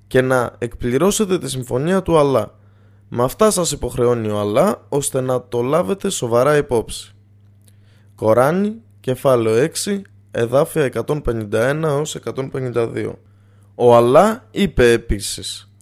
και 0.07 0.21
να 0.21 0.55
εκπληρώσετε 0.59 1.39
τη 1.39 1.51
συμφωνία 1.51 2.03
του 2.03 2.19
Αλλά. 2.19 2.59
Με 3.09 3.23
αυτά 3.23 3.51
σας 3.51 3.73
υποχρεώνει 3.73 4.29
ο 4.29 4.39
Αλλά 4.39 4.87
ώστε 4.89 5.21
να 5.21 5.43
το 5.49 5.63
λάβετε 5.63 6.11
σοβαρά 6.11 6.57
υπόψη. 6.57 7.15
Κοράνι, 8.23 8.75
κεφάλαιο 9.01 9.69
6, 9.85 10.01
εδάφια 10.31 10.91
151 11.07 12.03
152. 12.25 13.13
Ο 13.75 13.97
Αλλά 13.97 14.47
είπε 14.51 14.93
επίσης 14.93 15.73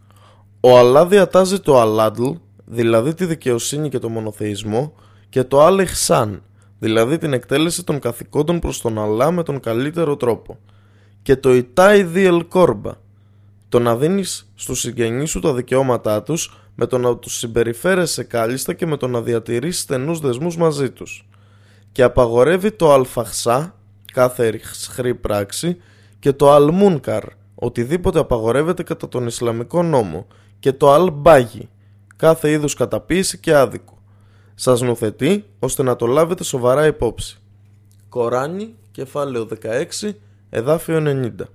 «Ο 0.61 0.79
Αλλά 0.79 1.07
διατάζει 1.07 1.61
το 1.61 1.81
Αλάντλ, 1.81 2.31
δηλαδή 2.65 3.15
τη 3.15 3.25
δικαιοσύνη 3.25 3.89
και 3.89 3.99
το 3.99 4.09
μονοθεϊσμό, 4.09 4.95
και 5.29 5.45
το 5.45 5.63
Αλ 5.63 5.79
Εχσάν, 5.79 6.43
δηλαδή 6.79 7.19
την 7.19 7.33
εκτέλεση 7.33 7.85
των 7.85 7.99
καθηκόντων 7.99 8.59
προς 8.59 8.81
τον 8.81 8.99
Αλλά 8.99 9.31
με 9.31 9.43
τον 9.43 9.61
καλύτερο 9.61 10.17
τρόπο, 10.17 10.59
και 11.23 11.37
το 11.37 11.55
Ιτάι 11.55 12.03
Διελ 12.03 12.47
Κόρμπα, 12.49 12.93
το 13.69 13.79
να 13.79 13.97
δίνεις 13.97 14.51
στους 14.55 14.81
συγγενείς 14.81 15.31
σου 15.31 15.41
τα 15.41 15.55
δικαιώματά 15.55 16.23
τους 16.23 16.61
με 16.75 16.87
το 16.87 16.99
να 16.99 17.17
τους 17.17 17.39
συμπεριφέρεσαι 17.39 18.25
κάλλιστα 18.25 18.73
και 18.73 18.87
με 18.87 18.97
το 18.97 19.09
να 19.09 19.23
διατηρείς 19.23 19.81
στενούς 19.81 20.21
δεσμούς 20.21 20.57
μαζί 20.57 20.91
τους. 20.91 21.25
Και 21.93 22.03
απαγορεύει 22.03 22.73
το 22.73 22.93
αλφαχσά, 22.93 23.75
κάθε 24.13 24.61
χρή 24.91 25.15
πράξη, 25.15 25.77
και 26.19 26.33
το 26.33 26.51
αλμούνκαρ, 26.53 27.25
οτιδήποτε 27.55 28.19
απαγορεύεται 28.19 28.83
κατά 28.83 29.09
τον 29.09 29.27
Ισλαμικό 29.27 29.83
νόμο, 29.83 30.27
και 30.59 30.73
το 30.73 30.93
αλμπάγι, 30.93 31.69
κάθε 32.17 32.51
είδους 32.51 32.75
καταποίηση 32.75 33.39
και 33.39 33.55
άδικο. 33.55 33.99
Σας 34.55 34.81
νοθετεί 34.81 35.45
ώστε 35.59 35.83
να 35.83 35.97
το 35.97 36.07
λάβετε 36.07 36.45
σοβαρά 36.45 36.87
υπόψη. 36.87 37.39
Κοράνι, 38.09 38.75
κεφάλαιο 38.91 39.47
16, 39.47 40.17
εδάφιο 40.51 41.01
90. 41.01 41.49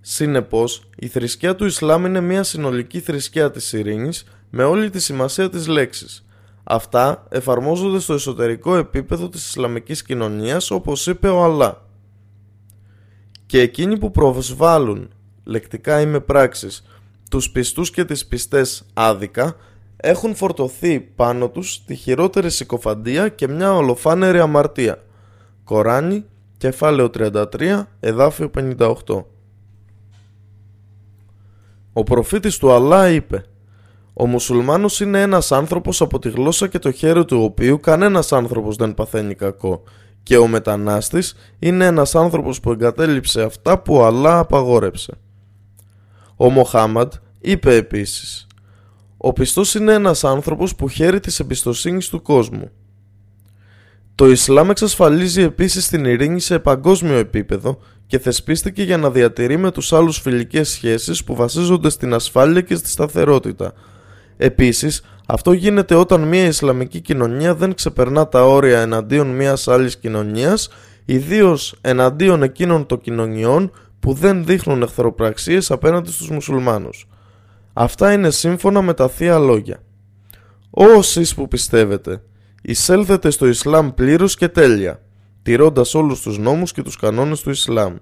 Συνεπώς, 0.00 0.88
η 0.96 1.08
θρησκεία 1.08 1.54
του 1.54 1.64
Ισλάμ 1.64 2.04
είναι 2.04 2.20
μια 2.20 2.42
συνολική 2.42 3.00
θρησκεία 3.00 3.50
της 3.50 3.72
ειρήνης 3.72 4.24
με 4.50 4.64
όλη 4.64 4.90
τη 4.90 5.00
σημασία 5.00 5.48
της 5.48 5.66
λέξης. 5.66 6.24
Αυτά 6.72 7.26
εφαρμόζονται 7.28 7.98
στο 7.98 8.14
εσωτερικό 8.14 8.76
επίπεδο 8.76 9.28
της 9.28 9.48
Ισλαμικής 9.48 10.02
κοινωνίας 10.02 10.70
όπως 10.70 11.06
είπε 11.06 11.28
ο 11.28 11.44
Αλλά. 11.44 11.86
Και 13.46 13.60
εκείνοι 13.60 13.98
που 13.98 14.10
προσβάλλουν, 14.10 15.10
λεκτικά 15.44 16.00
ή 16.00 16.06
με 16.06 16.20
πράξεις, 16.20 16.86
τους 17.30 17.50
πιστούς 17.50 17.90
και 17.90 18.04
τις 18.04 18.26
πιστές 18.26 18.86
άδικα, 18.94 19.56
έχουν 19.96 20.34
φορτωθεί 20.34 21.00
πάνω 21.00 21.48
τους 21.48 21.84
τη 21.84 21.94
χειρότερη 21.94 22.50
συκοφαντία 22.50 23.28
και 23.28 23.48
μια 23.48 23.74
ολοφάνερη 23.74 24.40
αμαρτία. 24.40 25.02
Κοράνι, 25.64 26.24
κεφάλαιο 26.56 27.10
33, 27.10 27.86
εδάφιο 28.00 28.50
58. 28.54 29.24
Ο 31.92 32.02
προφήτης 32.02 32.58
του 32.58 32.72
Αλλά 32.72 33.10
είπε 33.10 33.44
«Ο 34.20 34.26
μουσουλμάνος 34.26 35.00
είναι 35.00 35.22
ένας 35.22 35.52
άνθρωπος 35.52 36.00
από 36.00 36.18
τη 36.18 36.30
γλώσσα 36.30 36.68
και 36.68 36.78
το 36.78 36.92
χέρι 36.92 37.24
του 37.24 37.42
οποίου 37.42 37.80
κανένας 37.80 38.32
άνθρωπος 38.32 38.76
δεν 38.76 38.94
παθαίνει 38.94 39.34
κακό 39.34 39.82
και 40.22 40.36
ο 40.36 40.46
μετανάστης 40.46 41.34
είναι 41.58 41.84
ένας 41.84 42.14
άνθρωπος 42.14 42.60
που 42.60 42.70
εγκατέλειψε 42.70 43.42
αυτά 43.42 43.78
που 43.78 43.94
ο 43.94 44.04
Αλλά 44.04 44.38
απαγόρεψε». 44.38 45.12
Ο 46.36 46.50
Μοχάμαντ 46.50 47.12
είπε 47.40 47.74
επίσης 47.74 48.46
«Ο 49.16 49.32
πιστός 49.32 49.74
είναι 49.74 49.92
ένας 49.92 50.24
άνθρωπος 50.24 50.74
που 50.74 50.88
χαίρει 50.88 51.20
της 51.20 51.40
εμπιστοσύνης 51.40 52.08
του 52.08 52.22
κόσμου». 52.22 52.70
Το 54.14 54.26
Ισλάμ 54.30 54.70
εξασφαλίζει 54.70 55.42
επίσης 55.42 55.88
την 55.88 56.04
ειρήνη 56.04 56.40
σε 56.40 56.58
παγκόσμιο 56.58 57.16
επίπεδο 57.16 57.78
και 58.06 58.18
θεσπίστηκε 58.18 58.82
για 58.82 58.96
να 58.96 59.10
διατηρεί 59.10 59.56
με 59.56 59.70
τους 59.70 59.92
άλλους 59.92 60.18
φιλικές 60.18 60.68
σχέσεις 60.68 61.24
που 61.24 61.34
βασίζονται 61.34 61.88
στην 61.88 62.14
ασφάλεια 62.14 62.60
και 62.60 62.74
στη 62.74 62.88
σταθερότητα. 62.88 63.72
Επίσης, 64.42 65.02
αυτό 65.26 65.52
γίνεται 65.52 65.94
όταν 65.94 66.20
μια 66.20 66.44
Ισλαμική 66.44 67.00
κοινωνία 67.00 67.54
δεν 67.54 67.74
ξεπερνά 67.74 68.28
τα 68.28 68.46
όρια 68.46 68.80
εναντίον 68.80 69.26
μιας 69.26 69.68
άλλης 69.68 69.96
κοινωνίας, 69.96 70.68
ιδίως 71.04 71.74
εναντίον 71.80 72.42
εκείνων 72.42 72.86
των 72.86 73.00
κοινωνιών 73.00 73.70
που 74.00 74.12
δεν 74.12 74.44
δείχνουν 74.44 74.82
εχθροπραξίες 74.82 75.70
απέναντι 75.70 76.10
στους 76.10 76.30
μουσουλμάνους. 76.30 77.08
Αυτά 77.72 78.12
είναι 78.12 78.30
σύμφωνα 78.30 78.82
με 78.82 78.94
τα 78.94 79.08
Θεία 79.08 79.38
Λόγια. 79.38 79.82
Όσοι 80.70 81.34
που 81.34 81.48
πιστεύετε, 81.48 82.22
εισέλθετε 82.62 83.30
στο 83.30 83.46
Ισλάμ 83.46 83.90
πλήρως 83.90 84.36
και 84.36 84.48
τέλεια 84.48 85.02
τηρώντας 85.42 85.94
όλους 85.94 86.20
τους 86.20 86.38
νόμους 86.38 86.72
και 86.72 86.82
τους 86.82 86.96
κανόνες 86.96 87.40
του 87.40 87.50
Ισλάμ. 87.50 87.96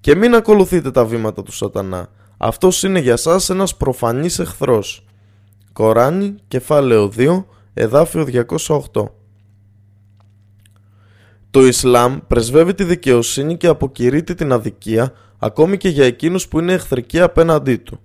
Και 0.00 0.14
μην 0.14 0.34
ακολουθείτε 0.34 0.90
τα 0.90 1.04
βήματα 1.04 1.42
του 1.42 1.52
σατανά. 1.52 2.08
Αυτός 2.36 2.82
είναι 2.82 2.98
για 2.98 3.16
σας 3.16 3.50
ένας 3.50 3.76
προφανής 3.76 4.38
εχθρός. 4.38 5.06
Κοράνι, 5.72 6.34
κεφάλαιο 6.48 7.12
2, 7.16 7.44
εδάφιο 7.74 8.26
208. 8.56 9.08
Το 11.50 11.66
Ισλάμ 11.66 12.18
πρεσβεύει 12.26 12.74
τη 12.74 12.84
δικαιοσύνη 12.84 13.56
και 13.56 13.66
αποκηρύττει 13.66 14.34
την 14.34 14.52
αδικία 14.52 15.12
ακόμη 15.38 15.76
και 15.76 15.88
για 15.88 16.04
εκείνους 16.04 16.48
που 16.48 16.58
είναι 16.58 16.72
εχθρικοί 16.72 17.20
απέναντί 17.20 17.76
του. 17.76 18.00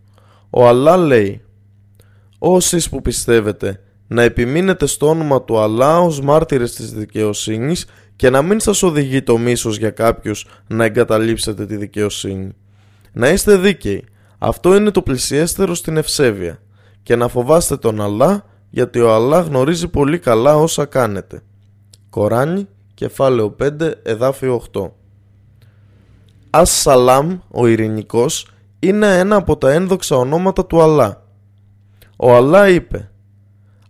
Ο 0.49 0.67
Αλλά 0.67 0.97
λέει 0.97 1.41
«Όσοι 2.37 2.89
που 2.89 3.01
πιστεύετε 3.01 3.81
να 4.07 4.21
επιμείνετε 4.21 4.85
στο 4.85 5.09
όνομα 5.09 5.43
του 5.43 5.59
Αλλά 5.59 5.99
ως 5.99 6.21
μάρτυρες 6.21 6.75
της 6.75 6.93
δικαιοσύνης 6.93 7.85
και 8.15 8.29
να 8.29 8.41
μην 8.41 8.59
σας 8.59 8.83
οδηγεί 8.83 9.21
το 9.21 9.37
μίσος 9.37 9.77
για 9.77 9.89
κάποιους 9.89 10.45
να 10.67 10.85
εγκαταλείψετε 10.85 11.65
τη 11.65 11.75
δικαιοσύνη. 11.75 12.51
Να 13.11 13.29
είστε 13.29 13.57
δίκαιοι. 13.57 14.03
Αυτό 14.37 14.75
είναι 14.75 14.91
το 14.91 15.01
πλησιέστερο 15.01 15.75
στην 15.75 15.97
ευσέβεια. 15.97 16.59
Και 17.07 17.15
να 17.15 17.27
φοβάστε 17.27 17.77
τον 17.77 18.01
Αλλά 18.01 18.45
γιατί 18.69 18.99
ο 18.99 19.13
Αλλά 19.13 19.41
γνωρίζει 19.41 19.87
πολύ 19.87 20.19
καλά 20.19 20.55
όσα 20.55 20.85
κάνετε. 20.85 21.43
Κοράνι, 22.09 22.67
κεφάλαιο 22.93 23.55
5, 23.59 23.91
εδάφιο 24.03 24.61
8. 24.73 24.91
Ας 26.49 26.71
Σαλάμ, 26.71 27.37
ο 27.51 27.67
ειρηνικός, 27.67 28.47
είναι 28.79 29.17
ένα 29.17 29.35
από 29.35 29.57
τα 29.57 29.71
ένδοξα 29.71 30.15
ονόματα 30.15 30.65
του 30.65 30.81
Αλλά. 30.81 31.23
Ο 32.17 32.35
Αλλά 32.35 32.69
είπε 32.69 33.11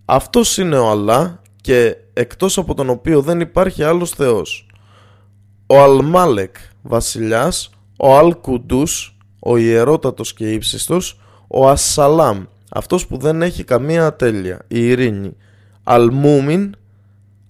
«Αυτός 0.06 0.57
είναι 0.57 0.77
ο 0.77 0.89
Αλλά 0.89 1.41
και 1.61 1.95
εκτός 2.14 2.57
από 2.57 2.73
τον 2.73 2.89
οποίο 2.89 3.22
δεν 3.22 3.39
υπάρχει 3.39 3.84
άλλος 3.84 4.11
θεός. 4.11 4.68
Ο 5.68 5.81
Αλμάλεκ, 5.81 6.56
βασιλιάς, 6.81 7.69
ο 7.98 8.18
Αλκουντούς, 8.18 9.18
ο 9.39 9.57
ιερότατος 9.57 10.34
και 10.34 10.52
ύψιστος, 10.52 11.19
ο 11.48 11.69
Ασσαλάμ, 11.69 12.45
αυτός 12.77 13.07
που 13.07 13.17
δεν 13.17 13.41
έχει 13.41 13.63
καμία 13.63 14.05
ατέλεια, 14.05 14.59
η 14.67 14.87
ειρήνη, 14.87 15.35
Αλμούμιν, 15.83 16.75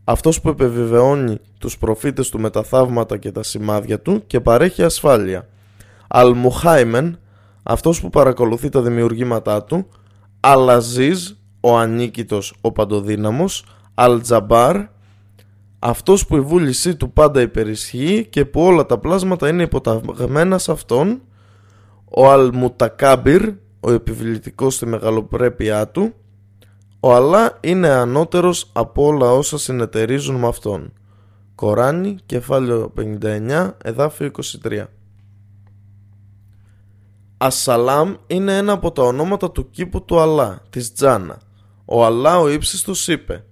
αυτός 0.03 0.41
που 0.41 0.49
επιβεβαιώνει 0.49 1.37
τους 1.59 1.77
προφήτες 1.77 2.29
του 2.29 2.39
με 2.39 2.49
τα 2.49 2.63
θαύματα 2.63 3.17
και 3.17 3.31
τα 3.31 3.43
σημάδια 3.43 3.99
του 3.99 4.23
και 4.27 4.39
παρέχει 4.39 4.83
ασφάλεια, 4.83 5.47
Αλμουχάιμεν, 6.07 7.19
αυτός 7.63 8.01
που 8.01 8.09
παρακολουθεί 8.09 8.69
τα 8.69 8.81
δημιουργήματά 8.81 9.63
του, 9.63 9.87
Αλαζίζ, 10.39 11.29
ο 11.59 11.77
ανίκητος, 11.77 12.55
ο 12.61 12.71
παντοδύναμος, 12.71 13.65
Αλτζαμπάρ, 13.93 14.81
αυτός 15.79 16.25
που 16.25 16.35
η 16.35 16.41
βούλησή 16.41 16.95
του 16.95 17.11
πάντα 17.11 17.41
υπερισχύει 17.41 18.27
και 18.29 18.45
που 18.45 18.61
όλα 18.61 18.85
τα 18.85 18.97
πλάσματα 18.97 19.49
είναι 19.49 19.63
υποταγμένα 19.63 20.57
σε 20.57 20.71
αυτόν, 20.71 21.21
ο 22.09 22.31
Αλμουτακάμπιρ, 22.31 23.51
ο 23.79 23.91
επιβλητικός 23.91 24.75
στη 24.75 24.85
μεγαλοπρέπειά 24.85 25.87
του, 25.87 26.13
ο 26.99 27.13
Αλλά 27.13 27.57
είναι 27.61 27.87
ανώτερος 27.87 28.69
από 28.73 29.05
όλα 29.05 29.31
όσα 29.31 29.57
συνεταιρίζουν 29.57 30.35
με 30.35 30.47
αυτόν. 30.47 30.93
Κοράνι, 31.55 32.15
κεφάλαιο 32.25 32.93
59, 32.97 33.71
εδάφιο 33.83 34.31
23. 34.63 34.83
Ασσαλάμ 37.37 38.15
είναι 38.27 38.57
ένα 38.57 38.71
από 38.71 38.91
τα 38.91 39.01
ονόματα 39.01 39.51
του 39.51 39.69
κήπου 39.69 40.05
του 40.05 40.19
Αλλά, 40.19 40.61
της 40.69 40.93
Τζάνα. 40.93 41.39
Ο 41.85 42.05
Αλλά 42.05 42.39
ο 42.39 42.49
ύψιστος 42.49 43.07
είπε 43.07 43.43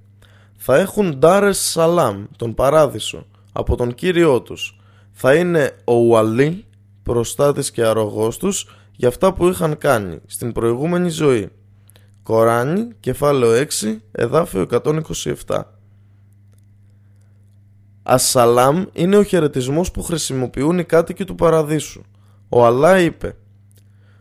θα 0.67 0.75
έχουν 0.75 1.17
Ντάρες 1.17 1.57
Σαλάμ, 1.57 2.25
τον 2.37 2.53
παράδεισο, 2.53 3.25
από 3.51 3.75
τον 3.75 3.93
Κύριό 3.93 4.41
τους. 4.41 4.79
Θα 5.11 5.35
είναι 5.35 5.71
ο 5.83 5.93
Ουαλή, 5.93 6.65
προστάτης 7.03 7.71
και 7.71 7.83
αρρωγός 7.83 8.37
τους, 8.37 8.67
για 8.95 9.07
αυτά 9.07 9.33
που 9.33 9.47
είχαν 9.47 9.77
κάνει 9.77 10.19
στην 10.25 10.51
προηγούμενη 10.51 11.09
ζωή. 11.09 11.49
Κοράνι, 12.23 12.87
κεφάλαιο 12.99 13.67
6, 13.81 13.97
εδάφιο 14.11 14.67
127. 15.47 15.61
Ασσαλάμ 18.03 18.83
είναι 18.93 19.17
ο 19.17 19.23
χαιρετισμός 19.23 19.91
που 19.91 20.03
χρησιμοποιούν 20.03 20.79
οι 20.79 20.83
κάτοικοι 20.83 21.25
του 21.25 21.35
παραδείσου. 21.35 22.01
Ο 22.49 22.65
Αλλά 22.65 22.99
είπε 22.99 23.35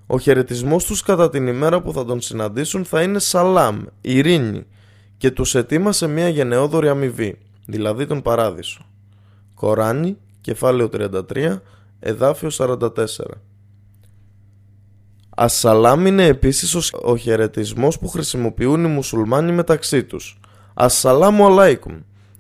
«Ο 0.07 0.19
χαιρετισμός 0.19 0.85
τους 0.85 1.03
κατά 1.03 1.31
την 1.31 1.47
ημέρα 1.47 1.83
που 1.83 1.93
θα 1.93 2.05
τον 2.05 2.21
συναντήσουν 2.21 2.85
θα 2.85 3.03
είναι 3.03 3.19
Σαλάμ, 3.19 3.83
ειρήνη, 4.01 4.67
και 5.17 5.31
τους 5.31 5.55
ετοίμασε 5.55 6.07
μια 6.07 6.29
γενναιόδορη 6.29 6.89
αμοιβή, 6.89 7.39
δηλαδή 7.67 8.07
τον 8.07 8.23
παράδεισο. 8.23 8.87
Κοράνι, 9.55 10.17
κεφάλαιο 10.41 10.89
33, 10.93 11.61
εδάφιο 12.01 12.51
44. 12.53 12.89
Ασσαλάμ 15.37 16.07
είναι 16.07 16.27
επίσης 16.27 16.93
ο 17.03 17.17
χαιρετισμός 17.17 17.99
που 17.99 18.09
χρησιμοποιούν 18.09 18.85
οι 18.85 18.89
μουσουλμάνοι 18.89 19.53
μεταξύ 19.53 20.05
τους. 20.05 20.41
Ασσαλάμου 20.75 21.45
αλάικουμ 21.45 21.99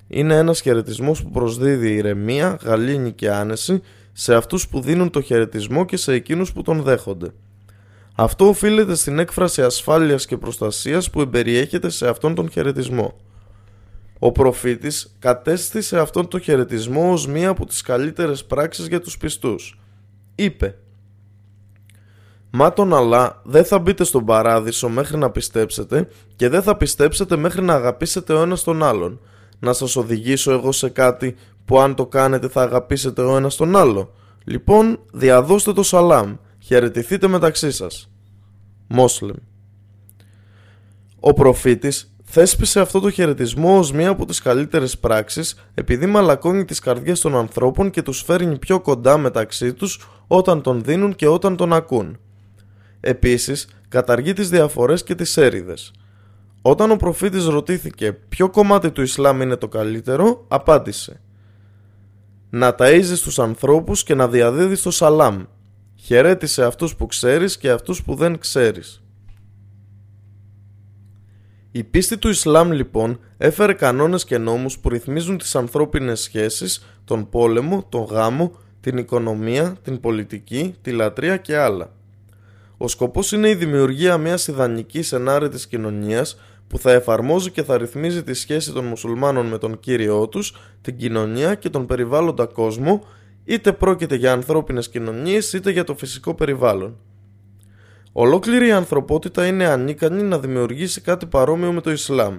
είναι 0.09 0.37
ένας 0.37 0.61
χαιρετισμός 0.61 1.23
που 1.23 1.31
προσδίδει 1.31 1.95
ηρεμία, 1.95 2.59
γαλήνη 2.65 3.12
και 3.12 3.31
άνεση 3.31 3.83
σε 4.12 4.35
αυτούς 4.35 4.69
που 4.69 4.81
δίνουν 4.81 5.11
το 5.11 5.21
χαιρετισμό 5.21 5.85
και 5.85 5.97
σε 5.97 6.12
εκείνους 6.12 6.53
που 6.53 6.62
τον 6.62 6.83
δέχονται. 6.83 7.33
Αυτό 8.15 8.49
οφείλεται 8.49 8.95
στην 8.95 9.19
έκφραση 9.19 9.62
ασφάλειας 9.62 10.27
και 10.27 10.37
προστασίας 10.37 11.11
που 11.11 11.21
εμπεριέχεται 11.21 11.91
σε 11.91 12.09
αυτόν 12.09 12.35
τον 12.35 12.51
χαιρετισμό. 12.51 13.16
Ο 14.19 14.33
προφήτης 14.33 15.16
κατέστησε 15.19 15.99
αυτόν 15.99 16.29
τον 16.29 16.41
χαιρετισμό 16.41 17.12
ως 17.12 17.27
μία 17.27 17.49
από 17.49 17.66
τις 17.66 17.83
καλύτερες 17.83 18.45
πράξεις 18.45 18.87
για 18.87 19.01
τους 19.01 19.16
πιστούς. 19.16 19.81
Είπε 20.35 20.77
«Μα 22.57 22.73
τον 22.73 22.95
Αλλά 22.95 23.41
δεν 23.45 23.65
θα 23.65 23.79
μπείτε 23.79 24.05
στον 24.05 24.25
παράδεισο 24.25 24.89
μέχρι 24.89 25.17
να 25.17 25.31
πιστέψετε 25.31 26.09
και 26.37 26.49
δεν 26.49 26.63
θα 26.63 26.77
πιστέψετε 26.77 27.37
μέχρι 27.37 27.63
να 27.63 27.75
αγαπήσετε 27.75 28.33
ο 28.33 28.43
ένας 28.43 28.63
τον 28.63 28.83
άλλον. 28.83 29.21
Να 29.59 29.73
σας 29.73 29.97
οδηγήσω 29.97 30.53
εγώ 30.53 30.73
σε 30.73 30.89
κάτι 30.89 31.37
που 31.65 31.79
αν 31.79 31.95
το 31.95 32.07
κάνετε 32.07 32.49
θα 32.49 32.63
αγαπήσετε 32.63 33.23
ο 33.23 33.37
ένας 33.37 33.57
τον 33.57 33.77
άλλο. 33.77 34.13
Λοιπόν, 34.45 34.99
διαδώστε 35.13 35.73
το 35.73 35.83
σαλάμ, 35.83 36.35
χαιρετηθείτε 36.59 37.29
μεταξύ 37.29 37.71
σας». 37.71 38.11
Μόσλεμ 38.89 39.37
Ο 41.21 41.33
προφήτης 41.33 42.15
θέσπισε 42.25 42.81
αυτό 42.81 43.01
το 43.01 43.11
χαιρετισμό 43.11 43.79
ως 43.79 43.93
μία 43.93 44.09
από 44.09 44.27
τις 44.27 44.41
καλύτερες 44.41 44.99
πράξεις 44.99 45.67
επειδή 45.75 46.07
μαλακώνει 46.07 46.65
τις 46.65 46.79
καρδιές 46.79 47.21
των 47.21 47.37
ανθρώπων 47.37 47.91
και 47.91 48.03
τους 48.03 48.23
φέρνει 48.23 48.59
πιο 48.59 48.81
κοντά 48.81 49.19
μεταξύ 49.19 49.73
τους 49.73 50.09
όταν 50.27 50.63
τον 50.63 50.83
δίνουν 50.83 51.15
και 51.15 51.27
όταν 51.27 51.57
τον 51.57 51.73
ακούν. 51.73 52.19
Επίσης, 53.07 53.69
καταργεί 53.89 54.33
τις 54.33 54.49
διαφορές 54.49 55.03
και 55.03 55.15
τις 55.15 55.37
έρηδες. 55.37 55.93
Όταν 56.63 56.91
ο 56.91 56.97
προφήτης 56.97 57.45
ρωτήθηκε 57.45 58.13
ποιο 58.13 58.51
κομμάτι 58.51 58.91
του 58.91 59.03
Ισλάμ 59.03 59.41
είναι 59.41 59.57
το 59.57 59.69
καλύτερο, 59.69 60.45
απάντησε 60.49 61.21
«Να 62.51 62.75
ταΐζεις 62.79 63.21
τους 63.23 63.39
ανθρώπους 63.39 64.03
και 64.03 64.15
να 64.15 64.29
διαδίδεις 64.29 64.83
το 64.83 64.91
σαλάμ. 64.91 65.43
Χαιρέτησε 65.95 66.65
αυτούς 66.65 66.97
που 66.97 67.07
ξέρεις 67.07 67.59
και 67.59 67.71
αυτούς 67.71 68.03
που 68.03 68.15
δεν 68.15 68.39
ξέρεις». 68.39 69.03
Η 71.71 71.85
πίστη 71.85 72.19
του 72.19 72.29
Ισλάμ 72.29 72.71
λοιπόν 72.71 73.21
έφερε 73.37 73.73
κανόνες 73.73 74.25
και 74.25 74.39
νόμους 74.39 74.79
που 74.79 74.89
ρυθμίζουν 74.89 75.39
τις 75.39 75.55
ανθρώπινες 75.55 76.21
σχέσεις, 76.21 76.87
τον 77.05 77.29
πόλεμο, 77.29 77.87
τον 77.89 78.03
γάμο, 78.03 78.53
την 78.81 78.97
οικονομία, 78.97 79.77
την 79.83 80.01
πολιτική, 80.01 80.75
τη 80.83 80.91
λατρεία 80.91 81.37
και 81.37 81.57
άλλα. 81.57 82.03
Ο 82.85 82.89
σκοπός 82.89 83.32
είναι 83.32 83.48
η 83.48 83.55
δημιουργία 83.55 84.19
μιας 84.19 84.47
ιδανικής 84.47 85.12
ενάρετης 85.12 85.66
κοινωνίας 85.66 86.40
που 86.66 86.78
θα 86.78 86.93
εφαρμόζει 86.93 87.51
και 87.51 87.62
θα 87.62 87.78
ρυθμίζει 87.78 88.23
τη 88.23 88.35
σχέση 88.35 88.73
των 88.73 88.85
μουσουλμάνων 88.85 89.47
με 89.47 89.59
τον 89.59 89.81
Κύριό 89.81 90.28
τους, 90.28 90.55
την 90.81 90.97
κοινωνία 90.97 91.55
και 91.55 91.69
τον 91.69 91.86
περιβάλλοντα 91.86 92.47
κόσμο, 92.47 93.05
είτε 93.44 93.73
πρόκειται 93.73 94.15
για 94.15 94.32
ανθρώπινες 94.32 94.89
κοινωνίες 94.89 95.52
είτε 95.52 95.70
για 95.70 95.85
το 95.85 95.94
φυσικό 95.94 96.35
περιβάλλον. 96.35 96.97
Ολόκληρη 98.12 98.66
η 98.66 98.73
ανθρωπότητα 98.73 99.47
είναι 99.47 99.66
ανίκανη 99.66 100.23
να 100.23 100.39
δημιουργήσει 100.39 101.01
κάτι 101.01 101.27
παρόμοιο 101.27 101.73
με 101.73 101.81
το 101.81 101.90
Ισλάμ. 101.90 102.39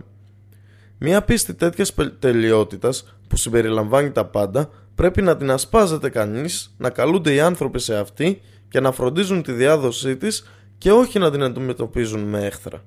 Μια 0.97 1.21
πίστη 1.21 1.53
τέτοιας 1.53 1.93
τελειότητας 2.19 3.17
που 3.27 3.37
συμπεριλαμβάνει 3.37 4.11
τα 4.11 4.25
πάντα 4.25 4.69
πρέπει 4.95 5.21
να 5.21 5.37
την 5.37 5.51
ασπάζεται 5.51 6.09
κανείς, 6.09 6.75
να 6.77 6.89
καλούνται 6.89 7.33
οι 7.33 7.39
άνθρωποι 7.39 7.79
σε 7.79 7.97
αυτή 7.97 8.41
και 8.69 8.79
να 8.79 8.91
φροντίζουν 8.91 9.41
τη 9.41 9.51
διάδοσή 9.51 10.17
της 10.17 10.49
και 10.77 10.91
όχι 10.91 11.19
να 11.19 11.31
την 11.31 11.43
αντιμετωπίζουν 11.43 12.21
με 12.21 12.45
έχθρα. 12.45 12.83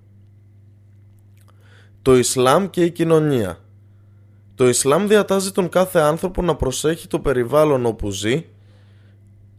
Το 2.03 2.17
Ισλάμ 2.17 2.71
και 2.71 2.85
η 2.85 2.91
κοινωνία 2.91 3.59
Το 4.55 4.69
Ισλάμ 4.69 5.07
διατάζει 5.07 5.53
τον 5.53 5.69
κάθε 5.69 5.99
άνθρωπο 5.99 6.43
να 6.43 6.57
προσέχει 6.57 7.07
το 7.09 7.21
περιβάλλον 7.21 7.87
όπου 7.87 8.11
ζει, 8.11 8.47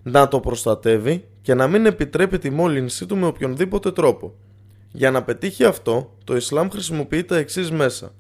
να 0.04 0.28
το 0.28 0.40
προστατεύει 0.40 1.28
και 1.42 1.54
να 1.54 1.68
μην 1.68 1.86
επιτρέπει 1.86 2.38
τη 2.38 2.50
μόλυνσή 2.50 3.06
του 3.06 3.18
με 3.18 3.26
οποιονδήποτε 3.26 3.92
τρόπο. 3.92 4.36
Για 4.92 5.12
να 5.12 5.24
πετύχει 5.24 5.64
αυτό, 5.64 6.18
το 6.24 6.36
Ισλάμ 6.36 6.70
χρησιμοποιεί 6.70 7.24
τα 7.24 7.38
εξής 7.38 7.72
μέσα. 7.72 8.14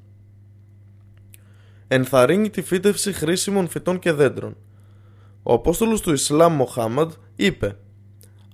Ενθαρρύνει 1.87 2.49
τη 2.49 2.61
φύτευση 2.61 3.13
χρήσιμων 3.13 3.67
φυτών 3.67 3.99
και 3.99 4.11
δέντρων. 4.11 4.57
Ο 5.43 5.53
Απόστολος 5.53 6.01
του 6.01 6.13
Ισλάμ 6.13 6.53
Μοχάμαντ 6.53 7.11
είπε 7.35 7.77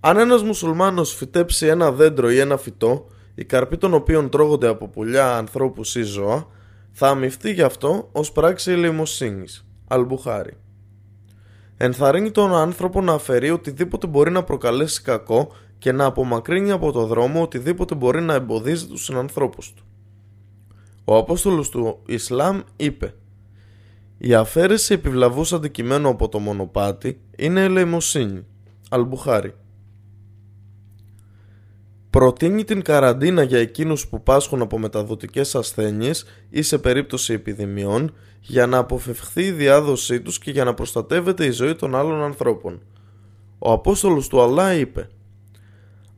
«Αν 0.07 0.17
ένας 0.17 0.43
μουσουλμάνος 0.43 1.13
φυτέψει 1.13 1.65
ένα 1.65 1.91
δέντρο 1.91 2.31
ή 2.31 2.39
ένα 2.39 2.57
φυτό, 2.57 3.07
οι 3.35 3.45
καρποί 3.45 3.77
των 3.77 3.93
οποίων 3.93 4.29
τρώγονται 4.29 4.67
από 4.67 4.87
πουλιά, 4.87 5.37
ανθρώπους 5.37 5.95
ή 5.95 6.01
ζώα, 6.01 6.47
θα 6.91 7.07
αμυφθεί 7.07 7.53
γι' 7.53 7.61
αυτό 7.61 8.09
ως 8.11 8.31
πράξη 8.31 8.71
ελεημοσύνης». 8.71 9.65
Αλμπουχάρη 9.87 10.57
ενθαρρύνει 11.77 12.31
τον 12.31 12.55
άνθρωπο 12.55 13.01
να 13.01 13.13
αφαιρεί 13.13 13.49
οτιδήποτε 13.49 14.07
μπορεί 14.07 14.31
να 14.31 14.43
προκαλέσει 14.43 15.01
κακό 15.01 15.51
και 15.77 15.91
να 15.91 16.05
απομακρύνει 16.05 16.71
από 16.71 16.91
το 16.91 17.05
δρόμο 17.05 17.41
οτιδήποτε 17.41 17.95
μπορεί 17.95 18.21
να 18.21 18.33
εμποδίζει 18.33 18.87
τους 18.87 19.03
συνανθρώπους 19.03 19.73
του. 19.73 19.83
Ο 21.05 21.17
Απόστολος 21.17 21.69
του 21.69 21.99
Ισλάμ 22.05 22.61
είπε 22.75 23.13
«Η 24.17 24.33
αφαίρεση 24.33 24.93
επιβλαβούς 24.93 25.53
αντικειμένου 25.53 26.09
από 26.09 26.29
το 26.29 26.39
μονοπάτι 26.39 27.21
είναι 27.37 27.63
ελεημοσύνη». 27.63 28.45
Αλμπουχάρη 28.89 29.53
Προτείνει 32.15 32.63
την 32.63 32.81
καραντίνα 32.81 33.43
για 33.43 33.59
εκείνους 33.59 34.07
που 34.07 34.23
πάσχουν 34.23 34.61
από 34.61 34.79
μεταδοτικές 34.79 35.55
ασθένειες 35.55 36.25
ή 36.49 36.61
σε 36.61 36.77
περίπτωση 36.77 37.33
επιδημιών 37.33 38.13
για 38.39 38.67
να 38.67 38.77
αποφευχθεί 38.77 39.43
η 39.43 39.51
διάδοσή 39.51 40.21
τους 40.21 40.39
και 40.39 40.51
για 40.51 40.63
να 40.63 40.73
προστατεύεται 40.73 41.45
η 41.45 41.51
ζωή 41.51 41.75
των 41.75 41.95
άλλων 41.95 42.23
ανθρώπων. 42.23 42.81
Ο 43.59 43.71
Απόστολος 43.71 44.27
του 44.27 44.41
Αλλά 44.41 44.73
είπε 44.73 45.07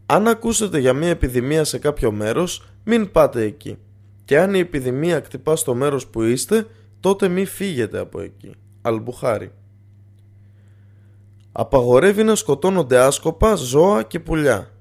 «Αν 0.06 0.28
ακούσετε 0.28 0.80
για 0.80 0.94
μια 0.94 1.10
επιδημία 1.10 1.64
σε 1.64 1.78
κάποιο 1.78 2.12
μέρος, 2.12 2.70
μην 2.84 3.12
πάτε 3.12 3.42
εκεί. 3.42 3.78
Και 4.26 4.40
αν 4.40 4.54
η 4.54 4.60
επιδημία 4.60 5.20
κτυπά 5.20 5.56
στο 5.56 5.76
μέρος 5.76 6.08
που 6.08 6.22
είστε, 6.22 6.68
τότε 7.00 7.28
μη 7.28 7.46
φύγετε 7.46 8.00
από 8.00 8.22
εκεί». 8.22 8.52
Αλμπουχάρη 8.82 9.52
Απαγορεύει 11.52 12.24
να 12.24 12.36
σκοτώνονται 12.36 13.00
άσκοπα, 13.00 13.56
ζώα 13.56 14.04
και 14.04 14.20
πουλιά. 14.20 14.72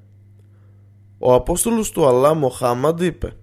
Ο 1.18 1.34
Απόστολος 1.34 1.90
του 1.90 2.06
Αλλά 2.06 2.34
Μοχάμαντ 2.34 3.00
είπε 3.00 3.36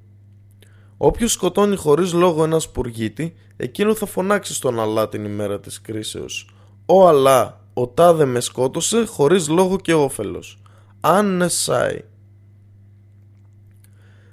Όποιος 0.98 1.32
σκοτώνει 1.32 1.76
χωρίς 1.76 2.14
λόγο 2.14 2.44
ένας 2.44 2.64
σπουργίτη, 2.64 3.36
εκείνο 3.56 3.96
θα 3.96 4.06
φωνάξει 4.06 4.54
στον 4.54 4.80
Αλλά 4.80 5.10
την 5.10 5.26
ημέρα 5.26 5.60
της 5.60 5.82
κρίσεως. 5.82 6.50
«Ο 6.86 7.08
Αλλά, 7.08 7.62
ο 7.74 7.88
τάδε 7.88 8.26
με 8.26 8.40
σκότωσε 8.40 9.06
χωρίς 9.06 9.50
λόγο 9.50 9.78
και 9.78 9.94
όφελος. 9.94 10.62
Αν 11.00 11.38
νεσάει». 11.38 12.02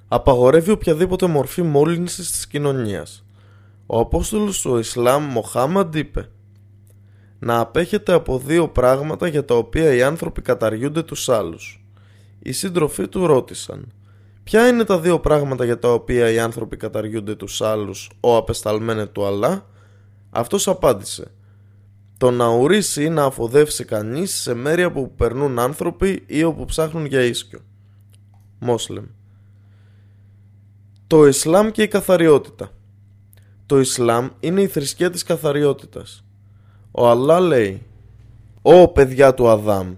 Απαγορεύει 0.09 0.71
οποιαδήποτε 0.71 1.27
μορφή 1.27 1.62
μόλυνσης 1.62 2.31
της 2.31 2.47
κοινωνίας. 2.47 3.25
Ο 3.87 3.99
Απόστολος 3.99 4.61
του 4.61 4.79
Ισλάμ 4.79 5.25
Μοχάμαντ 5.25 5.95
είπε 5.95 6.29
«Να 7.39 7.59
απέχετε 7.59 8.12
από 8.12 8.39
δύο 8.39 8.69
πράγματα 8.69 9.29
για 9.29 9.45
τα 9.45 9.55
οποία 9.55 9.95
οι 9.95 10.03
άνθρωποι 10.03 10.43
καταργούνται 10.43 11.03
τους 11.03 11.29
άλλους». 11.29 11.80
Οι 12.43 12.53
σύντροφοί 12.53 13.09
του 13.09 13.27
ρώτησαν 13.27 13.93
Ποια 14.45 14.69
είναι 14.69 14.85
τα 14.85 15.01
δύο 15.01 15.21
πράγματα 15.21 15.65
για 15.65 15.79
τα 15.79 15.93
οποία 15.93 16.31
οι 16.31 16.39
άνθρωποι 16.39 16.77
καταργούνται 16.77 17.35
τους 17.35 17.61
άλλους 17.61 18.11
ο 18.21 18.37
απεσταλμένε 18.37 19.07
του 19.07 19.27
Αλλά; 19.27 19.67
Αυτός 20.31 20.69
απάντησε 20.69 21.31
Το 22.19 22.31
να 22.31 22.47
ουρήσει 22.47 23.05
ή 23.05 23.09
να 23.09 23.25
αφοδεύσει 23.25 23.85
κανείς 23.85 24.41
σε 24.41 24.55
μέρη 24.55 24.83
από 24.83 25.03
που 25.03 25.15
περνούν 25.15 25.59
άνθρωποι 25.59 26.23
ή 26.27 26.45
όπου 26.45 26.65
ψάχνουν 26.65 27.05
για 27.05 27.21
ίσκιο 27.21 27.61
Μόσλεμ 28.59 29.05
Το 31.07 31.27
Ισλάμ 31.27 31.71
και 31.71 31.83
η 31.83 31.89
καθαριότητα. 31.89 32.71
Το 33.67 33.81
Ισλάμ 33.81 34.29
είναι 34.41 34.62
η 34.62 34.67
θρησκεία 34.67 35.11
της 35.11 35.23
καθαριότητας. 35.23 36.25
Ο 36.91 37.09
Αλλά 37.09 37.41
λέει 37.41 37.83
«Ω 38.62 38.89
παιδιά 38.89 39.35
του 39.35 39.49
Αδάμ, 39.49 39.95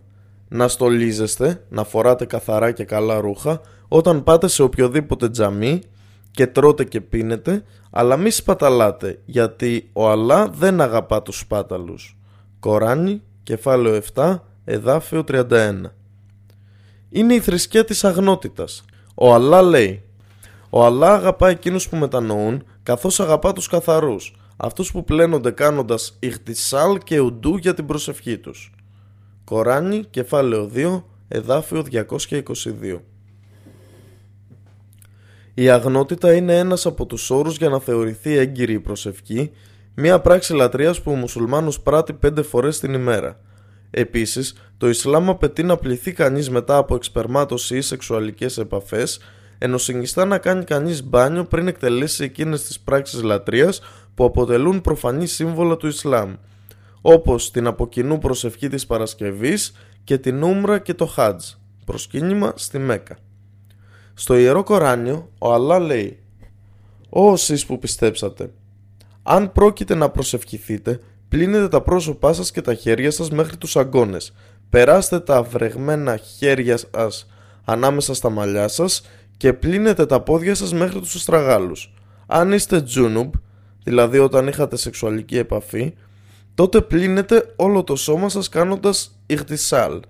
να 0.52 0.68
στολίζεστε, 0.68 1.64
να 1.68 1.84
φοράτε 1.84 2.24
καθαρά 2.24 2.72
και 2.72 2.84
καλά 2.84 3.20
ρούχα 3.20 3.60
όταν 3.88 4.22
πάτε 4.22 4.48
σε 4.48 4.62
οποιοδήποτε 4.62 5.30
τζαμί 5.30 5.82
και 6.30 6.46
τρώτε 6.46 6.84
και 6.84 7.00
πίνετε, 7.00 7.64
αλλά 7.90 8.16
μη 8.16 8.30
σπαταλάτε, 8.30 9.20
γιατί 9.24 9.90
ο 9.92 10.10
Αλλά 10.10 10.48
δεν 10.48 10.80
αγαπά 10.80 11.22
τους 11.22 11.38
σπάταλους. 11.38 12.16
Κοράνι, 12.60 13.22
κεφάλαιο 13.42 14.00
7, 14.14 14.42
εδάφιο 14.64 15.24
31. 15.28 15.94
Είναι 17.08 17.34
η 17.34 17.40
θρησκεία 17.40 17.84
της 17.84 18.04
αγνότητας. 18.04 18.84
Ο 19.14 19.34
Αλλά 19.34 19.62
λέει 19.62 20.02
«Ο 20.70 20.84
Αλλά 20.84 21.14
αγαπά 21.14 21.48
εκείνους 21.48 21.88
που 21.88 21.96
μετανοούν, 21.96 22.64
καθώς 22.82 23.20
αγαπά 23.20 23.52
τους 23.52 23.68
καθαρούς, 23.68 24.36
αυτούς 24.56 24.92
που 24.92 25.04
πλένονται 25.04 25.50
κάνοντας 25.50 26.16
ηχτισάλ 26.18 26.98
και 26.98 27.20
ουντού 27.20 27.56
για 27.56 27.74
την 27.74 27.86
προσευχή 27.86 28.38
τους». 28.38 28.72
Κοράνι, 29.44 30.04
κεφάλαιο 30.10 30.70
2, 30.74 31.02
εδάφιο 31.28 31.84
222. 31.90 33.02
Η 35.54 35.68
αγνότητα 35.68 36.32
είναι 36.34 36.58
ένας 36.58 36.86
από 36.86 37.06
τους 37.06 37.30
όρους 37.30 37.56
για 37.56 37.68
να 37.68 37.78
θεωρηθεί 37.78 38.36
έγκυρη 38.36 38.72
η 38.72 38.80
προσευχή, 38.80 39.50
μια 39.94 40.20
πράξη 40.20 40.52
λατρείας 40.54 41.02
που 41.02 41.10
ο 41.10 41.14
μουσουλμάνος 41.14 41.80
πράττει 41.80 42.12
πέντε 42.12 42.42
φορές 42.42 42.78
την 42.78 42.92
ημέρα. 42.92 43.40
Επίσης, 43.90 44.54
το 44.76 44.88
Ισλάμ 44.88 45.30
απαιτεί 45.30 45.62
να 45.62 45.76
πληθεί 45.76 46.12
κανείς 46.12 46.50
μετά 46.50 46.76
από 46.76 46.94
εξπερμάτωση 46.94 47.76
ή 47.76 47.80
σεξουαλικές 47.80 48.58
επαφές, 48.58 49.20
ενώ 49.58 49.78
συνιστά 49.78 50.24
να 50.24 50.38
κάνει 50.38 50.64
κανείς 50.64 51.04
μπάνιο 51.04 51.44
πριν 51.44 51.68
εκτελέσει 51.68 52.24
εκείνες 52.24 52.62
τις 52.62 52.80
πράξεις 52.80 53.22
λατρείας 53.22 53.80
που 54.14 54.24
αποτελούν 54.24 54.80
προφανή 54.80 55.26
σύμβολα 55.26 55.76
του 55.76 55.86
Ισλάμ, 55.86 56.34
όπως 57.02 57.50
την 57.50 57.66
αποκοινού 57.66 58.18
προσευχή 58.18 58.68
της 58.68 58.86
Παρασκευής 58.86 59.72
και 60.04 60.18
την 60.18 60.42
Ούμρα 60.42 60.78
και 60.78 60.94
το 60.94 61.06
Χάτζ, 61.06 61.44
προσκύνημα 61.84 62.52
στη 62.56 62.78
Μέκα. 62.78 63.16
Στο 64.14 64.36
Ιερό 64.36 64.62
Κοράνιο, 64.62 65.30
ο 65.38 65.52
Αλλά 65.52 65.78
λέει 65.78 66.18
«Ω 67.08 67.32
εσείς 67.32 67.66
που 67.66 67.78
πιστέψατε, 67.78 68.50
αν 69.22 69.52
πρόκειται 69.52 69.94
να 69.94 70.10
προσευχηθείτε, 70.10 71.00
πλύνετε 71.28 71.68
τα 71.68 71.80
πρόσωπά 71.80 72.32
σας 72.32 72.50
και 72.50 72.60
τα 72.60 72.74
χέρια 72.74 73.10
σας 73.10 73.30
μέχρι 73.30 73.56
τους 73.56 73.76
αγκώνες, 73.76 74.32
περάστε 74.70 75.20
τα 75.20 75.42
βρεγμένα 75.42 76.16
χέρια 76.16 76.76
σας 76.76 77.26
ανάμεσα 77.64 78.14
στα 78.14 78.30
μαλλιά 78.30 78.68
σας 78.68 79.02
και 79.36 79.52
πλύνετε 79.52 80.06
τα 80.06 80.20
πόδια 80.20 80.54
σας 80.54 80.72
μέχρι 80.72 81.00
τους 81.00 81.14
αστραγάλους. 81.14 81.92
Αν 82.26 82.52
είστε 82.52 82.82
τζούνουμπ, 82.82 83.32
δηλαδή 83.84 84.18
όταν 84.18 84.46
είχατε 84.46 84.76
σεξουαλική 84.76 85.38
επαφή, 85.38 85.94
τότε 86.54 86.80
πλύνετε 86.80 87.52
όλο 87.56 87.84
το 87.84 87.96
σώμα 87.96 88.28
σας 88.28 88.48
κάνοντας 88.48 89.18
ηχτισάλ. 89.26 90.00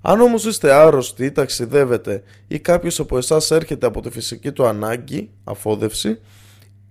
Αν 0.00 0.20
όμως 0.20 0.44
είστε 0.44 0.72
άρρωστοι 0.72 1.24
ή 1.24 1.32
ταξιδεύετε 1.32 2.22
ή 2.46 2.58
κάποιος 2.58 3.00
από 3.00 3.16
εσάς 3.16 3.50
έρχεται 3.50 3.86
από 3.86 4.00
τη 4.00 4.10
φυσική 4.10 4.52
του 4.52 4.66
ανάγκη, 4.66 5.30
αφόδευση, 5.44 6.18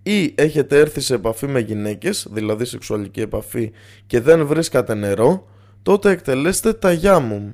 ή 0.04 0.34
έχετε 0.36 0.80
έρθει 0.80 1.02
σε 1.02 1.14
επαφή 1.14 1.48
με 1.48 1.60
γυναίκες, 1.60 2.28
δηλαδή 2.32 2.66
σεξουαλική 2.66 3.22
επαφή 3.22 3.72
και 4.08 4.20
δεν 4.22 4.46
βρίσκατε 4.46 4.94
νερό, 4.94 5.48
τότε 5.82 6.10
εκτελέστε 6.10 6.74
τα 6.74 6.92
γιάμουμ. 6.92 7.52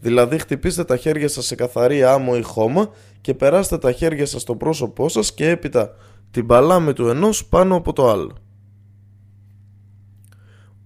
Δηλαδή 0.00 0.38
χτυπήστε 0.38 0.84
τα 0.84 0.96
χέρια 0.96 1.28
σας 1.28 1.46
σε 1.46 1.54
καθαρή 1.54 2.04
άμμο 2.04 2.32
ή 2.36 2.42
χώμα 2.42 2.90
και 3.20 3.34
περάστε 3.34 3.78
τα 3.78 3.92
χέρια 3.92 4.26
σας 4.26 4.42
στο 4.42 4.56
πρόσωπό 4.56 5.08
σας 5.08 5.34
και 5.34 5.48
έπειτα 5.50 5.94
την 6.30 6.46
παλάμη 6.46 6.92
του 6.92 7.08
ενός 7.08 7.46
πάνω 7.46 7.76
από 7.76 7.92
το 7.92 8.10
άλλο. 8.10 8.36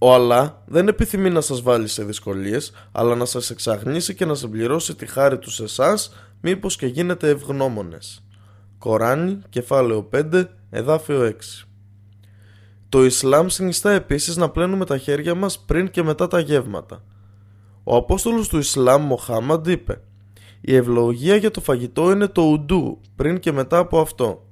Ο 0.03 0.13
Αλλά 0.13 0.63
δεν 0.65 0.87
επιθυμεί 0.87 1.29
να 1.29 1.41
σας 1.41 1.61
βάλει 1.61 1.87
σε 1.87 2.03
δυσκολίες, 2.03 2.71
αλλά 2.91 3.15
να 3.15 3.25
σας 3.25 3.49
εξαγνίσει 3.49 4.15
και 4.15 4.25
να 4.25 4.35
συμπληρώσει 4.35 4.95
τη 4.95 5.05
χάρη 5.05 5.37
τους 5.37 5.53
σε 5.55 5.63
εσάς, 5.63 6.13
μήπως 6.41 6.75
και 6.75 6.85
γίνετε 6.85 7.29
ευγνώμονες. 7.29 8.23
Κοράνι, 8.77 9.39
κεφάλαιο 9.49 10.09
5, 10.11 10.49
εδάφιο 10.69 11.21
6 11.21 11.67
Το 12.89 13.05
Ισλάμ 13.05 13.47
συνιστά 13.47 13.91
επίσης 13.91 14.35
να 14.35 14.49
πλένουμε 14.49 14.85
τα 14.85 14.97
χέρια 14.97 15.35
μας 15.35 15.59
πριν 15.59 15.89
και 15.89 16.03
μετά 16.03 16.27
τα 16.27 16.39
γεύματα. 16.39 17.03
Ο 17.83 17.95
Απόστολος 17.95 18.47
του 18.47 18.57
Ισλάμ 18.57 19.03
Μοχάμαντ 19.03 19.67
είπε 19.67 20.01
«Η 20.61 20.75
ευλογία 20.75 21.35
για 21.35 21.51
το 21.51 21.61
φαγητό 21.61 22.11
είναι 22.11 22.27
το 22.27 22.41
ουντού 22.41 23.01
πριν 23.15 23.39
και 23.39 23.51
μετά 23.51 23.77
από 23.77 23.99
αυτό». 23.99 24.47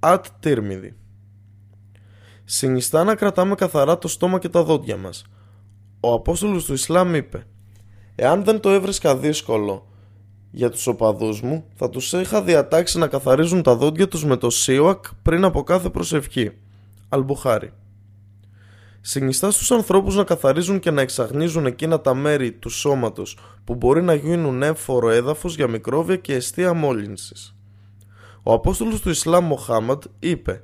Ατ 0.00 0.26
Τύρμιδη 0.40 0.96
Συνιστά 2.44 3.04
να 3.04 3.14
κρατάμε 3.14 3.54
καθαρά 3.54 3.98
το 3.98 4.08
στόμα 4.08 4.38
και 4.38 4.48
τα 4.48 4.62
δόντια 4.62 4.96
μας. 4.96 5.24
Ο 6.00 6.12
Απόστολος 6.12 6.64
του 6.64 6.72
Ισλάμ 6.72 7.14
είπε 7.14 7.46
«Εάν 8.14 8.44
δεν 8.44 8.60
το 8.60 8.70
έβρισκα 8.70 9.16
δύσκολο 9.16 9.86
για 10.50 10.70
τους 10.70 10.86
οπαδούς 10.86 11.40
μου, 11.40 11.64
θα 11.74 11.90
τους 11.90 12.12
είχα 12.12 12.42
διατάξει 12.42 12.98
να 12.98 13.06
καθαρίζουν 13.06 13.62
τα 13.62 13.76
δόντια 13.76 14.08
τους 14.08 14.24
με 14.24 14.36
το 14.36 14.50
σίουακ 14.50 15.04
πριν 15.22 15.44
από 15.44 15.62
κάθε 15.62 15.90
προσευχή». 15.90 16.52
Αλμπουχάρη 17.08 17.72
Συνιστά 19.00 19.50
στους 19.50 19.70
ανθρώπους 19.70 20.16
να 20.16 20.24
καθαρίζουν 20.24 20.78
και 20.78 20.90
να 20.90 21.00
εξαγνίζουν 21.00 21.66
εκείνα 21.66 22.00
τα 22.00 22.14
μέρη 22.14 22.52
του 22.52 22.68
σώματος 22.68 23.38
που 23.64 23.74
μπορεί 23.74 24.02
να 24.02 24.14
γίνουν 24.14 24.62
έμφορο 24.62 25.10
έδαφος 25.10 25.56
για 25.56 25.68
μικρόβια 25.68 26.16
και 26.16 26.34
αιστεία 26.34 26.74
μόλυνσης. 26.74 27.56
Ο 28.42 28.52
Απόστολος 28.52 29.00
του 29.00 29.10
Ισλάμ 29.10 29.44
Μοχάμαντ 29.44 30.02
είπε 30.18 30.62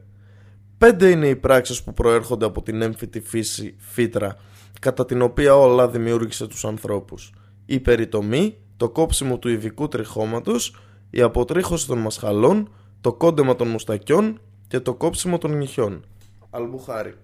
Πέντε 0.81 1.11
είναι 1.11 1.29
οι 1.29 1.37
πράξεις 1.37 1.83
που 1.83 1.93
προέρχονται 1.93 2.45
από 2.45 2.63
την 2.63 2.83
έμφυτη 2.83 3.21
φύση 3.21 3.75
φύτρα 3.79 4.37
κατά 4.81 5.05
την 5.05 5.23
οποία 5.23 5.57
όλα 5.57 5.89
δημιούργησε 5.89 6.47
τους 6.47 6.65
ανθρώπους. 6.65 7.33
Η 7.67 7.81
περιτομή, 7.81 8.57
το 8.77 8.91
κόψιμο 8.91 9.39
του 9.39 9.49
ειδικού 9.49 9.89
τριχώματος, 9.89 10.77
η 11.11 11.21
αποτρίχωση 11.21 11.87
των 11.87 11.99
μασχαλών, 11.99 12.73
το 13.01 13.13
κόντεμα 13.13 13.57
των 13.57 13.69
μουστακιών 13.69 14.41
και 14.69 14.81
το 14.81 14.95
κόψιμο 14.95 15.39
των 15.39 15.57
νυχιών. 15.57 16.05
Αλμπουχάρη. 16.51 17.15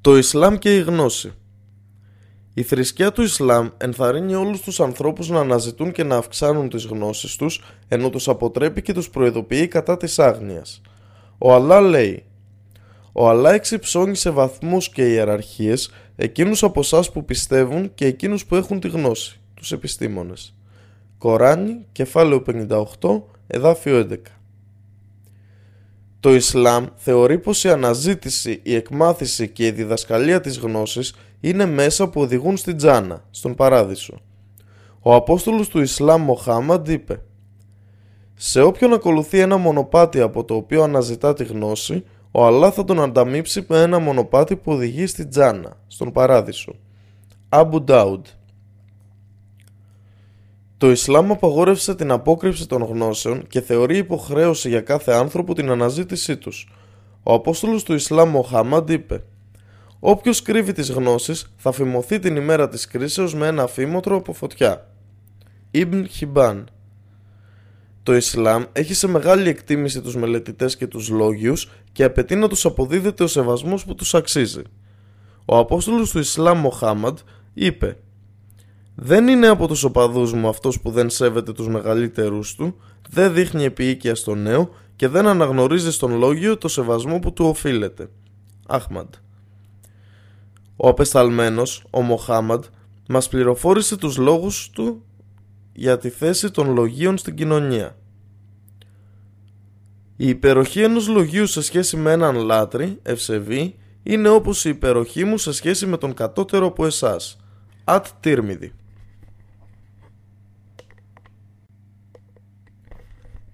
Το 0.00 0.16
Ισλάμ 0.16 0.56
και 0.56 0.76
η 0.76 0.80
γνώση 0.80 1.32
η 2.54 2.62
θρησκεία 2.62 3.12
του 3.12 3.22
Ισλάμ 3.22 3.68
ενθαρρύνει 3.76 4.34
όλους 4.34 4.60
τους 4.60 4.80
ανθρώπους 4.80 5.28
να 5.28 5.40
αναζητούν 5.40 5.92
και 5.92 6.04
να 6.04 6.16
αυξάνουν 6.16 6.68
τις 6.68 6.84
γνώσεις 6.84 7.36
τους, 7.36 7.62
ενώ 7.88 8.10
τους 8.10 8.28
αποτρέπει 8.28 8.82
και 8.82 8.92
τους 8.92 9.10
προειδοποιεί 9.10 9.68
κατά 9.68 9.96
της 9.96 10.18
άγνοιας. 10.18 10.80
Ο 11.38 11.54
Αλλά 11.54 11.80
λέει 11.80 12.24
«Ο 13.12 13.28
Αλλά 13.28 13.52
εξυψώνει 13.52 14.16
σε 14.16 14.30
βαθμούς 14.30 14.88
και 14.88 15.08
ιεραρχίες 15.08 15.90
εκείνους 16.16 16.62
από 16.62 16.80
εσάς 16.80 17.12
που 17.12 17.24
πιστεύουν 17.24 17.94
και 17.94 18.06
εκείνους 18.06 18.46
που 18.46 18.56
έχουν 18.56 18.80
τη 18.80 18.88
γνώση, 18.88 19.40
τους 19.54 19.72
επιστήμονες». 19.72 20.54
Κοράνι, 21.18 21.86
κεφάλαιο 21.92 22.42
58, 22.46 23.22
εδάφιο 23.46 23.96
11. 23.96 24.16
Το 26.20 26.34
Ισλάμ 26.34 26.86
θεωρεί 26.96 27.38
πως 27.38 27.64
η 27.64 27.68
αναζήτηση, 27.68 28.60
η 28.62 28.74
εκμάθηση 28.74 29.48
και 29.48 29.66
η 29.66 29.70
διδασκαλία 29.70 30.40
της 30.40 30.58
γνώσης 30.58 31.14
είναι 31.44 31.66
μέσα 31.66 32.08
που 32.08 32.20
οδηγούν 32.20 32.56
στην 32.56 32.76
Τζάνα, 32.76 33.24
στον 33.30 33.54
Παράδεισο. 33.54 34.14
Ο 35.00 35.14
Απόστολος 35.14 35.68
του 35.68 35.80
Ισλάμ 35.80 36.22
Μοχάμαντ 36.22 36.88
είπε 36.88 37.22
«Σε 38.34 38.60
όποιον 38.60 38.92
ακολουθεί 38.92 39.38
ένα 39.38 39.56
μονοπάτι 39.56 40.20
από 40.20 40.44
το 40.44 40.54
οποίο 40.54 40.82
αναζητά 40.82 41.34
τη 41.34 41.44
γνώση, 41.44 42.04
ο 42.30 42.46
Αλλά 42.46 42.70
θα 42.70 42.84
τον 42.84 43.00
ανταμείψει 43.00 43.64
με 43.68 43.80
ένα 43.80 43.98
μονοπάτι 43.98 44.56
που 44.56 44.72
οδηγεί 44.72 45.06
στην 45.06 45.30
Τζάνα, 45.30 45.76
στον 45.86 46.12
Παράδεισο». 46.12 46.74
Αμπου 47.48 47.82
Ντάουντ 47.82 48.26
το 50.82 50.90
Ισλάμ 50.90 51.30
απαγόρευσε 51.30 51.94
την 51.94 52.10
απόκρυψη 52.10 52.68
των 52.68 52.82
γνώσεων 52.82 53.46
και 53.46 53.60
θεωρεί 53.60 53.96
υποχρέωση 53.96 54.68
για 54.68 54.80
κάθε 54.80 55.12
άνθρωπο 55.12 55.54
την 55.54 55.70
αναζήτησή 55.70 56.36
τους. 56.36 56.68
Ο 57.22 57.32
Απόστολος 57.34 57.82
του 57.82 57.94
Ισλάμ 57.94 58.30
Μοχάμαντ 58.30 58.90
είπε 58.90 59.24
Όποιος 60.04 60.42
κρύβει 60.42 60.72
τις 60.72 60.90
γνώσεις 60.90 61.52
θα 61.56 61.72
φημωθεί 61.72 62.18
την 62.18 62.36
ημέρα 62.36 62.68
της 62.68 62.86
κρίσεως 62.86 63.34
με 63.34 63.46
ένα 63.46 63.66
φήμοτρο 63.66 64.16
από 64.16 64.32
φωτιά. 64.32 64.88
Ιμπν 65.70 66.06
Χιμπάν 66.06 66.68
Το 68.02 68.14
Ισλάμ 68.16 68.64
έχει 68.72 68.94
σε 68.94 69.06
μεγάλη 69.06 69.48
εκτίμηση 69.48 70.00
τους 70.00 70.16
μελετητές 70.16 70.76
και 70.76 70.86
τους 70.86 71.08
λόγιους 71.08 71.70
και 71.92 72.04
απαιτεί 72.04 72.34
να 72.34 72.48
τους 72.48 72.64
αποδίδεται 72.64 73.24
ο 73.24 73.26
σεβασμός 73.26 73.84
που 73.84 73.94
τους 73.94 74.14
αξίζει. 74.14 74.62
Ο 75.44 75.58
Απόστολος 75.58 76.10
του 76.10 76.18
Ισλάμ 76.18 76.58
Μοχάμαντ 76.58 77.18
είπε 77.54 77.96
δεν 78.94 79.28
είναι 79.28 79.46
από 79.48 79.66
τους 79.68 79.84
οπαδούς 79.84 80.32
μου 80.32 80.48
αυτός 80.48 80.80
που 80.80 80.90
δεν 80.90 81.10
σέβεται 81.10 81.52
τους 81.52 81.68
μεγαλύτερους 81.68 82.54
του, 82.54 82.76
δεν 83.08 83.34
δείχνει 83.34 83.64
επίοικια 83.64 84.14
στο 84.14 84.34
νέο 84.34 84.74
και 84.96 85.08
δεν 85.08 85.26
αναγνωρίζει 85.26 85.92
στον 85.92 86.18
λόγιο 86.18 86.58
το 86.58 86.68
σεβασμό 86.68 87.18
που 87.18 87.32
του 87.32 87.44
οφείλεται. 87.46 88.08
Αχμαντ. 88.66 89.14
Ο 90.84 90.88
απεσταλμένος, 90.88 91.84
ο 91.90 92.00
Μοχάμαντ, 92.00 92.64
μας 93.08 93.28
πληροφόρησε 93.28 93.96
τους 93.96 94.16
λόγους 94.16 94.70
του 94.70 95.04
για 95.72 95.98
τη 95.98 96.08
θέση 96.08 96.50
των 96.50 96.74
λογίων 96.74 97.18
στην 97.18 97.34
κοινωνία. 97.34 97.96
Η 100.16 100.28
υπεροχή 100.28 100.82
ενός 100.82 101.08
λογίου 101.08 101.46
σε 101.46 101.62
σχέση 101.62 101.96
με 101.96 102.12
έναν 102.12 102.36
λάτρη, 102.36 102.98
ευσεβή, 103.02 103.78
είναι 104.02 104.28
όπως 104.28 104.64
η 104.64 104.68
υπεροχή 104.68 105.24
μου 105.24 105.38
σε 105.38 105.52
σχέση 105.52 105.86
με 105.86 105.96
τον 105.96 106.14
κατώτερο 106.14 106.66
από 106.66 106.86
εσάς. 106.86 107.36
Ατ 107.84 108.06
Τύρμιδη. 108.20 108.72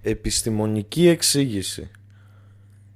Επιστημονική 0.01 1.07
εξήγηση 1.07 1.91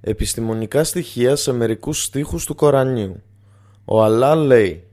Επιστημονικά 0.01 0.85
στοιχεία 0.85 1.37
σε 1.37 1.53
μερικούς 1.53 2.03
στίχους 2.03 2.45
του 2.45 2.55
Κορανίου 2.55 3.23
Ο 3.85 4.03
Αλλά 4.03 4.35
λέει 4.35 4.85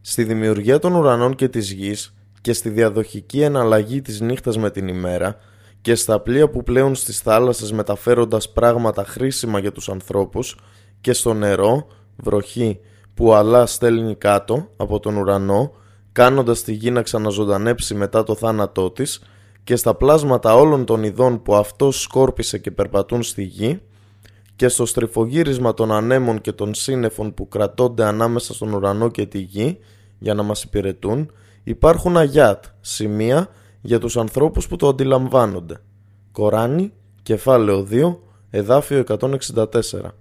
Στη 0.00 0.24
δημιουργία 0.24 0.78
των 0.78 0.94
ουρανών 0.94 1.34
και 1.34 1.48
της 1.48 1.70
γης 1.70 2.14
και 2.40 2.52
στη 2.52 2.68
διαδοχική 2.68 3.40
εναλλαγή 3.40 4.02
της 4.02 4.20
νύχτας 4.20 4.58
με 4.58 4.70
την 4.70 4.88
ημέρα 4.88 5.36
και 5.80 5.94
στα 5.94 6.20
πλοία 6.20 6.50
που 6.50 6.62
πλέουν 6.62 6.94
στις 6.94 7.20
θάλασσες 7.20 7.72
μεταφέροντας 7.72 8.52
πράγματα 8.52 9.04
χρήσιμα 9.04 9.58
για 9.58 9.72
τους 9.72 9.88
ανθρώπους 9.88 10.56
και 11.00 11.12
στο 11.12 11.34
νερό, 11.34 11.86
βροχή 12.16 12.80
που 13.14 13.26
ο 13.26 13.34
Αλλά 13.34 13.66
στέλνει 13.66 14.14
κάτω 14.14 14.68
από 14.76 15.00
τον 15.00 15.16
ουρανό 15.16 15.72
κάνοντας 16.12 16.62
τη 16.62 16.72
γη 16.72 16.90
να 16.90 17.02
ξαναζωντανέψει 17.02 17.94
μετά 17.94 18.22
το 18.22 18.34
θάνατό 18.34 18.90
της 18.90 19.22
και 19.64 19.76
στα 19.76 19.94
πλάσματα 19.94 20.54
όλων 20.54 20.84
των 20.84 21.02
ειδών 21.02 21.42
που 21.42 21.54
αυτός 21.54 22.02
σκόρπισε 22.02 22.58
και 22.58 22.70
περπατούν 22.70 23.22
στη 23.22 23.42
γη 23.42 23.80
και 24.56 24.68
στο 24.68 24.86
στριφογύρισμα 24.86 25.74
των 25.74 25.92
ανέμων 25.92 26.40
και 26.40 26.52
των 26.52 26.74
σύννεφων 26.74 27.34
που 27.34 27.48
κρατώνται 27.48 28.04
ανάμεσα 28.04 28.54
στον 28.54 28.72
ουρανό 28.72 29.10
και 29.10 29.26
τη 29.26 29.38
γη 29.38 29.78
για 30.18 30.34
να 30.34 30.42
μας 30.42 30.62
υπηρετούν, 30.62 31.30
υπάρχουν 31.64 32.16
αγιάτ, 32.16 32.64
σημεία 32.80 33.48
για 33.80 33.98
τους 33.98 34.16
ανθρώπους 34.16 34.68
που 34.68 34.76
το 34.76 34.88
αντιλαμβάνονται. 34.88 35.76
Κοράνι, 36.32 36.92
κεφάλαιο 37.22 37.86
2, 37.90 38.18
εδάφιο 38.50 38.98
164. 38.98 40.14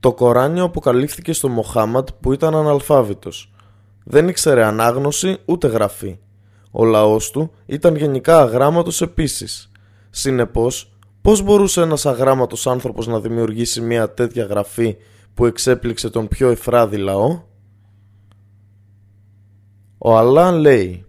Το 0.00 0.12
Κοράνιο 0.12 0.64
αποκαλύφθηκε 0.64 1.32
στο 1.32 1.48
Μοχάμαντ 1.48 2.08
που 2.20 2.32
ήταν 2.32 2.54
αναλφάβητος. 2.54 3.52
Δεν 4.04 4.28
ήξερε 4.28 4.64
ανάγνωση 4.64 5.36
ούτε 5.44 5.66
γραφή. 5.66 6.18
Ο 6.70 6.84
λαός 6.84 7.30
του 7.30 7.50
ήταν 7.66 7.96
γενικά 7.96 8.40
αγράμματος 8.40 9.02
επίσης. 9.02 9.70
Συνεπώς, 10.10 10.95
πώς 11.26 11.42
μπορούσε 11.42 11.80
ένας 11.80 12.06
αγράμματος 12.06 12.66
άνθρωπος 12.66 13.06
να 13.06 13.20
δημιουργήσει 13.20 13.80
μια 13.80 14.10
τέτοια 14.10 14.44
γραφή 14.44 14.96
που 15.34 15.46
εξέπληξε 15.46 16.10
τον 16.10 16.28
πιο 16.28 16.48
εφράδι 16.50 16.96
λαό; 16.96 17.40
Ο 19.98 20.16
Αλλά 20.16 20.52
λέει 20.52 21.04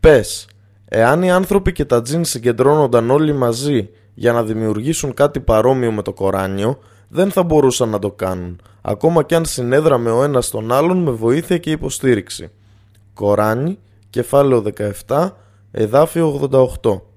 «Πες, 0.00 0.48
εάν 0.84 1.22
οι 1.22 1.30
άνθρωποι 1.30 1.72
και 1.72 1.84
τα 1.84 2.02
τζιν 2.02 2.24
συγκεντρώνονταν 2.24 3.10
όλοι 3.10 3.32
μαζί 3.32 3.88
για 4.14 4.32
να 4.32 4.44
δημιουργήσουν 4.44 5.14
κάτι 5.14 5.40
παρόμοιο 5.40 5.92
με 5.92 6.02
το 6.02 6.12
Κοράνιο, 6.12 6.78
δεν 7.08 7.30
θα 7.30 7.42
μπορούσαν 7.42 7.88
να 7.88 7.98
το 7.98 8.10
κάνουν, 8.10 8.60
ακόμα 8.82 9.22
κι 9.22 9.34
αν 9.34 9.44
συνέδραμε 9.44 10.10
ο 10.10 10.22
ένας 10.22 10.50
τον 10.50 10.72
άλλον 10.72 10.98
με 10.98 11.10
βοήθεια 11.10 11.58
και 11.58 11.70
υποστήριξη. 11.70 12.50
Κοράνι, 13.14 13.78
κεφάλαιο 14.10 14.64
17, 15.06 15.28
εδάφιο 15.70 16.48
88. 16.50 17.11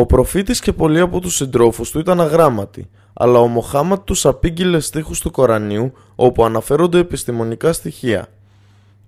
Ο 0.00 0.06
προφήτης 0.06 0.60
και 0.60 0.72
πολλοί 0.72 1.00
από 1.00 1.20
τους 1.20 1.34
συντρόφους 1.34 1.90
του 1.90 1.98
ήταν 1.98 2.20
αγράμματοι, 2.20 2.90
αλλά 3.12 3.38
ο 3.38 3.46
Μοχάματ 3.46 4.00
τους 4.04 4.26
απήγγειλε 4.26 4.80
στίχους 4.80 5.20
του 5.20 5.30
Κορανίου 5.30 5.92
όπου 6.14 6.44
αναφέρονται 6.44 6.98
επιστημονικά 6.98 7.72
στοιχεία. 7.72 8.26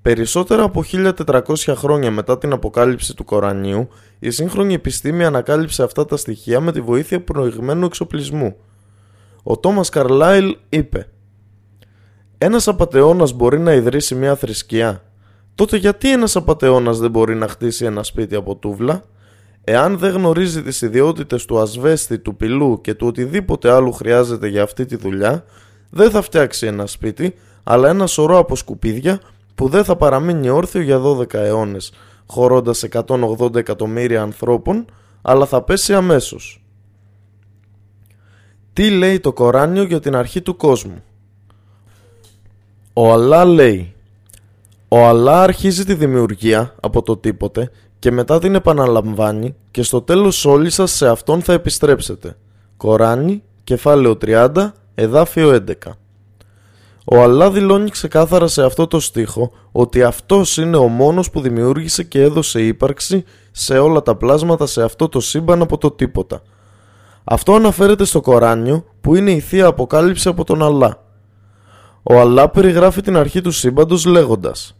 Περισσότερα 0.02 0.62
από 0.62 0.84
1400 0.92 1.74
χρόνια 1.76 2.10
μετά 2.10 2.38
την 2.38 2.52
αποκάλυψη 2.52 3.14
του 3.14 3.24
Κορανίου, 3.24 3.88
η 4.18 4.30
σύγχρονη 4.30 4.74
επιστήμη 4.74 5.24
ανακάλυψε 5.24 5.82
αυτά 5.82 6.04
τα 6.04 6.16
στοιχεία 6.16 6.60
με 6.60 6.72
τη 6.72 6.80
βοήθεια 6.80 7.20
προηγμένου 7.20 7.84
εξοπλισμού. 7.84 8.56
Ο 9.42 9.56
Τόμας 9.56 9.88
Καρλάιλ 9.88 10.56
είπε 10.68 11.08
«Ένας 12.38 12.68
απατεώνας 12.68 13.32
μπορεί 13.32 13.58
να 13.58 13.72
ιδρύσει 13.72 14.14
μια 14.14 14.36
θρησκεία; 14.36 15.02
Τότε 15.54 15.76
γιατί 15.76 16.12
ένας 16.12 16.36
απατεώνας 16.36 16.98
δεν 16.98 17.10
μπορεί 17.10 17.34
να 17.34 17.48
χτίσει 17.48 17.84
ένα 17.84 18.02
σπίτι 18.02 18.34
από 18.34 18.56
τούβλα» 18.56 19.02
Εάν 19.72 19.98
δεν 19.98 20.12
γνωρίζει 20.12 20.62
τις 20.62 20.82
ιδιότητες 20.82 21.44
του 21.44 21.58
ασβέστη, 21.58 22.18
του 22.18 22.36
πυλού 22.36 22.80
και 22.80 22.94
του 22.94 23.06
οτιδήποτε 23.06 23.70
άλλο 23.70 23.90
χρειάζεται 23.90 24.48
για 24.48 24.62
αυτή 24.62 24.84
τη 24.84 24.96
δουλειά, 24.96 25.44
δεν 25.90 26.10
θα 26.10 26.22
φτιάξει 26.22 26.66
ένα 26.66 26.86
σπίτι, 26.86 27.34
αλλά 27.62 27.88
ένα 27.88 28.06
σωρό 28.06 28.38
από 28.38 28.56
σκουπίδια 28.56 29.20
που 29.54 29.68
δεν 29.68 29.84
θα 29.84 29.96
παραμείνει 29.96 30.48
όρθιο 30.48 30.80
για 30.80 31.00
12 31.02 31.34
αιώνες, 31.34 31.92
χωρώντας 32.26 32.84
180 32.90 33.54
εκατομμύρια 33.54 34.22
ανθρώπων, 34.22 34.84
αλλά 35.22 35.46
θα 35.46 35.62
πέσει 35.62 35.94
αμέσως. 35.94 36.64
Τι 38.72 38.90
λέει 38.90 39.20
το 39.20 39.32
Κοράνιο 39.32 39.82
για 39.82 40.00
την 40.00 40.16
αρχή 40.16 40.42
του 40.42 40.56
κόσμου; 40.56 41.02
Ο 42.92 43.12
Αλλά 43.12 43.44
λέει 43.44 43.94
«Ο 44.88 45.06
Αλλά 45.06 45.42
αρχίζει 45.42 45.84
τη 45.84 45.94
δημιουργία 45.94 46.74
από 46.80 47.02
το 47.02 47.16
τίποτε 47.16 47.70
και 48.00 48.10
μετά 48.10 48.38
την 48.38 48.54
επαναλαμβάνει 48.54 49.54
και 49.70 49.82
στο 49.82 50.02
τέλος 50.02 50.44
όλοι 50.44 50.70
σας 50.70 50.90
σε 50.90 51.08
αυτόν 51.08 51.42
θα 51.42 51.52
επιστρέψετε. 51.52 52.36
Κοράνι, 52.76 53.42
κεφάλαιο 53.64 54.18
30, 54.24 54.72
εδάφιο 54.94 55.50
11. 55.50 55.72
Ο 57.04 57.22
Αλλά 57.22 57.50
δηλώνει 57.50 57.90
ξεκάθαρα 57.90 58.46
σε 58.46 58.64
αυτό 58.64 58.86
το 58.86 59.00
στίχο 59.00 59.52
ότι 59.72 60.02
αυτός 60.02 60.56
είναι 60.56 60.76
ο 60.76 60.88
μόνος 60.88 61.30
που 61.30 61.40
δημιούργησε 61.40 62.02
και 62.02 62.22
έδωσε 62.22 62.62
ύπαρξη 62.62 63.24
σε 63.50 63.78
όλα 63.78 64.02
τα 64.02 64.16
πλάσματα 64.16 64.66
σε 64.66 64.82
αυτό 64.82 65.08
το 65.08 65.20
σύμπαν 65.20 65.62
από 65.62 65.78
το 65.78 65.90
τίποτα. 65.90 66.42
Αυτό 67.24 67.54
αναφέρεται 67.54 68.04
στο 68.04 68.20
Κοράνιο 68.20 68.84
που 69.00 69.16
είναι 69.16 69.30
η 69.30 69.40
Θεία 69.40 69.66
Αποκάλυψη 69.66 70.28
από 70.28 70.44
τον 70.44 70.62
Αλλά. 70.62 71.02
Ο 72.02 72.20
Αλλά 72.20 72.48
περιγράφει 72.48 73.00
την 73.00 73.16
αρχή 73.16 73.40
του 73.40 73.50
σύμπαντος 73.50 74.04
λέγοντας 74.04 74.74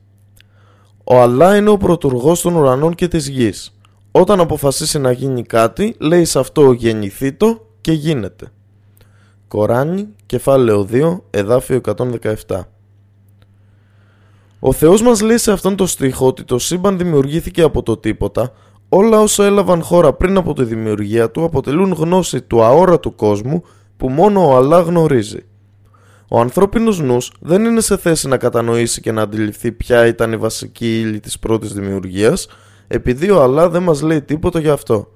ο 1.04 1.20
Αλλά 1.20 1.56
είναι 1.56 1.70
ο 1.70 1.76
πρωτουργός 1.76 2.40
των 2.40 2.54
ουρανών 2.54 2.94
και 2.94 3.08
της 3.08 3.28
γης. 3.28 3.74
Όταν 4.10 4.40
αποφασίσει 4.40 4.98
να 4.98 5.12
γίνει 5.12 5.42
κάτι, 5.42 5.94
λέει 5.98 6.24
σε 6.24 6.38
αυτό 6.38 6.72
γεννηθήτο 6.72 7.66
και 7.80 7.92
γίνεται. 7.92 8.52
Κοράνι, 9.48 10.08
κεφάλαιο 10.26 10.86
2, 10.92 11.20
εδάφιο 11.30 11.80
117 12.46 12.60
Ο 14.60 14.72
Θεός 14.72 15.02
μας 15.02 15.20
λέει 15.20 15.38
σε 15.38 15.52
αυτόν 15.52 15.76
το 15.76 15.86
στίχο 15.86 16.26
ότι 16.26 16.44
το 16.44 16.58
σύμπαν 16.58 16.98
δημιουργήθηκε 16.98 17.62
από 17.62 17.82
το 17.82 17.96
τίποτα, 17.96 18.52
όλα 18.88 19.20
όσα 19.20 19.44
έλαβαν 19.44 19.82
χώρα 19.82 20.12
πριν 20.12 20.36
από 20.36 20.54
τη 20.54 20.64
δημιουργία 20.64 21.30
του 21.30 21.44
αποτελούν 21.44 21.92
γνώση 21.92 22.42
του 22.42 22.62
αόρατου 22.62 23.14
κόσμου 23.14 23.62
που 23.96 24.08
μόνο 24.08 24.46
ο 24.46 24.56
Αλλά 24.56 24.80
γνωρίζει. 24.80 25.44
Ο 26.32 26.40
ανθρώπινος 26.40 27.00
νους 27.00 27.32
δεν 27.40 27.64
είναι 27.64 27.80
σε 27.80 27.96
θέση 27.96 28.28
να 28.28 28.36
κατανοήσει 28.36 29.00
και 29.00 29.12
να 29.12 29.22
αντιληφθεί 29.22 29.72
ποια 29.72 30.06
ήταν 30.06 30.32
η 30.32 30.36
βασική 30.36 31.00
ύλη 31.00 31.20
της 31.20 31.38
πρώτης 31.38 31.72
δημιουργίας, 31.72 32.48
επειδή 32.86 33.30
ο 33.30 33.42
Αλλά 33.42 33.68
δεν 33.68 33.82
μας 33.82 34.02
λέει 34.02 34.22
τίποτα 34.22 34.60
γι' 34.60 34.68
αυτό. 34.68 35.12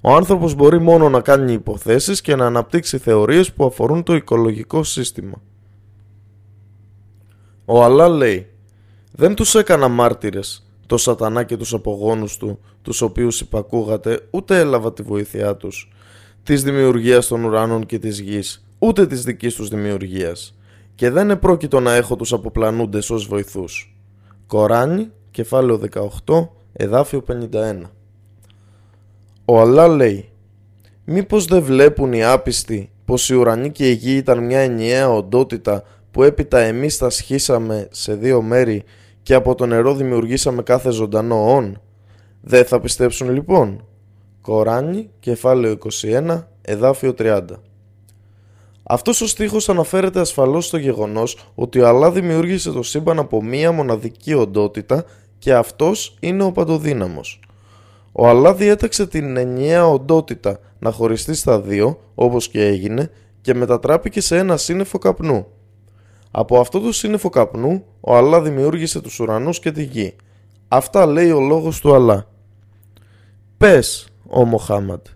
Ο 0.00 0.14
άνθρωπος 0.14 0.54
μπορεί 0.54 0.80
μόνο 0.80 1.08
να 1.08 1.20
κάνει 1.20 1.52
υποθέσεις 1.52 2.20
και 2.20 2.36
να 2.36 2.46
αναπτύξει 2.46 2.98
θεωρίες 2.98 3.52
που 3.52 3.64
αφορούν 3.64 4.02
το 4.02 4.14
οικολογικό 4.14 4.82
σύστημα. 4.82 5.42
Ο 7.64 7.84
Αλλά 7.84 8.08
λέει 8.08 8.46
«Δεν 9.12 9.34
τους 9.34 9.54
έκανα 9.54 9.88
μάρτυρες, 9.88 10.66
το 10.86 10.96
σατανά 10.96 11.42
και 11.42 11.56
τους 11.56 11.74
απογόνους 11.74 12.36
του, 12.36 12.58
τους 12.82 13.00
οποίους 13.00 13.40
υπακούγατε, 13.40 14.28
ούτε 14.30 14.58
έλαβα 14.58 14.92
τη 14.92 15.02
βοήθειά 15.02 15.56
τους, 15.56 15.92
της 16.42 16.62
δημιουργίας 16.62 17.26
των 17.26 17.44
ουράνων 17.44 17.86
και 17.86 17.98
της 17.98 18.20
γης, 18.20 18.64
ούτε 18.82 19.06
της 19.06 19.24
δικής 19.24 19.54
τους 19.54 19.68
δημιουργίας 19.68 20.54
και 20.94 21.10
δεν 21.10 21.30
επρόκειτο 21.30 21.80
να 21.80 21.94
έχω 21.94 22.16
τους 22.16 22.32
αποπλανούντες 22.32 23.10
ως 23.10 23.26
βοηθούς. 23.26 23.96
Κοράνι, 24.46 25.10
κεφάλαιο 25.30 25.80
18, 26.24 26.48
εδάφιο 26.72 27.24
51 27.28 27.90
Ο 29.44 29.60
Αλλά 29.60 29.88
λέει 29.88 30.28
Μήπως 31.04 31.44
δεν 31.44 31.62
βλέπουν 31.62 32.12
οι 32.12 32.24
άπιστοι 32.24 32.90
πως 33.04 33.28
η 33.28 33.34
ουρανή 33.34 33.70
και 33.70 33.90
η 33.90 33.92
γη 33.92 34.16
ήταν 34.16 34.44
μια 34.44 34.58
ενιαία 34.58 35.10
οντότητα 35.10 35.82
που 36.10 36.22
έπειτα 36.22 36.58
εμείς 36.58 36.98
τα 36.98 37.10
σχίσαμε 37.10 37.88
σε 37.90 38.14
δύο 38.14 38.42
μέρη 38.42 38.84
και 39.22 39.34
από 39.34 39.54
το 39.54 39.66
νερό 39.66 39.94
δημιουργήσαμε 39.94 40.62
κάθε 40.62 40.90
ζωντανό 40.90 41.54
όν. 41.54 41.80
Δεν 42.40 42.64
θα 42.64 42.80
πιστέψουν 42.80 43.30
λοιπόν. 43.30 43.84
Κοράνι, 44.40 45.10
κεφάλαιο 45.20 45.78
21, 46.02 46.44
εδάφιο 46.62 47.14
30 47.18 47.40
αυτός 48.92 49.20
ο 49.20 49.26
στίχος 49.26 49.68
αναφέρεται 49.68 50.20
ασφαλώς 50.20 50.66
στο 50.66 50.76
γεγονός 50.76 51.36
ότι 51.54 51.80
ο 51.80 51.88
Αλλά 51.88 52.10
δημιούργησε 52.10 52.70
το 52.70 52.82
σύμπαν 52.82 53.18
από 53.18 53.42
μία 53.42 53.72
μοναδική 53.72 54.34
οντότητα 54.34 55.04
και 55.38 55.54
αυτός 55.54 56.16
είναι 56.20 56.42
ο 56.42 56.52
παντοδύναμος. 56.52 57.40
Ο 58.12 58.28
Αλλά 58.28 58.54
διέταξε 58.54 59.06
την 59.06 59.36
ενιαία 59.36 59.86
οντότητα 59.86 60.58
να 60.78 60.90
χωριστεί 60.90 61.34
στα 61.34 61.60
δύο, 61.60 62.00
όπως 62.14 62.48
και 62.48 62.66
έγινε, 62.66 63.10
και 63.40 63.54
μετατράπηκε 63.54 64.20
σε 64.20 64.36
ένα 64.36 64.56
σύννεφο 64.56 64.98
καπνού. 64.98 65.46
Από 66.30 66.60
αυτό 66.60 66.80
το 66.80 66.92
σύννεφο 66.92 67.28
καπνού, 67.28 67.84
ο 68.00 68.16
Αλλά 68.16 68.40
δημιούργησε 68.40 69.00
τους 69.00 69.20
ουρανούς 69.20 69.60
και 69.60 69.72
τη 69.72 69.82
γη. 69.82 70.16
Αυτά 70.68 71.06
λέει 71.06 71.30
ο 71.30 71.40
λόγος 71.40 71.80
του 71.80 71.94
Αλλά. 71.94 72.26
Πες, 73.56 74.08
ο 74.28 74.44
Μοχάμαντ, 74.44 75.06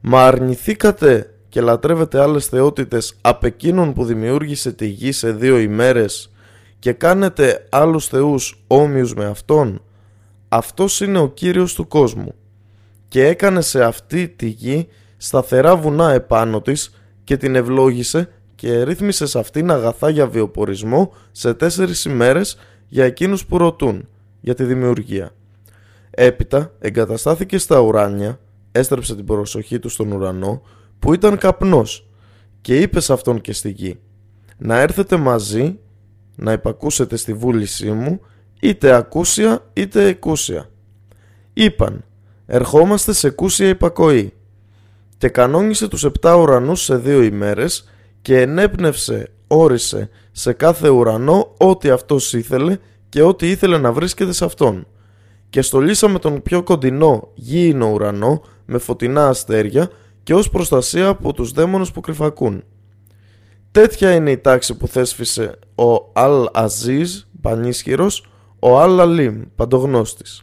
μα 0.00 0.26
αρνηθήκατε 0.26 1.33
και 1.54 1.60
λατρεύετε 1.60 2.20
άλλες 2.20 2.46
θεότητες 2.46 3.16
απ' 3.20 3.44
εκείνον 3.44 3.92
που 3.92 4.04
δημιούργησε 4.04 4.72
τη 4.72 4.86
γη 4.86 5.12
σε 5.12 5.32
δύο 5.32 5.58
ημέρες 5.58 6.32
και 6.78 6.92
κάνετε 6.92 7.66
άλλους 7.70 8.06
θεούς 8.06 8.64
όμοιους 8.66 9.14
με 9.14 9.24
Αυτόν, 9.24 9.82
Αυτός 10.48 11.00
είναι 11.00 11.18
ο 11.18 11.28
Κύριος 11.28 11.74
του 11.74 11.88
κόσμου 11.88 12.34
και 13.08 13.26
έκανε 13.26 13.60
σε 13.60 13.84
αυτή 13.84 14.28
τη 14.28 14.46
γη 14.46 14.88
σταθερά 15.16 15.76
βουνά 15.76 16.12
επάνω 16.12 16.60
της 16.60 16.94
και 17.24 17.36
την 17.36 17.54
ευλόγησε 17.54 18.28
και 18.54 18.82
ρύθμισε 18.82 19.26
σε 19.26 19.38
αυτήν 19.38 19.70
αγαθά 19.70 20.08
για 20.08 20.26
βιοπορισμό 20.26 21.12
σε 21.32 21.54
τέσσερις 21.54 22.04
ημέρες 22.04 22.58
για 22.88 23.04
εκείνους 23.04 23.46
που 23.46 23.58
ρωτούν 23.58 24.08
για 24.40 24.54
τη 24.54 24.64
δημιουργία. 24.64 25.30
Έπειτα 26.10 26.72
εγκαταστάθηκε 26.78 27.58
στα 27.58 27.80
ουράνια, 27.80 28.38
έστρεψε 28.72 29.14
την 29.14 29.24
προσοχή 29.24 29.78
του 29.78 29.88
στον 29.88 30.12
ουρανό 30.12 30.62
που 31.04 31.14
ήταν 31.14 31.38
καπνός 31.38 32.06
και 32.60 32.80
είπες 32.80 33.04
σε 33.04 33.12
αυτόν 33.12 33.40
και 33.40 33.52
στη 33.52 33.70
γη 33.70 33.98
να 34.58 34.80
έρθετε 34.80 35.16
μαζί 35.16 35.78
να 36.36 36.52
υπακούσετε 36.52 37.16
στη 37.16 37.34
βούλησή 37.34 37.90
μου 37.90 38.20
είτε 38.60 38.94
ακούσια 38.94 39.64
είτε 39.72 40.06
εκούσια. 40.06 40.70
Είπαν 41.52 42.04
ερχόμαστε 42.46 43.12
σε 43.12 43.30
κούσια 43.30 43.68
υπακοή 43.68 44.32
και 45.18 45.28
κανόνισε 45.28 45.88
τους 45.88 46.04
επτά 46.04 46.34
ουρανούς 46.34 46.82
σε 46.82 46.96
δύο 46.96 47.22
ημέρες 47.22 47.88
και 48.22 48.40
ενέπνευσε, 48.40 49.30
όρισε 49.46 50.10
σε 50.32 50.52
κάθε 50.52 50.88
ουρανό 50.88 51.54
ό,τι 51.58 51.90
αυτός 51.90 52.32
ήθελε 52.32 52.76
και 53.08 53.22
ό,τι 53.22 53.50
ήθελε 53.50 53.78
να 53.78 53.92
βρίσκεται 53.92 54.32
σε 54.32 54.44
αυτόν. 54.44 54.86
Και 55.50 55.62
στολίσαμε 55.62 56.18
τον 56.18 56.42
πιο 56.42 56.62
κοντινό 56.62 57.28
γήινο 57.34 57.90
ουρανό 57.90 58.42
με 58.66 58.78
φωτεινά 58.78 59.28
αστέρια 59.28 59.90
και 60.24 60.34
ως 60.34 60.50
προστασία 60.50 61.08
από 61.08 61.32
τους 61.32 61.50
δαίμονες 61.50 61.90
που 61.90 62.00
κρυφακούν. 62.00 62.64
Τέτοια 63.70 64.14
είναι 64.14 64.30
η 64.30 64.38
τάξη 64.38 64.76
που 64.76 64.86
θέσφισε 64.88 65.58
ο 65.74 66.10
Αλ 66.12 66.46
Αζίζ, 66.52 67.20
πανίσχυρος, 67.40 68.26
ο 68.58 68.80
Αλ 68.80 69.00
Αλίμ, 69.00 69.42
παντογνώστης. 69.56 70.42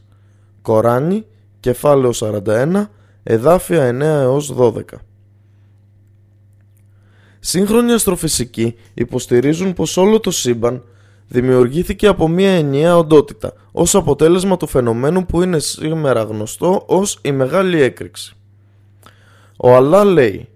Κοράνι, 0.62 1.26
κεφάλαιο 1.60 2.12
41, 2.14 2.90
εδάφια 3.24 3.88
9 3.88 4.02
έως 4.02 4.54
12. 4.58 4.82
Σύγχρονοι 7.40 7.92
αστροφυσικοί 7.92 8.76
υποστηρίζουν 8.94 9.74
πως 9.74 9.98
όλο 9.98 10.20
το 10.20 10.32
σύμπαν 10.32 10.84
δημιουργήθηκε 11.28 12.08
από 12.08 12.28
μια 12.28 12.52
ενιαία 12.52 12.98
οντότητα 12.98 13.54
ως 13.72 13.96
αποτέλεσμα 13.96 14.58
του 14.58 14.68
φαινομένου 14.68 15.26
που 15.26 15.42
είναι 15.42 15.60
σήμερα 15.60 16.24
γνωστό 16.24 16.84
ως 16.88 17.20
η 17.22 17.32
Μεγάλη 17.32 17.82
Έκρηξη. 17.82 18.36
Ο 19.64 19.76
Αλλά 19.76 20.04
λέει 20.04 20.50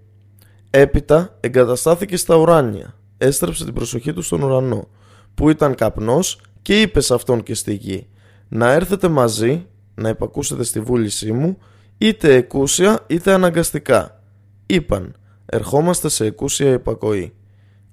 Έπειτα 0.70 1.36
εγκαταστάθηκε 1.40 2.16
στα 2.16 2.36
ουράνια, 2.36 2.94
έστρεψε 3.18 3.64
την 3.64 3.74
προσοχή 3.74 4.12
του 4.12 4.22
στον 4.22 4.42
ουρανό, 4.42 4.88
που 5.34 5.50
ήταν 5.50 5.74
καπνός 5.74 6.40
και 6.62 6.80
είπε 6.80 7.00
σε 7.00 7.14
αυτόν 7.14 7.42
και 7.42 7.54
στη 7.54 7.74
γη 7.74 8.06
«Να 8.48 8.72
έρθετε 8.72 9.08
μαζί, 9.08 9.66
να 9.94 10.08
υπακούσετε 10.08 10.64
στη 10.64 10.80
βούλησή 10.80 11.32
μου, 11.32 11.58
είτε 11.98 12.34
εκούσια 12.34 13.00
είτε 13.06 13.32
αναγκαστικά». 13.32 14.22
Είπαν 14.66 15.14
«Ερχόμαστε 15.46 16.08
σε 16.08 16.24
εκούσια 16.24 16.72
υπακοή». 16.72 17.32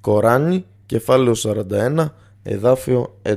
Κοράνι, 0.01 0.65
κεφάλαιο 0.85 1.33
41, 1.35 2.05
εδάφιο 2.43 3.19
11. 3.21 3.33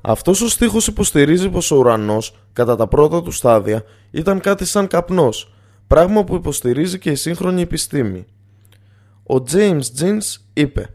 Αυτός 0.00 0.40
ο 0.40 0.48
στίχος 0.48 0.86
υποστηρίζει 0.86 1.48
πως 1.48 1.70
ο 1.70 1.76
ουρανός, 1.76 2.36
κατά 2.52 2.76
τα 2.76 2.86
πρώτα 2.88 3.22
του 3.22 3.30
στάδια, 3.30 3.84
ήταν 4.10 4.40
κάτι 4.40 4.64
σαν 4.64 4.86
καπνός, 4.86 5.54
πράγμα 5.86 6.24
που 6.24 6.34
υποστηρίζει 6.34 6.98
και 6.98 7.10
η 7.10 7.14
σύγχρονη 7.14 7.62
επιστήμη. 7.62 8.26
Ο 9.30 9.34
James 9.52 9.82
Jeans 10.00 10.36
είπε 10.52 10.94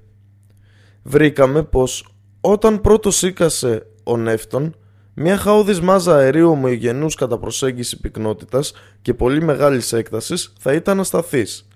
«Βρήκαμε 1.03 1.64
πως 1.64 2.07
όταν 2.41 2.82
πρώτο 2.82 3.11
σήκασε 3.11 3.86
ο 4.03 4.18
Νεύτων, 4.18 4.76
μια 5.14 5.38
χαόδης 5.38 5.82
μάζα 5.82 6.15
αερίου 6.15 6.49
ομογενούς 6.49 7.15
κατά 7.15 7.38
προσέγγιση 7.38 7.99
πυκνότητας 7.99 8.73
και 9.02 9.14
πολύ 9.14 9.41
μεγάλης 9.41 9.94
έκτασης 9.94 10.53
θα 10.60 10.73
ήταν 10.73 10.99
ασταθής. 10.99 11.68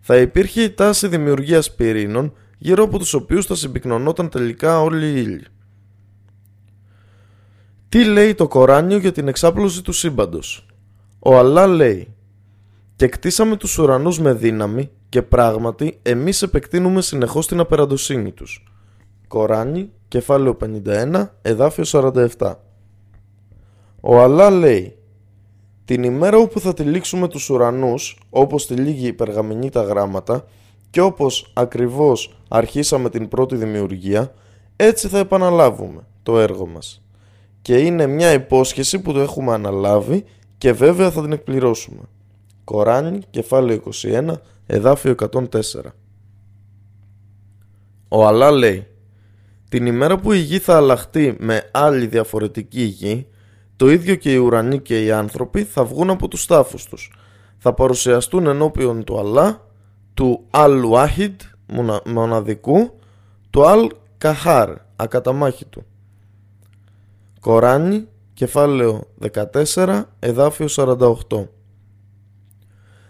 Θα 0.00 0.16
υπήρχε 0.16 0.62
η 0.62 0.70
τάση 0.70 1.08
δημιουργίας 1.08 1.74
πυρήνων 1.74 2.32
γύρω 2.58 2.84
από 2.84 2.98
τους 2.98 3.14
οποίους 3.14 3.46
θα 3.46 3.54
συμπυκνωνόταν 3.54 4.28
τελικά 4.28 4.80
όλοι 4.80 5.06
οι 5.06 5.14
ήλιοι. 5.16 5.44
Τι 7.92 8.04
λέει 8.04 8.34
το 8.34 8.48
Κοράνιο 8.48 8.98
για 8.98 9.12
την 9.12 9.28
εξάπλωση 9.28 9.82
του 9.82 9.92
σύμπαντος; 9.92 10.66
Ο 11.18 11.38
Αλλά 11.38 11.66
λέει 11.66 12.14
«Και 12.96 13.08
κτίσαμε 13.08 13.56
τους 13.56 13.78
ουρανούς 13.78 14.20
με 14.20 14.32
δύναμη 14.32 14.90
και 15.08 15.22
πράγματι 15.22 15.98
εμείς 16.02 16.42
επεκτείνουμε 16.42 17.02
συνεχώς 17.02 17.46
την 17.46 17.60
απεραντοσύνη 17.60 18.32
τους». 18.32 18.64
Κοράνι, 19.28 19.90
κεφάλαιο 20.08 20.56
51, 20.60 21.26
εδάφιο 21.42 21.84
47. 22.38 22.54
Ο 24.00 24.20
Αλλά 24.20 24.50
λέει 24.50 24.96
«Την 25.84 26.02
ημέρα 26.02 26.36
όπου 26.36 26.60
θα 26.60 26.74
τυλίξουμε 26.74 27.28
τους 27.28 27.50
ουρανούς, 27.50 28.18
όπως 28.30 28.66
τυλίγει 28.66 29.06
η 29.06 29.12
περγαμηνή 29.12 29.70
τα 29.70 29.82
γράμματα, 29.82 30.44
και 30.90 31.00
όπως 31.00 31.52
ακριβώς 31.54 32.42
αρχίσαμε 32.48 33.10
την 33.10 33.28
πρώτη 33.28 33.56
δημιουργία, 33.56 34.34
έτσι 34.76 35.08
θα 35.08 35.18
επαναλάβουμε 35.18 36.06
το 36.22 36.38
έργο 36.38 36.66
μας. 36.66 36.96
Και 37.62 37.78
είναι 37.78 38.06
μια 38.06 38.32
υπόσχεση 38.32 38.98
που 38.98 39.12
το 39.12 39.20
έχουμε 39.20 39.52
αναλάβει 39.52 40.24
και 40.58 40.72
βέβαια 40.72 41.10
θα 41.10 41.22
την 41.22 41.32
εκπληρώσουμε. 41.32 42.00
Κοράνι, 42.64 43.20
κεφάλαιο 43.30 43.82
21, 44.02 44.32
εδάφιο 44.66 45.14
104. 45.32 45.40
Ο 48.08 48.26
Αλλά 48.26 48.50
λέει 48.50 48.86
«Την 49.68 49.86
ημέρα 49.86 50.18
που 50.18 50.32
η 50.32 50.38
γη 50.38 50.58
θα 50.58 50.76
αλλάχτεί 50.76 51.36
με 51.38 51.68
άλλη 51.72 52.06
διαφορετική 52.06 52.82
γη, 52.82 53.26
το 53.76 53.90
ίδιο 53.90 54.14
και 54.14 54.32
οι 54.32 54.36
ουρανοί 54.36 54.80
και 54.80 55.04
οι 55.04 55.10
άνθρωποι 55.10 55.64
θα 55.64 55.84
βγουν 55.84 56.10
από 56.10 56.28
τους 56.28 56.46
τάφους 56.46 56.84
τους. 56.84 57.12
Θα 57.58 57.72
παρουσιαστούν 57.74 58.46
ενώπιον 58.46 59.04
του 59.04 59.18
Αλλά, 59.18 59.66
του 60.14 60.46
Αλ-Wahid, 60.50 61.36
μοναδικού, 62.04 62.98
του 63.50 63.66
Αλ-Καθάρ, 63.66 64.70
ακαταμάχητου. 64.96 65.84
Κοράνι, 67.42 68.08
κεφάλαιο 68.34 69.02
14, 69.74 70.02
εδάφιο 70.18 70.66
48. 70.70 71.46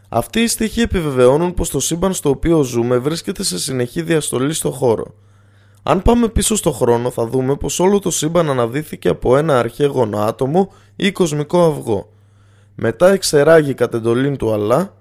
Αυτοί 0.09 0.41
οι 0.41 0.47
στοιχοί 0.47 0.81
επιβεβαιώνουν 0.81 1.55
πως 1.55 1.71
το 1.71 1.81
σύμπαν 1.81 2.13
στο 2.13 2.31
οποίο 2.31 2.63
ζούμε 2.63 2.99
βρίσκεται 2.99 3.43
σε 3.43 3.59
συνεχή 3.59 4.03
διαστολή 4.03 4.53
στο 4.53 4.71
χώρο. 4.71 5.15
Αν 5.83 6.03
πάμε 6.03 6.29
πίσω 6.29 6.57
στο 6.57 6.73
χρόνο 6.73 7.11
θα 7.11 7.27
δούμε 7.27 7.57
πως 7.57 7.81
όλο 7.81 7.99
το 7.99 8.11
σύμπαν 8.11 8.51
αναδύθηκε 8.51 9.09
από 9.09 9.37
ένα 9.37 9.59
αρχαίγωνο 9.59 10.19
άτομο 10.19 10.73
ή 10.97 11.13
κοσμικό 11.13 11.63
αυγό. 11.63 12.13
Μετά 12.75 13.11
εξεράγει 13.11 13.75
κατ' 13.75 13.95
εντολήν 13.95 14.37
του 14.37 14.53
Αλλά 14.53 14.95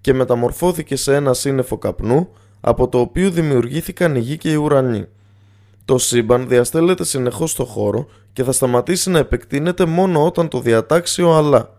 και 0.00 0.12
μεταμορφώθηκε 0.12 0.96
σε 0.96 1.14
ένα 1.14 1.34
σύννεφο 1.34 1.78
καπνού 1.78 2.28
από 2.60 2.88
το 2.88 2.98
οποίο 2.98 3.30
δημιουργήθηκαν 3.30 4.16
η 4.16 4.20
γη 4.20 4.36
και 4.36 4.50
οι 4.50 4.54
ουρανοί. 4.54 5.06
Το 5.84 5.98
σύμπαν 5.98 6.48
διαστέλλεται 6.48 7.04
συνεχώς 7.04 7.50
στο 7.50 7.64
χώρο 7.64 8.06
και 8.32 8.44
θα 8.44 8.52
σταματήσει 8.52 9.10
να 9.10 9.18
επεκτείνεται 9.18 9.84
μόνο 9.84 10.24
όταν 10.26 10.48
το 10.48 10.60
διατάξει 10.60 11.22
ο 11.22 11.36
Αλλά. 11.36 11.76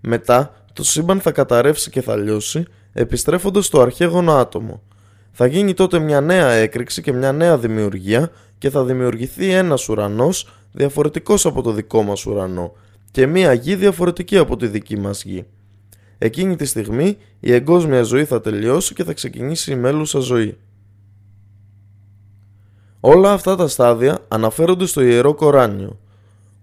Μετά 0.00 0.54
το 0.72 0.84
σύμπαν 0.84 1.20
θα 1.20 1.30
καταρρεύσει 1.30 1.90
και 1.90 2.02
θα 2.02 2.16
λιώσει 2.16 2.64
επιστρέφοντας 2.92 3.66
στο 3.66 3.80
αρχαίγωνο 3.80 4.32
άτομο. 4.32 4.82
Θα 5.32 5.46
γίνει 5.46 5.74
τότε 5.74 5.98
μια 5.98 6.20
νέα 6.20 6.48
έκρηξη 6.50 7.02
και 7.02 7.12
μια 7.12 7.32
νέα 7.32 7.58
δημιουργία 7.58 8.30
και 8.58 8.70
θα 8.70 8.84
δημιουργηθεί 8.84 9.50
ένας 9.50 9.88
ουρανός 9.88 10.48
διαφορετικός 10.72 11.46
από 11.46 11.62
το 11.62 11.72
δικό 11.72 12.02
μας 12.02 12.26
ουρανό 12.26 12.72
και 13.10 13.26
μια 13.26 13.52
γη 13.52 13.74
διαφορετική 13.74 14.36
από 14.36 14.56
τη 14.56 14.66
δική 14.66 14.98
μας 14.98 15.24
γη. 15.24 15.44
Εκείνη 16.18 16.56
τη 16.56 16.64
στιγμή 16.64 17.16
η 17.40 17.52
εγκόσμια 17.52 18.02
ζωή 18.02 18.24
θα 18.24 18.40
τελειώσει 18.40 18.94
και 18.94 19.04
θα 19.04 19.12
ξεκινήσει 19.12 19.72
η 19.72 19.74
μέλουσα 19.74 20.18
ζωή. 20.18 20.56
Όλα 23.04 23.32
αυτά 23.32 23.56
τα 23.56 23.68
στάδια 23.68 24.18
αναφέρονται 24.28 24.86
στο 24.86 25.00
Ιερό 25.00 25.34
Κοράνιο. 25.34 25.98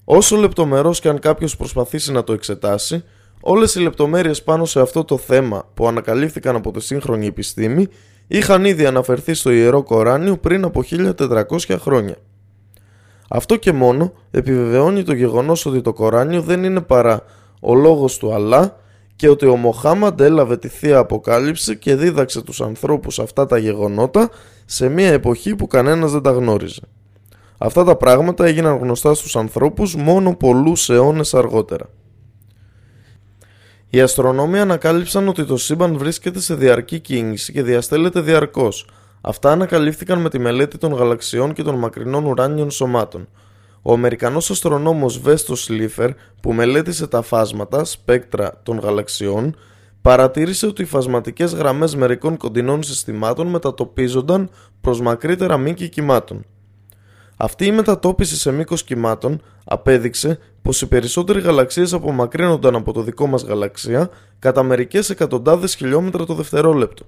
Όσο 0.04 0.36
λεπτομερός 0.36 1.00
και 1.00 1.10
αν 1.10 1.20
κάποιος 1.20 1.58
προσπαθήσει 1.58 2.12
να 2.12 2.24
το 2.24 2.34
εξετάσει, 2.34 3.04
όλες 3.42 3.76
οι 3.76 3.80
λεπτομέρειες 3.80 4.44
πάνω 4.44 4.66
σε 4.66 4.80
αυτό 4.80 5.04
το 5.04 5.18
θέμα 5.18 5.64
που 5.74 5.88
ανακαλύφθηκαν 5.88 6.56
από 6.56 6.72
τη 6.72 6.82
σύγχρονη 6.82 7.26
επιστήμη 7.26 7.88
είχαν 8.28 8.66
ήδη 8.66 8.86
αναφερθεί 8.86 9.34
στο 9.34 9.52
Ιερό 9.52 9.84
Κοράνιο 9.84 10.38
πριν 10.38 10.64
από 10.64 10.84
1400 11.18 11.44
χρόνια. 11.80 12.16
Αυτό 13.30 13.56
και 13.56 13.72
μόνο 13.72 14.14
επιβεβαιώνει 14.32 15.04
το 15.04 15.14
γεγονός 15.14 15.66
ότι 15.66 15.82
το 15.82 15.94
Κοράνιο 15.94 16.42
δεν 16.42 16.64
είναι 16.64 16.82
παρά 16.82 17.24
ο 17.60 17.76
λόγος 17.76 18.18
του 18.18 18.34
Αλλά 18.34 18.80
και 19.16 19.30
ότι 19.30 19.46
ο 19.46 19.56
Μοχάμαντ 19.56 20.22
έλαβε 20.22 20.58
τη 20.58 20.68
Θεία 20.68 20.98
Αποκάλυψη 20.98 21.78
και 21.78 21.96
δίδαξε 21.96 22.42
τους 22.42 22.62
ανθρώπους 22.62 23.20
αυτά 23.20 23.46
τα 23.46 23.58
γεγονότα 23.58 24.30
σε 24.72 24.90
μια 24.90 25.08
εποχή 25.08 25.56
που 25.56 25.68
κανένας 25.68 26.12
δεν 26.12 26.22
τα 26.22 26.32
γνώριζε. 26.32 26.82
Αυτά 27.58 27.84
τα 27.84 27.96
πράγματα 27.96 28.46
έγιναν 28.46 28.78
γνωστά 28.78 29.14
στους 29.14 29.36
ανθρώπους 29.36 29.96
μόνο 29.96 30.36
πολλούς 30.36 30.90
αιώνες 30.90 31.34
αργότερα. 31.34 31.90
Οι 33.90 34.02
αστρονόμοι 34.02 34.60
ανακάλυψαν 34.60 35.28
ότι 35.28 35.46
το 35.46 35.58
σύμπαν 35.58 35.98
βρίσκεται 35.98 36.40
σε 36.40 36.56
διαρκή 36.56 37.00
κίνηση 37.00 37.52
και 37.52 37.64
διαστέλλεται 37.64 38.22
διαρκώς. 38.22 38.88
Αυτά 39.22 39.52
ανακαλύφθηκαν 39.52 40.22
με 40.22 40.30
τη 40.30 40.40
μελέτη 40.40 40.78
των 40.78 40.94
γαλαξιών 40.94 41.54
και 41.54 41.64
των 41.64 41.76
μακρινών 41.76 42.26
ουράνιων 42.26 42.72
σωμάτων. 42.72 43.28
Ο 43.82 43.94
Αμερικανός 43.94 44.50
αστρονόμος 44.50 45.20
Βέστος 45.20 45.64
Σλίφερ 45.64 46.10
που 46.42 46.54
μελέτησε 46.54 47.08
τα 47.08 47.22
φάσματα, 47.22 47.84
σπέκτρα 47.86 48.60
των 48.64 48.80
γαλαξιών, 48.80 49.56
παρατήρησε 50.02 50.68
ότι 50.68 50.82
οι 50.82 50.86
φασματικές 50.86 51.54
γραμμές 51.54 51.96
μερικών 51.96 52.38
κοντινών 52.38 52.84
συστημάτων 52.84 53.48
μετατοπίζονταν 53.48 54.50
προς 54.82 55.02
μακρύτερα 55.02 55.58
μήκη 55.58 55.90
κυμάτων. 55.90 56.46
Αυτή 57.38 57.66
η 57.66 57.72
μετατόπιση 57.72 58.36
σε 58.36 58.52
μήκος 58.52 58.84
κυμάτων 58.84 59.42
απέδειξε 59.66 60.40
πως 60.62 60.82
οι 60.82 60.88
περισσότεροι 60.88 61.40
γαλαξίες 61.40 61.94
απομακρύνονταν 61.94 62.76
από 62.76 62.94
το 62.94 63.02
δικό 63.02 63.28
μας 63.28 63.44
γαλαξία 63.44 64.10
κατά 64.40 64.64
μερικές 64.64 65.10
εκατοντάδες 65.10 65.76
χιλιόμετρα 65.76 66.26
το 66.26 66.34
δευτερόλεπτο. 66.34 67.06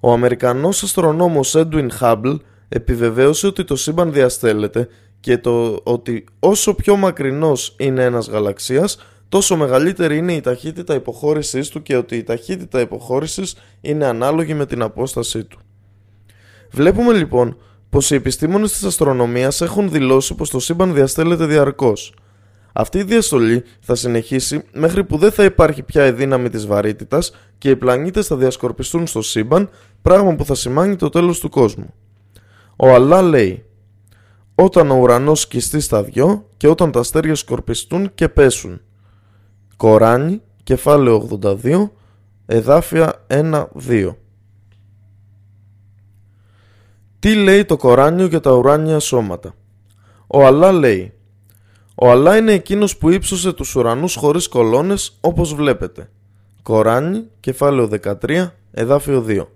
Ο 0.00 0.12
Αμερικανός 0.12 0.82
αστρονόμος 0.82 1.54
Edwin 1.56 1.88
Hubble 2.00 2.36
επιβεβαίωσε 2.68 3.46
ότι 3.46 3.64
το 3.64 3.76
σύμπαν 3.76 4.12
διαστέλλεται 4.12 4.88
και 5.20 5.38
το 5.38 5.80
ότι 5.82 6.24
όσο 6.38 6.74
πιο 6.74 6.96
μακρινός 6.96 7.74
είναι 7.78 8.04
ένας 8.04 8.28
γαλαξίας, 8.28 8.98
τόσο 9.32 9.56
μεγαλύτερη 9.56 10.16
είναι 10.16 10.32
η 10.32 10.40
ταχύτητα 10.40 10.94
υποχώρησής 10.94 11.68
του 11.68 11.82
και 11.82 11.96
ότι 11.96 12.16
η 12.16 12.22
ταχύτητα 12.22 12.80
υποχώρησης 12.80 13.56
είναι 13.80 14.06
ανάλογη 14.06 14.54
με 14.54 14.66
την 14.66 14.82
απόστασή 14.82 15.44
του. 15.44 15.58
Βλέπουμε 16.70 17.12
λοιπόν 17.12 17.56
πως 17.90 18.10
οι 18.10 18.14
επιστήμονες 18.14 18.72
της 18.72 18.84
αστρονομίας 18.84 19.60
έχουν 19.60 19.90
δηλώσει 19.90 20.34
πως 20.34 20.50
το 20.50 20.60
σύμπαν 20.60 20.94
διαστέλλεται 20.94 21.46
διαρκώς. 21.46 22.14
Αυτή 22.72 22.98
η 22.98 23.02
διαστολή 23.02 23.64
θα 23.80 23.94
συνεχίσει 23.94 24.62
μέχρι 24.72 25.04
που 25.04 25.16
δεν 25.16 25.32
θα 25.32 25.44
υπάρχει 25.44 25.82
πια 25.82 26.06
η 26.06 26.12
δύναμη 26.12 26.48
της 26.48 26.66
βαρύτητας 26.66 27.34
και 27.58 27.70
οι 27.70 27.76
πλανήτες 27.76 28.26
θα 28.26 28.36
διασκορπιστούν 28.36 29.06
στο 29.06 29.22
σύμπαν, 29.22 29.70
πράγμα 30.02 30.34
που 30.34 30.44
θα 30.44 30.54
σημάνει 30.54 30.96
το 30.96 31.08
τέλος 31.08 31.40
του 31.40 31.48
κόσμου. 31.48 31.94
Ο 32.76 32.88
Αλλά 32.88 33.22
λέει 33.22 33.64
«Όταν 34.54 34.90
ο 34.90 34.96
ουρανός 34.96 35.40
σκιστεί 35.40 35.80
στα 35.80 36.02
δυο 36.02 36.48
και 36.56 36.68
όταν 36.68 36.90
τα 36.92 37.00
αστέρια 37.00 37.34
σκορπιστούν 37.34 38.14
και 38.14 38.28
πέσουν». 38.28 38.80
Κοράνι, 39.82 40.42
κεφάλαιο 40.62 41.28
82, 41.42 41.90
εδάφια 42.46 43.24
1-2. 43.26 44.14
Τι 47.18 47.34
λέει 47.34 47.64
το 47.64 47.76
Κοράνιο 47.76 48.26
για 48.26 48.40
τα 48.40 48.52
ουράνια 48.52 48.98
σώματα; 48.98 49.54
Ο 50.26 50.46
Αλλά 50.46 50.72
λέει 50.72 51.12
Ο 51.94 52.10
Αλλά 52.10 52.36
είναι 52.36 52.52
εκείνος 52.52 52.96
που 52.96 53.10
ύψωσε 53.10 53.52
τους 53.52 53.74
ουρανούς 53.74 54.14
χωρίς 54.14 54.48
κολόνες 54.48 55.18
όπως 55.20 55.54
βλέπετε. 55.54 56.10
Κοράνι, 56.62 57.24
κεφάλαιο 57.40 57.86
13, 57.86 58.52
εδάφιο 58.70 59.24
2. 59.28 59.48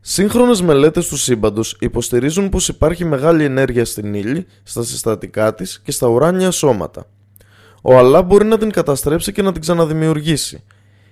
Σύγχρονες 0.00 0.62
μελέτες 0.62 1.08
του 1.08 1.16
σύμπαντος 1.16 1.76
υποστηρίζουν 1.80 2.48
πως 2.48 2.68
υπάρχει 2.68 3.04
μεγάλη 3.04 3.44
ενέργεια 3.44 3.84
στην 3.84 4.14
ύλη, 4.14 4.46
στα 4.62 4.82
συστατικά 4.82 5.54
της 5.54 5.80
και 5.80 5.92
στα 5.92 6.06
ουράνια 6.06 6.50
σώματα. 6.50 7.06
Ο 7.86 7.98
Αλλά 7.98 8.22
μπορεί 8.22 8.44
να 8.44 8.58
την 8.58 8.70
καταστρέψει 8.70 9.32
και 9.32 9.42
να 9.42 9.52
την 9.52 9.60
ξαναδημιουργήσει. 9.60 10.62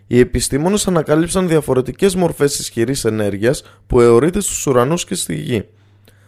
Οι 0.07 0.19
επιστήμονες 0.19 0.87
ανακάλυψαν 0.87 1.49
διαφορετικές 1.49 2.15
μορφές 2.15 2.59
ισχυρής 2.59 3.05
ενέργειας 3.05 3.63
που 3.87 4.01
αιωρείται 4.01 4.41
στους 4.41 4.67
ουρανούς 4.67 5.05
και 5.05 5.15
στη 5.15 5.35
γη. 5.35 5.69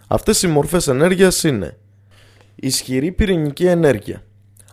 Αυτές 0.09 0.43
οι 0.43 0.49
μορφές 0.49 0.89
ενέργειας 0.89 1.45
είναι 1.45 1.77
Ισχυρή 2.55 3.13
πυρηνική 3.13 3.67
ενέργεια 3.67 4.23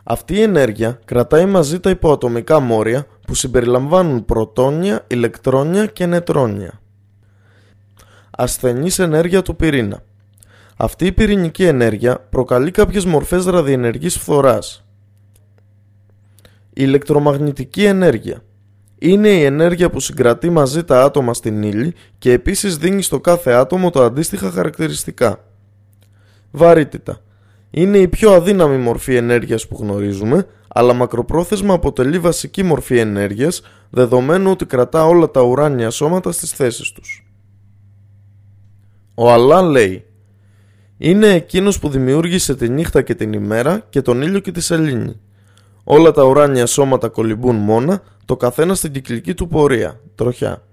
Αυτή 0.03 0.33
η 0.33 0.41
ενέργεια 0.41 0.99
κρατάει 1.05 1.45
μαζί 1.45 1.79
τα 1.79 1.89
υποατομικά 1.89 2.59
μόρια 2.59 3.07
που 3.27 3.33
συμπεριλαμβάνουν 3.33 4.25
πρωτόνια, 4.25 5.05
ηλεκτρόνια 5.07 5.85
και 5.85 6.05
νετρόνια 6.05 6.81
ασθενής 8.41 8.99
ενέργεια 8.99 9.41
του 9.41 9.55
πυρήνα. 9.55 10.03
Αυτή 10.77 11.05
η 11.05 11.11
πυρηνική 11.11 11.63
ενέργεια 11.63 12.19
προκαλεί 12.29 12.71
κάποιες 12.71 13.05
μορφές 13.05 13.45
ραδιενεργής 13.45 14.17
φθοράς. 14.17 14.85
Η 16.81 16.83
ηλεκτρομαγνητική 16.87 17.83
ενέργεια 17.83 18.43
είναι 18.97 19.29
η 19.29 19.43
ενέργεια 19.43 19.89
που 19.89 19.99
συγκρατεί 19.99 20.49
μαζί 20.49 20.83
τα 20.83 21.03
άτομα 21.03 21.33
στην 21.33 21.63
ύλη 21.63 21.93
και 22.17 22.31
επίσης 22.31 22.77
δίνει 22.77 23.01
στο 23.01 23.19
κάθε 23.19 23.51
άτομο 23.51 23.89
τα 23.89 24.05
αντίστοιχα 24.05 24.51
χαρακτηριστικά. 24.51 25.45
Βαρύτητα 26.51 27.21
είναι 27.69 27.97
η 27.97 28.07
πιο 28.07 28.31
αδύναμη 28.31 28.77
μορφή 28.77 29.15
ενέργειας 29.15 29.67
που 29.67 29.77
γνωρίζουμε, 29.79 30.47
αλλά 30.67 30.93
μακροπρόθεσμα 30.93 31.73
αποτελεί 31.73 32.19
βασική 32.19 32.63
μορφή 32.63 32.97
ενέργειας, 32.97 33.61
δεδομένου 33.89 34.51
ότι 34.51 34.65
κρατά 34.65 35.05
όλα 35.05 35.31
τα 35.31 35.41
ουράνια 35.41 35.89
σώματα 35.89 36.31
στις 36.31 36.51
θέσεις 36.51 36.91
τους. 36.91 37.27
Ο 39.15 39.31
Αλλά 39.31 39.61
λέει 39.61 40.05
«Είναι 40.97 41.27
εκείνος 41.27 41.79
που 41.79 41.89
δημιούργησε 41.89 42.55
τη 42.55 42.69
νύχτα 42.69 43.01
και 43.01 43.15
την 43.15 43.33
ημέρα 43.33 43.85
και 43.89 44.01
τον 44.01 44.21
ήλιο 44.21 44.39
και 44.39 44.51
τη 44.51 44.61
σελήνη. 44.61 45.19
Όλα 45.83 46.11
τα 46.11 46.23
ουράνια 46.23 46.65
σώματα 46.65 47.07
κολυμπούν 47.09 47.55
μόνα, 47.55 48.01
το 48.25 48.37
καθένα 48.37 48.75
στην 48.75 48.91
κυκλική 48.91 49.33
του 49.33 49.47
πορεία, 49.47 49.99
τροχιά. 50.15 50.63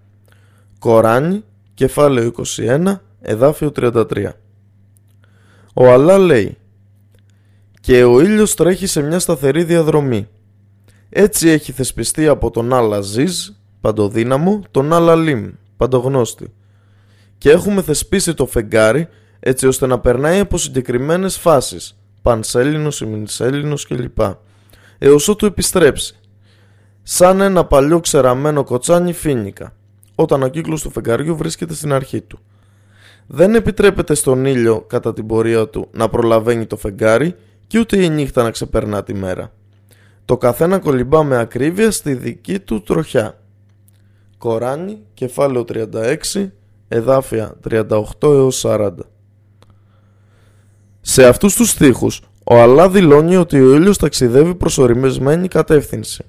Κοράνι, 0.79 1.45
κεφάλαιο 1.75 2.33
21, 2.57 3.01
εδάφιο 3.21 3.73
33. 3.77 4.05
Ο 5.75 5.93
Αλλά 5.93 6.19
λέει 6.19 6.57
«Και 7.81 8.05
ο 8.05 8.21
ήλιος 8.21 8.55
τρέχει 8.55 8.87
σε 8.87 9.03
μια 9.03 9.19
σταθερή 9.19 9.65
διαδρομή. 9.65 10.29
Έτσι 11.11 11.49
έχει 11.49 11.73
θεσπιστεί 11.73 12.27
από 12.27 12.51
τον 12.51 12.73
Άλλα 12.73 13.01
Ζίζ, 13.01 13.49
παντοδύναμο, 13.81 14.63
τον 14.71 14.93
Άλλα 14.93 15.15
Λίμ, 15.15 15.51
παντογνώστη 15.77 16.53
και 17.39 17.51
έχουμε 17.51 17.83
θεσπίσει 17.83 18.35
το 18.35 18.47
φεγγάρι 18.47 19.09
έτσι 19.41 19.67
ώστε 19.67 19.87
να 19.87 19.99
περνάει 19.99 20.39
από 20.39 20.59
συγκεκριμένες 20.59 21.37
φάσεις 21.37 21.99
πανσέλινος, 22.23 23.01
ημινσέλινος 23.01 23.87
κλπ. 23.87 24.19
Έως 24.99 25.29
ότου 25.29 25.47
επιστρέψει. 25.47 26.19
Σαν 27.03 27.41
ένα 27.41 27.65
παλιό 27.65 28.01
ξεραμένο 28.01 28.65
κοτσάνι 28.65 29.13
φίνικα, 29.13 29.73
όταν 30.15 30.43
ο 30.43 30.49
κύκλος 30.49 30.83
του 30.83 30.91
φεγγαριού 30.91 31.37
βρίσκεται 31.37 31.75
στην 31.75 31.93
αρχή 31.93 32.21
του. 32.21 32.39
Δεν 33.27 33.55
επιτρέπεται 33.55 34.15
στον 34.15 34.45
ήλιο 34.45 34.81
κατά 34.81 35.13
την 35.13 35.27
πορεία 35.27 35.69
του 35.69 35.89
να 35.93 36.09
προλαβαίνει 36.09 36.67
το 36.67 36.77
φεγγάρι 36.77 37.35
και 37.67 37.79
ούτε 37.79 38.03
η 38.03 38.09
νύχτα 38.09 38.43
να 38.43 38.51
ξεπερνά 38.51 39.03
τη 39.03 39.15
μέρα. 39.15 39.53
Το 40.25 40.37
καθένα 40.37 40.79
κολυμπά 40.79 41.23
με 41.23 41.39
ακρίβεια 41.39 41.91
στη 41.91 42.15
δική 42.15 42.59
του 42.59 42.83
τροχιά. 42.83 43.39
Κοράνι, 44.39 44.99
κεφάλαιο 45.15 45.65
36, 46.35 46.51
εδάφια 46.89 47.57
38 47.69 48.03
έως 48.23 48.65
40. 48.67 48.91
Σε 51.01 51.27
αυτούς 51.27 51.55
τους 51.55 51.71
στίχους, 51.71 52.21
ο 52.51 52.61
Αλλά 52.61 52.89
δηλώνει 52.89 53.37
ότι 53.37 53.61
ο 53.61 53.75
ήλιος 53.75 53.99
ταξιδεύει 53.99 54.55
προς 54.55 54.79
οριμεσμένη 54.79 55.49
κατεύθυνση. 55.49 56.25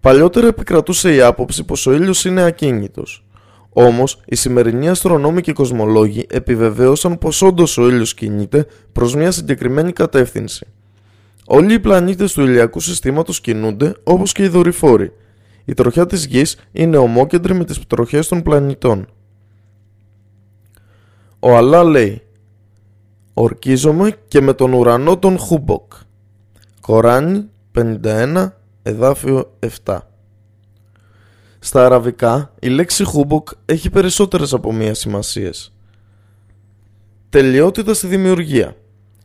Παλιότερα 0.00 0.46
επικρατούσε 0.46 1.14
η 1.14 1.20
άποψη 1.20 1.64
πως 1.64 1.86
ο 1.86 1.92
ήλιος 1.92 2.24
είναι 2.24 2.42
ακίνητος. 2.42 3.24
Όμως, 3.72 4.20
οι 4.24 4.34
σημερινοί 4.34 4.88
αστρονόμοι 4.88 5.40
και 5.40 5.52
κοσμολόγοι 5.52 6.26
επιβεβαίωσαν 6.30 7.18
πως 7.18 7.42
όντως 7.42 7.78
ο 7.78 7.88
ήλιος 7.88 8.14
κινείται 8.14 8.66
προς 8.92 9.14
μια 9.14 9.30
συγκεκριμένη 9.30 9.92
κατεύθυνση. 9.92 10.66
Όλοι 11.46 11.72
οι 11.74 11.78
πλανήτες 11.78 12.32
του 12.32 12.42
ηλιακού 12.42 12.80
συστήματος 12.80 13.40
κινούνται 13.40 13.94
όπως 14.02 14.32
και 14.32 14.42
οι 14.42 14.48
δορυφόροι. 14.48 15.12
Η 15.64 15.74
τροχιά 15.74 16.06
της 16.06 16.26
γης 16.26 16.56
είναι 16.72 16.96
ομόκεντρη 16.96 17.54
με 17.54 17.64
τις 17.64 17.86
τροχές 17.86 18.28
των 18.28 18.42
πλανητών. 18.42 19.06
Ο 21.38 21.56
Αλλάχ 21.56 21.84
λέει 21.84 22.22
«Ορκίζομαι 23.34 24.16
και 24.28 24.40
με 24.40 24.52
τον 24.52 24.72
ουρανό 24.72 25.18
των 25.18 25.38
Χούμποκ». 25.38 25.92
Κοράνι 26.80 27.48
51 27.74 28.52
εδάφιο 28.82 29.56
7 29.84 29.98
Στα 31.58 31.84
αραβικά 31.84 32.52
η 32.60 32.68
λέξη 32.68 33.04
Χούμποκ 33.04 33.48
έχει 33.64 33.90
περισσότερες 33.90 34.52
από 34.52 34.72
μία 34.72 34.94
σημασίες. 34.94 35.72
Τελειότητα 37.28 37.94
στη 37.94 38.06
δημιουργία. 38.06 38.76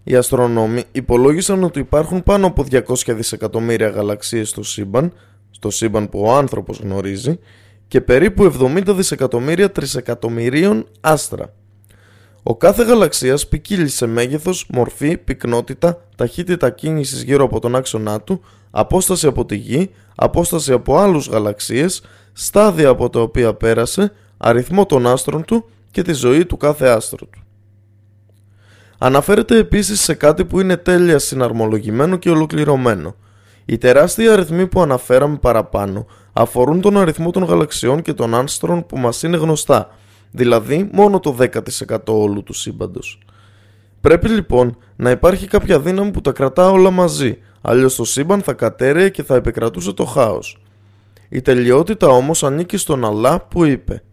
Οι 0.04 0.16
αστρονόμοι 0.16 0.84
υπολόγισαν 0.92 1.64
ότι 1.64 1.80
υπάρχουν 1.80 2.24
πάνω 2.24 2.48
από 2.48 2.66
200 2.72 2.82
δισεκατομμύρια 3.08 3.90
γαλαξίες 3.90 4.50
στο 4.50 4.64
σύμπαν, 4.64 5.14
στο 5.50 5.70
σύμπαν 5.70 6.10
που 6.10 6.22
ο 6.22 6.36
άνθρωπος 6.36 6.80
γνωρίζει, 6.80 7.40
και 7.88 8.02
περίπου 8.02 8.44
70 8.60 8.96
δισεκατομμύρια 8.96 9.72
τρισεκατομμυρίων 9.72 10.88
άστρα. 11.00 11.54
Ο 12.44 12.56
κάθε 12.56 12.84
γαλαξίας 12.84 13.48
ποικίλει 13.48 13.88
σε 13.88 14.06
μέγεθος, 14.06 14.66
μορφή, 14.70 15.18
πυκνότητα, 15.18 16.02
ταχύτητα 16.16 16.70
κίνησης 16.70 17.24
γύρω 17.24 17.44
από 17.44 17.60
τον 17.60 17.76
άξονά 17.76 18.22
του, 18.22 18.42
απόσταση 18.72 19.28
από 19.28 19.46
τη 19.46 19.56
γη, 19.56 19.90
απόσταση 20.16 20.72
από 20.72 20.98
άλλους 20.98 21.28
γαλαξίες, 21.28 22.02
στάδια 22.34 22.90
από 22.90 23.10
τα 23.10 23.20
οποία 23.20 23.54
πέρασε, 23.54 24.12
αριθμό 24.38 24.86
των 24.86 25.08
άστρων 25.08 25.46
του 25.46 25.70
και 25.92 26.02
τη 26.02 26.14
ζωή 26.14 26.46
του 26.46 26.58
κάθε 26.58 26.88
άστρου 26.88 27.30
του. 27.30 27.44
Αναφέρεται 28.98 29.58
επίσης 29.58 30.02
σε 30.02 30.14
κάτι 30.14 30.46
που 30.46 30.60
είναι 30.60 30.78
τέλεια 30.78 31.20
συναρμολογημένο 31.20 32.18
και 32.18 32.30
ολοκληρωμένο. 32.30 33.16
Οι 33.66 33.78
τεράστιοι 33.78 34.28
αριθμοί 34.28 34.68
που 34.68 34.82
αναφέραμε 34.82 35.38
παραπάνω 35.38 36.06
αφορούν 36.34 36.82
τον 36.82 36.98
αριθμό 36.98 37.32
των 37.32 37.44
γαλαξιών 37.44 38.02
και 38.02 38.14
των 38.14 38.36
άστρων 38.36 38.86
που 38.86 38.98
μας 38.98 39.24
είναι 39.24 39.38
γνωστά, 39.38 39.98
δηλαδή 40.32 40.90
μόνο 40.92 41.20
το 41.20 41.38
10% 41.40 41.98
όλου 42.06 42.44
του 42.44 42.54
σύμπαντος. 42.54 43.20
Πρέπει 44.02 44.30
λοιπόν 44.30 44.78
να 44.96 45.10
υπάρχει 45.10 45.48
κάποια 45.48 45.80
δύναμη 45.80 46.12
που 46.12 46.22
τα 46.22 46.32
κρατά 46.32 46.70
όλα 46.70 46.92
μαζί, 46.92 47.38
αλλιώς 47.62 47.96
το 47.96 48.04
σύμπαν 48.04 48.42
θα 48.42 48.54
κατέρεε 48.54 49.10
και 49.10 49.24
θα 49.24 49.36
επικρατούσε 49.36 49.94
το 49.94 50.06
χάος. 50.06 50.62
Η 51.30 51.42
τελειότητα 51.42 52.08
όμως 52.08 52.44
ανήκει 52.44 52.78
στον 52.78 53.06
Αλλά 53.06 53.40
που 53.40 53.66
είπε 53.66 54.04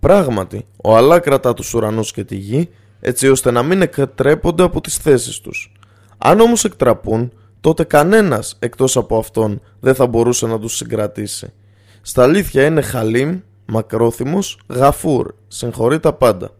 Πράγματι, 0.00 0.66
ο 0.84 0.96
Αλλά 0.96 1.18
κρατά 1.18 1.54
τους 1.54 1.74
ουρανούς 1.74 2.12
και 2.12 2.24
τη 2.24 2.36
γη 2.36 2.68
έτσι 3.00 3.28
ώστε 3.28 3.50
να 3.50 3.62
μην 3.62 3.82
εκτρέπονται 3.82 4.62
από 4.62 4.80
τις 4.80 4.96
θέσεις 4.96 5.40
τους. 5.40 5.72
Αν 6.18 6.40
όμως 6.40 6.64
εκτραπούν, 6.64 7.32
τότε 7.60 7.84
κανένας 7.84 8.56
εκτός 8.58 8.96
από 8.96 9.18
αυτόν 9.18 9.60
δεν 9.80 9.94
θα 9.94 10.06
μπορούσε 10.06 10.46
να 10.46 10.58
τους 10.58 10.76
συγκρατήσει. 10.76 11.52
Στα 12.02 12.22
αλήθεια 12.22 12.64
είναι 12.64 12.80
Χαλίμ 12.80 13.40
Μακρόθυμος, 13.66 14.58
Γαφούρ, 14.68 15.34
συγχωρεί 15.48 16.00
τα 16.00 16.12
πάντα. 16.12 16.50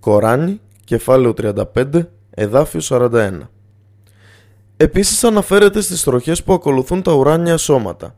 Κοράνι, 0.00 0.60
κεφάλαιο 0.84 1.34
35, 1.34 2.10
εδάφιο 2.30 2.80
41. 2.80 3.50
Επίσης 4.76 5.24
αναφέρεται 5.24 5.80
στις 5.80 6.02
τροχές 6.02 6.42
που 6.42 6.52
ακολουθούν 6.52 7.02
τα 7.02 7.12
ουράνια 7.12 7.56
σώματα. 7.56 8.14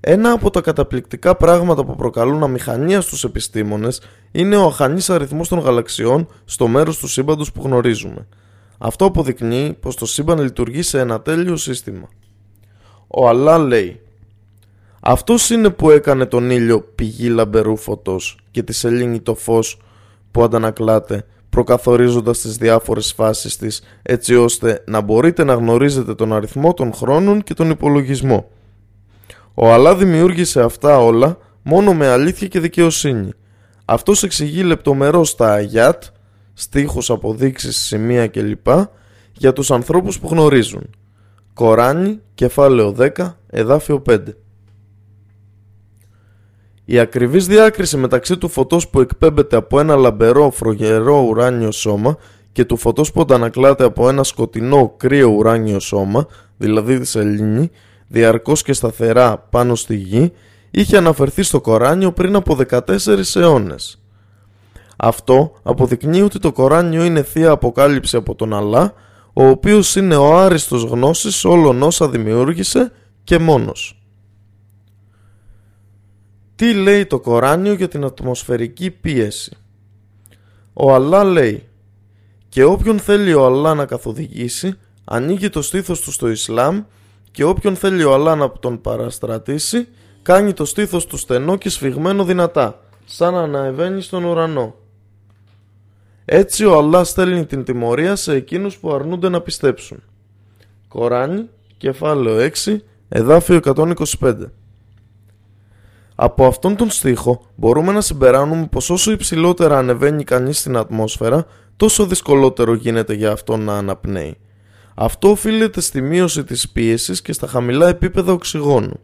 Ένα 0.00 0.30
από 0.30 0.50
τα 0.50 0.60
καταπληκτικά 0.60 1.36
πράγματα 1.36 1.84
που 1.84 1.96
προκαλούν 1.96 2.42
αμηχανία 2.42 3.00
στους 3.00 3.24
επιστήμονες 3.24 4.02
είναι 4.30 4.56
ο 4.56 4.66
αχανής 4.66 5.10
αριθμός 5.10 5.48
των 5.48 5.58
γαλαξιών 5.58 6.26
στο 6.44 6.68
μέρος 6.68 6.98
του 6.98 7.08
σύμπαντος 7.08 7.52
που 7.52 7.62
γνωρίζουμε. 7.64 8.26
Αυτό 8.78 9.04
αποδεικνύει 9.04 9.76
πως 9.80 9.96
το 9.96 10.06
σύμπαν 10.06 10.38
λειτουργεί 10.40 10.82
σε 10.82 10.98
ένα 10.98 11.20
τέλειο 11.20 11.56
σύστημα. 11.56 12.08
Ο 13.06 13.28
Αλλά 13.28 13.58
λέει 13.58 14.00
«Αυτός 15.00 15.50
είναι 15.50 15.70
που 15.70 15.90
έκανε 15.90 16.26
τον 16.26 16.50
ήλιο 16.50 16.80
πηγή 16.80 17.28
λαμπερού 17.28 17.76
φωτός 17.76 18.38
και 18.50 18.62
τη 18.62 18.72
σελήνη 18.72 19.20
το 19.20 19.34
φως 19.34 19.80
που 20.30 20.42
αντανακλάται 20.42 21.24
προκαθορίζοντας 21.50 22.38
τις 22.38 22.56
διάφορες 22.56 23.12
φάσεις 23.12 23.56
της 23.56 23.82
έτσι 24.02 24.34
ώστε 24.34 24.84
να 24.86 25.00
μπορείτε 25.00 25.44
να 25.44 25.54
γνωρίζετε 25.54 26.14
τον 26.14 26.32
αριθμό 26.32 26.74
των 26.74 26.92
χρόνων 26.92 27.42
και 27.42 27.54
τον 27.54 27.70
υπολογισμό. 27.70 28.50
Ο 29.54 29.72
Αλλά 29.72 29.96
δημιούργησε 29.96 30.62
αυτά 30.62 30.98
όλα 30.98 31.38
μόνο 31.62 31.94
με 31.94 32.06
αλήθεια 32.06 32.48
και 32.48 32.60
δικαιοσύνη. 32.60 33.30
Αυτός 33.84 34.22
εξηγεί 34.22 34.62
λεπτομερώς 34.62 35.34
τα 35.34 35.52
Αγιάτ, 35.52 36.02
στίχους, 36.54 37.10
αποδείξεις, 37.10 37.76
σημεία 37.76 38.28
κλπ. 38.28 38.66
για 39.32 39.52
τους 39.52 39.70
ανθρώπους 39.70 40.18
που 40.18 40.28
γνωρίζουν. 40.30 40.90
Κοράνι, 41.54 42.20
κεφάλαιο 42.34 42.92
10, 42.92 43.38
εδάφιο 43.46 44.00
5. 44.00 44.36
Η 46.90 46.98
ακριβής 46.98 47.46
διάκριση 47.46 47.96
μεταξύ 47.96 48.36
του 48.36 48.48
φωτός 48.48 48.88
που 48.88 49.00
εκπέμπεται 49.00 49.56
από 49.56 49.80
ένα 49.80 49.96
λαμπερό 49.96 50.50
φρογερό 50.50 51.24
ουράνιο 51.28 51.70
σώμα 51.70 52.16
και 52.52 52.64
του 52.64 52.76
φωτός 52.76 53.12
που 53.12 53.20
αντανακλάται 53.20 53.84
από 53.84 54.08
ένα 54.08 54.24
σκοτεινό 54.24 54.94
κρύο 54.96 55.28
ουράνιο 55.28 55.80
σώμα, 55.80 56.26
δηλαδή 56.56 56.98
της 56.98 57.10
σελήνη, 57.10 57.70
διαρκώς 58.08 58.62
και 58.62 58.72
σταθερά 58.72 59.38
πάνω 59.50 59.74
στη 59.74 59.96
γη, 59.96 60.32
είχε 60.70 60.96
αναφερθεί 60.96 61.42
στο 61.42 61.60
Κοράνιο 61.60 62.12
πριν 62.12 62.36
από 62.36 62.56
14 62.70 63.34
αιώνες. 63.34 64.02
Αυτό 64.96 65.52
αποδεικνύει 65.62 66.22
ότι 66.22 66.38
το 66.38 66.52
Κοράνιο 66.52 67.04
είναι 67.04 67.22
θεία 67.22 67.50
αποκάλυψη 67.50 68.16
από 68.16 68.34
τον 68.34 68.54
Αλλά, 68.54 68.94
ο 69.32 69.46
οποίος 69.46 69.96
είναι 69.96 70.16
ο 70.16 70.38
άριστος 70.38 70.82
γνώσης 70.82 71.44
όλων 71.44 71.82
όσα 71.82 72.08
δημιούργησε 72.08 72.92
και 73.24 73.38
μόνος. 73.38 73.97
Τι 76.58 76.74
λέει 76.74 77.06
το 77.06 77.20
Κοράνιο 77.20 77.72
για 77.72 77.88
την 77.88 78.04
ατμοσφαιρική 78.04 78.90
πίεση; 78.90 79.56
Ο 80.72 80.94
Αλλά 80.94 81.24
λέει 81.24 81.68
«Και 82.48 82.64
όποιον 82.64 82.98
θέλει 82.98 83.34
ο 83.34 83.44
Αλλά 83.44 83.74
να 83.74 83.86
καθοδηγήσει, 83.86 84.78
ανοίγει 85.04 85.48
το 85.48 85.62
στήθος 85.62 86.00
του 86.00 86.12
στο 86.12 86.28
Ισλάμ 86.28 86.82
και 87.30 87.44
όποιον 87.44 87.76
θέλει 87.76 88.04
ο 88.04 88.14
Αλλά 88.14 88.34
να 88.34 88.50
τον 88.50 88.80
παραστρατήσει, 88.80 89.88
κάνει 90.22 90.52
το 90.52 90.64
στήθος 90.64 91.06
του 91.06 91.16
στενό 91.16 91.56
και 91.56 91.68
σφιγμένο 91.68 92.24
δυνατά, 92.24 92.80
σαν 93.04 93.32
να 93.32 93.40
αναεβαίνει 93.40 94.00
στον 94.00 94.24
ουρανό. 94.24 94.74
Έτσι 96.24 96.64
ο 96.64 96.78
Αλλά 96.78 97.04
στέλνει 97.04 97.46
την 97.46 97.64
τιμωρία 97.64 98.16
σε 98.16 98.34
εκείνους 98.34 98.78
που 98.78 98.92
αρνούνται 98.92 99.28
να 99.28 99.40
πιστέψουν. 99.40 100.02
Κοράνι, 100.88 101.48
κεφάλαιο 101.76 102.50
6, 102.64 102.76
εδάφιο 103.08 103.60
125 103.64 104.34
από 106.20 106.46
αυτόν 106.46 106.76
τον 106.76 106.90
στίχο 106.90 107.40
μπορούμε 107.54 107.92
να 107.92 108.00
συμπεράνουμε 108.00 108.66
πως 108.66 108.90
όσο 108.90 109.10
υψηλότερα 109.10 109.78
ανεβαίνει 109.78 110.24
κανείς 110.24 110.58
στην 110.58 110.76
ατμόσφαιρα, 110.76 111.46
τόσο 111.76 112.06
δυσκολότερο 112.06 112.74
γίνεται 112.74 113.14
για 113.14 113.32
αυτόν 113.32 113.60
να 113.60 113.76
αναπνέει. 113.76 114.36
Αυτό 114.94 115.30
οφείλεται 115.30 115.80
στη 115.80 116.00
μείωση 116.00 116.44
της 116.44 116.68
πίεσης 116.68 117.22
και 117.22 117.32
στα 117.32 117.46
χαμηλά 117.46 117.88
επίπεδα 117.88 118.32
οξυγόνου. 118.32 119.00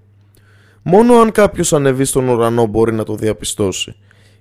Μόνο 0.82 1.14
αν 1.14 1.32
κάποιος 1.32 1.72
ανεβεί 1.72 2.04
στον 2.04 2.28
ουρανό 2.28 2.66
μπορεί 2.66 2.92
να 2.92 3.04
το 3.04 3.14
διαπιστώσει. 3.14 3.96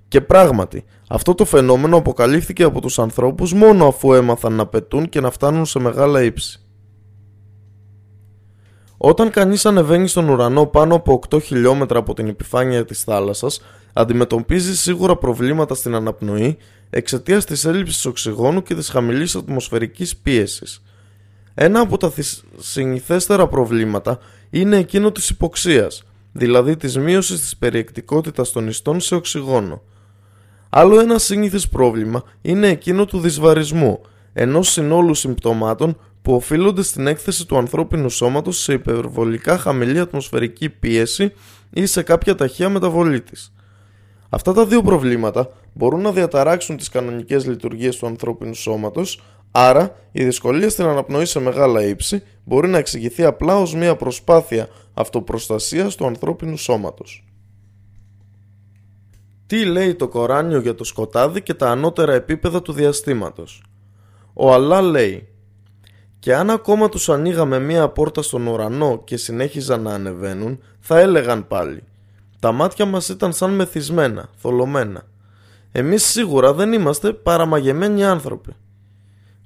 Και 0.08 0.22
πράγματι, 0.22 0.84
αυτό 1.10 1.36
το 1.36 1.46
φαινόμενο 1.46 1.98
αποκαλύφθηκε 1.98 2.64
από 2.64 2.82
τους 2.82 3.00
ανθρώπους 3.00 3.54
μόνο 3.54 3.88
αφού 3.88 4.14
έμαθαν 4.14 4.54
να 4.54 4.68
πετούν 4.68 5.10
και 5.10 5.22
να 5.22 5.32
φτάνουν 5.32 5.66
σε 5.66 5.80
μεγάλα 5.80 6.24
ύψη. 6.24 6.63
Όταν 9.06 9.30
κανείς 9.30 9.66
ανεβαίνει 9.66 10.08
στον 10.08 10.30
ουρανό 10.30 10.66
πάνω 10.66 10.96
από 10.96 11.20
8 11.30 11.42
χιλιόμετρα 11.42 12.00
από 12.00 12.14
την 12.14 12.28
επιφάνεια 12.28 12.86
της 12.86 13.04
θάλασσας, 13.04 13.62
αντιμετωπίζει 13.94 14.76
σίγουρα 14.76 15.16
προβλήματα 15.16 15.76
στην 15.76 15.96
αναπνοή 15.96 16.58
εξαιτίας 16.90 17.46
της 17.46 17.66
έλλειψης 17.66 18.06
οξυγόνου 18.06 18.64
και 18.64 18.76
της 18.76 18.90
χαμηλής 18.90 19.36
ατμοσφαιρικής 19.36 20.18
πίεσης. 20.18 20.84
Ένα 21.54 21.80
από 21.80 21.98
τα 21.98 22.14
συνηθέστερα 22.58 23.48
προβλήματα 23.48 24.20
είναι 24.50 24.78
εκείνο 24.78 25.12
της 25.12 25.30
υποξίας, 25.30 26.04
δηλαδή 26.32 26.78
της 26.78 26.98
μείωσης 26.98 27.40
της 27.40 27.58
περιεκτικότητας 27.58 28.52
των 28.52 28.68
ιστών 28.68 29.00
σε 29.00 29.16
οξυγόνο. 29.16 29.82
Άλλο 30.70 31.00
ένα 31.00 31.18
σύνηθε 31.18 31.60
πρόβλημα 31.72 32.24
είναι 32.42 32.68
εκείνο 32.68 33.06
του 33.06 33.20
δυσβαρισμού, 33.20 34.02
ενός 34.34 34.72
συνόλου 34.72 35.14
συμπτωμάτων 35.14 35.98
που 36.24 36.34
οφείλονται 36.34 36.82
στην 36.82 37.08
έκθεση 37.08 37.46
του 37.46 37.58
ανθρώπινου 37.58 38.10
σώματος 38.10 38.58
σε 38.58 38.74
υπερβολικά 38.74 39.58
χαμηλή 39.58 40.00
ατμοσφαιρική 40.00 40.70
πίεση 40.70 41.34
ή 41.70 41.86
σε 41.86 42.04
κάποια 42.04 42.36
ταχεία 42.36 42.70
μεταβολή 42.70 43.22
της. 43.22 43.54
Αυτά 44.30 44.54
τα 44.54 44.66
δύο 44.66 44.82
προβλήματα 44.82 45.50
μπορούν 45.74 46.02
να 46.02 46.12
διαταράξουν 46.12 46.78
τις 46.78 46.90
κανονικές 46.90 47.46
λειτουργίες 47.46 47.96
του 47.96 48.06
ανθρώπινου 48.06 48.54
σώματος, 48.54 49.24
άρα 49.52 49.96
η 50.12 50.24
δυσκολία 50.24 50.70
στην 50.70 50.86
αναπνοή 50.86 51.26
σε 51.26 51.40
μεγάλα 51.40 51.84
ύψη 51.84 52.24
μπορεί 52.44 52.68
να 52.68 52.78
εξηγηθεί 52.78 53.24
απλά 53.24 53.58
ως 53.58 53.76
μια 53.76 53.96
προσπάθεια 53.96 54.68
αυτοπροστασίας 54.94 55.96
του 55.96 56.06
ανθρώπινου 56.06 56.58
σώματος. 56.58 57.26
Τι 59.46 59.66
λέει 59.66 59.96
το 59.96 60.08
Κοράνιο 60.08 60.60
για 60.60 60.76
το 60.76 60.84
σκοτάδι 60.84 61.42
και 61.42 61.54
τα 61.54 61.70
ανώτερα 61.70 62.14
επίπεδα 62.14 62.62
του 62.62 62.72
διαστήματος; 62.72 63.64
Ο 64.34 64.54
Αλλά 64.54 64.82
λέει 64.82 65.28
και 66.24 66.36
αν 66.36 66.50
ακόμα 66.50 66.90
τους 66.90 67.10
ανοίγαμε 67.10 67.60
μία 67.60 67.90
πόρτα 67.90 68.22
στον 68.22 68.48
ουρανό 68.48 69.02
και 69.04 69.18
συνέχιζαν 69.18 69.82
να 69.82 69.94
ανεβαίνουν, 69.94 70.60
θα 70.80 71.00
έλεγαν 71.00 71.48
πάλι. 71.48 71.84
Τα 72.40 72.52
μάτια 72.52 72.86
μας 72.86 73.10
ήταν 73.10 73.34
σαν 73.34 73.52
μεθυσμένα, 73.52 74.30
θολωμένα. 74.36 75.04
Εμείς 75.72 76.04
σίγουρα 76.04 76.54
δεν 76.54 76.74
είμαστε 76.74 77.14
παραμαγεμένοι 77.14 78.06
άνθρωποι. 78.06 78.56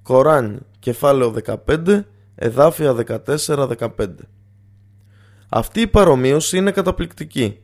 Κοράνι, 0.04 0.58
κεφάλαιο 0.80 1.34
15, 1.66 2.04
εδάφια 2.36 2.96
14-15 3.26 3.88
Αυτή 5.50 5.82
η 5.82 5.88
παρομοίωση 5.88 6.58
είναι 6.58 6.72
καταπληκτική. 6.72 7.60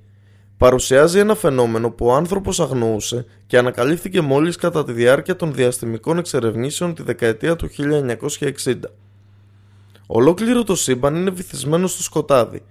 Παρουσιάζει 0.57 1.19
ένα 1.19 1.35
φαινόμενο 1.35 1.89
που 1.89 2.05
ο 2.05 2.13
άνθρωπος 2.13 2.59
αγνοούσε 2.59 3.25
και 3.47 3.57
ανακαλύφθηκε 3.57 4.21
μόλις 4.21 4.55
κατά 4.55 4.83
τη 4.83 4.91
διάρκεια 4.91 5.35
των 5.35 5.53
διαστημικών 5.53 6.17
εξερευνήσεων 6.17 6.95
τη 6.95 7.03
δεκαετία 7.03 7.55
του 7.55 7.69
1960. 8.63 8.73
Ολόκληρο 10.07 10.63
το 10.63 10.75
σύμπαν 10.75 11.15
είναι 11.15 11.29
βυθισμένο 11.29 11.87
στο 11.87 12.03
σκοτάδι. 12.03 12.61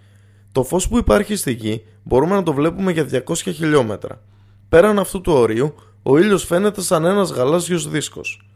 Το 0.52 0.62
φως 0.62 0.88
που 0.88 0.98
υπάρχει 0.98 1.36
στη 1.36 1.52
γη 1.52 1.84
μπορούμε 2.02 2.34
να 2.34 2.42
το 2.42 2.52
βλέπουμε 2.52 2.92
για 2.92 3.06
200 3.26 3.34
χιλιόμετρα. 3.34 4.20
Πέραν 4.68 4.98
αυτού 4.98 5.20
του 5.20 5.32
ορίου, 5.32 5.74
ο 6.02 6.18
ήλιος 6.18 6.44
φαίνεται 6.44 6.82
σαν 6.82 7.04
ένας 7.04 7.30
γαλάζιος 7.30 7.88
δίσκος. 7.88 8.46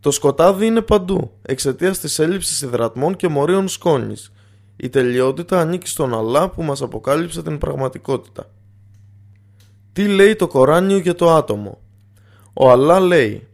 Το 0.00 0.10
σκοτάδι 0.10 0.66
είναι 0.66 0.80
παντού, 0.80 1.32
εξαιτίας 1.42 1.98
της 1.98 2.18
έλλειψης 2.18 2.62
υδρατμών 2.62 3.16
και 3.16 3.28
μορίων 3.28 3.68
σκόνης. 3.68 4.32
Η 4.76 4.88
τελειότητα 4.88 5.60
ανήκει 5.60 5.88
στον 5.88 6.14
Αλλά 6.14 6.50
που 6.50 6.62
μας 6.62 6.82
αποκάλυψε 6.82 7.42
την 7.42 7.58
πραγματικότητα. 7.58 8.50
Τι 9.92 10.08
λέει 10.08 10.36
το 10.36 10.46
Κοράνιο 10.46 10.98
για 10.98 11.14
το 11.14 11.30
άτομο; 11.30 11.78
Ο 12.52 12.70
Αλλά 12.70 13.00
λέει 13.00 13.48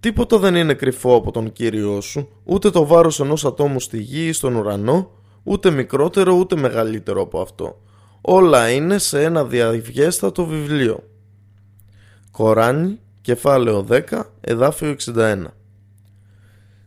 Τίποτα 0.00 0.38
δεν 0.38 0.54
είναι 0.54 0.74
κρυφό 0.74 1.14
από 1.14 1.30
τον 1.30 1.52
Κύριό 1.52 2.00
σου, 2.00 2.28
ούτε 2.44 2.70
το 2.70 2.86
βάρος 2.86 3.20
ενός 3.20 3.44
ατόμου 3.44 3.80
στη 3.80 3.98
γη 4.00 4.26
ή 4.26 4.32
στον 4.32 4.54
ουρανό, 4.54 5.10
ούτε 5.42 5.70
μικρότερο 5.70 6.32
ούτε 6.32 6.56
μεγαλύτερο 6.56 7.22
από 7.22 7.40
αυτό. 7.40 7.80
Όλα 8.20 8.70
είναι 8.70 8.98
σε 8.98 9.22
ένα 9.22 9.44
διαβιέστατο 9.44 10.46
βιβλίο. 10.46 11.02
Κοράνι, 12.30 12.98
κεφάλαιο 13.20 13.86
10, 13.90 14.00
εδάφιο 14.40 14.96
61 15.16 15.44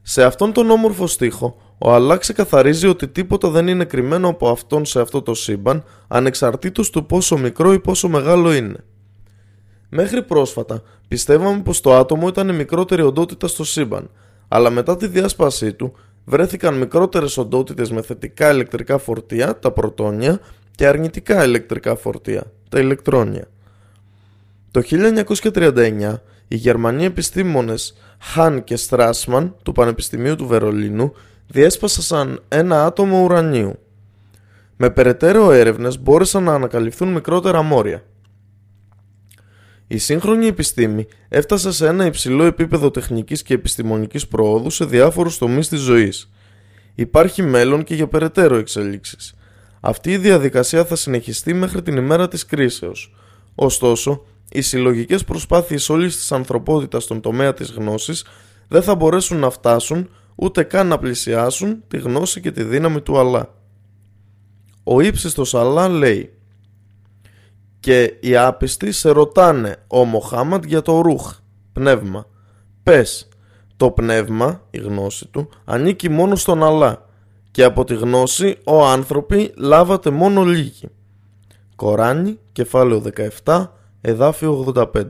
Σε 0.02 0.24
αυτόν 0.24 0.54
τον 0.54 0.70
όμορφο 0.70 1.08
στίχο, 1.08 1.58
ο 1.86 1.94
Αλλά 1.94 2.18
ξεκαθαρίζει 2.18 2.88
ότι 2.88 3.08
τίποτα 3.08 3.50
δεν 3.50 3.68
είναι 3.68 3.86
κρυμμένο 3.86 4.28
από 4.28 4.50
αυτόν 4.50 4.86
σε 4.86 5.02
αυτό 5.02 5.22
το 5.22 5.34
σύμπαν, 5.34 5.84
ανεξαρτήτως 6.08 6.90
του 6.90 7.06
πόσο 7.06 7.38
μικρό 7.38 7.74
ή 7.74 7.80
πόσο 7.80 8.10
μεγάλο 8.10 8.54
είναι. 8.54 8.84
Μέχρι 9.90 10.24
πρόσφατα 10.24 10.82
πιστεύαμε 11.08 11.62
πως 11.62 11.82
το 11.82 11.96
άτομο 11.96 12.28
ήταν 12.28 12.50
η 12.50 12.54
μικρότερη 12.54 13.02
οντότητα 13.02 13.48
στο 13.48 13.64
σύμπαν, 13.64 14.10
αλλά 14.48 14.70
μετά 14.70 14.98
τη 14.98 15.08
διάσπασή 15.08 15.74
του 15.74 15.94
βρέθηκαν 16.26 16.78
μικρότερες 16.78 17.38
οντότητες 17.38 17.92
με 17.92 18.02
θετικά 18.02 18.52
ηλεκτρικά 18.52 18.98
φορτία, 18.98 19.60
τα 19.60 19.72
πρωτόνια, 19.72 20.40
και 20.76 20.88
αρνητικά 20.88 21.44
ηλεκτρικά 21.44 21.96
φορτία, 21.96 22.52
τα 22.70 22.80
ηλεκτρόνια. 22.80 23.48
Το 24.72 24.82
1939 24.82 26.22
οι 26.48 26.56
Γερμανοί 26.56 27.06
επιστήμονες 27.06 27.94
Χάν 28.20 28.64
και 28.64 28.76
Στράσμαν 28.76 29.56
του 29.64 29.72
Πανεπιστημίου 29.72 30.36
του 30.36 30.48
Βερολίνου 30.48 31.14
διέσπασαν 31.54 32.44
ένα 32.48 32.86
άτομο 32.86 33.24
ουρανίου. 33.24 33.80
Με 34.78 34.90
περαιτέρω 34.90 35.52
έρευνες 35.52 36.00
μπόρεσαν 36.00 36.44
να 36.44 36.54
ανακαλυφθούν 36.54 37.12
μικρότερα 37.12 37.62
μόρια. 37.62 38.04
Η 39.88 39.98
σύγχρονη 39.98 40.48
επιστήμη 40.48 41.08
έφτασε 41.30 41.72
σε 41.72 41.88
ένα 41.88 42.06
υψηλό 42.06 42.44
επίπεδο 42.44 42.92
τεχνικής 42.92 43.42
και 43.42 43.54
επιστημονικής 43.54 44.28
προόδου 44.28 44.70
σε 44.70 44.86
διάφορους 44.86 45.38
τομείς 45.38 45.68
της 45.68 45.80
ζωής. 45.80 46.32
Υπάρχει 46.96 47.42
μέλλον 47.42 47.84
και 47.84 47.96
για 47.96 48.08
περαιτέρω 48.08 48.56
εξελίξεις. 48.56 49.34
Αυτή 49.80 50.12
η 50.12 50.18
διαδικασία 50.18 50.86
θα 50.86 50.96
συνεχιστεί 50.96 51.54
μέχρι 51.54 51.82
την 51.82 51.98
ημέρα 51.98 52.28
της 52.28 52.46
κρίσεως. 52.46 53.16
Ωστόσο, 53.56 54.26
οι 54.50 54.62
συλλογικές 54.62 55.24
προσπάθειες 55.24 55.90
όλης 55.90 56.16
της 56.16 56.32
ανθρωπότητας 56.32 57.04
στον 57.04 57.22
τομέα 57.22 57.54
της 57.54 57.72
γνώσης 57.72 58.26
δεν 58.68 58.82
θα 58.82 58.96
μπορέσουν 58.96 59.38
να 59.38 59.50
φτάσουν 59.50 60.10
ούτε 60.36 60.64
καν 60.64 60.88
να 60.88 60.98
πλησιάσουν 60.98 61.84
τη 61.88 61.98
γνώση 61.98 62.42
και 62.42 62.52
τη 62.52 62.64
δύναμη 62.64 63.02
του 63.02 63.20
Αλλά. 63.20 63.54
Ο 64.84 65.02
ύψιστος 65.02 65.56
Αλλά 65.56 65.88
λέει 65.88 66.34
και 67.80 68.18
οι 68.20 68.38
άπιστοι 68.38 68.92
σε 68.92 69.10
ρωτάνε 69.10 69.76
ο 69.88 70.06
Μοχάμαντ 70.06 70.66
για 70.66 70.82
το 70.82 71.02
ρούχ, 71.02 71.34
πνεύμα. 71.74 72.26
Πες, 72.84 73.28
το 73.78 73.92
πνεύμα, 73.92 74.62
η 74.70 74.78
γνώση 74.78 75.28
του, 75.28 75.50
ανήκει 75.66 76.10
μόνο 76.10 76.36
στον 76.36 76.64
Αλλά 76.64 77.06
και 77.52 77.64
από 77.64 77.84
τη 77.84 77.96
γνώση 77.96 78.58
ο 78.64 78.86
άνθρωποι 78.86 79.54
λάβατε 79.58 80.10
μόνο 80.10 80.44
λίγοι. 80.44 80.90
Κοράνι, 81.76 82.40
κεφάλαιο 82.52 83.04
17, 83.44 83.68
εδάφιο 84.02 84.74
85 84.76 85.04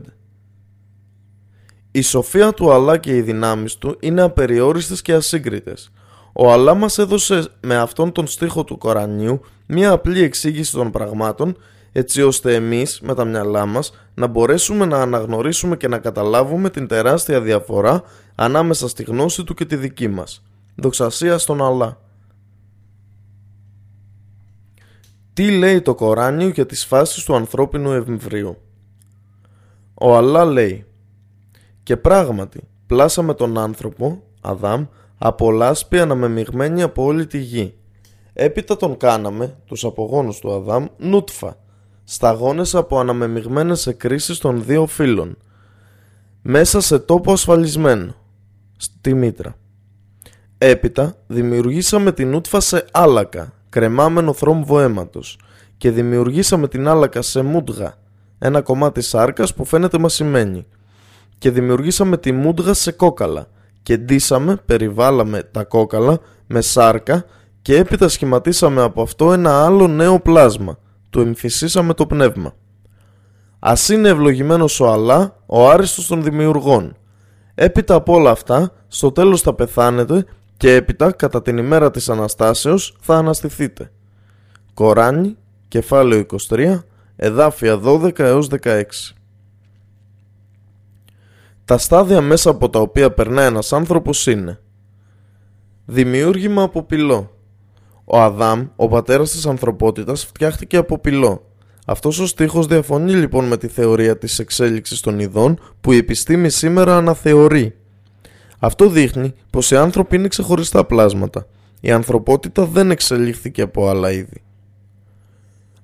Η 1.96 2.02
σοφία 2.02 2.52
του 2.52 2.72
Αλλά 2.72 2.98
και 2.98 3.16
οι 3.16 3.20
δυνάμεις 3.20 3.76
του 3.76 3.96
είναι 4.00 4.22
απεριόριστες 4.22 5.02
και 5.02 5.12
ασύγκριτες. 5.12 5.90
Ο 6.32 6.52
Αλλά 6.52 6.74
μας 6.74 6.98
έδωσε 6.98 7.48
με 7.60 7.76
αυτόν 7.76 8.12
τον 8.12 8.26
στίχο 8.26 8.64
του 8.64 8.78
Κορανίου 8.78 9.40
μια 9.66 9.90
απλή 9.90 10.22
εξήγηση 10.22 10.72
των 10.72 10.90
πραγμάτων 10.90 11.56
έτσι 11.92 12.22
ώστε 12.22 12.54
εμείς 12.54 13.00
με 13.00 13.14
τα 13.14 13.24
μυαλά 13.24 13.66
μας 13.66 13.92
να 14.14 14.26
μπορέσουμε 14.26 14.84
να 14.84 15.00
αναγνωρίσουμε 15.00 15.76
και 15.76 15.88
να 15.88 15.98
καταλάβουμε 15.98 16.70
την 16.70 16.86
τεράστια 16.86 17.40
διαφορά 17.40 18.02
ανάμεσα 18.34 18.88
στη 18.88 19.02
γνώση 19.02 19.44
του 19.44 19.54
και 19.54 19.64
τη 19.64 19.76
δική 19.76 20.08
μας. 20.08 20.42
Δοξασία 20.74 21.38
στον 21.38 21.62
Αλλά. 21.62 22.00
Τι 25.32 25.50
λέει 25.50 25.80
το 25.80 25.94
Κοράνιο 25.94 26.48
για 26.48 26.66
τις 26.66 26.84
φάσεις 26.84 27.24
του 27.24 27.34
ανθρώπινου 27.34 27.92
εμβρίου; 27.92 28.58
Ο 29.94 30.16
Αλλά 30.16 30.44
λέει 30.44 30.86
«Και 31.84 31.96
πράγματι 31.96 32.60
πλάσαμε 32.86 33.34
τον 33.34 33.58
άνθρωπο, 33.58 34.22
Αδάμ, 34.40 34.84
από 35.18 35.50
λάσπη 35.50 35.98
αναμεμειγμένη 35.98 36.82
από 36.82 37.04
όλη 37.04 37.26
τη 37.26 37.38
γη. 37.38 37.74
Έπειτα 38.32 38.76
τον 38.76 38.96
κάναμε, 38.96 39.56
τους 39.66 39.84
απογόνους 39.84 40.38
του 40.38 40.52
Αδάμ, 40.52 40.86
νούτφα, 40.96 41.56
σταγόνες 42.04 42.74
από 42.74 42.98
αναμεμειγμένες 42.98 43.86
εκκρίσεις 43.86 44.38
των 44.38 44.64
δύο 44.64 44.86
φύλων, 44.86 45.36
μέσα 46.42 46.80
σε 46.80 46.98
τόπο 46.98 47.32
ασφαλισμένο, 47.32 48.14
στη 48.76 49.14
μήτρα. 49.14 49.56
Έπειτα 50.58 51.16
δημιουργήσαμε 51.26 52.12
την 52.12 52.34
ούτφα 52.34 52.60
σε 52.60 52.84
άλακα, 52.92 53.52
κρεμάμενο 53.68 54.32
θρόμβο 54.32 54.80
αίματος 54.80 55.38
και 55.76 55.90
δημιουργήσαμε 55.90 56.68
την 56.68 56.88
άλακα 56.88 57.22
σε 57.22 57.42
μούντγα, 57.42 57.94
ένα 58.38 58.62
κομμάτι 58.62 59.00
σάρκας 59.00 59.54
που 59.54 59.64
φαίνεται 59.64 59.98
μασημένη 59.98 60.66
και 61.44 61.50
δημιουργήσαμε 61.50 62.16
τη 62.16 62.32
μούντγα 62.32 62.74
σε 62.74 62.92
κόκαλα 62.92 63.46
και 63.82 63.96
ντύσαμε, 63.96 64.56
περιβάλαμε 64.66 65.42
τα 65.42 65.64
κόκαλα 65.64 66.18
με 66.46 66.60
σάρκα 66.60 67.24
και 67.62 67.76
έπειτα 67.76 68.08
σχηματίσαμε 68.08 68.82
από 68.82 69.02
αυτό 69.02 69.32
ένα 69.32 69.64
άλλο 69.64 69.86
νέο 69.86 70.20
πλάσμα 70.20 70.78
του 71.10 71.20
εμφυσίσαμε 71.20 71.94
το 71.94 72.06
πνεύμα. 72.06 72.54
Α 73.58 73.72
είναι 73.92 74.08
ευλογημένος 74.08 74.80
ο 74.80 74.90
Αλλά, 74.90 75.36
ο 75.46 75.70
άριστος 75.70 76.06
των 76.06 76.22
δημιουργών. 76.22 76.96
Έπειτα 77.54 77.94
από 77.94 78.12
όλα 78.12 78.30
αυτά, 78.30 78.72
στο 78.88 79.12
τέλος 79.12 79.40
θα 79.40 79.54
πεθάνετε 79.54 80.24
και 80.56 80.74
έπειτα 80.74 81.12
κατά 81.12 81.42
την 81.42 81.58
ημέρα 81.58 81.90
της 81.90 82.08
Αναστάσεως 82.08 82.96
θα 83.00 83.16
αναστηθείτε. 83.16 83.90
Κοράνι, 84.74 85.36
κεφάλαιο 85.68 86.26
23, 86.48 86.84
εδάφια 87.16 87.80
12 87.84 88.18
έως 88.18 88.48
16. 88.62 88.82
Τα 91.64 91.78
στάδια 91.78 92.20
μέσα 92.20 92.50
από 92.50 92.70
τα 92.70 92.78
οποία 92.78 93.12
περνάει 93.12 93.46
ένας 93.46 93.72
άνθρωπος 93.72 94.26
είναι 94.26 94.60
Δημιούργημα 95.84 96.62
από 96.62 96.82
πυλό 96.82 97.34
ο 98.04 98.20
Αδάμ, 98.20 98.66
ο 98.76 98.88
πατέρας 98.88 99.30
της 99.30 99.46
ανθρωπότητας, 99.46 100.24
φτιάχτηκε 100.24 100.76
από 100.76 100.98
πυλό. 100.98 101.48
Αυτός 101.86 102.18
ο 102.18 102.26
στίχος 102.26 102.66
διαφωνεί 102.66 103.12
λοιπόν 103.12 103.44
με 103.44 103.56
τη 103.56 103.68
θεωρία 103.68 104.18
της 104.18 104.38
εξέλιξης 104.38 105.00
των 105.00 105.18
ειδών 105.18 105.58
που 105.80 105.92
η 105.92 105.96
επιστήμη 105.96 106.50
σήμερα 106.50 106.96
αναθεωρεί. 106.96 107.76
Αυτό 108.58 108.88
δείχνει 108.88 109.34
πως 109.50 109.70
οι 109.70 109.76
άνθρωποι 109.76 110.16
είναι 110.16 110.28
ξεχωριστά 110.28 110.84
πλάσματα. 110.84 111.46
Η 111.80 111.90
ανθρωπότητα 111.90 112.64
δεν 112.64 112.90
εξελίχθηκε 112.90 113.62
από 113.62 113.88
άλλα 113.88 114.12
είδη. 114.12 114.42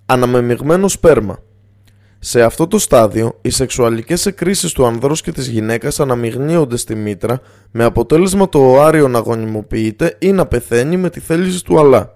Αναμεμειγμένο 0.06 0.88
σπέρμα 0.88 1.38
σε 2.22 2.42
αυτό 2.42 2.66
το 2.66 2.78
στάδιο, 2.78 3.38
οι 3.40 3.50
σεξουαλικές 3.50 4.26
εκκρίσεις 4.26 4.72
του 4.72 4.86
ανδρός 4.86 5.20
και 5.20 5.32
της 5.32 5.46
γυναίκας 5.48 6.00
αναμειγνύονται 6.00 6.76
στη 6.76 6.94
μήτρα 6.94 7.40
με 7.70 7.84
αποτέλεσμα 7.84 8.48
το 8.48 8.58
οάριο 8.58 9.08
να 9.08 9.18
γονιμοποιείται 9.18 10.16
ή 10.18 10.32
να 10.32 10.46
πεθαίνει 10.46 10.96
με 10.96 11.10
τη 11.10 11.20
θέληση 11.20 11.64
του 11.64 11.78
αλλά. 11.78 12.14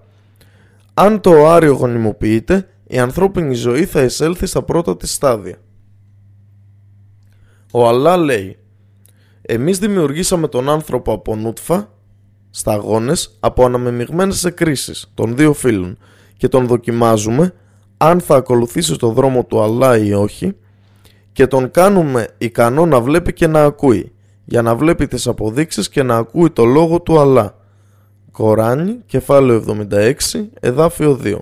Αν 0.93 1.21
το 1.21 1.29
οάριο 1.29 1.73
γονιμοποιείται, 1.73 2.69
η 2.87 2.97
ανθρώπινη 2.97 3.53
ζωή 3.53 3.85
θα 3.85 4.01
εισέλθει 4.01 4.45
στα 4.45 4.61
πρώτα 4.61 4.97
της 4.97 5.13
στάδια. 5.13 5.57
Ο 7.71 7.87
Αλλά 7.87 8.17
λέει 8.17 8.57
«Εμείς 9.41 9.79
δημιουργήσαμε 9.79 10.47
τον 10.47 10.69
άνθρωπο 10.69 11.13
από 11.13 11.35
νούτφα, 11.35 11.93
σταγόνες, 12.49 13.37
από 13.39 13.65
αναμεμειγμένες 13.65 14.43
εκκρίσεις 14.43 15.11
των 15.13 15.35
δύο 15.35 15.53
φύλων 15.53 15.97
και 16.37 16.47
τον 16.47 16.67
δοκιμάζουμε 16.67 17.53
αν 17.97 18.19
θα 18.19 18.35
ακολουθήσει 18.35 18.95
το 18.95 19.09
δρόμο 19.09 19.43
του 19.43 19.61
Αλλά 19.61 19.97
ή 19.97 20.13
όχι 20.13 20.55
και 21.31 21.47
τον 21.47 21.71
κάνουμε 21.71 22.27
ικανό 22.37 22.85
να 22.85 23.01
βλέπει 23.01 23.33
και 23.33 23.47
να 23.47 23.63
ακούει 23.63 24.15
για 24.45 24.61
να 24.61 24.75
βλέπει 24.75 25.07
τις 25.07 25.27
αποδείξεις 25.27 25.89
και 25.89 26.03
να 26.03 26.17
ακούει 26.17 26.49
το 26.49 26.65
λόγο 26.65 27.01
του 27.01 27.19
Αλλά. 27.19 27.57
Κοράνι, 28.31 28.97
κεφάλαιο 29.05 29.63
76, 29.91 30.13
εδάφιο 30.59 31.19
2 31.23 31.37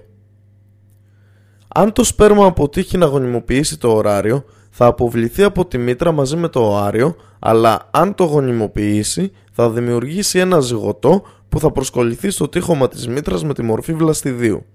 Αν 1.68 1.94
το 1.94 2.04
σπέρμα 2.04 2.46
αποτύχει 2.46 2.98
να 2.98 3.06
γονιμοποιήσει 3.06 3.78
το 3.78 3.96
ωράριο, 3.96 4.46
θα 4.70 4.86
αποβληθεί 4.86 5.44
από 5.44 5.66
τη 5.66 5.78
μήτρα 5.78 6.12
μαζί 6.12 6.36
με 6.36 6.48
το 6.48 6.60
ωάριο, 6.60 7.16
αλλά 7.40 7.90
αν 7.92 8.16
το 8.16 8.24
γονιμοποιήσει, 8.24 9.32
θα 9.52 9.70
δημιουργήσει 9.70 10.40
ένα 10.40 10.60
ζυγωτό 10.60 11.24
που 11.50 11.60
θα 11.60 11.72
προσκοληθεί 11.72 12.30
στο 12.30 12.50
τείχομα 12.50 12.88
της 12.88 13.08
μήτρας 13.08 13.44
με 13.44 13.54
τη 13.54 13.62
μορφή 13.62 13.94
βλαστιδίου. 13.94 14.66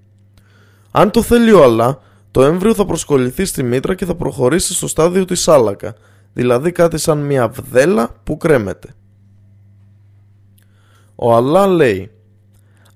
Αν 0.90 1.10
το 1.10 1.22
θέλει 1.22 1.52
ο 1.52 1.62
Αλλά, 1.62 1.98
το 2.30 2.42
έμβριο 2.42 2.74
θα 2.74 2.84
προσκοληθεί 2.84 3.44
στη 3.44 3.62
μήτρα 3.62 3.94
και 3.94 4.04
θα 4.04 4.14
προχωρήσει 4.14 4.74
στο 4.74 4.88
στάδιο 4.88 5.24
της 5.24 5.48
άλακα, 5.48 5.94
δηλαδή 6.32 6.72
κάτι 6.72 6.98
σαν 6.98 7.18
μια 7.18 7.48
βδέλα 7.48 8.10
που 8.24 8.36
κρέμεται. 8.36 8.94
Ο 11.14 11.34
Αλλά 11.34 11.66
λέει 11.66 12.10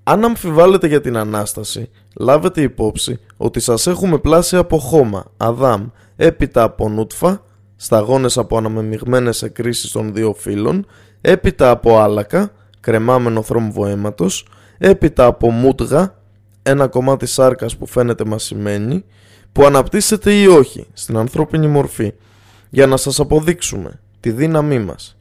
«Αν 0.02 0.24
αμφιβάλλετε 0.24 0.86
για 0.86 1.00
την 1.00 1.16
Ανάσταση, 1.16 1.90
λάβετε 2.16 2.60
υπόψη 2.62 3.20
ότι 3.36 3.60
σας 3.60 3.86
έχουμε 3.86 4.18
πλάσει 4.18 4.56
από 4.56 4.78
χώμα, 4.78 5.24
Αδάμ, 5.36 5.86
έπειτα 6.16 6.62
από 6.62 6.88
νούτφα, 6.88 7.42
σταγόνες 7.76 8.38
από 8.38 8.56
αναμεμειγμένες 8.56 9.42
εκκρίσεις 9.42 9.90
των 9.90 10.12
δύο 10.14 10.34
φύλων, 10.38 10.86
έπειτα 11.20 11.70
από 11.70 11.98
άλακα, 11.98 12.50
κρεμάμενο 12.80 13.42
θρόμβο 13.42 13.86
αίματος, 13.86 14.46
έπειτα 14.78 15.24
από 15.26 15.50
μούτγα, 15.50 16.21
ένα 16.62 16.88
κομμάτι 16.88 17.26
σάρκας 17.26 17.76
που 17.76 17.86
φαίνεται 17.86 18.24
μασημένη, 18.24 19.04
που 19.52 19.64
αναπτύσσεται 19.64 20.32
ή 20.32 20.46
όχι 20.46 20.86
στην 20.92 21.16
ανθρώπινη 21.16 21.66
μορφή, 21.66 22.12
για 22.70 22.86
να 22.86 22.96
σας 22.96 23.20
αποδείξουμε 23.20 24.00
τη 24.20 24.30
δύναμή 24.30 24.78
μας. 24.78 25.16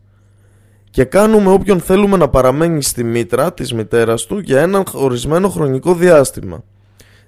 Και 0.90 1.04
κάνουμε 1.04 1.52
όποιον 1.52 1.80
θέλουμε 1.80 2.18
να 2.18 2.30
παραμένει 2.30 2.84
στη 2.84 3.04
μήτρα 3.04 3.54
της 3.54 3.74
μητέρας 3.74 4.26
του 4.26 4.40
για 4.40 4.62
ένα 4.62 4.84
ορισμένο 4.94 5.50
χρονικό 5.50 5.94
διάστημα. 5.94 6.64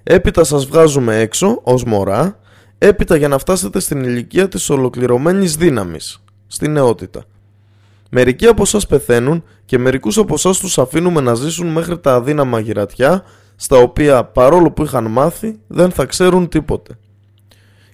Έπειτα 0.02 0.44
σας 0.44 0.66
βγάζουμε 0.66 1.20
έξω 1.20 1.60
ως 1.62 1.84
μωρά, 1.84 2.38
έπειτα 2.78 3.16
για 3.16 3.28
να 3.28 3.38
φτάσετε 3.38 3.80
στην 3.80 4.04
ηλικία 4.04 4.48
της 4.48 4.70
ολοκληρωμένης 4.70 5.56
δύναμης, 5.56 6.22
στη 6.46 6.68
νεότητα. 6.68 7.24
Μερικοί 8.10 8.46
από 8.46 8.62
εσά 8.62 8.78
πεθαίνουν 8.88 9.44
και 9.64 9.78
μερικούς 9.78 10.18
από 10.18 10.34
εσά 10.34 10.50
τους 10.50 10.78
αφήνουμε 10.78 11.20
να 11.20 11.34
ζήσουν 11.34 11.66
μέχρι 11.66 11.98
τα 11.98 12.14
αδύναμα 12.14 12.58
γυρατιά 12.58 13.24
στα 13.56 13.76
οποία 13.76 14.24
παρόλο 14.24 14.70
που 14.70 14.82
είχαν 14.82 15.10
μάθει 15.10 15.58
δεν 15.66 15.90
θα 15.90 16.04
ξέρουν 16.04 16.48
τίποτε. 16.48 16.98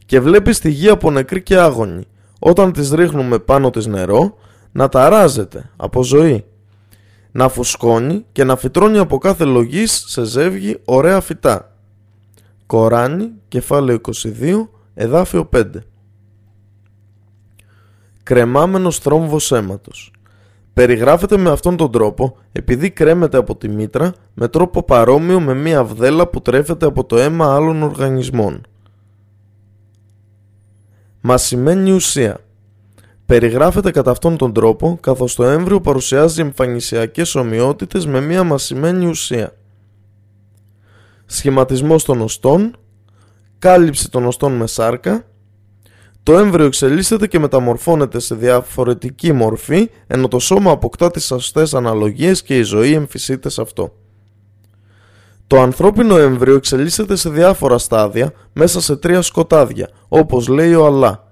Και 0.07 0.21
βλέπεις 0.21 0.59
τη 0.59 0.71
γη 0.71 0.89
από 0.89 1.11
νεκρή 1.11 1.43
και 1.43 1.59
άγωνη, 1.59 2.05
όταν 2.39 2.73
τις 2.73 2.91
ρίχνουμε 2.91 3.39
πάνω 3.39 3.71
της 3.71 3.87
νερό, 3.87 4.37
να 4.73 4.89
ταράζεται 4.89 5.71
από 5.77 6.05
ζωή. 6.05 6.45
να 7.33 7.49
φουσκώνει 7.49 8.25
και 8.33 8.45
να 8.45 8.57
φυτρώνει 8.57 8.99
από 8.99 9.19
κάθε 9.19 9.45
λογής 9.45 10.05
σε 10.07 10.25
ζεύγη 10.25 10.81
ωραία 10.85 11.21
φυτά. 11.21 11.77
Κοράνι, 12.67 13.31
κεφάλαιο 13.49 14.01
22, 14.01 14.69
εδάφιο 14.95 15.45
5. 15.45 15.65
Κρεμάμενος 18.23 18.99
θρόμβος 18.99 19.53
αίματος. 19.53 20.13
Περιγράφεται 20.73 21.37
με 21.37 21.51
αυτόν 21.51 21.77
τον 21.77 21.93
τρόπο 21.93 22.37
επειδή 22.53 22.91
κρέμεται 22.91 23.37
από 23.37 23.57
τη 23.57 23.69
μήτρα 23.69 24.15
με 24.35 24.49
τρόπο 24.49 24.83
παρόμοιο 24.83 25.41
με 25.41 25.55
μία 25.55 25.85
βδέλα 25.85 26.29
που 26.29 26.41
τρέφεται 26.43 26.87
από 26.87 27.05
το 27.05 27.17
αίμα 27.17 27.55
άλλων 27.55 27.83
οργανισμών. 27.83 28.61
Μασημένη 31.21 31.91
ουσία 31.91 32.41
Περιγράφεται 33.27 33.91
κατά 33.91 34.11
αυτόν 34.11 34.37
τον 34.37 34.53
τρόπο 34.53 34.99
καθώς 35.01 35.35
το 35.35 35.45
έμβριο 35.45 35.81
παρουσιάζει 35.81 36.41
εμφανισιακές 36.41 37.35
ομοιότητες 37.35 38.07
με 38.07 38.21
μία 38.21 38.45
μασημένη 38.45 39.07
ουσία. 39.07 39.53
Σχηματισμός 41.27 42.05
των 42.05 42.21
οστών 42.21 42.77
Κάλυψη 43.59 44.11
των 44.11 44.25
οστών 44.25 44.53
με 44.53 44.67
σάρκα 44.67 45.25
το 46.23 46.39
έμβριο 46.39 46.65
εξελίσσεται 46.67 47.27
και 47.27 47.39
μεταμορφώνεται 47.39 48.19
σε 48.19 48.35
διαφορετική 48.35 49.33
μορφή 49.33 49.91
ενώ 50.07 50.29
το 50.29 50.39
σώμα 50.39 50.71
αποκτά 50.71 51.11
τις 51.11 51.25
σωστές 51.25 51.75
αναλογίες 51.75 52.43
και 52.43 52.59
η 52.59 52.63
ζωή 52.63 52.93
εμφυσείται 52.93 53.49
σε 53.49 53.61
αυτό. 53.61 53.95
Το 55.47 55.61
ανθρώπινο 55.61 56.17
έμβριο 56.19 56.55
εξελίσσεται 56.55 57.17
σε 57.17 57.31
διάφορα 57.31 57.79
στάδια 57.79 58.33
μέσα 58.53 58.81
σε 58.81 58.97
τρία 58.97 59.23
σκοτάδια, 59.23 59.89
όπως 60.09 60.49
λέει 60.49 60.75
ο 60.75 60.87
Αλλά. 60.87 61.29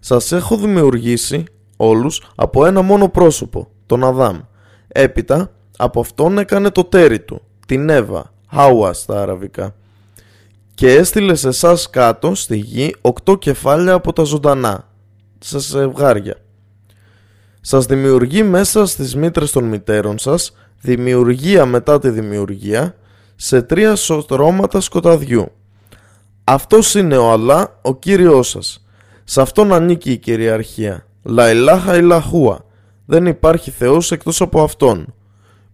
Σας 0.00 0.32
έχω 0.32 0.56
δημιουργήσει 0.56 1.44
όλους 1.76 2.22
από 2.34 2.66
ένα 2.66 2.82
μόνο 2.82 3.08
πρόσωπο, 3.08 3.68
τον 3.86 4.04
Αδάμ. 4.04 4.38
Έπειτα 4.88 5.50
από 5.76 6.00
αυτόν 6.00 6.38
έκανε 6.38 6.70
το 6.70 6.84
τέρι 6.84 7.20
του, 7.20 7.40
την 7.66 7.88
Εύα, 7.88 8.32
Χάουα 8.50 8.92
στα 8.92 9.22
αραβικά 9.22 9.74
και 10.76 10.94
έστειλε 10.94 11.34
σε 11.34 11.48
εσάς 11.48 11.90
κάτω 11.90 12.34
στη 12.34 12.56
γη 12.56 12.94
οκτώ 13.00 13.36
κεφάλια 13.36 13.92
από 13.92 14.12
τα 14.12 14.22
ζωντανά, 14.22 14.88
σε 15.38 15.58
ζευγάρια. 15.58 16.36
Σας 17.60 17.86
δημιουργεί 17.86 18.42
μέσα 18.42 18.86
στις 18.86 19.16
μήτρες 19.16 19.50
των 19.50 19.64
μητέρων 19.64 20.18
σας, 20.18 20.56
δημιουργία 20.80 21.66
μετά 21.66 21.98
τη 21.98 22.10
δημιουργία, 22.10 22.96
σε 23.36 23.62
τρία 23.62 23.96
στρώματα 23.96 24.80
σκοταδιού. 24.80 25.52
Αυτός 26.44 26.94
είναι 26.94 27.16
ο 27.16 27.30
Αλλά, 27.30 27.78
ο 27.82 27.96
Κύριός 27.96 28.48
σας. 28.48 28.86
Σε 29.24 29.40
αυτόν 29.40 29.72
ανήκει 29.72 30.10
η 30.10 30.18
κυριαρχία. 30.18 31.06
Λαϊλάχα 31.22 31.96
ηλαχούα. 31.96 32.64
Δεν 33.06 33.26
υπάρχει 33.26 33.70
Θεός 33.70 34.12
εκτός 34.12 34.40
από 34.40 34.62
Αυτόν. 34.62 35.14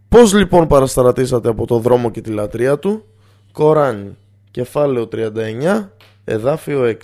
Πώς 0.09 0.33
λοιπόν 0.33 0.67
παρασταρατήσατε 0.67 1.49
από 1.49 1.67
το 1.67 1.79
δρόμο 1.79 2.11
και 2.11 2.21
τη 2.21 2.29
λατρεία 2.29 2.79
Του; 2.79 3.05
Κοράνι 3.51 4.17
κεφάλαιο 4.53 5.07
39, 5.11 5.89
εδάφιο 6.23 6.83
6. 6.83 6.95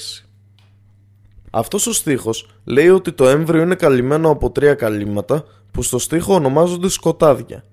Αυτός 1.52 1.88
ο 1.88 1.94
στίχος 1.94 2.50
λέει 2.64 2.90
ότι 2.90 3.12
το 3.12 3.28
έμβριο 3.28 3.62
είναι 3.62 3.76
καλυμμένο 3.76 4.30
από 4.30 4.52
τρία 4.52 4.74
καλύματα 4.74 5.44
που 5.72 5.82
στο 5.82 6.00
στίχο 6.00 6.34
ονομάζονται 6.34 6.90
σκοτάδια. 6.90 7.64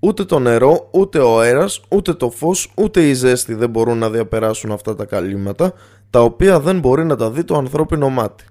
Ούτε 0.00 0.24
το 0.24 0.38
νερό, 0.38 0.88
ούτε 0.90 1.18
ο 1.18 1.40
αέρας, 1.40 1.80
ούτε 1.88 2.14
το 2.14 2.30
φως, 2.30 2.72
ούτε 2.76 3.08
η 3.08 3.14
ζέστη 3.14 3.54
δεν 3.54 3.70
μπορούν 3.70 3.98
να 3.98 4.10
διαπεράσουν 4.10 4.72
αυτά 4.72 4.94
τα 4.94 5.04
καλύματα, 5.04 5.72
τα 6.10 6.20
οποία 6.22 6.60
δεν 6.60 6.78
μπορεί 6.78 7.04
να 7.04 7.16
τα 7.16 7.30
δει 7.30 7.44
το 7.44 7.56
ανθρώπινο 7.56 8.08
μάτι. 8.08 8.44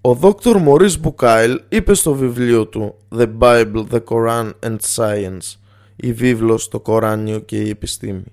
Ο 0.00 0.14
Δόκτωρ 0.14 0.58
Μωρίς 0.58 1.00
Μπουκάιλ 1.00 1.60
είπε 1.68 1.94
στο 1.94 2.14
βιβλίο 2.14 2.66
του 2.66 2.94
The 3.16 3.28
Bible, 3.38 3.84
the 3.90 4.00
Quran 4.04 4.50
and 4.66 4.76
Science 4.94 5.58
η 5.96 6.12
βίβλος, 6.12 6.68
το 6.68 6.80
Κοράνιο 6.80 7.38
και 7.38 7.60
η 7.60 7.68
επιστήμη 7.68 8.24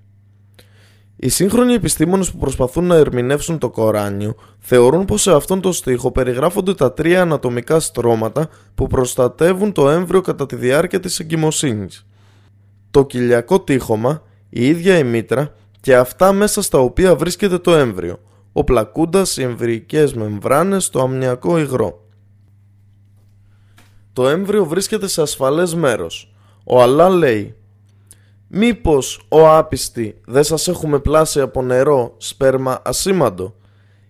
οι 1.23 1.29
σύγχρονοι 1.29 1.73
επιστήμονες 1.73 2.31
που 2.31 2.37
προσπαθούν 2.37 2.85
να 2.85 2.95
ερμηνεύσουν 2.95 3.57
το 3.57 3.69
Κοράνιο 3.69 4.35
θεωρούν 4.59 5.05
πως 5.05 5.21
σε 5.21 5.31
αυτόν 5.33 5.61
τον 5.61 5.73
στίχο 5.73 6.11
περιγράφονται 6.11 6.73
τα 6.73 6.93
τρία 6.93 7.21
ανατομικά 7.21 7.79
στρώματα 7.79 8.49
που 8.75 8.87
προστατεύουν 8.87 9.71
το 9.71 9.89
έμβριο 9.89 10.21
κατά 10.21 10.45
τη 10.45 10.55
διάρκεια 10.55 10.99
της 10.99 11.19
εγκυμοσύνης. 11.19 12.07
Το 12.91 13.05
κοιλιακό 13.05 13.61
τείχομα, 13.61 14.23
η 14.49 14.67
ίδια 14.67 14.97
η 14.97 15.03
μήτρα 15.03 15.55
και 15.79 15.95
αυτά 15.95 16.33
μέσα 16.33 16.61
στα 16.61 16.77
οποία 16.79 17.15
βρίσκεται 17.15 17.57
το 17.57 17.75
έμβριο, 17.75 18.19
ο 18.51 18.63
πλακούντας, 18.63 19.37
οι 19.37 19.43
εμβρυϊκές 19.43 20.13
μεμβράνες, 20.13 20.89
το 20.89 21.01
αμνιακό 21.01 21.59
υγρό. 21.59 22.05
Το 24.13 24.27
έμβριο 24.29 24.65
βρίσκεται 24.65 25.07
σε 25.07 25.21
ασφαλές 25.21 25.75
μέρος. 25.75 26.33
Ο 26.63 26.81
Αλλά 26.81 27.09
λέει 27.09 27.55
Μήπως, 28.53 29.25
ο 29.29 29.49
άπιστη, 29.49 30.21
δεν 30.25 30.43
σας 30.43 30.67
έχουμε 30.67 30.99
πλάσει 30.99 31.41
από 31.41 31.61
νερό, 31.61 32.13
σπέρμα 32.17 32.81
ασήμαντο; 32.85 33.55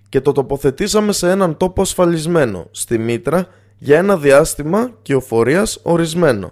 Και 0.09 0.21
το 0.21 0.31
τοποθετήσαμε 0.31 1.11
σε 1.11 1.29
έναν 1.29 1.57
τόπο 1.57 1.81
ασφαλισμένο, 1.81 2.67
στη 2.71 2.97
μήτρα, 2.97 3.47
για 3.77 3.97
ένα 3.97 4.17
διάστημα 4.17 4.91
κυοφορίας 5.01 5.79
ορισμένο. 5.83 6.51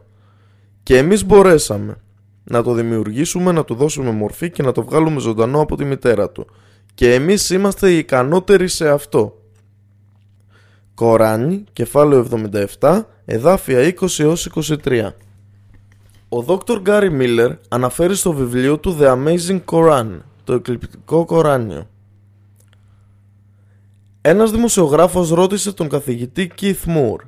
Και 0.83 0.97
εμείς 0.97 1.25
μπορέσαμε 1.25 1.97
να 2.43 2.63
το 2.63 2.73
δημιουργήσουμε, 2.73 3.51
να 3.51 3.63
του 3.63 3.75
δώσουμε 3.75 4.11
μορφή 4.11 4.51
και 4.51 4.63
να 4.63 4.71
το 4.71 4.83
βγάλουμε 4.83 5.19
ζωντανό 5.19 5.61
από 5.61 5.75
τη 5.75 5.85
μητέρα 5.85 6.29
του. 6.29 6.47
Και 6.93 7.13
εμείς 7.13 7.49
είμαστε 7.49 7.91
οι 7.91 7.97
ικανότεροι 7.97 8.67
σε 8.67 8.89
αυτό. 8.89 9.41
Κοράνι, 10.93 11.63
κεφάλαιο 11.73 12.27
77, 12.79 13.01
εδάφια 13.25 13.93
20 13.99 14.35
23. 14.83 15.13
Ο 16.31 16.43
Dr. 16.47 16.81
Gary 16.85 17.21
Miller 17.21 17.55
αναφέρει 17.69 18.15
στο 18.15 18.33
βιβλίο 18.33 18.77
του 18.77 18.97
The 18.99 19.05
Amazing 19.05 19.61
Koran, 19.65 20.07
το 20.43 20.53
εκλειπτικό 20.53 21.25
Κοράνιο. 21.25 21.87
Ένας 24.21 24.51
δημοσιογράφος 24.51 25.29
ρώτησε 25.29 25.73
τον 25.73 25.89
καθηγητή 25.89 26.51
Keith 26.61 26.85
Moore 26.85 27.27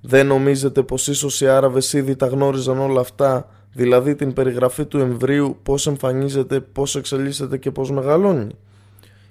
«Δεν 0.00 0.26
νομίζετε 0.26 0.82
πως 0.82 1.08
ίσως 1.08 1.40
οι 1.40 1.48
Άραβες 1.48 1.92
ήδη 1.92 2.16
τα 2.16 2.26
γνώριζαν 2.26 2.78
όλα 2.78 3.00
αυτά, 3.00 3.48
δηλαδή 3.72 4.14
την 4.14 4.32
περιγραφή 4.32 4.84
του 4.84 4.98
εμβρίου, 4.98 5.58
πώς 5.62 5.86
εμφανίζεται, 5.86 6.60
πώς 6.60 6.96
εξελίσσεται 6.96 7.58
και 7.58 7.70
πώς 7.70 7.90
μεγαλώνει» 7.90 8.56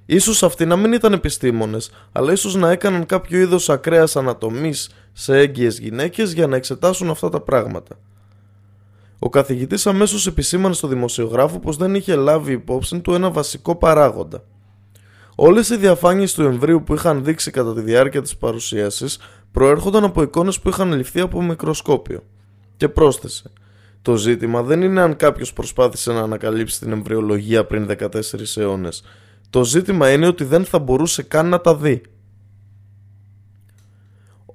Ίσως 0.05 0.43
αυτοί 0.43 0.65
να 0.65 0.75
μην 0.75 0.93
ήταν 0.93 1.13
επιστήμονες, 1.13 1.91
αλλά 2.11 2.31
ίσως 2.31 2.55
να 2.55 2.71
έκαναν 2.71 3.05
κάποιο 3.05 3.39
είδος 3.39 3.69
ακραίας 3.69 4.15
ανατομής 4.15 4.89
σε 5.13 5.37
έγκυες 5.37 5.79
γυναίκες 5.79 6.33
για 6.33 6.47
να 6.47 6.55
εξετάσουν 6.55 7.09
αυτά 7.09 7.29
τα 7.29 7.39
πράγματα. 7.39 7.97
Ο 9.25 9.29
καθηγητής 9.29 9.87
αμέσως 9.87 10.27
επισήμανε 10.27 10.73
στο 10.73 10.87
δημοσιογράφο 10.87 11.59
πως 11.59 11.77
δεν 11.77 11.95
είχε 11.95 12.15
λάβει 12.15 12.51
υπόψη 12.51 12.99
του 12.99 13.13
ένα 13.13 13.31
βασικό 13.31 13.75
παράγοντα. 13.75 14.43
Όλες 15.35 15.69
οι 15.69 15.77
διαφάνειες 15.77 16.33
του 16.33 16.41
εμβρίου 16.41 16.83
που 16.83 16.93
είχαν 16.93 17.23
δείξει 17.23 17.51
κατά 17.51 17.73
τη 17.73 17.81
διάρκεια 17.81 18.21
της 18.21 18.37
παρουσίασης 18.37 19.19
προέρχονταν 19.51 20.03
από 20.03 20.21
εικόνες 20.21 20.59
που 20.59 20.69
είχαν 20.69 20.93
ληφθεί 20.93 21.19
από 21.19 21.41
μικροσκόπιο. 21.41 22.23
Και 22.77 22.89
πρόσθεσε. 22.89 23.51
Το 24.01 24.15
ζήτημα 24.15 24.61
δεν 24.61 24.81
είναι 24.81 25.01
αν 25.01 25.15
κάποιος 25.15 25.53
προσπάθησε 25.53 26.11
να 26.11 26.19
ανακαλύψει 26.19 26.79
την 26.79 26.91
εμβριολογία 26.91 27.65
πριν 27.65 27.87
14 27.99 28.57
αιώνες. 28.57 29.03
Το 29.49 29.63
ζήτημα 29.63 30.11
είναι 30.11 30.27
ότι 30.27 30.43
δεν 30.43 30.65
θα 30.65 30.79
μπορούσε 30.79 31.23
καν 31.23 31.49
να 31.49 31.61
τα 31.61 31.75
δει. 31.75 32.01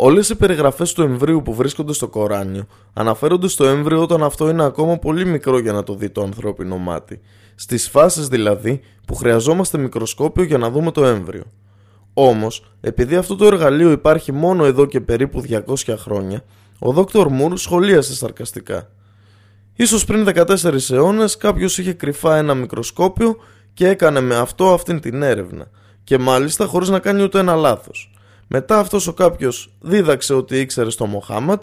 Όλες 0.01 0.29
οι 0.29 0.37
περιγραφές 0.37 0.93
του 0.93 1.03
εμβρίου 1.03 1.43
που 1.43 1.55
βρίσκονται 1.55 1.93
στο 1.93 2.09
Κοράνιο 2.09 2.67
αναφέρονται 2.93 3.49
στο 3.49 3.65
έμβριο 3.65 4.03
όταν 4.03 4.23
αυτό 4.23 4.49
είναι 4.49 4.65
ακόμα 4.65 4.99
πολύ 4.99 5.27
μικρό 5.27 5.59
για 5.59 5.73
να 5.73 5.83
το 5.83 5.95
δει 5.95 6.11
το 6.11 6.23
ανθρώπινο 6.23 6.77
μάτι. 6.77 7.21
Στις 7.55 7.89
φάσεις 7.89 8.29
δηλαδή 8.29 8.81
που 9.07 9.15
χρειαζόμαστε 9.15 9.79
μικροσκόπιο 9.79 10.45
για 10.45 10.59
να 10.59 10.71
δούμε 10.71 10.91
το 10.91 11.05
έμβριο. 11.05 11.43
Όμως, 12.13 12.73
επειδή 12.81 13.17
αυτό 13.17 13.37
το 13.37 13.47
εργαλείο 13.47 13.91
υπάρχει 13.91 14.33
μόνο 14.33 14.65
εδώ 14.65 14.87
και 14.87 15.01
περίπου 15.01 15.43
200 15.49 15.95
χρόνια, 15.99 16.45
ο 16.79 16.93
Δόκτωρ 16.93 17.29
Μουρ 17.29 17.59
σχολίασε 17.59 18.15
σαρκαστικά. 18.15 18.91
Ίσως 19.75 20.05
πριν 20.05 20.25
14 20.25 20.91
αιώνες 20.91 21.37
κάποιος 21.37 21.79
είχε 21.79 21.93
κρυφά 21.93 22.37
ένα 22.37 22.55
μικροσκόπιο 22.55 23.37
και 23.75 23.89
έκανε 23.89 24.21
με 24.21 24.37
αυτό 24.37 24.73
αυτήν 24.73 25.01
την 25.01 25.23
έρευνα, 25.23 25.71
και 26.05 26.19
μάλιστα 26.19 26.67
χωρίς 26.67 26.89
να 26.89 26.99
κάνει 26.99 27.23
ούτε 27.23 27.39
ένα 27.39 27.55
λάθος. 27.55 28.13
Μετά 28.49 28.79
αυτός 28.79 29.07
ο 29.07 29.13
κάποιος 29.13 29.73
δίδαξε 29.81 30.35
ότι 30.35 30.61
ήξερε 30.61 30.91
στο 30.91 31.07
Μοχάμαντ 31.07 31.63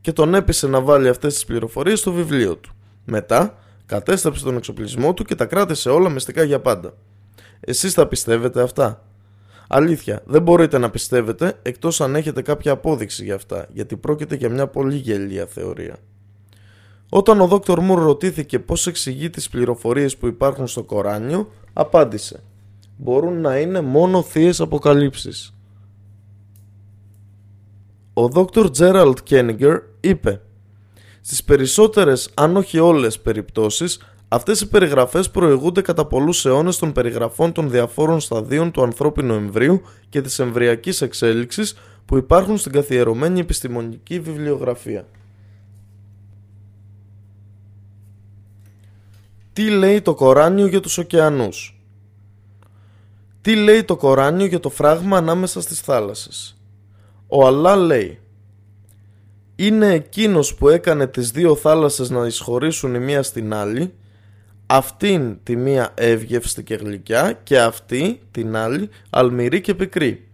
και 0.00 0.12
τον 0.12 0.34
έπεισε 0.34 0.66
να 0.66 0.80
βάλει 0.80 1.08
αυτές 1.08 1.34
τις 1.34 1.44
πληροφορίες 1.44 1.98
στο 1.98 2.12
βιβλίο 2.12 2.56
του. 2.56 2.74
Μετά 3.04 3.58
κατέστρεψε 3.86 4.44
τον 4.44 4.56
εξοπλισμό 4.56 5.14
του 5.14 5.24
και 5.24 5.34
τα 5.34 5.46
κράτησε 5.46 5.90
όλα 5.90 6.08
μυστικά 6.08 6.42
για 6.42 6.60
πάντα. 6.60 6.94
Εσείς 7.60 7.92
θα 7.92 8.06
πιστεύετε 8.06 8.62
αυτά; 8.62 9.04
Αλήθεια, 9.68 10.22
δεν 10.24 10.42
μπορείτε 10.42 10.78
να 10.78 10.90
πιστεύετε 10.90 11.58
εκτός 11.62 12.00
αν 12.00 12.14
έχετε 12.14 12.42
κάποια 12.42 12.72
απόδειξη 12.72 13.24
για 13.24 13.34
αυτά, 13.34 13.66
γιατί 13.72 13.96
πρόκειται 13.96 14.34
για 14.34 14.48
μια 14.48 14.66
πολύ 14.66 14.96
γελία 14.96 15.46
θεωρία. 15.46 15.96
Όταν 17.08 17.40
ο 17.40 17.46
Δόκτωρ 17.46 17.80
Μουρ 17.80 18.02
ρωτήθηκε 18.02 18.58
πώς 18.58 18.86
εξηγεί 18.86 19.30
τις 19.30 19.48
πληροφορίες 19.48 20.16
που 20.16 20.26
υπάρχουν 20.26 20.66
στο 20.66 20.82
Κοράνιο, 20.82 21.50
απάντησε 21.72 22.42
«Μπορούν 22.96 23.40
να 23.40 23.58
είναι 23.58 23.80
μόνο 23.80 24.22
θείες 24.22 24.60
αποκαλύψεις». 24.60 25.55
Ο 28.18 28.28
Dr. 28.34 28.70
Gerald 28.78 29.14
Keniger 29.28 29.78
είπε 30.00 30.40
Στις 31.20 31.44
περισσότερες, 31.44 32.30
αν 32.34 32.56
όχι 32.56 32.78
όλες 32.78 33.20
περιπτώσεις, 33.20 34.00
αυτές 34.28 34.60
οι 34.60 34.68
περιγραφές 34.68 35.30
προηγούνται 35.30 35.80
κατά 35.80 36.06
πολλούς 36.06 36.44
αιώνες 36.44 36.78
των 36.78 36.92
περιγραφών 36.92 37.52
των 37.52 37.70
διαφόρων 37.70 38.20
σταδίων 38.20 38.70
του 38.70 38.82
ανθρώπινου 38.82 39.34
εμβρίου 39.34 39.82
και 40.08 40.20
της 40.20 40.38
εμβριακής 40.38 41.00
εξέλιξης 41.00 41.76
που 42.04 42.16
υπάρχουν 42.16 42.58
στην 42.58 42.72
καθιερωμένη 42.72 43.40
επιστημονική 43.40 44.20
βιβλιογραφία. 44.20 45.06
Τι 49.52 49.70
λέει 49.70 50.02
το 50.02 50.14
Κοράνιο 50.14 50.66
για 50.66 50.80
τους 50.80 50.98
ωκεανούς; 50.98 51.80
Τι 53.40 53.56
λέει 53.56 53.84
το 53.84 53.96
Κοράνιο 53.96 54.46
για 54.46 54.60
το 54.60 54.70
φράγμα 54.70 55.16
ανάμεσα 55.16 55.60
στις 55.60 55.80
θάλασσες; 55.80 56.55
Ο 57.26 57.46
Αλλά 57.46 57.76
λέει 57.76 58.18
Είναι 59.56 59.92
εκείνος 59.92 60.54
που 60.54 60.68
έκανε 60.68 61.06
τις 61.06 61.30
δύο 61.30 61.54
θάλασσες 61.54 62.10
να 62.10 62.26
εισχωρήσουν 62.26 62.94
η 62.94 62.98
μία 62.98 63.22
στην 63.22 63.54
άλλη 63.54 63.92
Αυτήν 64.66 65.38
τη 65.42 65.56
μία 65.56 65.92
εύγευστη 65.94 66.62
και 66.62 66.74
γλυκιά 66.74 67.40
και 67.42 67.60
αυτή 67.60 68.20
την 68.30 68.56
άλλη 68.56 68.88
αλμυρή 69.10 69.60
και 69.60 69.74
πικρή 69.74 70.26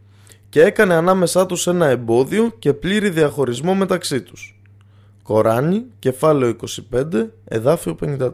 και 0.53 0.63
έκανε 0.63 0.95
ανάμεσά 0.95 1.47
τους 1.47 1.67
ένα 1.67 1.87
εμπόδιο 1.87 2.51
και 2.59 2.73
πλήρη 2.73 3.11
διαχωρισμό 3.11 3.75
μεταξύ 3.75 4.23
τους. 4.23 4.61
Κοράνι, 5.23 5.85
κεφάλαιο 5.99 6.57
25, 6.93 7.29
εδάφιο 7.45 7.97
53 8.01 8.31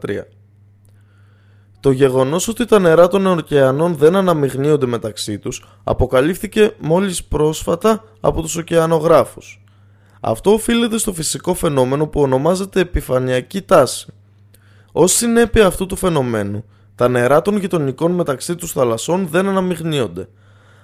το 1.79 1.91
γεγονός 1.91 2.47
ότι 2.47 2.65
τα 2.65 2.79
νερά 2.79 3.07
των 3.07 3.25
ωκεανών 3.25 3.95
δεν 3.95 4.15
αναμειγνύονται 4.15 4.85
μεταξύ 4.85 5.39
τους 5.39 5.65
αποκαλύφθηκε 5.83 6.71
μόλις 6.79 7.23
πρόσφατα 7.23 8.03
από 8.19 8.41
τους 8.41 8.55
ωκεανογράφους. 8.55 9.61
Αυτό 10.19 10.53
οφείλεται 10.53 10.97
στο 10.97 11.13
φυσικό 11.13 11.53
φαινόμενο 11.53 12.07
που 12.07 12.21
ονομάζεται 12.21 12.79
επιφανειακή 12.79 13.61
τάση. 13.61 14.13
Ως 14.91 15.11
συνέπεια 15.11 15.65
αυτού 15.65 15.85
του 15.85 15.95
φαινομένου, 15.95 16.63
τα 16.95 17.07
νερά 17.07 17.41
των 17.41 17.57
γειτονικών 17.57 18.11
μεταξύ 18.11 18.55
τους 18.55 18.71
θαλασσών 18.71 19.27
δεν 19.27 19.47
αναμειγνύονται. 19.47 20.27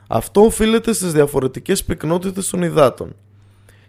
Αυτό 0.08 0.42
οφείλεται 0.42 0.94
στις 0.94 1.12
διαφορετικές 1.12 1.84
πυκνότητες 1.84 2.50
των 2.50 2.62
υδάτων. 2.62 3.16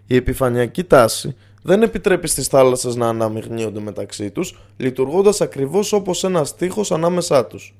Η 0.06 0.16
επιφανειακή 0.16 0.84
τάση 0.84 1.36
δεν 1.66 1.82
επιτρέπει 1.82 2.28
στις 2.28 2.46
θάλασσες 2.46 2.96
να 2.96 3.08
αναμειγνύονται 3.08 3.80
μεταξύ 3.80 4.30
τους, 4.30 4.58
λειτουργώντας 4.76 5.40
ακριβώς 5.40 5.92
όπως 5.92 6.24
ένα 6.24 6.44
στίχος 6.44 6.92
ανάμεσά 6.92 7.46
τους. 7.46 7.74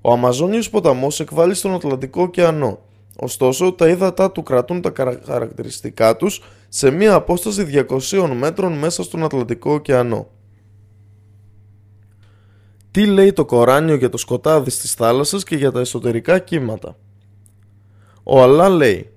Ο 0.00 0.12
Αμαζόνιος 0.12 0.70
ποταμός 0.70 1.20
εκβάλλει 1.20 1.54
στον 1.54 1.74
Ατλαντικό 1.74 2.22
ωκεανό, 2.22 2.78
ωστόσο 3.16 3.72
τα 3.72 3.88
ύδατά 3.88 4.30
του 4.30 4.42
κρατούν 4.42 4.80
τα 4.80 4.92
χαρακτηριστικά 5.26 6.16
τους 6.16 6.42
σε 6.68 6.90
μία 6.90 7.14
απόσταση 7.14 7.86
200 8.10 8.30
μέτρων 8.36 8.72
μέσα 8.72 9.02
στον 9.02 9.24
Ατλαντικό 9.24 9.72
ωκεανό. 9.72 10.28
Τι 12.90 13.06
λέει 13.06 13.32
το 13.32 13.44
Κοράνιο 13.44 13.94
για 13.94 14.08
το 14.08 14.16
σκοτάδι 14.16 14.70
στις 14.70 14.94
θάλασσες 14.94 15.44
και 15.44 15.56
για 15.56 15.72
τα 15.72 15.80
εσωτερικά 15.80 16.38
κύματα; 16.38 16.96
Ο 18.22 18.42
Αλλά 18.42 18.68
λέει 18.68 19.08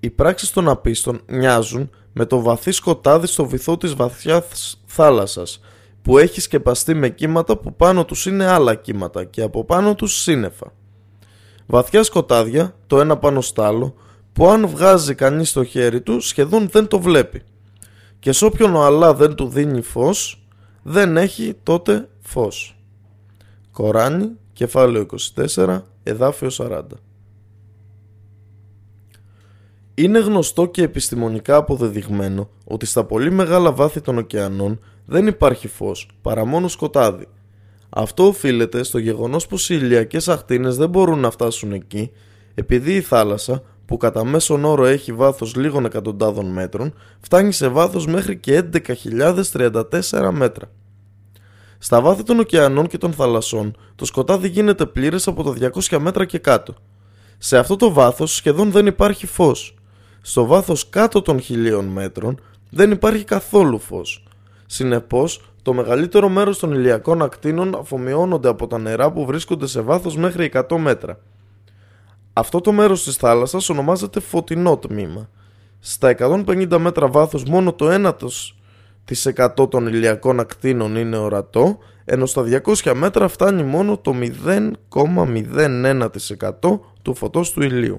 «Οι 0.00 0.10
πράξεις 0.10 0.50
των 0.50 0.68
απίστων 0.68 1.20
μοιάζουν 1.28 1.90
με 2.12 2.26
το 2.26 2.40
βαθύ 2.40 2.70
σκοτάδι 2.70 3.26
στο 3.26 3.46
βυθό 3.46 3.76
της 3.76 3.94
βαθιάς 3.94 4.80
θάλασσας 4.86 5.60
που 6.02 6.18
έχει 6.18 6.40
σκεπαστεί 6.40 6.94
με 6.94 7.08
κύματα 7.08 7.56
που 7.56 7.74
πάνω 7.74 8.04
τους 8.04 8.26
είναι 8.26 8.46
άλλα 8.46 8.74
κύματα 8.74 9.24
και 9.24 9.42
από 9.42 9.64
πάνω 9.64 9.94
τους 9.94 10.20
σύννεφα. 10.20 10.72
Βαθιά 11.66 12.02
σκοτάδια, 12.02 12.74
το 12.86 13.00
ένα 13.00 13.16
πάνω 13.16 13.40
στο 13.40 13.62
άλλο, 13.62 13.94
που 14.32 14.48
αν 14.48 14.66
βγάζει 14.66 15.14
κανείς 15.14 15.52
το 15.52 15.64
χέρι 15.64 16.00
του 16.00 16.20
σχεδόν 16.20 16.68
δεν 16.68 16.86
το 16.86 17.00
βλέπει. 17.00 17.42
Και 18.18 18.32
σε 18.32 18.44
όποιον 18.44 18.74
ο 18.74 18.82
Αλλά 18.84 19.14
δεν 19.14 19.34
του 19.34 19.48
δίνει 19.48 19.82
φως, 19.82 20.46
δεν 20.82 21.16
έχει 21.16 21.56
τότε 21.62 22.08
φως. 22.20 22.76
Κοράνι, 23.70 24.30
κεφάλαιο 24.52 25.06
24, 25.56 25.80
εδάφιο 26.02 26.50
40 26.58 26.80
είναι 29.94 30.18
γνωστό 30.18 30.66
και 30.66 30.82
επιστημονικά 30.82 31.56
αποδεδειγμένο 31.56 32.48
ότι 32.64 32.86
στα 32.86 33.04
πολύ 33.04 33.30
μεγάλα 33.30 33.72
βάθη 33.72 34.00
των 34.00 34.18
ωκεανών 34.18 34.80
δεν 35.06 35.26
υπάρχει 35.26 35.68
φως, 35.68 36.08
παρά 36.22 36.44
μόνο 36.44 36.68
σκοτάδι. 36.68 37.26
Αυτό 37.88 38.26
οφείλεται 38.26 38.82
στο 38.82 38.98
γεγονός 38.98 39.46
πως 39.46 39.70
οι 39.70 39.78
ηλιακές 39.80 40.28
ακτίνες 40.28 40.76
δεν 40.76 40.88
μπορούν 40.88 41.18
να 41.18 41.30
φτάσουν 41.30 41.72
εκεί, 41.72 42.10
επειδή 42.54 42.94
η 42.94 43.00
θάλασσα, 43.00 43.62
που 43.86 43.96
κατά 43.96 44.24
μέσον 44.24 44.64
όρο 44.64 44.84
έχει 44.84 45.12
βάθος 45.12 45.54
λίγων 45.54 45.84
εκατοντάδων 45.84 46.46
μέτρων, 46.46 46.94
φτάνει 47.20 47.52
σε 47.52 47.68
βάθος 47.68 48.06
μέχρι 48.06 48.36
και 48.36 48.64
11.034 48.72 50.30
μέτρα. 50.32 50.70
Στα 51.78 52.00
βάθη 52.00 52.22
των 52.22 52.38
ωκεανών 52.38 52.86
και 52.86 52.98
των 52.98 53.12
θαλασσών, 53.12 53.76
το 53.94 54.04
σκοτάδι 54.04 54.48
γίνεται 54.48 54.86
πλήρες 54.86 55.26
από 55.26 55.42
τα 55.42 55.70
200 55.80 55.98
μέτρα 55.98 56.24
και 56.24 56.38
κάτω. 56.38 56.74
Σε 57.38 57.58
αυτό 57.58 57.76
το 57.76 57.92
βάθος 57.92 58.34
σχεδόν 58.34 58.70
δεν 58.70 58.86
υπάρχει 58.86 59.26
φως 59.26 59.74
στο 60.22 60.46
βάθος 60.46 60.88
κάτω 60.88 61.22
των 61.22 61.40
χιλίων 61.40 61.84
μέτρων 61.84 62.40
δεν 62.70 62.90
υπάρχει 62.90 63.24
καθόλου 63.24 63.78
φως. 63.78 64.24
Συνεπώς, 64.66 65.40
το 65.62 65.72
μεγαλύτερο 65.72 66.28
μέρος 66.28 66.58
των 66.58 66.72
ηλιακών 66.72 67.22
ακτίνων 67.22 67.74
αφομοιώνονται 67.74 68.48
από 68.48 68.66
τα 68.66 68.78
νερά 68.78 69.12
που 69.12 69.26
βρίσκονται 69.26 69.66
σε 69.66 69.80
βάθος 69.80 70.16
μέχρι 70.16 70.44
100 70.44 70.76
μέτρα. 70.78 71.18
Αυτό 72.32 72.60
το 72.60 72.72
μέρος 72.72 73.04
της 73.04 73.16
θάλασσας 73.16 73.68
ονομάζεται 73.68 74.20
φωτεινό 74.20 74.76
τμήμα. 74.76 75.28
Στα 75.80 76.08
150 76.08 76.78
μέτρα 76.78 77.08
βάθος 77.08 77.44
μόνο 77.44 77.72
το 77.72 78.14
1% 79.54 79.68
των 79.70 79.86
ηλιακών 79.86 80.40
ακτίνων 80.40 80.96
είναι 80.96 81.16
ορατό, 81.16 81.78
ενώ 82.04 82.26
στα 82.26 82.42
200 82.42 82.94
μέτρα 82.94 83.28
φτάνει 83.28 83.62
μόνο 83.62 83.98
το 83.98 84.14
0,01% 84.92 86.80
του 87.02 87.14
φωτός 87.14 87.50
του 87.50 87.62
ηλίου. 87.62 87.98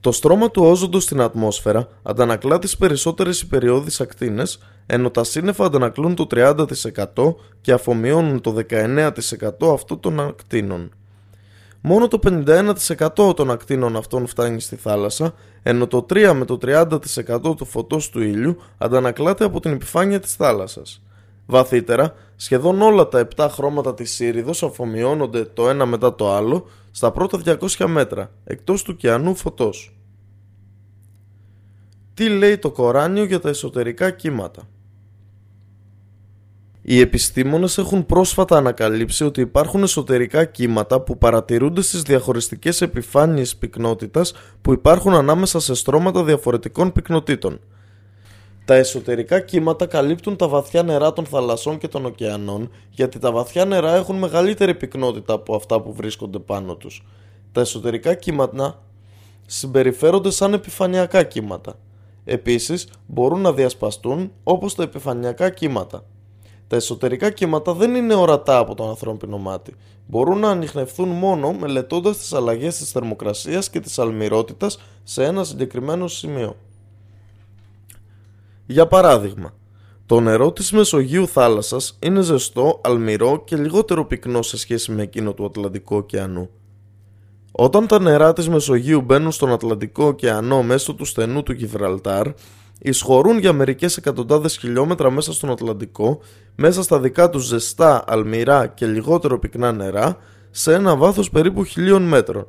Το 0.00 0.12
στρώμα 0.12 0.50
του 0.50 0.62
όζοντος 0.64 1.02
στην 1.02 1.20
ατμόσφαιρα 1.20 1.88
αντανακλά 2.02 2.58
τις 2.58 2.76
περισσότερες 2.76 3.40
υπεριώδεις 3.40 4.00
ακτίνες, 4.00 4.58
ενώ 4.86 5.10
τα 5.10 5.24
σύννεφα 5.24 5.64
αντανακλούν 5.64 6.14
το 6.14 6.26
30% 6.30 7.34
και 7.60 7.72
αφομοιώνουν 7.72 8.40
το 8.40 8.56
19% 8.70 9.72
αυτών 9.72 10.00
των 10.00 10.20
ακτίνων. 10.20 10.92
Μόνο 11.80 12.08
το 12.08 12.18
51% 12.18 13.34
των 13.36 13.50
ακτίνων 13.50 13.96
αυτών 13.96 14.26
φτάνει 14.26 14.60
στη 14.60 14.76
θάλασσα, 14.76 15.34
ενώ 15.62 15.86
το 15.86 16.06
3 16.08 16.32
με 16.32 16.44
το 16.44 16.58
30% 16.62 17.56
του 17.56 17.64
φωτός 17.64 18.10
του 18.10 18.22
ήλιου 18.22 18.56
αντανακλάται 18.78 19.44
από 19.44 19.60
την 19.60 19.72
επιφάνεια 19.72 20.20
της 20.20 20.34
θάλασσας. 20.34 21.02
Βαθύτερα, 21.46 22.14
σχεδόν 22.36 22.82
όλα 22.82 23.08
τα 23.08 23.28
7 23.36 23.48
χρώματα 23.50 23.94
της 23.94 24.14
Σύριδος 24.14 24.62
αφομοιώνονται 24.62 25.44
το 25.44 25.68
ένα 25.68 25.86
μετά 25.86 26.14
το 26.14 26.34
άλλο 26.34 26.66
στα 26.90 27.10
πρώτα 27.12 27.40
200 27.44 27.86
μέτρα, 27.86 28.30
εκτός 28.44 28.82
του 28.82 28.96
κιανού 28.96 29.34
φωτός. 29.34 29.96
Τι 32.14 32.28
λέει 32.28 32.58
το 32.58 32.70
Κοράνιο 32.70 33.24
για 33.24 33.40
τα 33.40 33.48
εσωτερικά 33.48 34.10
κύματα; 34.10 34.62
Οι 36.82 37.00
επιστήμονες 37.00 37.78
έχουν 37.78 38.06
πρόσφατα 38.06 38.56
ανακαλύψει 38.56 39.24
ότι 39.24 39.40
υπάρχουν 39.40 39.82
εσωτερικά 39.82 40.44
κύματα 40.44 41.00
που 41.00 41.18
παρατηρούνται 41.18 41.82
στις 41.82 42.02
διαχωριστικές 42.02 42.80
επιφάνειες 42.80 43.56
πυκνότητας 43.56 44.32
που 44.60 44.72
υπάρχουν 44.72 45.14
ανάμεσα 45.14 45.60
σε 45.60 45.74
στρώματα 45.74 46.24
διαφορετικών 46.24 46.92
πυκνοτήτων– 46.92 47.60
τα 48.68 48.74
εσωτερικά 48.74 49.40
κύματα 49.40 49.86
καλύπτουν 49.86 50.36
τα 50.36 50.48
βαθιά 50.48 50.82
νερά 50.82 51.12
των 51.12 51.26
θαλασσών 51.26 51.78
και 51.78 51.88
των 51.88 52.04
ωκεανών 52.04 52.70
γιατί 52.90 53.18
τα 53.18 53.32
βαθιά 53.32 53.64
νερά 53.64 53.94
έχουν 53.94 54.16
μεγαλύτερη 54.16 54.74
πυκνότητα 54.74 55.32
από 55.32 55.54
αυτά 55.54 55.80
που 55.80 55.92
βρίσκονται 55.92 56.38
πάνω 56.38 56.74
τους. 56.74 57.04
Τα 57.52 57.60
εσωτερικά 57.60 58.14
κύματα 58.14 58.82
συμπεριφέρονται 59.46 60.30
σαν 60.30 60.52
επιφανειακά 60.52 61.22
κύματα. 61.22 61.78
Επίσης 62.24 62.88
μπορούν 63.06 63.40
να 63.40 63.52
διασπαστούν 63.52 64.32
όπως 64.44 64.74
τα 64.74 64.82
επιφανειακά 64.82 65.50
κύματα. 65.50 66.04
Τα 66.66 66.76
εσωτερικά 66.76 67.30
κύματα 67.30 67.72
δεν 67.72 67.94
είναι 67.94 68.14
ορατά 68.14 68.58
από 68.58 68.74
το 68.74 68.88
ανθρώπινο 68.88 69.38
μάτι. 69.38 69.74
Μπορούν 70.06 70.38
να 70.38 70.50
ανοιχνευθούν 70.50 71.08
μόνο 71.08 71.52
μελετώντας 71.52 72.18
τις 72.18 72.32
αλλαγές 72.32 72.76
της 72.76 72.90
θερμοκρασίας 72.90 73.70
και 73.70 73.80
της 73.80 73.98
αλμυρότητας 73.98 74.78
σε 75.02 75.24
ένα 75.24 75.44
συγκεκριμένο 75.44 76.08
σημείο. 76.08 76.56
Για 78.70 78.86
παράδειγμα, 78.86 79.54
το 80.06 80.20
νερό 80.20 80.52
της 80.52 80.72
Μεσογείου 80.72 81.28
θάλασσας 81.28 81.98
είναι 82.02 82.20
ζεστό, 82.20 82.80
αλμυρό 82.84 83.42
και 83.44 83.56
λιγότερο 83.56 84.04
πυκνό 84.04 84.42
σε 84.42 84.56
σχέση 84.56 84.92
με 84.92 85.02
εκείνο 85.02 85.32
του 85.32 85.44
Ατλαντικού 85.44 85.96
ωκεανού. 85.96 86.50
Όταν 87.52 87.86
τα 87.86 88.00
νερά 88.00 88.32
της 88.32 88.48
Μεσογείου 88.48 89.00
μπαίνουν 89.00 89.32
στον 89.32 89.52
Ατλαντικό 89.52 90.04
ωκεανό 90.04 90.62
μέσω 90.62 90.94
του 90.94 91.04
στενού 91.04 91.42
του 91.42 91.52
Γιβραλτάρ, 91.52 92.26
εισχωρούν 92.78 93.38
για 93.38 93.52
μερικές 93.52 93.96
εκατοντάδες 93.96 94.56
χιλιόμετρα 94.56 95.10
μέσα 95.10 95.32
στον 95.32 95.50
Ατλαντικό, 95.50 96.20
μέσα 96.54 96.82
στα 96.82 97.00
δικά 97.00 97.30
τους 97.30 97.44
ζεστά, 97.44 98.04
αλμυρά 98.06 98.66
και 98.66 98.86
λιγότερο 98.86 99.38
πυκνά 99.38 99.72
νερά, 99.72 100.16
σε 100.50 100.74
ένα 100.74 100.96
βάθος 100.96 101.30
περίπου 101.30 101.64
χιλίων 101.64 102.02
μέτρων. 102.02 102.46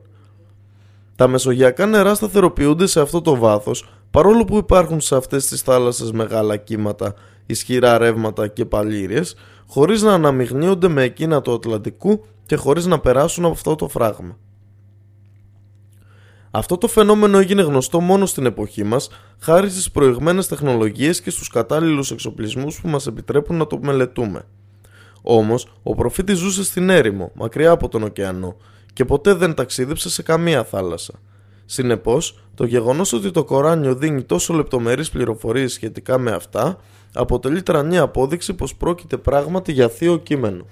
Τα 1.16 1.28
μεσογειακά 1.28 1.86
νερά 1.86 2.16
σταθεροποιούνται 2.16 2.88
σε 2.88 3.02
αυτό 3.02 3.22
το 3.22 3.36
βάθος 3.36 3.99
παρόλο 4.12 4.46
που 4.46 4.58
υπάρχουν 4.58 5.02
σε 5.02 5.16
αυτές 5.16 5.46
τις 5.46 5.62
θάλασσες 5.62 6.12
μεγάλα 6.12 6.58
κύματα, 6.58 7.14
ισχυρά 7.46 7.98
ρεύματα 7.98 8.48
και 8.48 8.66
παλήριες, 8.66 9.36
χωρίς 9.68 10.02
να 10.02 10.14
αναμειγνύονται 10.14 10.88
με 10.88 11.04
εκείνα 11.04 11.42
του 11.42 11.54
Ατλαντικού 11.54 12.26
και 12.46 12.56
χωρίς 12.56 12.86
να 12.86 13.00
περάσουν 13.00 13.44
από 13.46 13.54
αυτό 13.54 13.76
το 13.76 13.88
φράγμα. 13.88 14.38
Αυτό 16.52 16.78
το 16.78 16.88
φαινόμενο 16.88 17.38
έγινε 17.38 17.62
γνωστό 17.62 18.00
μόνο 18.00 18.26
στην 18.26 18.46
εποχή 18.46 18.84
μας, 18.84 19.10
χάρη 19.40 19.70
στις 19.70 19.92
προηγμένες 19.92 20.48
τεχνολογίες 20.48 21.22
και 21.22 21.30
στους 21.30 21.50
κατάλληλους 21.50 22.12
εξοπλισμούς 22.12 22.82
που 22.82 22.88
μας 22.88 23.08
επιτρέπουν 23.08 23.56
να 23.58 23.68
το 23.68 23.80
μελετούμε. 23.82 24.46
Όμως, 25.22 25.68
ο 25.84 25.96
προφήτης 25.96 26.38
ζούσε 26.38 26.64
στην 26.64 26.90
έρημο, 26.90 27.32
μακριά 27.34 27.72
από 27.72 27.88
τον 27.88 28.04
ωκεανό, 28.04 28.56
και 28.94 29.06
ποτέ 29.06 29.34
δεν 29.34 29.54
ταξίδεψε 29.54 30.10
σε 30.10 30.24
καμία 30.24 30.64
θάλασσα. 30.64 31.14
Συνεπώς, 31.72 32.40
το 32.56 32.66
γεγονός 32.66 33.14
ότι 33.14 33.32
το 33.32 33.44
Κοράνιο 33.44 33.96
δίνει 33.96 34.24
τόσο 34.24 34.54
λεπτομερείς 34.54 35.10
πληροφορίες 35.10 35.74
σχετικά 35.74 36.18
με 36.18 36.32
αυτά, 36.32 36.80
αποτελεί 37.14 37.64
τρανή 37.64 37.98
απόδειξη 37.98 38.54
πως 38.54 38.76
πρόκειται 38.76 39.18
πράγματι 39.18 39.72
για 39.72 39.90
θείο 39.90 40.18
κείμενο. 40.18 40.66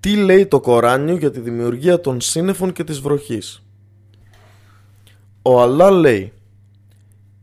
Τι 0.00 0.16
λέει 0.16 0.46
το 0.46 0.60
Κοράνιο 0.60 1.16
για 1.16 1.30
τη 1.30 1.40
δημιουργία 1.40 2.00
των 2.00 2.20
σύννεφων 2.20 2.72
και 2.72 2.84
της 2.84 3.00
βροχής; 3.00 3.62
Ο 5.42 5.60
Αλλά 5.62 5.90
λέει 5.90 6.32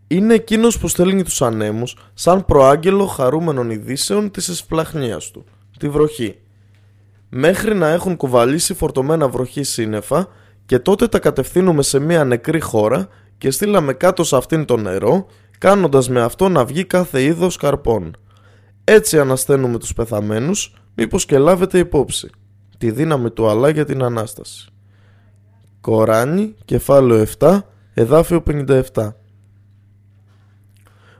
«Είναι 0.07 0.33
εκείνος 0.33 0.79
που 0.79 0.87
στέλνει 0.87 1.23
τους 1.23 1.41
ανέμους 1.41 1.97
σαν 2.13 2.45
προάγγελο 2.45 3.05
χαρούμενων 3.05 3.69
ειδήσεων 3.69 4.31
της 4.31 4.47
εσπλαχνίας 4.49 5.31
του, 5.31 5.45
τη 5.79 5.89
βροχή, 5.89 6.35
μέχρι 7.33 7.75
να 7.75 7.87
έχουν 7.87 8.15
κουβαλήσει 8.15 8.73
φορτωμένα 8.73 9.27
βροχή 9.27 9.63
σύννεφα 9.63 10.27
και 10.65 10.79
τότε 10.79 11.07
τα 11.07 11.19
κατευθύνουμε 11.19 11.81
σε 11.83 11.99
μια 11.99 12.23
νεκρή 12.23 12.59
χώρα 12.59 13.07
και 13.37 13.51
στείλαμε 13.51 13.93
κάτω 13.93 14.23
σε 14.23 14.35
αυτήν 14.35 14.65
το 14.65 14.77
νερό, 14.77 15.25
κάνοντας 15.57 16.09
με 16.09 16.21
αυτό 16.21 16.49
να 16.49 16.65
βγει 16.65 16.85
κάθε 16.85 17.23
είδος 17.23 17.57
καρπών. 17.57 18.15
Έτσι 18.83 19.19
ανασταίνουμε 19.19 19.77
τους 19.77 19.93
πεθαμένους, 19.93 20.75
μήπως 20.95 21.25
και 21.25 21.37
λάβετε 21.37 21.77
υπόψη 21.77 22.29
τη 22.77 22.91
δύναμη 22.91 23.31
του 23.31 23.49
Αλλά 23.49 23.69
για 23.69 23.85
την 23.85 24.03
Ανάσταση. 24.03 24.69
Κοράνι, 25.81 26.55
κεφάλαιο 26.65 27.25
7, 27.39 27.59
εδάφιο 27.93 28.43
57. 28.93 29.13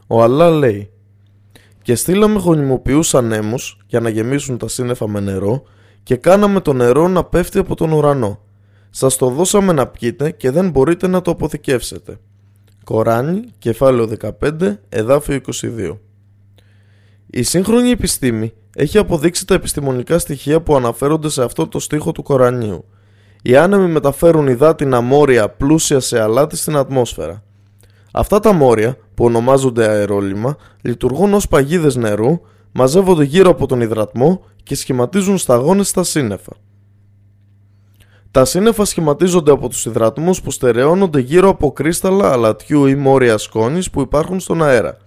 Ο 0.07 0.23
Αλλά 0.23 0.49
λέει 0.49 0.91
«Και 1.81 1.95
στείλαμε 1.95 2.39
γονιμοποιούς 2.39 3.15
ανέμους 3.15 3.77
για 3.87 3.99
να 3.99 4.09
γεμίσουν 4.09 4.57
τα 4.57 4.67
σύννεφα 4.67 5.07
με 5.07 5.19
νερό 5.19 5.63
και 6.03 6.15
κάναμε 6.15 6.59
το 6.59 6.73
νερό 6.73 7.07
να 7.07 7.23
πέφτει 7.23 7.59
από 7.59 7.75
τον 7.75 7.91
ουρανό. 7.91 8.39
Σας 8.89 9.15
το 9.15 9.29
δώσαμε 9.29 9.73
να 9.73 9.87
πιείτε 9.87 10.31
και 10.31 10.51
δεν 10.51 10.69
μπορείτε 10.69 11.07
να 11.07 11.21
το 11.21 11.31
αποθηκεύσετε». 11.31 12.19
Κοράνι, 12.83 13.41
κεφάλαιο 13.57 14.09
15, 14.39 14.77
εδάφιο 14.89 15.41
22. 15.61 15.97
Η 17.25 17.43
σύγχρονη 17.43 17.89
επιστήμη 17.89 18.53
έχει 18.75 18.97
αποδείξει 18.97 19.47
τα 19.47 19.53
επιστημονικά 19.53 20.19
στοιχεία 20.19 20.61
που 20.61 20.75
αναφέρονται 20.75 21.29
σε 21.29 21.43
αυτό 21.43 21.67
το 21.67 21.79
στίχο 21.79 22.11
του 22.11 22.23
Κορανίου. 22.23 22.85
Οι 23.41 23.55
άνεμοι 23.55 23.87
μεταφέρουν 23.87 24.47
υδάτινα 24.47 25.01
μόρια 25.01 25.49
πλούσια 25.49 25.99
σε 25.99 26.19
αλάτι 26.19 26.55
στην 26.57 26.75
ατμόσφαιρα. 26.75 27.43
Αυτά 28.11 28.39
τα 28.39 28.51
μόρια, 28.53 28.97
που 29.13 29.25
ονομάζονται 29.25 29.87
αερόλυμα, 29.87 30.55
λειτουργούν 30.81 31.33
ως 31.33 31.47
παγίδες 31.47 31.95
νερού, 31.95 32.41
μαζεύονται 32.71 33.23
γύρω 33.23 33.49
από 33.49 33.67
τον 33.67 33.81
υδρατμό 33.81 34.43
και 34.63 34.75
σχηματίζουν 34.75 35.37
σταγόνες 35.37 35.87
στα 35.87 36.03
σύννεφα. 36.03 36.51
Τα 38.31 38.45
σύννεφα 38.45 38.85
σχηματίζονται 38.85 39.51
από 39.51 39.69
τους 39.69 39.85
υδρατμούς 39.85 40.41
που 40.41 40.51
στερεώνονται 40.51 41.19
γύρω 41.19 41.49
από 41.49 41.71
κρίσταλα 41.71 42.31
αλατιού 42.31 42.85
ή 42.85 42.95
μόρια 42.95 43.37
σκόνης 43.37 43.89
που 43.89 44.01
υπάρχουν 44.01 44.39
στον 44.39 44.63
αέρα– 44.63 44.97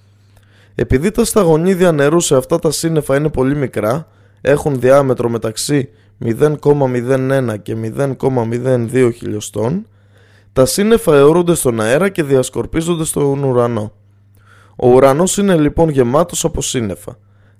επειδή 0.75 1.11
τα 1.11 1.25
σταγονίδια 1.25 1.93
νερού 1.93 2.21
σε 2.21 2.37
αυτά 2.37 2.59
τα 2.59 2.71
σύννεφα 2.71 3.17
είναι 3.17 3.29
πολύ 3.29 3.57
μικρά, 3.57 4.09
έχουν 4.41 4.81
διάμετρο 4.81 5.29
μεταξύ 5.29 5.89
0,01 6.25 7.57
και 7.63 7.77
0,02 8.19 9.11
χιλιοστών, 9.15 9.87
τα 10.53 10.67
σύννεφα 10.67 11.15
αιωρούνται 11.15 11.55
στον 11.55 11.81
αέρα 11.81 12.09
και 12.09 12.23
διασκορπίζονται 12.23 13.05
στον 13.05 13.43
ουρανό. 13.43 13.93
Ο 14.77 14.89
ουρανός 14.89 15.37
είναι 15.37 15.57
λοιπόν 15.57 15.89
γεμάτος 15.89 16.45
από 16.45 16.63
σύννεφα. 16.63 17.19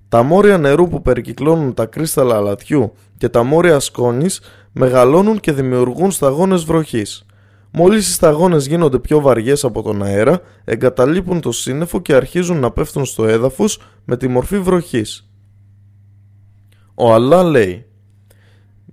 Τα 0.09 0.23
μόρια 0.23 0.59
νερού 0.59 0.89
που 0.89 1.03
περικυκλώνουν 1.03 1.75
τα 1.75 1.87
κρίσταλα 1.87 2.37
αλατιού 2.37 2.93
και 3.17 3.29
τα 3.29 3.43
μόρια 3.43 3.81
σκόνης 3.81 4.41
μεγαλώνουν 4.73 5.41
και 5.41 5.53
δημιουργούν 5.53 6.11
σταγόνες 6.11 6.65
βροχής. 6.65 7.27
Μόλις 7.71 8.09
οι 8.09 8.13
σταγόνες 8.13 8.67
γίνονται 8.67 8.99
πιο 8.99 9.21
βαριές 9.21 9.65
από 9.65 9.83
τον 9.83 10.03
αέρα, 10.03 10.41
εγκαταλείπουν 10.65 11.41
το 11.41 11.53
σύννεφο 11.53 12.01
και 12.01 12.15
αρχίζουν 12.15 12.59
να 12.59 12.71
πέφτουν 12.71 13.05
στο 13.05 13.27
έδαφος 13.27 13.81
με 14.05 14.17
τη 14.17 14.29
μορφή 14.29 14.59
βροχής. 14.59 15.29
Ο 16.95 17.15
Αλλά 17.15 17.43
λέει 17.43 17.87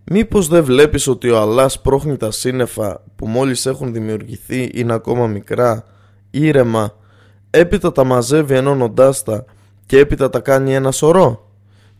Μήπως 0.04 0.48
δεν 0.48 0.64
βλέπεις 0.64 1.08
ότι 1.08 1.30
ο 1.30 1.40
Αλλά 1.42 1.70
σπρώχνει 1.70 2.18
τα 2.18 2.32
σύννεφα 2.32 3.04
που 3.16 3.28
μόλις 3.28 3.66
έχουν 3.66 3.94
δημιουργηθεί 3.94 4.70
είναι 4.74 4.94
ακόμα 4.94 5.28
μικρά, 5.28 5.86
ήρεμα, 6.32 6.96
έπειτα 7.50 7.92
τα 7.92 8.04
μαζεύει 8.04 8.56
ενώνοντάς 8.56 9.24
τα 9.24 9.46
και 9.86 10.00
έπειτα 10.00 10.30
τα 10.30 10.40
κάνει 10.40 10.74
ένα 10.74 10.92
σωρό 10.92 11.50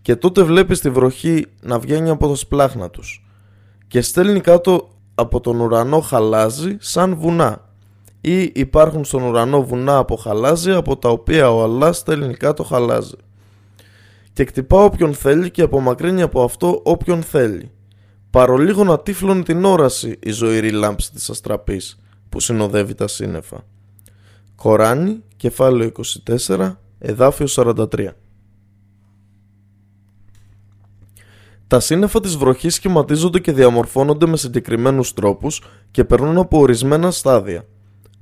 και 0.02 0.16
τότε 0.16 0.44
βλέπεις 0.44 0.80
τη 0.80 0.90
βροχή 0.90 1.46
να 1.62 1.80
βγαίνει 1.80 2.10
από 2.10 2.28
τα 2.28 2.36
σπλάχνα 2.36 2.90
τους 2.90 3.26
και 3.88 4.02
στέλνει 4.02 4.40
κάτω 4.40 4.90
από 5.16 5.40
τον 5.40 5.60
ουρανό 5.60 6.00
χαλάζι 6.00 6.78
σαν 6.80 7.16
βουνά 7.16 7.70
ή 8.22 8.42
υπάρχουν 8.42 9.06
στον 9.06 9.24
ουρανό 9.24 9.64
βουνά 9.64 9.98
από 9.98 10.16
χαλάζι 10.16 10.72
από 10.72 10.98
τα 10.98 11.10
οποία 11.10 11.52
ο 11.52 11.64
Αλλάς 11.64 11.98
στέλνει 11.98 12.34
κάτω 12.34 12.64
χαλάζι 12.64 13.18
και 14.34 14.44
κτυπά 14.44 14.84
όποιον 14.84 15.14
θέλει 15.14 15.52
και 15.52 15.62
απομακρύνει 15.62 16.22
από 16.22 16.44
αυτό 16.44 16.82
όποιον 16.84 17.22
θέλει. 17.24 17.72
Παρολίγο 18.30 18.84
να 18.84 19.00
τύφλωνει 19.00 19.44
την 19.44 19.66
όραση 19.66 20.20
η 20.24 20.32
ζωηρή 20.32 20.72
λάμψη 20.72 21.12
της 21.12 21.30
αστραπής 21.30 22.00
που 22.30 22.40
συνοδεύει 22.40 22.94
τα 22.94 23.08
σύννεφα. 23.08 23.66
Κοράνι, 24.56 25.24
κεφάλαιο 25.38 25.92
24, 26.48 26.76
εδάφιο 27.02 27.46
43 27.50 28.08
Τα 31.68 31.80
σύννεφα 31.80 32.20
της 32.20 32.38
βροχής 32.38 32.74
σχηματίζονται 32.74 33.40
και 33.40 33.52
διαμορφώνονται 33.52 34.26
με 34.26 34.38
συγκεκριμένους 34.38 35.14
τρόπους 35.14 35.64
και 35.92 36.04
περνούν 36.04 36.38
από 36.38 36.60
ορισμένα 36.60 37.12
στάδια. 37.12 37.66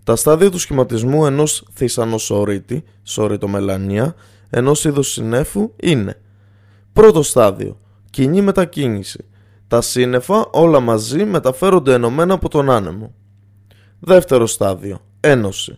Τα 0.03 0.15
στάδια 0.15 0.49
του 0.51 0.59
σχηματισμού 0.59 1.25
ενός 1.25 1.67
θησανοσορίτη, 1.73 2.83
σωρητομελανία, 3.03 4.15
ενός 4.49 4.85
είδους 4.85 5.11
συνέφου 5.11 5.71
είναι 5.75 6.21
Πρώτο 6.93 7.23
στάδιο, 7.23 7.79
κοινή 8.09 8.41
μετακίνηση. 8.41 9.25
Τα 9.67 9.81
σύννεφα 9.81 10.47
όλα 10.51 10.79
μαζί 10.79 11.25
μεταφέρονται 11.25 11.93
ενωμένα 11.93 12.33
από 12.33 12.49
τον 12.49 12.69
άνεμο. 12.69 13.13
Δεύτερο 13.99 14.47
στάδιο, 14.47 14.99
ένωση. 15.19 15.75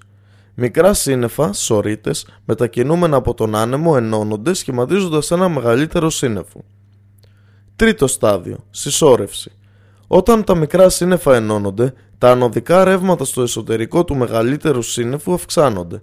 Μικρά 0.54 0.94
σύννεφα, 0.94 1.54
σωρίτες, 1.54 2.28
μετακινούμενα 2.46 3.18
από 3.18 3.34
τον 3.34 3.56
άνεμο 3.56 3.94
ενώνονται 3.98 4.54
σχηματίζοντας 4.54 5.32
ένα 5.32 5.50
μεγαλύτερο 5.50 6.10
σύννεφο. 6.10 6.64
Τρίτο 7.76 8.08
στάδιο. 8.08 8.58
Συσσόρευση. 8.70 9.52
Όταν 10.08 10.44
τα 10.44 10.56
μικρά 10.56 10.90
σύννεφα 10.90 11.36
ενώνονται, 11.36 11.94
τα 12.18 12.32
ανωδικά 12.32 12.84
ρεύματα 12.84 13.26
στο 13.26 13.42
εσωτερικό 13.42 14.04
του 14.04 14.16
μεγαλύτερου 14.16 14.82
σύννεφου 14.82 15.34
αυξάνονται. 15.34 16.02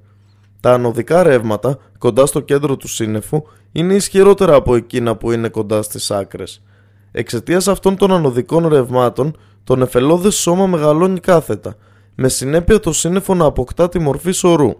Τα 0.61 0.73
ανωδικά 0.73 1.23
ρεύματα 1.23 1.79
κοντά 1.99 2.27
στο 2.27 2.41
κέντρο 2.41 2.77
του 2.77 2.89
σύννεφου 2.89 3.43
είναι 3.73 3.95
ισχυρότερα 3.95 4.55
από 4.55 4.75
εκείνα 4.75 5.17
που 5.17 5.33
είναι 5.33 5.49
κοντά 5.49 5.83
στις 5.83 6.11
άκρες. 6.11 6.63
Εξαιτίας 7.11 7.69
αυτών 7.69 7.97
των 7.97 8.13
ανωδικών 8.13 8.67
ρευμάτων, 8.69 9.37
το 9.65 9.77
νεφελώδες 9.77 10.35
σώμα 10.35 10.67
μεγαλώνει 10.67 11.21
κάθετα, 11.21 11.77
με 12.21 12.29
συνέπεια 12.29 12.81
το 12.81 12.93
σύννεφο 12.93 13.35
να 13.35 13.45
αποκτά 13.45 13.89
τη 13.89 13.99
μορφή 13.99 14.33
σωρού. 14.33 14.73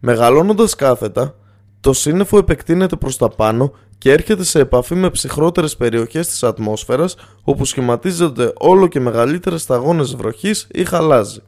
Μεγαλώνοντας 0.00 0.74
κάθετα, 0.74 1.34
το 1.80 1.92
σύννεφο 1.92 2.38
επεκτείνεται 2.38 2.96
προς 2.96 3.16
τα 3.16 3.28
πάνω 3.28 3.72
και 3.98 4.12
έρχεται 4.12 4.44
σε 4.44 4.60
επαφή 4.60 4.94
με 4.94 5.10
ψυχρότερες 5.10 5.76
περιοχές 5.76 6.26
της 6.26 6.42
ατμόσφαιρας 6.42 7.16
όπου 7.42 7.64
σχηματίζονται 7.64 8.52
όλο 8.56 8.86
και 8.86 9.00
μεγαλύτερες 9.00 9.62
σταγόνες 9.62 10.14
βροχής 10.14 10.66
ή 10.72 10.84
χαλάζι. 10.84 11.40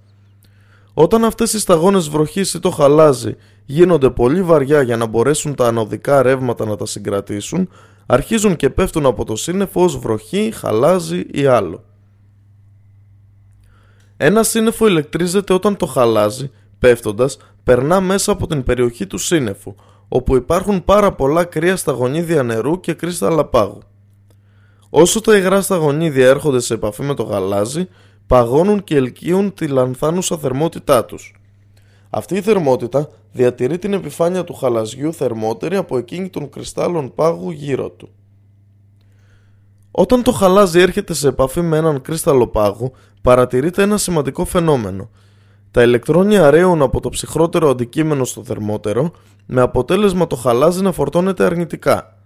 Όταν 0.94 1.24
αυτές 1.24 1.52
οι 1.52 1.59
σταγόνες 1.59 2.09
βροχής 2.09 2.55
ή 2.55 2.60
το 2.60 2.70
χαλάζι 2.70 3.36
γίνονται 3.64 4.10
πολύ 4.10 4.43
βαριά 4.43 4.82
για 4.82 4.97
να 4.97 5.06
μπορέσουν 5.06 5.55
τα 5.55 5.66
ανωδικά 5.66 6.22
ρεύματα 6.22 6.64
να 6.64 6.76
τα 6.76 6.86
συγκρατήσουν, 6.86 7.68
αρχίζουν 8.06 8.56
και 8.56 8.70
πέφτουν 8.70 9.06
από 9.06 9.24
το 9.24 9.36
σύννεφο 9.36 9.82
ως 9.82 9.98
βροχή, 9.98 10.52
χαλάζι 10.55 11.26
ή 11.30 11.47
άλλο. 11.47 11.88
Ένα 14.20 14.43
σύννεφο 14.43 14.86
ηλεκτρίζεται 14.86 15.53
όταν 15.53 15.77
το 15.77 15.86
χαλάζι, 15.86 16.51
πέφτοντας, 16.78 17.39
περνά 17.65 18.01
μέσα 18.01 18.32
από 18.32 18.47
την 18.47 18.62
περιοχή 18.62 19.07
του 19.07 19.19
σύννεφου, 19.19 19.74
όπου 20.09 20.36
υπάρχουν 20.36 20.85
πάρα 20.85 21.12
πολλά 21.12 21.45
κρύα 21.45 21.77
σταγονίδια 21.77 22.43
νερού 22.43 22.81
και 22.81 22.93
κρύσταλλα 22.93 23.45
πάγου. 23.45 23.82
Όσο 24.90 25.20
τα 25.20 25.36
υγρά 25.36 25.61
σταγονίδια 25.61 26.28
έρχονται 26.28 26.61
σε 26.61 26.74
επαφή 26.74 27.03
με 27.03 27.15
το 27.15 27.23
γαλάζι, 27.23 27.89
παγώνουν 28.27 28.85
και 28.85 28.97
ελκύουν 28.97 29.55
τη 29.55 29.66
λανθάνουσα 29.66 30.39
θερμότητά 30.39 31.05
τους. 31.05 31.40
Αυτή 32.11 32.35
η 32.35 32.40
θερμότητα 32.40 33.09
διατηρεί 33.32 33.78
την 33.78 33.93
επιφάνεια 33.93 34.45
του 34.45 34.55
χαλαζιού 34.55 35.12
θερμότερη 35.12 35.77
από 35.77 35.99
εκείνη 35.99 36.28
των 36.28 36.51
κρυστάλλων 36.51 37.15
πάγου 37.15 37.51
γύρω 37.51 37.90
του. 37.90 38.09
Όταν 39.90 40.23
το 40.23 40.32
χαλάζι 40.32 40.81
έρχεται 40.81 41.15
σε 41.15 41.28
επαφή 41.28 41.60
με 41.60 41.77
έναν 41.77 42.01
κρύσταλλο 42.01 42.47
πάγου, 42.47 42.93
παρατηρείται 43.23 43.82
ένα 43.82 43.97
σημαντικό 43.97 44.44
φαινόμενο. 44.44 45.10
Τα 45.70 45.82
ηλεκτρόνια 45.82 46.51
ρέουν 46.51 46.82
από 46.82 47.01
το 47.01 47.09
ψυχρότερο 47.09 47.70
αντικείμενο 47.70 48.24
στο 48.24 48.44
θερμότερο, 48.44 49.10
με 49.47 49.60
αποτέλεσμα 49.60 50.27
το 50.27 50.36
χαλάζι 50.36 50.82
να 50.82 50.93
φορτώνεται 50.93 51.44
αρνητικά. 51.44 52.19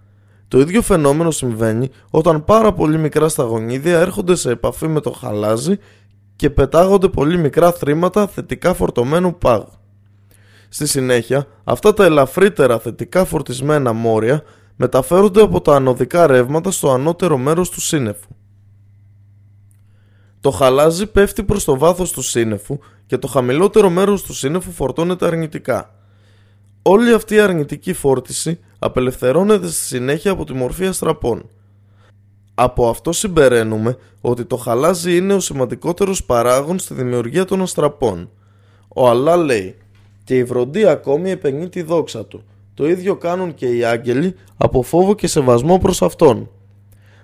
Το 0.47 0.59
ίδιο 0.59 0.81
φαινόμενο 0.81 1.31
συμβαίνει 1.31 1.89
όταν 2.09 2.43
πάρα 2.43 2.73
πολύ 2.73 2.97
μικρά 2.97 3.29
σταγονίδια 3.29 3.99
έρχονται 3.99 4.35
σε 4.35 4.51
επαφή 4.51 4.87
με 4.87 4.99
το 4.99 5.11
χαλάζι 5.11 5.77
και 6.35 6.49
πετάγονται 6.49 7.07
πολύ 7.07 7.37
μικρά 7.37 7.71
θρήματα 7.71 8.27
θετικά 8.27 8.73
φορτωμένου 8.73 9.37
πάγου. 9.37 9.71
Στη 10.69 10.87
συνέχεια, 10.87 11.47
αυτά 11.63 11.93
τα 11.93 12.05
ελαφρύτερα 12.05 12.79
θετικά 12.79 13.25
φορτισμένα 13.25 13.93
μόρια 13.93 14.43
μεταφέρονται 14.83 15.41
από 15.41 15.61
τα 15.61 15.75
ανωδικά 15.75 16.27
ρεύματα 16.27 16.71
στο 16.71 16.91
ανώτερο 16.91 17.37
μέρος 17.37 17.69
του 17.69 17.81
σύννεφου. 17.81 18.27
Το 20.41 20.51
χαλάζι 20.51 21.07
πέφτει 21.07 21.43
προς 21.43 21.63
το 21.63 21.77
βάθος 21.77 22.11
του 22.11 22.21
σύννεφου 22.21 22.79
και 23.05 23.17
το 23.17 23.27
χαμηλότερο 23.27 23.89
μέρος 23.89 24.23
του 24.23 24.33
σύννεφου 24.33 24.71
φορτώνεται 24.71 25.25
αρνητικά. 25.25 25.95
Όλη 26.81 27.13
αυτή 27.13 27.35
η 27.35 27.39
αρνητική 27.39 27.93
φόρτιση 27.93 28.59
απελευθερώνεται 28.79 29.67
στη 29.67 29.83
συνέχεια 29.83 30.31
από 30.31 30.45
τη 30.45 30.53
μορφή 30.53 30.85
αστραπών. 30.85 31.49
Από 32.53 32.89
αυτό 32.89 33.11
συμπεραίνουμε 33.11 33.97
ότι 34.21 34.45
το 34.45 34.57
χαλάζι 34.57 35.15
είναι 35.17 35.33
ο 35.33 35.39
σημαντικότερος 35.39 36.23
παράγων 36.23 36.79
στη 36.79 36.93
δημιουργία 36.93 37.45
των 37.45 37.61
αστραπών. 37.61 38.29
Ο 38.95 39.09
Αλλά 39.09 39.37
λέει 39.37 39.75
«Και 40.23 40.37
η 40.37 40.43
βροντή 40.43 40.85
ακόμη 40.85 41.31
επενεί 41.31 41.69
τη 41.69 41.81
δόξα 41.81 42.25
του. 42.25 42.43
Το 42.73 42.87
ίδιο 42.87 43.15
κάνουν 43.15 43.53
και 43.53 43.75
οι 43.75 43.83
άγγελοι 43.83 44.35
από 44.57 44.81
φόβο 44.81 45.15
και 45.15 45.27
σεβασμό 45.27 45.77
προς 45.77 46.01
Αυτόν. 46.01 46.49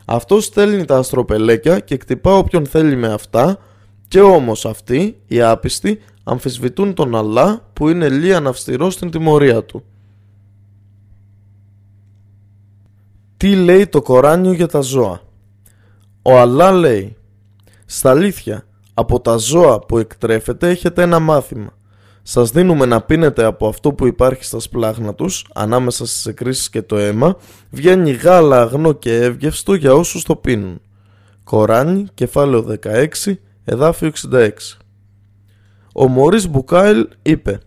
Αυτός 0.05 0.45
στέλνει 0.45 0.85
τα 0.85 0.97
αστροπελέκια 0.97 1.79
και 1.79 1.97
κτυπά 1.97 2.33
όποιον 2.33 2.65
θέλει 2.65 2.95
με 2.95 3.07
αυτά 3.07 3.57
και 4.07 4.21
όμως 4.21 4.65
αυτοί, 4.65 5.21
οι 5.27 5.41
άπιστοι, 5.41 5.99
αμφισβητούν 6.23 6.93
τον 6.93 7.15
Αλλά 7.15 7.69
που 7.73 7.89
είναι 7.89 8.09
λίαν 8.09 8.47
αυστηρός 8.47 8.93
στην 8.93 9.11
τιμωρία 9.11 9.63
του. 9.63 9.83
Τι 13.37 13.55
λέει 13.55 13.87
το 13.87 14.01
Κοράνιο 14.01 14.51
για 14.53 14.67
τα 14.67 14.79
ζώα; 14.79 15.21
Ο 16.21 16.39
Αλλά 16.39 16.71
λέει 16.71 17.17
«Στα 17.85 18.09
αλήθεια, 18.09 18.65
από 18.93 19.19
τα 19.19 19.37
ζώα 19.37 19.79
που 19.79 19.97
εκτρέφεται 19.97 20.69
έχετε 20.69 21.01
ένα 21.01 21.19
μάθημα. 21.19 21.77
Σας 22.31 22.51
δίνουμε 22.51 22.85
να 22.85 23.01
πίνετε 23.01 23.43
από 23.43 23.67
αυτό 23.67 23.93
που 23.93 24.07
υπάρχει 24.07 24.43
στα 24.43 24.59
σπλάχνα 24.59 25.13
τους, 25.13 25.45
ανάμεσα 25.53 26.05
στις 26.05 26.25
εκκρίσεις 26.25 26.69
και 26.69 26.81
το 26.81 26.97
αίμα, 26.97 27.37
βγαίνει 27.69 28.11
γάλα 28.11 28.61
αγνό 28.61 28.93
και 28.93 29.15
εύγευστο 29.15 29.73
για 29.73 29.93
όσους 29.93 30.23
το 30.23 30.35
πίνουν. 30.35 30.81
Κοράνι, 31.43 32.05
κεφάλαιο 32.13 32.61
16, 32.61 33.39
εδάφιο 33.63 34.07
66. 34.07 34.77
Ο 35.93 36.07
Μωρίς 36.07 36.49
Μπουκάιλ 36.49 37.07
είπε 37.21 37.59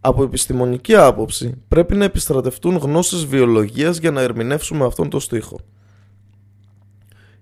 «Από 0.00 0.22
επιστημονική 0.22 0.94
άποψη 0.94 1.62
πρέπει 1.68 1.96
να 1.96 2.04
επιστρατευτούν 2.04 2.76
γνώσεις 2.76 3.26
βιολογίας 3.26 3.98
για 3.98 4.10
να 4.10 4.20
ερμηνεύσουμε 4.20 4.84
αυτόν 4.84 5.10
τον 5.10 5.20
στίχο. 5.20 5.60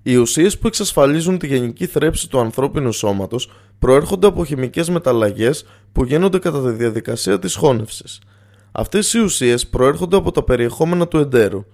Οι 0.02 0.16
ουσίες 0.16 0.58
που 0.58 0.66
εξασφαλίζουν 0.66 1.38
τη 1.38 1.46
γενική 1.46 1.86
θρέψη 1.86 2.28
του 2.28 2.38
ανθρώπινου 2.38 2.92
σώματος 2.92 3.50
προέρχονται 3.78 4.26
από 4.26 4.44
χημικές 4.44 4.88
μεταλλαγές 4.88 5.64
που 5.96 6.04
γίνονται 6.04 6.38
κατά 6.38 6.62
τη 6.62 6.70
διαδικασία 6.70 7.38
της 7.38 7.54
χώνευσης. 7.54 8.20
Αυτές 8.72 9.14
οι 9.14 9.18
ουσίες 9.18 9.66
προέρχονται 9.66 10.16
από 10.16 10.30
τα 10.30 10.42
περιεχόμενα 10.42 11.08
του 11.08 11.18
εντέρου. 11.18 11.64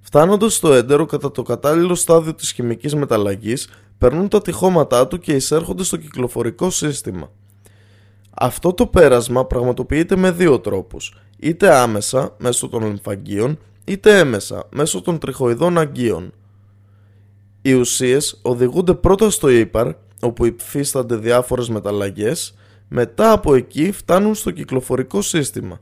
Φτάνοντας 0.00 0.54
στο 0.54 0.72
έντερο 0.72 1.06
κατά 1.06 1.30
το 1.30 1.42
κατάλληλο 1.42 1.94
στάδιο 1.94 2.34
της 2.34 2.50
χημικής 2.52 2.94
μεταλλαγής, 2.94 3.68
περνούν 3.98 4.28
τα 4.28 4.42
τυχώματά 4.42 5.06
του 5.06 5.18
και 5.18 5.32
εισέρχονται 5.32 5.84
στο 5.84 5.96
κυκλοφορικό 5.96 6.70
σύστημα. 6.70 7.30
Αυτό 8.30 8.72
το 8.72 8.86
πέρασμα 8.86 9.46
πραγματοποιείται 9.46 10.16
με 10.16 10.30
δύο 10.30 10.58
τρόπους, 10.58 11.20
είτε 11.38 11.74
άμεσα 11.74 12.34
μέσω 12.38 12.68
των 12.68 12.84
λιμφαγγείων, 12.84 13.58
είτε 13.84 14.18
έμεσα 14.18 14.66
μέσω 14.70 15.02
των 15.02 15.18
τριχοειδών 15.18 15.78
αγκίων. 15.78 16.32
Οι 17.62 17.72
ουσίες 17.72 18.38
οδηγούνται 18.42 18.94
πρώτα 18.94 19.30
στο 19.30 19.48
ύπαρ, 19.48 19.92
όπου 20.20 20.44
υφίστανται 20.44 21.16
διάφορες 21.16 21.68
μεταλλαγές, 21.68 22.54
μετά 22.92 23.32
από 23.32 23.54
εκεί 23.54 23.92
φτάνουν 23.92 24.34
στο 24.34 24.50
κυκλοφορικό 24.50 25.22
σύστημα. 25.22 25.80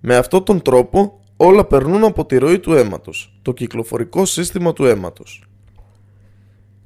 Με 0.00 0.16
αυτόν 0.16 0.44
τον 0.44 0.62
τρόπο 0.62 1.20
όλα 1.36 1.64
περνούν 1.64 2.04
από 2.04 2.26
τη 2.26 2.38
ροή 2.38 2.58
του 2.58 2.72
αίματος, 2.72 3.38
το 3.42 3.52
κυκλοφορικό 3.52 4.24
σύστημα 4.24 4.72
του 4.72 4.84
αίματος. 4.84 5.44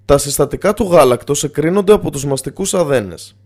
Τα 0.05 0.19
συστατικά 0.19 0.74
του 0.74 0.85
γάλακτος 0.85 1.44
εκρίνονται 1.44 1.93
από 1.93 2.11
τους 2.11 2.24
μαστικούς 2.24 2.74
αδένες. 2.74 3.36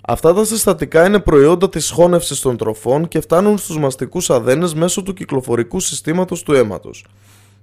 Αυτά 0.00 0.34
τα 0.34 0.44
συστατικά 0.44 1.06
είναι 1.06 1.20
προϊόντα 1.20 1.68
της 1.68 1.90
χώνευσης 1.90 2.40
των 2.40 2.56
τροφών 2.56 3.08
και 3.08 3.20
φτάνουν 3.20 3.58
στους 3.58 3.78
μαστικούς 3.78 4.30
αδένες 4.30 4.74
μέσω 4.74 5.02
του 5.02 5.12
κυκλοφορικού 5.12 5.80
συστήματος 5.80 6.42
του 6.42 6.52
αίματος. 6.52 7.04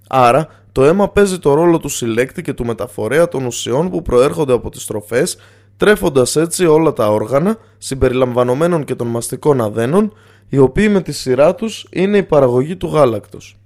Άρα, 0.08 0.48
το 0.72 0.84
αίμα 0.84 1.10
παίζει 1.10 1.40
το 1.40 1.54
ρόλο 1.54 1.78
του 1.78 1.90
συλλέκτη 1.90 2.42
και 2.42 2.54
του 2.54 2.66
μεταφορέα 2.66 3.28
των 3.28 3.46
ουσιών 3.46 3.90
που 3.90 4.02
προέρχονται 4.02 4.54
από 4.54 4.70
τις 4.70 4.86
τροφές, 4.86 5.38
τρέφοντας 5.78 6.36
έτσι 6.36 6.66
όλα 6.66 6.94
τα 6.94 7.10
όργανα, 7.10 7.58
συμπεριλαμβανομένων 7.78 8.84
και 8.84 8.96
των 8.96 9.08
μαστικών 9.08 9.62
αδένων, 9.62 10.14
οι 10.50 10.58
οποίοι 10.58 10.88
με 10.92 11.02
τη 11.02 11.12
σειρά 11.12 11.56
τους 11.56 11.88
είναι 11.92 12.18
η 12.18 12.24
παραγωγή 12.24 12.76
του 12.76 12.88
γάλακτος. 12.88 13.58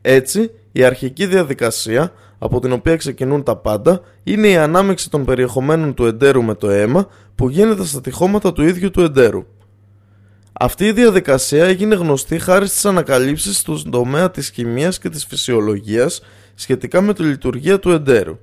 Έτσι, 0.00 0.50
η 0.72 0.84
αρχική 0.84 1.26
διαδικασία, 1.26 2.12
από 2.38 2.60
την 2.60 2.72
οποία 2.72 2.96
ξεκινούν 2.96 3.42
τα 3.42 3.56
πάντα, 3.56 4.00
είναι 4.22 4.48
η 4.48 4.56
ανάμεξη 4.56 5.10
των 5.10 5.24
περιεχομένων 5.24 5.94
του 5.94 6.06
εντέρου 6.06 6.42
με 6.42 6.54
το 6.54 6.70
αίμα 6.70 7.08
που 7.34 7.48
γίνεται 7.48 7.84
στα 7.84 8.00
τυχώματα 8.00 8.52
του 8.52 8.62
ίδιου 8.62 8.90
του 8.90 9.00
εντέρου. 9.00 9.44
Αυτή 10.52 10.84
η 10.84 10.92
διαδικασία 10.92 11.64
έγινε 11.64 11.94
γνωστή 11.94 12.38
χάρη 12.38 12.66
στις 12.66 12.84
ανακαλύψεις 12.84 13.58
στον 13.58 13.90
τομέα 13.90 14.30
της 14.30 14.50
χημίας 14.50 14.98
και 14.98 15.08
της 15.08 15.24
φυσιολογίας 15.24 16.22
σχετικά 16.54 17.00
με 17.00 17.14
τη 17.14 17.22
λειτουργία 17.22 17.78
του 17.78 17.90
εντέρου. 17.90 18.38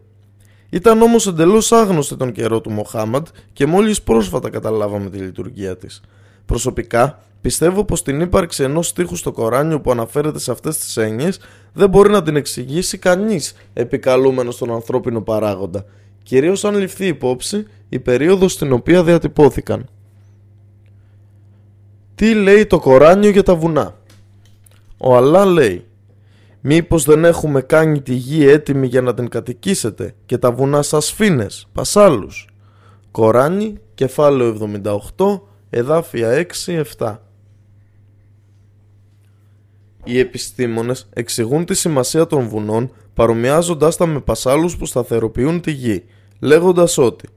Ήταν 0.70 1.02
όμως 1.02 1.28
εντελώς 1.28 1.72
άγνωστη 1.72 2.16
τον 2.16 2.32
καιρό 2.32 2.62
του 2.62 2.72
Μοχάμαντ 2.72 3.28
και 3.54 3.66
μόλις 3.66 4.02
πρόσφατα 4.02 4.50
καταλάβαμε 4.50 5.10
τη 5.10 5.18
λειτουργία 5.18 5.78
της. 5.78 6.02
Προσωπικά, 6.46 7.20
πιστεύω 7.42 7.84
πως 7.84 8.04
την 8.04 8.22
ύπαρξη 8.22 8.64
ενός 8.64 8.88
στίχου 8.88 9.16
στο 9.16 9.32
Κοράνιο 9.32 9.82
που 9.82 9.92
αναφέρεται 9.92 10.40
σε 10.40 10.52
αυτές 10.52 10.78
τις 10.78 10.98
έννοιες 10.98 11.40
δεν 11.74 11.90
μπορεί 11.90 12.10
να 12.10 12.24
την 12.24 12.36
εξηγήσει 12.36 12.98
κανείς 12.98 13.56
επικαλούμενος 13.74 14.56
στον 14.56 14.72
ανθρώπινο 14.72 15.22
παράγοντα, 15.22 15.86
κυρίως 16.24 16.66
αν 16.66 16.76
ληφθεί 16.76 17.06
υπόψη 17.06 17.68
η 17.90 18.00
περίοδος 18.00 18.52
στην 18.52 18.72
οποία 18.72 19.04
διατυπώθηκαν. 19.04 19.90
Τι 22.16 22.34
λέει 22.34 22.66
το 22.66 22.80
Κοράνιο 22.80 23.30
για 23.30 23.44
τα 23.44 23.56
βουνά; 23.56 23.96
Ο 24.98 25.16
Αλλά 25.16 25.46
λέει 25.46 25.87
Μήπως 26.62 27.04
δεν 27.04 27.26
έχουμε 27.26 27.62
κάνει 27.62 28.02
τη 28.02 28.14
γη 28.14 28.48
έτοιμη 28.48 28.88
για 28.88 29.02
να 29.02 29.14
την 29.14 29.30
κατοικήσετε 29.30 30.16
και 30.26 30.38
τα 30.38 30.52
βουνά 30.52 30.82
σας 30.82 31.12
φίνες, 31.12 31.68
πασάλους. 31.72 32.48
Κοράνι, 33.12 33.78
κεφάλαιο 33.94 34.48
78, 34.48 35.42
εδάφια 35.70 36.46
6-7 36.98 37.18
Οι 40.04 40.20
επιστήμονες 40.20 41.10
εξηγούν 41.14 41.66
τη 41.66 41.74
σημασία 41.76 42.28
των 42.28 42.48
βουνών 42.48 42.92
παρομοιάζοντάς 43.14 43.98
τα 43.98 44.06
με 44.06 44.20
πασάλους 44.20 44.78
που 44.78 44.86
σταθεροποιούν 44.86 45.62
τη 45.62 45.72
γη, 45.72 46.04
λέγοντας 46.40 46.98
ότι 46.98 47.28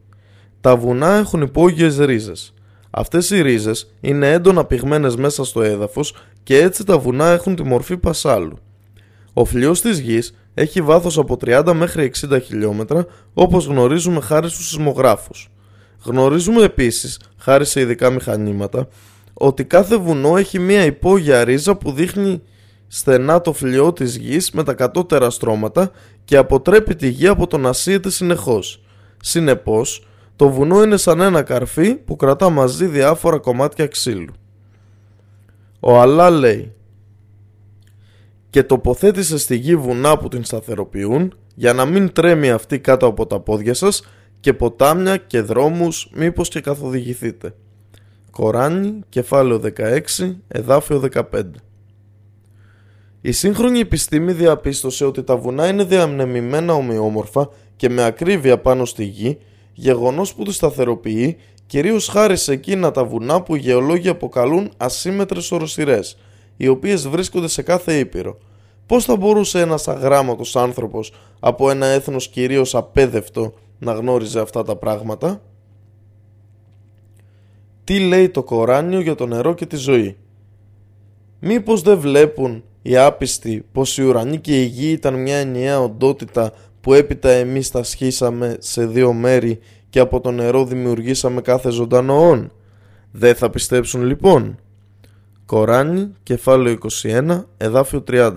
τα 0.61 0.77
βουνά 0.77 1.17
έχουν 1.17 1.41
υπόγειες 1.41 1.99
ρίζες. 1.99 2.55
Αυτές 2.91 3.31
οι 3.31 3.43
ρίζες 3.43 3.95
είναι 4.01 4.33
έντονα 4.33 4.65
πυγμένες 4.65 5.17
μέσα 5.17 5.45
στο 5.45 5.63
έδαφος 5.63 6.15
και 6.43 6.57
έτσι 6.57 6.85
τα 6.85 6.99
βουνά 6.99 7.29
έχουν 7.31 7.57
τη 7.57 7.63
μορφή 7.63 7.97
πασάλου. 7.97 8.59
Ο 9.41 9.45
φλοιός 9.45 9.81
της 9.81 9.99
γης 9.99 10.35
έχει 10.55 10.81
βάθος 10.81 11.19
από 11.19 11.37
30 11.45 11.73
μέχρι 11.75 12.11
60 12.31 12.39
χιλιόμετρα 12.43 13.07
όπως 13.35 13.67
γνωρίζουμε 13.67 14.21
χάρη 14.21 14.49
στους 14.49 14.69
σεισμογράφους. 14.69 15.49
Γνωρίζουμε 16.05 16.63
επίσης, 16.63 17.21
χάρη 17.37 17.65
σε 17.65 17.81
ειδικά 17.81 18.11
μηχανήματα, 18.11 18.89
ότι 19.35 19.65
κάθε 19.65 19.97
βουνό 19.97 20.37
έχει 20.37 20.59
μία 20.59 20.85
υπόγεια 20.85 21.45
ρίζα 21.45 21.77
που 21.77 21.93
δείχνει 21.93 22.43
στενά 22.87 23.41
το 23.41 23.53
φλοιό 23.53 23.93
της 23.93 24.17
γης 24.17 24.51
με 24.51 24.65
τα 24.65 24.75
κατώτερα 24.75 25.31
στρώματα 25.31 25.91
και 26.25 26.37
αποτρέπει 26.37 26.95
τη 26.95 27.09
γη 27.09 27.27
από 27.27 27.47
το 27.47 27.59
να 27.59 27.73
σύεται 27.73 28.11
συνεχώς. 28.11 28.83
Συνεπώς, 29.23 30.07
το 30.37 30.49
βουνό 30.49 30.83
είναι 30.83 30.97
σαν 30.97 31.21
ένα 31.21 31.43
καρφί 31.43 31.95
που 31.95 32.17
κρατά 32.17 32.51
μαζί 32.51 32.87
διάφορα 32.87 33.39
κομμάτια 33.39 33.87
ξύλου. 33.87 34.33
Ο 35.81 36.01
Αλλά 36.01 36.31
λέει 36.31 36.75
«Και 38.51 38.63
τοποθέτησε 38.63 39.39
στη 39.39 39.57
γη 39.57 39.77
βουνά 39.77 40.19
που 40.19 40.29
την 40.29 40.45
σταθεροποιούν 40.45 41.35
για 41.55 41.73
να 41.73 41.85
μην 41.85 42.13
τρέμει 42.13 42.51
αυτή 42.51 42.79
κάτω 42.79 43.07
από 43.07 43.27
τα 43.27 43.41
πόδια 43.41 43.75
σας 43.75 44.03
και 44.41 44.53
ποτάμια 44.53 45.17
και 45.17 45.41
δρόμους 45.41 46.11
μήπως 46.15 46.49
και 46.49 46.61
καθοδηγηθείτε. 46.61 47.55
Κοράνι, 48.31 49.01
κεφάλαιο 49.09 49.61
16, 49.77 50.37
εδάφιο 50.49 51.03
15 51.13 51.23
Η 53.21 53.33
σύγχρονη 53.33 53.79
επιστήμη 53.79 54.33
διαπίστωσε 54.33 55.05
ότι 55.05 55.23
τα 55.23 55.37
βουνά 55.37 55.69
είναι 55.69 55.85
διαμνεμημένα 55.85 56.75
ομοιόμορφα 56.75 57.49
και 57.77 57.89
με 57.89 58.05
ακρίβεια 58.05 58.59
πάνω 58.59 58.85
στη 58.85 59.05
γη, 59.05 59.39
γεγονός 59.73 60.35
που 60.35 60.43
τους 60.43 60.55
σταθεροποιεί 60.55 61.37
κυρίως 61.67 62.09
χάρη 62.09 62.37
σε 62.37 62.53
εκείνα 62.53 62.91
τα 62.91 63.05
βουνά 63.05 63.43
που 63.43 63.57
οι 63.57 63.59
γεωλόγοι 63.59 64.09
αποκαλούν 64.09 64.71
ασύμετρες 64.77 65.53
οροσυρές, 65.53 66.19
οι 66.61 66.69
οποίες 66.69 67.09
βρίσκονται 67.09 67.49
σε 67.49 67.63
κάθε 67.63 67.99
ήπειρο. 67.99 68.39
Πώς 68.87 69.05
θα 69.05 69.17
μπορούσε 69.17 69.61
ένας 69.61 69.89
αγράμματος 69.89 70.57
άνθρωπος 70.57 71.13
από 71.41 71.71
ένα 71.71 71.87
έθνος 71.87 72.29
κυρίως 72.29 72.75
απέδευτο 72.75 73.53
να 73.79 73.93
γνώριζε 73.93 74.41
αυτά 74.41 74.63
τα 74.63 74.77
πράγματα; 74.77 75.43
Τι 77.85 78.01
λέει 78.01 78.29
το 78.29 78.43
Κοράνιο 78.43 79.01
για 79.01 79.15
το 79.15 79.27
νερό 79.27 79.55
και 79.55 79.67
τη 79.67 79.77
ζωή; 79.77 80.17
Μήπως 81.39 81.83
δεν 81.83 81.99
βλέπουν 81.99 82.65
οι 82.83 82.97
άπιστοι 82.97 83.65
πως 83.73 83.99
η 83.99 84.03
ουρανή 84.03 84.39
και 84.39 84.63
η 84.63 84.65
γη 84.65 84.91
ήταν 84.91 85.15
μια 85.15 85.37
ενιαία 85.37 85.81
οντότητα 85.81 86.53
που 86.81 86.95
έπειτα 86.95 87.31
εμείς 87.31 87.71
τα 87.71 87.83
σχίσαμε 87.83 88.57
σε 88.59 88.87
δύο 88.87 89.13
μέρη 89.13 89.59
και 89.91 90.01
από 90.01 90.21
το 90.21 90.31
νερό 90.31 90.65
δημιουργήσαμε 90.65 91.41
κάθε 91.41 91.71
ζωντανό 91.71 92.51
Δεν 93.11 93.35
θα 93.35 93.51
πιστέψουν 93.51 94.03
λοιπόν; 94.03 94.59
Κοράνι, 95.51 96.13
κεφάλαιο 96.23 96.79
21, 97.03 97.45
εδάφιο 97.57 98.05
30. 98.09 98.33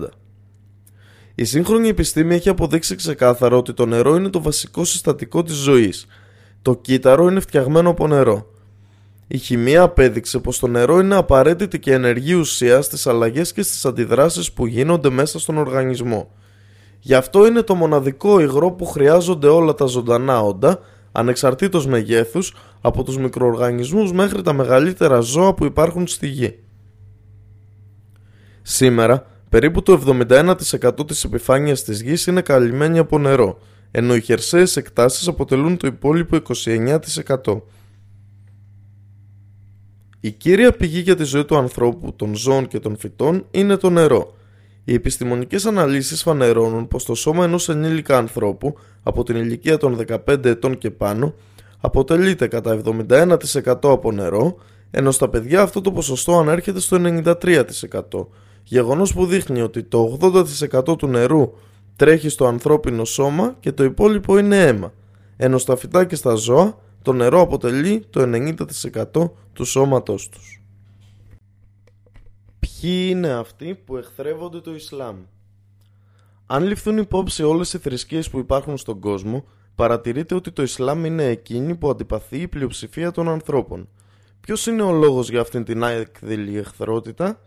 Η 1.34 1.44
σύγχρονη 1.44 1.88
επιστήμη 1.88 2.34
έχει 2.34 2.48
αποδείξει 2.48 2.94
ξεκάθαρα 2.94 3.56
ότι 3.56 3.72
το 3.72 3.86
νερό 3.86 4.14
είναι 4.14 4.28
το 4.28 4.42
βασικό 4.42 4.84
συστατικό 4.84 5.42
της 5.42 5.54
ζωής. 5.54 6.06
Το 6.62 6.74
κύτταρο 6.74 7.28
είναι 7.28 7.40
φτιαγμένο 7.40 7.90
από 7.90 8.06
νερό. 8.06 8.46
Η 9.26 9.38
χημεία 9.38 9.82
απέδειξε 9.82 10.38
πως 10.38 10.58
το 10.58 10.66
νερό 10.66 11.00
είναι 11.00 11.14
απαραίτητη 11.14 11.78
και 11.78 11.92
ενεργή 11.92 12.34
ουσία 12.34 12.82
στις 12.82 13.06
αλλαγές 13.06 13.52
και 13.52 13.62
στις 13.62 13.84
αντιδράσεις 13.84 14.52
που 14.52 14.66
γίνονται 14.66 15.10
μέσα 15.10 15.38
στον 15.38 15.58
οργανισμό. 15.58 16.30
Γι' 17.00 17.14
αυτό 17.14 17.46
είναι 17.46 17.62
το 17.62 17.74
μοναδικό 17.74 18.40
υγρό 18.40 18.70
που 18.70 18.86
χρειάζονται 18.86 19.48
όλα 19.48 19.74
τα 19.74 19.86
ζωντανά 19.86 20.40
όντα, 20.40 20.78
ανεξαρτήτως 21.12 21.86
μεγέθους, 21.86 22.54
από 22.80 23.02
τους 23.02 23.18
μικροοργανισμούς 23.18 24.12
μέχρι 24.12 24.42
τα 24.42 24.52
μεγαλύτερα 24.52 25.20
ζώα 25.20 25.54
που 25.54 25.64
υπάρχουν 25.64 26.06
στη 26.06 26.26
γη. 26.26 26.63
Σήμερα, 28.66 29.26
περίπου 29.48 29.82
το 29.82 29.92
71% 29.92 31.06
της 31.06 31.24
επιφάνειας 31.24 31.82
της 31.82 32.02
γης 32.02 32.26
είναι 32.26 32.40
καλυμμένη 32.40 32.98
από 32.98 33.18
νερό, 33.18 33.58
ενώ 33.90 34.14
οι 34.14 34.20
χερσαίες 34.20 34.76
εκτάσεις 34.76 35.28
αποτελούν 35.28 35.76
το 35.76 35.86
υπόλοιπο 35.86 36.36
29%. 36.36 37.62
Η 40.20 40.30
κύρια 40.30 40.72
πηγή 40.72 41.00
για 41.00 41.16
τη 41.16 41.24
ζωή 41.24 41.44
του 41.44 41.56
ανθρώπου, 41.56 42.12
των 42.16 42.36
ζώων 42.36 42.66
και 42.66 42.78
των 42.78 42.96
φυτών 42.96 43.46
είναι 43.50 43.76
το 43.76 43.90
νερό. 43.90 44.34
Οι 44.84 44.94
επιστημονικές 44.94 45.66
αναλύσεις 45.66 46.22
φανερώνουν 46.22 46.88
πως 46.88 47.04
το 47.04 47.14
σώμα 47.14 47.44
ενός 47.44 47.68
ενήλικα 47.68 48.18
ανθρώπου 48.18 48.74
από 49.02 49.22
την 49.22 49.36
ηλικία 49.36 49.76
των 49.76 50.04
15 50.26 50.44
ετών 50.44 50.78
και 50.78 50.90
πάνω 50.90 51.34
αποτελείται 51.80 52.46
κατά 52.46 52.80
71% 52.84 53.74
από 53.82 54.12
νερό, 54.12 54.58
ενώ 54.90 55.10
στα 55.10 55.28
παιδιά 55.28 55.62
αυτό 55.62 55.80
το 55.80 55.92
ποσοστό 55.92 56.38
ανέρχεται 56.38 56.80
στο 56.80 56.96
93%, 57.00 58.26
γεγονός 58.64 59.12
που 59.12 59.26
δείχνει 59.26 59.60
ότι 59.60 59.82
το 59.82 60.18
80% 60.20 60.98
του 60.98 61.06
νερού 61.06 61.52
τρέχει 61.96 62.28
στο 62.28 62.46
ανθρώπινο 62.46 63.04
σώμα 63.04 63.56
και 63.60 63.72
το 63.72 63.84
υπόλοιπο 63.84 64.38
είναι 64.38 64.66
αίμα, 64.66 64.92
ενώ 65.36 65.58
στα 65.58 65.76
φυτά 65.76 66.04
και 66.04 66.14
στα 66.14 66.34
ζώα 66.34 66.78
το 67.02 67.12
νερό 67.12 67.40
αποτελεί 67.40 68.04
το 68.10 68.20
90% 69.12 69.30
του 69.52 69.64
σώματός 69.64 70.28
τους. 70.28 70.62
Ποιοι 72.60 73.06
είναι 73.10 73.28
αυτοί 73.32 73.74
που 73.74 73.96
εχθρεύονται 73.96 74.60
το 74.60 74.74
Ισλάμ; 74.74 75.16
Αν 76.46 76.64
ληφθούν 76.64 76.98
υπόψη 76.98 77.42
όλες 77.42 77.72
οι 77.72 77.78
θρησκείες 77.78 78.30
που 78.30 78.38
υπάρχουν 78.38 78.76
στον 78.76 79.00
κόσμο, 79.00 79.44
παρατηρείται 79.74 80.34
ότι 80.34 80.52
το 80.52 80.62
Ισλάμ 80.62 81.04
είναι 81.04 81.24
εκείνη 81.24 81.74
που 81.74 81.90
αντιπαθεί 81.90 82.38
η 82.40 82.48
πλειοψηφία 82.48 83.10
των 83.10 83.28
ανθρώπων. 83.28 83.88
Ποιος 84.40 84.66
είναι 84.66 84.82
ο 84.82 84.92
λόγος 84.92 85.30
για 85.30 85.40
αυτήν 85.40 85.64
την 85.64 85.82
έκδηλη 85.82 86.58
εχθρότητα; 86.58 87.40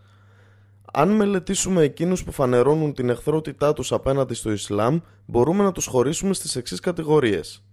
Αν 0.94 1.10
μελετήσουμε 1.10 1.84
εκείνους 1.84 2.24
που 2.24 2.32
φανερώνουν 2.32 2.94
την 2.94 3.10
εχθρότητά 3.10 3.74
τους 3.74 3.92
απέναντι 3.92 4.34
στο 4.34 4.52
Ισλάμ, 4.52 5.00
μπορούμε 5.26 5.64
να 5.64 5.72
τους 5.72 5.86
χωρίσουμε 5.86 6.34
στις 6.34 6.56
εξής 6.56 6.80
κατηγορίες. 6.80 7.64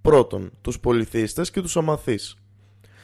Πρώτον, 0.00 0.50
τους 0.60 0.80
πολυθεϊστές 0.80 1.50
και 1.50 1.60
τους 1.60 1.76
αμαθείς. 1.76 2.36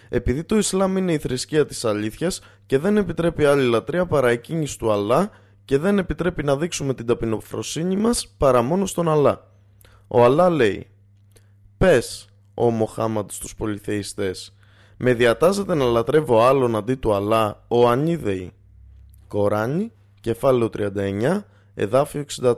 Επειδή 0.08 0.44
το 0.44 0.56
Ισλάμ 0.56 0.96
είναι 0.96 1.12
η 1.12 1.18
θρησκεία 1.18 1.66
της 1.66 1.84
αλήθειας 1.84 2.40
και 2.66 2.78
δεν 2.78 2.96
επιτρέπει 2.96 3.44
άλλη 3.44 3.68
λατρεία 3.68 4.06
παρά 4.06 4.28
εκείνης 4.28 4.76
του 4.76 4.92
Αλλά 4.92 5.30
και 5.64 5.78
δεν 5.78 5.98
επιτρέπει 5.98 6.42
να 6.42 6.56
δείξουμε 6.56 6.94
την 6.94 7.06
ταπεινοφροσύνη 7.06 7.96
μας 7.96 8.34
παρά 8.36 8.62
μόνο 8.62 8.86
στον 8.86 9.08
Αλλά. 9.08 9.50
Ο 10.08 10.24
Αλλά 10.24 10.50
λέει 10.50 10.86
«Πες, 11.78 12.28
ο 12.54 12.70
Μοχάμαντ 12.70 13.30
στους 13.30 13.54
πολυθεϊστές, 13.54 14.54
με 14.96 15.14
διατάζεται 15.14 15.74
να 15.74 15.84
λατρεύω 15.84 16.42
άλλον 16.42 16.76
αντί 16.76 16.94
του 16.94 17.14
Αλλά, 17.14 17.64
ο 17.68 17.88
Ανίδεη». 17.88 18.52
Κοράνι, 19.32 19.92
κεφάλαιο 20.20 20.70
39, 20.72 21.40
εδάφιο 21.74 22.24
64. 22.38 22.54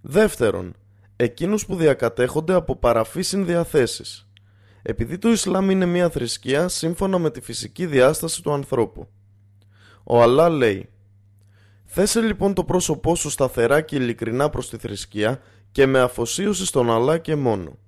Δεύτερον, 0.00 0.74
εκείνους 1.16 1.66
που 1.66 1.74
διακατέχονται 1.74 2.54
από 2.54 2.76
παραφή 2.76 3.22
συνδιαθέσεις. 3.22 4.28
Επειδή 4.82 5.18
το 5.18 5.30
Ισλάμ 5.30 5.70
είναι 5.70 5.86
μια 5.86 6.10
θρησκεία 6.10 6.68
σύμφωνα 6.68 7.18
με 7.18 7.30
τη 7.30 7.40
φυσική 7.40 7.86
διάσταση 7.86 8.42
του 8.42 8.52
ανθρώπου. 8.52 9.08
Ο 10.04 10.22
Αλλά 10.22 10.48
λέει 10.48 10.88
Θέσε 11.84 12.20
λοιπόν 12.20 12.54
το 12.54 12.64
πρόσωπό 12.64 13.14
σου 13.14 13.30
σταθερά 13.30 13.80
και 13.80 13.96
ειλικρινά 13.96 14.50
προς 14.50 14.70
τη 14.70 14.76
θρησκεία 14.76 15.40
και 15.72 15.86
με 15.86 16.00
αφοσίωση 16.00 16.66
στον 16.66 16.90
Αλλά 16.90 17.18
και 17.18 17.36
μόνο. 17.36 17.78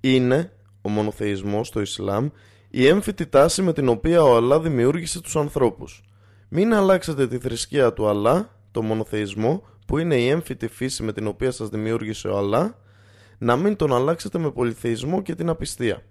Είναι, 0.00 0.52
ο 0.82 0.88
μονοθεϊσμός 0.88 1.66
στο 1.66 1.80
Ισλάμ, 1.80 2.28
η 2.76 2.86
έμφυτη 2.86 3.26
τάση 3.26 3.62
με 3.62 3.72
την 3.72 3.88
οποία 3.88 4.22
ο 4.22 4.36
Αλλά 4.36 4.60
δημιούργησε 4.60 5.20
τους 5.20 5.36
ανθρώπους. 5.36 6.02
Μην 6.48 6.74
αλλάξετε 6.74 7.28
τη 7.28 7.38
θρησκεία 7.38 7.92
του 7.92 8.08
Αλλά, 8.08 8.58
το 8.70 8.82
μονοθεϊσμό, 8.82 9.62
που 9.86 9.98
είναι 9.98 10.16
η 10.16 10.28
έμφυτη 10.28 10.68
φύση 10.68 11.02
με 11.02 11.12
την 11.12 11.26
οποία 11.26 11.50
σας 11.50 11.68
δημιούργησε 11.68 12.28
ο 12.28 12.36
Αλλά, 12.36 12.78
να 13.38 13.56
μην 13.56 13.76
τον 13.76 13.94
αλλάξετε 13.94 14.38
με 14.38 14.50
πολυθεϊσμό 14.50 15.22
και 15.22 15.34
την 15.34 15.48
απιστία. 15.48 16.02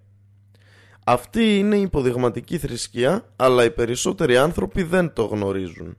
Αυτή 1.06 1.58
είναι 1.58 1.78
η 1.78 1.82
υποδειγματική 1.82 2.58
θρησκεία, 2.58 3.34
αλλά 3.36 3.64
οι 3.64 3.72
περισσότεροι 3.72 4.38
άνθρωποι 4.38 4.84
δεν 4.84 5.14
το 5.14 5.26
γνωρίζουν. 5.26 5.96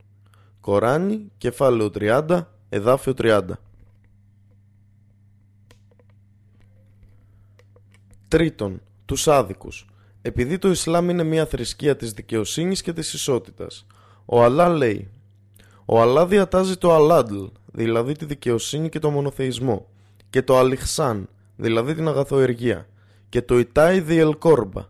Κοράνι, 0.61 1.31
κεφάλαιο 1.39 1.91
30, 1.99 2.41
εδάφιο 2.69 3.15
30. 3.19 3.41
Τρίτον, 8.29 8.81
τους 9.05 9.29
άδικους. 9.29 9.87
Επειδή 10.27 10.59
το 10.59 10.71
Ισλάμ 10.71 11.09
είναι 11.11 11.23
μια 11.23 11.47
θρησκεία 11.47 11.97
της 11.97 12.13
δικαιοσύνης 12.13 12.83
και 12.83 12.93
της 12.93 13.13
ισότητας. 13.13 13.87
Ο 14.25 14.43
Αλλά 14.43 14.69
λέει 14.69 15.11
«Ο 15.85 16.01
Αλλά 16.01 16.27
διατάζει 16.27 16.77
το 16.77 16.95
Αλάντλ, 16.95 17.45
δηλαδή 17.73 18.13
τη 18.13 18.25
δικαιοσύνη 18.25 18.89
και 18.89 18.99
το 18.99 19.11
μονοθεϊσμό, 19.11 19.89
και 20.31 20.43
το 20.43 20.59
Αλιχσάν, 20.59 21.29
δηλαδή 21.57 21.95
την 21.95 22.09
αγαθοεργία, 22.09 22.89
και 23.29 23.43
το 23.43 23.59
Ιτάι 23.59 24.01
Διελκόρμπα, 24.01 24.89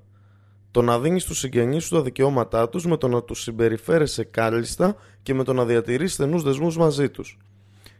το 0.70 0.82
να 0.82 0.98
δίνεις 0.98 1.22
στους 1.22 1.38
συγγενείς 1.38 1.84
σου 1.84 1.94
τα 1.94 2.02
δικαιώματά 2.02 2.68
τους 2.68 2.86
με 2.86 2.96
το 2.96 3.08
να 3.08 3.22
τους 3.22 3.42
συμπεριφέρεσαι 3.42 4.24
κάλλιστα 4.24 4.96
και 5.22 5.34
με 5.34 5.44
το 5.44 5.52
να 5.52 5.64
διατηρείς 5.64 6.12
στενούς 6.12 6.42
δεσμούς 6.42 6.76
μαζί 6.76 7.10
τους. 7.10 7.38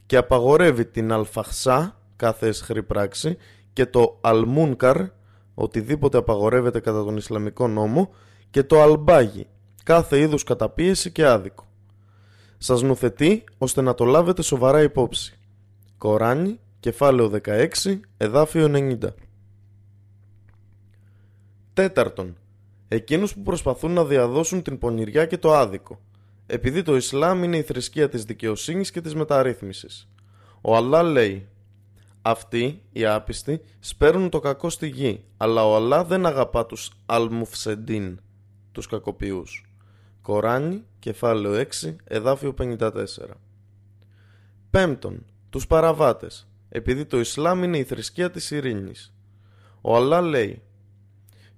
Και 0.07 0.17
απαγορεύει 0.17 0.85
την 0.85 1.13
αλφαχσά, 1.13 2.01
κάθε 2.17 2.47
εσχρή 2.47 2.83
πράξη, 2.83 3.37
και 3.73 3.87
το 3.87 4.19
αλμούνκαρ, 4.21 4.97
οτιδήποτε 5.55 6.19
απαγορεύεται 6.19 6.81
κατά 6.81 7.05
τον 7.05 7.17
Ισλαμικό 7.17 7.69
νόμο, 7.69 8.11
και 8.51 8.63
το 8.63 8.83
αλμπάγι, 8.83 9.47
κάθε 9.85 10.19
είδους 10.19 10.45
καταπίεση 10.45 11.13
και 11.13 11.27
άδικο. 11.27 11.67
Σας 12.59 12.83
νουθετεί 12.83 13.45
ώστε 13.59 13.81
να 13.81 13.95
το 13.95 14.05
λάβετε 14.05 14.43
σοβαρά 14.43 14.83
υπόψη. 14.83 15.39
Κοράνι, 15.99 16.61
κεφάλαιο 16.81 17.29
16, 17.29 18.01
εδάφιο 18.17 18.69
90. 18.69 19.15
Τέταρτον, 21.73 22.37
εκείνους 22.89 23.35
που 23.35 23.43
προσπαθούν 23.43 23.93
να 23.93 24.05
διαδώσουν 24.05 24.63
την 24.63 24.79
πονηριά 24.79 25.27
και 25.27 25.39
το 25.39 25.55
άδικο, 25.55 26.01
επειδή 26.47 26.83
το 26.83 26.97
Ισλάμ 26.97 27.45
είναι 27.45 27.57
η 27.57 27.63
θρησκεία 27.63 28.09
της 28.09 28.25
δικαιοσύνης 28.25 28.91
και 28.91 29.01
της 29.01 29.15
μεταρρύθμισης. 29.15 30.09
Ο 30.61 30.77
Αλλά 30.77 31.03
λέει 31.03 31.49
αυτοί, 32.27 32.83
οι 32.93 33.05
άπιστοι, 33.05 33.61
σπέρνουν 33.81 34.29
το 34.29 34.41
κακό 34.41 34.71
στη 34.71 34.87
γη, 34.87 35.25
αλλά 35.37 35.69
ο 35.69 35.75
Αλλά 35.75 36.05
δεν 36.05 36.27
αγαπά 36.27 36.67
τους 36.67 36.91
αλμουφσεντίν, 37.07 38.21
τους 38.73 38.87
κακοποιούς. 38.87 39.67
Κοράνι, 40.23 40.85
κεφάλαιο 40.99 41.53
6, 41.83 41.97
εδάφιο 42.05 42.55
54. 42.59 42.91
Πέμπτον, 44.71 45.25
τους 45.51 45.67
παραβάτες, 45.67 46.49
επειδή 46.69 47.05
το 47.05 47.21
Ισλάμ 47.21 47.63
είναι 47.63 47.79
η 47.79 47.85
θρησκεία 47.85 48.31
της 48.31 48.51
ειρήνης. 48.51 49.15
Ο 49.81 49.97
Αλλά 49.97 50.21
λέει 50.21 50.63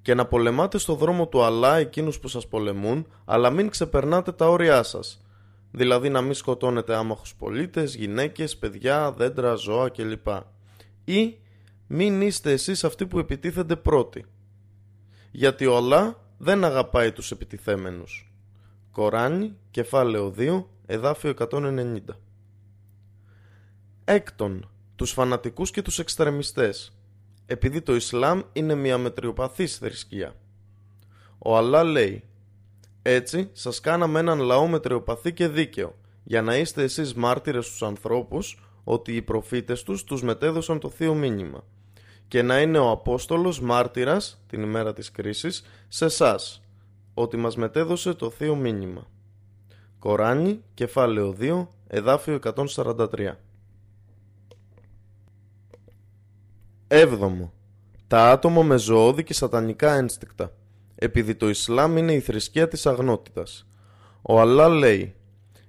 «Και 0.02 0.14
να 0.14 0.26
πολεμάτε 0.26 0.78
στο 0.78 0.94
δρόμο 0.94 1.26
του 1.26 1.42
Αλλά 1.42 1.76
εκείνους 1.76 2.18
που 2.18 2.28
σας 2.28 2.48
πολεμούν, 2.48 3.06
αλλά 3.24 3.50
μην 3.50 3.70
ξεπερνάτε 3.70 4.32
τα 4.32 4.48
όρια 4.48 4.82
σας, 4.82 5.20
δηλαδή 5.70 6.08
να 6.08 6.20
μην 6.20 6.34
σκοτώνετε 6.34 6.94
άμαχους 6.94 7.34
πολίτες, 7.34 7.94
γυναίκες, 7.94 8.56
παιδιά, 8.56 9.12
δέντρα, 9.12 9.54
ζώα 9.54 9.88
κλπ. 9.88 10.28
Ή 11.09 11.39
μην 11.86 12.20
είστε 12.20 12.52
εσείς 12.52 12.85
αυτοί 12.85 13.07
που 13.07 13.18
επιτίθενται 13.18 13.76
πρώτοι. 13.76 14.25
Γιατί 15.31 15.67
ο 15.67 15.76
Αλλά 15.76 16.25
δεν 16.39 16.65
αγαπάει 16.65 17.12
τους 17.12 17.31
επιτιθέμενους. 17.31 18.33
Κοράνι, 18.91 19.57
κεφάλαιο 19.70 20.35
2, 20.36 20.65
εδάφιο 20.86 21.31
190. 21.31 21.99
Έκτον, 24.05 24.70
τους 24.97 25.12
φανατικούς 25.12 25.70
και 25.70 25.83
τους 25.83 25.99
εξτρεμιστές, 25.99 26.99
επειδή 27.47 27.83
το 27.83 27.94
Ισλάμ 27.94 28.41
είναι 28.52 28.75
μια 28.75 28.99
μετριοπαθής 28.99 29.76
θρησκεία. 29.76 30.35
Ο 31.39 31.57
Αλλά 31.57 31.85
λέει 31.85 32.25
«Έτσι 33.02 33.51
σας 33.52 33.81
κάναμε 33.81 34.18
έναν 34.18 34.39
λαό 34.39 34.67
μετριοπαθή 34.67 35.33
και 35.33 35.49
δίκαιο, 35.49 35.94
για 36.25 36.43
να 36.43 36.57
είστε 36.57 36.83
εσείς 36.83 37.15
μάρτυρες 37.15 37.67
στους 37.67 37.83
ανθρώπους 37.83 38.59
ότι 38.89 39.16
οι 39.16 39.23
προφήτες 39.23 39.82
τους 39.82 40.05
τους 40.05 40.23
μετέδωσαν 40.23 40.78
το 40.78 40.89
θείο 40.89 41.15
μήνυμα 41.15 41.65
και 42.28 42.42
να 42.42 42.60
είναι 42.60 42.78
ο 42.78 42.90
Απόστολος 42.90 43.60
μάρτυρας 43.60 44.42
την 44.47 44.62
ημέρα 44.62 44.92
της 44.92 45.10
κρίσης 45.10 45.65
σε 45.89 46.05
εσάς, 46.05 46.62
ότι 47.15 47.36
μας 47.36 47.56
μετέδωσε 47.56 48.15
το 48.15 48.31
θείο 48.31 48.55
μήνυμα. 48.55 49.06
Κοράνι, 49.98 50.62
κεφάλαιο 50.74 51.34
2, 51.40 51.68
εδάφιο 51.86 52.34
143 52.34 53.39
Έβδομο. 56.89 57.52
Τα 58.06 58.31
άτομα 58.31 58.62
με 58.62 58.76
ζωώδη 58.76 59.24
και 59.24 59.34
σατανικά 59.34 59.94
ένστικτα. 59.94 60.52
Επειδή 60.94 61.34
το 61.34 61.48
Ισλάμ 61.48 61.97
είναι 61.97 62.12
η 62.12 62.20
θρησκεία 62.20 62.68
της 62.68 62.86
αγνότητας. 62.86 63.66
Ο 64.23 64.40
Αλλά 64.40 64.68
λέει 64.68 65.15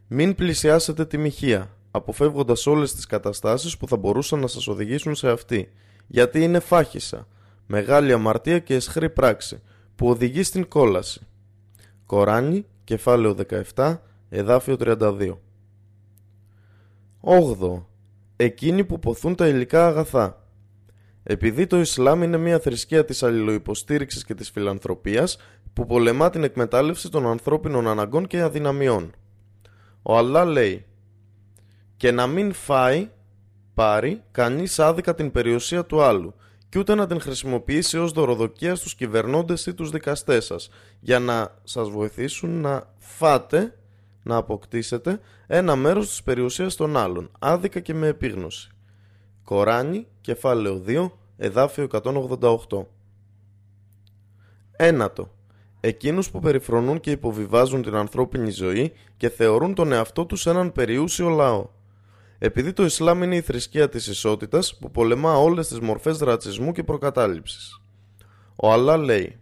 «Μην 0.07 0.35
πλησιάσετε 0.35 1.05
τη 1.05 1.17
μοιχεία, 1.17 1.76
αποφεύγοντας 1.97 2.65
όλες 2.67 2.93
τις 2.93 3.05
καταστάσεις 3.05 3.77
που 3.77 3.87
θα 3.87 3.97
μπορούσαν 3.97 4.39
να 4.39 4.47
σας 4.47 4.67
οδηγήσουν 4.67 5.15
σε 5.15 5.29
αυτή, 5.29 5.71
γιατί 6.07 6.43
είναι 6.43 6.59
φάχισα, 6.59 7.27
μεγάλη 7.65 8.13
αμαρτία 8.13 8.59
και 8.59 8.73
εσχρή 8.73 9.09
πράξη, 9.09 9.61
που 9.95 10.09
οδηγεί 10.09 10.43
στην 10.43 10.67
κόλαση». 10.67 11.21
Κοράνι, 12.05 12.65
κεφάλαιο 12.83 13.35
17, 13.75 14.01
εδάφιο 14.29 14.75
32 14.79 15.37
8. 17.21 17.85
Εκείνοι 18.35 18.83
που 18.83 18.99
ποθούν 18.99 19.35
τα 19.35 19.47
υλικά 19.47 19.87
αγαθά 19.87 20.47
επειδή 21.29 21.67
το 21.67 21.79
Ισλάμ 21.79 22.23
είναι 22.23 22.37
μια 22.37 22.59
θρησκεία 22.59 23.05
της 23.05 23.23
αλληλοϊποστήριξης 23.23 24.23
και 24.23 24.33
της 24.33 24.49
φιλανθρωπίας 24.49 25.37
που 25.73 25.85
πολεμά 25.85 26.29
την 26.29 26.43
εκμετάλλευση 26.43 27.09
των 27.09 27.27
ανθρώπινων 27.27 27.87
αναγκών 27.87 28.27
και 28.27 28.41
αδυναμιών. 28.41 29.11
Ο 30.01 30.17
Αλλά 30.17 30.45
λέει 30.45 30.85
«Και 31.97 32.11
να 32.11 32.27
μην 32.27 32.53
φάει, 32.53 33.09
πάρει, 33.73 34.23
κανείς 34.31 34.79
άδικα 34.79 35.15
την 35.15 35.31
περιουσία 35.31 35.85
του 35.85 36.01
άλλου 36.01 36.33
και 36.69 36.79
ούτε 36.79 36.95
να 36.95 37.07
την 37.07 37.21
χρησιμοποιήσει 37.21 37.97
ως 37.97 38.11
δωροδοκία 38.11 38.75
στους 38.75 38.95
κυβερνώντες 38.95 39.65
ή 39.65 39.73
τους 39.73 39.89
δικαστές 39.89 40.45
σας 40.45 40.69
για 40.99 41.19
να 41.19 41.59
σας 41.63 41.89
βοηθήσουν 41.89 42.61
να 42.61 42.93
φάτε, 42.97 43.77
να 44.23 44.35
αποκτήσετε 44.35 45.19
ένα 45.47 45.75
μέρος 45.75 46.07
της 46.07 46.23
περιουσίας 46.23 46.75
των 46.75 46.97
άλλων, 46.97 47.31
άδικα 47.39 47.79
και 47.79 47.93
με 47.93 48.07
επίγνωση. 48.07 48.69
Κοράνι, 49.43 50.07
κεφάλαιο 50.21 50.81
2, 50.85 51.11
εδάφιο 51.37 51.83
188. 51.83 52.87
Ένατο. 54.71 55.31
Εκείνους 55.79 56.29
που 56.29 56.39
περιφρονούν 56.39 56.99
και 56.99 57.11
υποβιβάζουν 57.11 57.81
την 57.81 57.95
ανθρώπινη 57.95 58.49
ζωή 58.49 58.93
και 59.17 59.29
θεωρούν 59.29 59.73
τον 59.73 59.91
εαυτό 59.91 60.25
τους 60.25 60.45
έναν 60.45 60.71
περιούσιο 60.71 61.29
λαό. 61.29 61.75
Επειδή 62.39 62.73
το 62.73 62.85
Ισλάμ 62.85 63.23
είναι 63.23 63.35
η 63.35 63.41
θρησκεία 63.41 63.89
της 63.89 64.07
ισότητας 64.07 64.77
που 64.77 64.91
πολεμά 64.91 65.37
όλες 65.37 65.67
τις 65.67 65.79
μορφές 65.79 66.17
ρατσισμού 66.17 66.71
και 66.71 66.83
προκατάληψης. 66.83 67.81
Ο 68.55 68.71
Αλλά 68.71 68.97
λέει 68.97 69.39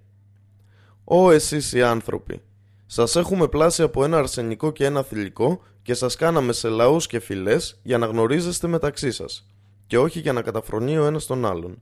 «Ω 1.04 1.32
εσείς 1.32 1.74
οι 1.74 1.82
άνθρωποι, 1.82 2.42
σας 2.86 3.16
έχουμε 3.16 3.48
πλάσει 3.48 3.82
από 3.84 4.04
ένα 4.04 4.18
αρσενικό 4.18 4.72
και 4.72 4.86
ένα 4.86 5.04
θηλυκό 5.04 5.62
και 5.82 5.94
σας 5.94 6.16
κάναμε 6.16 6.54
σε 6.54 6.70
λαούς 6.70 7.08
και 7.08 7.20
φυλές 7.20 7.80
για 7.84 7.98
να 7.98 8.06
γνωρίζεστε 8.06 8.68
μεταξύ 8.68 9.12
σας 9.12 9.46
και 9.88 9.98
όχι 9.98 10.20
για 10.20 10.34
να 10.34 10.42
καταφρονεί 10.42 10.98
ο 10.98 11.06
ένας 11.06 11.26
τον 11.26 11.46
άλλον. 11.46 11.82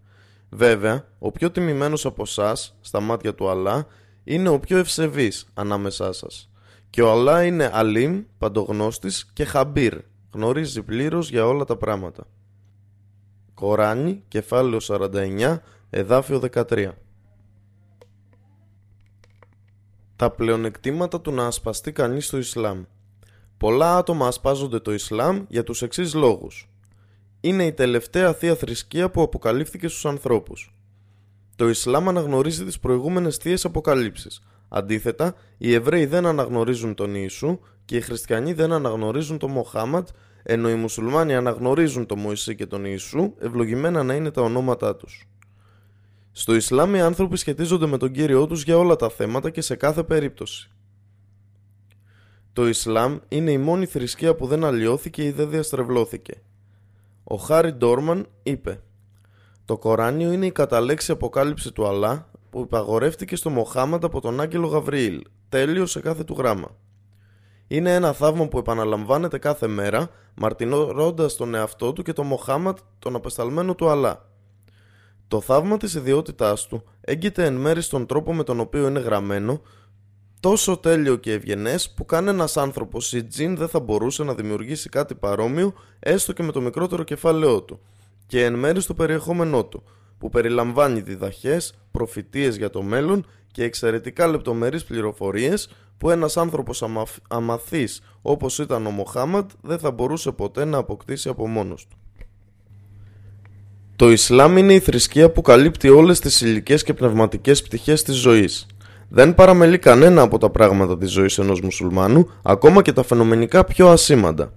Βέβαια, 0.49 1.07
ο 1.19 1.31
πιο 1.31 1.51
τιμημένος 1.51 2.05
από 2.05 2.21
εσά, 2.21 2.55
στα 2.81 2.99
μάτια 2.99 3.35
του 3.35 3.49
Αλλά, 3.49 3.87
είναι 4.23 4.49
ο 4.49 4.59
πιο 4.59 4.77
ευσεβής 4.77 5.45
ανάμεσά 5.53 6.11
σας. 6.11 6.49
Και 6.89 7.01
ο 7.01 7.11
Αλλά 7.11 7.43
είναι 7.43 7.69
αλίμ, 7.73 8.23
παντογνώστης 8.37 9.29
και 9.33 9.45
χαμπύρ, 9.45 9.97
γνωρίζει 10.33 10.81
πλήρως 10.81 11.29
για 11.29 11.47
όλα 11.47 11.63
τα 11.63 11.75
πράγματα. 11.77 12.27
Κοράνι, 13.53 14.23
κεφάλαιο 14.27 14.79
49, 14.81 15.57
εδάφιο 15.89 16.41
13 16.53 16.91
Τα 20.15 20.31
πλεονεκτήματα 20.31 21.21
του 21.21 21.31
να 21.31 21.45
ασπαστεί 21.45 21.91
κανείς 21.91 22.29
το 22.29 22.37
Ισλάμ 22.37 22.83
Πολλά 23.57 23.97
άτομα 23.97 24.27
ασπάζονται 24.27 24.79
το 24.79 24.93
Ισλάμ 24.93 25.45
για 25.49 25.63
τους 25.63 25.81
εξής 25.81 26.13
λόγους 26.13 26.67
είναι 27.45 27.65
η 27.65 27.73
τελευταία 27.73 28.33
θεία 28.33 28.55
θρησκεία 28.55 29.09
που 29.09 29.21
αποκαλύφθηκε 29.21 29.87
στους 29.87 30.05
ανθρώπους. 30.05 30.75
Το 31.55 31.69
Ισλάμ 31.69 32.09
αναγνωρίζει 32.09 32.65
τις 32.65 32.79
προηγούμενες 32.79 33.37
θείες 33.37 33.65
αποκαλύψεις. 33.65 34.43
Αντίθετα, 34.75 35.35
οι 35.57 35.73
Εβραίοι 35.73 36.05
δεν 36.05 36.25
αναγνωρίζουν 36.25 36.95
τον 36.95 37.15
Ιησού 37.15 37.59
και 37.85 37.95
οι 37.95 38.01
Χριστιανοί 38.01 38.53
δεν 38.53 38.71
αναγνωρίζουν 38.71 39.37
τον 39.37 39.51
Μοχάμαντ, 39.51 40.07
ενώ 40.43 40.69
οι 40.69 40.75
Μουσουλμάνοι 40.75 41.35
αναγνωρίζουν 41.35 42.05
τον 42.05 42.19
Μωυσή 42.19 42.55
και 42.55 42.65
τον 42.65 42.85
Ιησού, 42.85 43.33
ευλογημένα 43.39 44.03
να 44.03 44.13
είναι 44.13 44.31
τα 44.31 44.41
ονόματά 44.41 44.95
τους. 44.95 45.29
Στο 46.31 46.55
Ισλάμ 46.55 46.95
οι 46.95 47.01
άνθρωποι 47.01 47.37
σχετίζονται 47.37 47.85
με 47.85 47.97
τον 47.97 48.11
Κύριό 48.11 48.47
τους 48.47 48.63
για 48.63 48.77
όλα 48.77 48.95
τα 48.95 49.09
θέματα 49.09 49.49
και 49.49 49.61
σε 49.61 49.75
κάθε 49.75 50.03
περίπτωση. 50.03 50.71
Το 52.53 52.67
Ισλάμ 52.67 53.17
είναι 53.27 53.51
η 53.51 53.57
μόνη 53.57 53.85
θρησκεία 53.85 54.35
που 54.35 54.47
δεν 54.47 54.63
αλλοιώθηκε 54.63 55.23
ή 55.23 55.31
δεν 55.31 55.49
διαστρεβλώθηκε. 55.49 56.41
Ο 57.23 57.35
Χάρι 57.35 57.71
Ντόρμαν 57.71 58.27
είπε 58.43 58.81
«Το 59.65 59.77
Κοράνιο 59.77 60.31
είναι 60.31 60.45
η 60.45 60.51
καταλέξη 60.51 61.11
αποκάλυψη 61.11 61.71
του 61.71 61.87
Αλλά 61.87 62.31
που 62.53 62.59
υπαγορεύτηκε 62.59 63.35
στο 63.35 63.49
Μοχάμαντ 63.49 64.05
από 64.05 64.21
τον 64.21 64.41
Άγγελο 64.41 64.67
Γαβριήλ, 64.67 65.21
τέλειος 65.49 65.91
σε 65.91 65.99
κάθε 65.99 66.23
του 66.23 66.35
γράμμα. 66.37 66.75
Είναι 67.67 67.93
ένα 67.93 68.13
θαύμα 68.13 68.47
που 68.47 68.57
επαναλαμβάνεται 68.57 69.37
κάθε 69.37 69.67
μέρα, 69.67 70.09
μαρτυρώντας 70.35 71.35
τον 71.35 71.55
εαυτό 71.55 71.93
του 71.93 72.01
και 72.03 72.13
τον 72.13 72.27
Μοχάμαντ, 72.27 72.77
τον 72.99 73.15
απεσταλμένο 73.15 73.75
του 73.75 73.89
Αλλά. 73.89 74.29
Το 75.27 75.41
θαύμα 75.41 75.77
της 75.77 75.93
ιδιότητάς 75.93 76.67
του 76.67 76.83
έγκυται 77.01 77.45
εν 77.45 77.53
μέρη 77.53 77.81
στον 77.81 78.05
τρόπο 78.05 78.33
με 78.33 78.43
τον 78.43 78.59
οποίο 78.59 78.87
είναι 78.87 78.99
γραμμένο, 78.99 79.61
τόσο 80.39 80.77
τέλειο 80.77 81.15
και 81.15 81.31
ευγενές 81.31 81.89
που 81.89 82.05
κανένας 82.05 82.57
άνθρωπος 82.57 83.13
ή 83.13 83.23
τζιν 83.23 83.57
δεν 83.57 83.67
θα 83.67 83.79
μπορούσε 83.79 84.23
να 84.23 84.33
δημιουργήσει 84.33 84.89
κάτι 84.89 85.15
παρόμοιο 85.15 85.73
έστω 85.99 86.33
και 86.33 86.43
με 86.43 86.51
το 86.51 86.61
μικρότερο 86.61 87.03
κεφάλαιό 87.03 87.61
του 87.61 87.79
και 88.27 88.45
εν 88.45 88.53
μέρει 88.53 88.81
στο 88.81 88.93
περιεχόμενό 88.93 89.65
του 89.65 89.83
που 90.23 90.29
περιλαμβάνει 90.29 91.01
διδαχές, 91.01 91.73
προφητείες 91.91 92.55
για 92.55 92.69
το 92.69 92.81
μέλλον 92.81 93.25
και 93.51 93.63
εξαιρετικά 93.63 94.27
λεπτομερείς 94.27 94.83
πληροφορίες 94.83 95.69
που 95.97 96.09
ένας 96.09 96.37
άνθρωπος 96.37 96.83
αμαθ... 96.83 97.17
αμαθής 97.27 98.01
όπως 98.21 98.59
ήταν 98.59 98.85
ο 98.85 98.89
Μοχάμαντ 98.89 99.49
δεν 99.61 99.79
θα 99.79 99.91
μπορούσε 99.91 100.31
ποτέ 100.31 100.65
να 100.65 100.77
αποκτήσει 100.77 101.29
από 101.29 101.47
μόνος 101.47 101.87
του. 101.87 101.97
Το 103.95 104.11
Ισλάμ 104.11 104.57
είναι 104.57 104.73
η 104.73 104.79
θρησκεία 104.79 105.31
που 105.31 105.41
καλύπτει 105.41 105.89
όλες 105.89 106.19
τις 106.19 106.41
υλικές 106.41 106.83
και 106.83 106.93
πνευματικές 106.93 107.61
πτυχές 107.61 108.03
της 108.03 108.15
ζωής 108.15 108.67
δεν 109.09 109.35
παραμελεί 109.35 109.77
κανένα 109.77 110.21
από 110.21 110.37
τα 110.37 110.49
πράγματα 110.49 110.97
της 110.97 111.11
ζωής 111.11 111.37
ενός 111.37 111.61
μουσουλμάνου, 111.61 112.29
ακόμα 112.43 112.81
και 112.81 112.93
τα 112.93 113.03
φαινομενικά 113.03 113.63
πιο 113.63 113.87
ασήμαντα. 113.87 114.53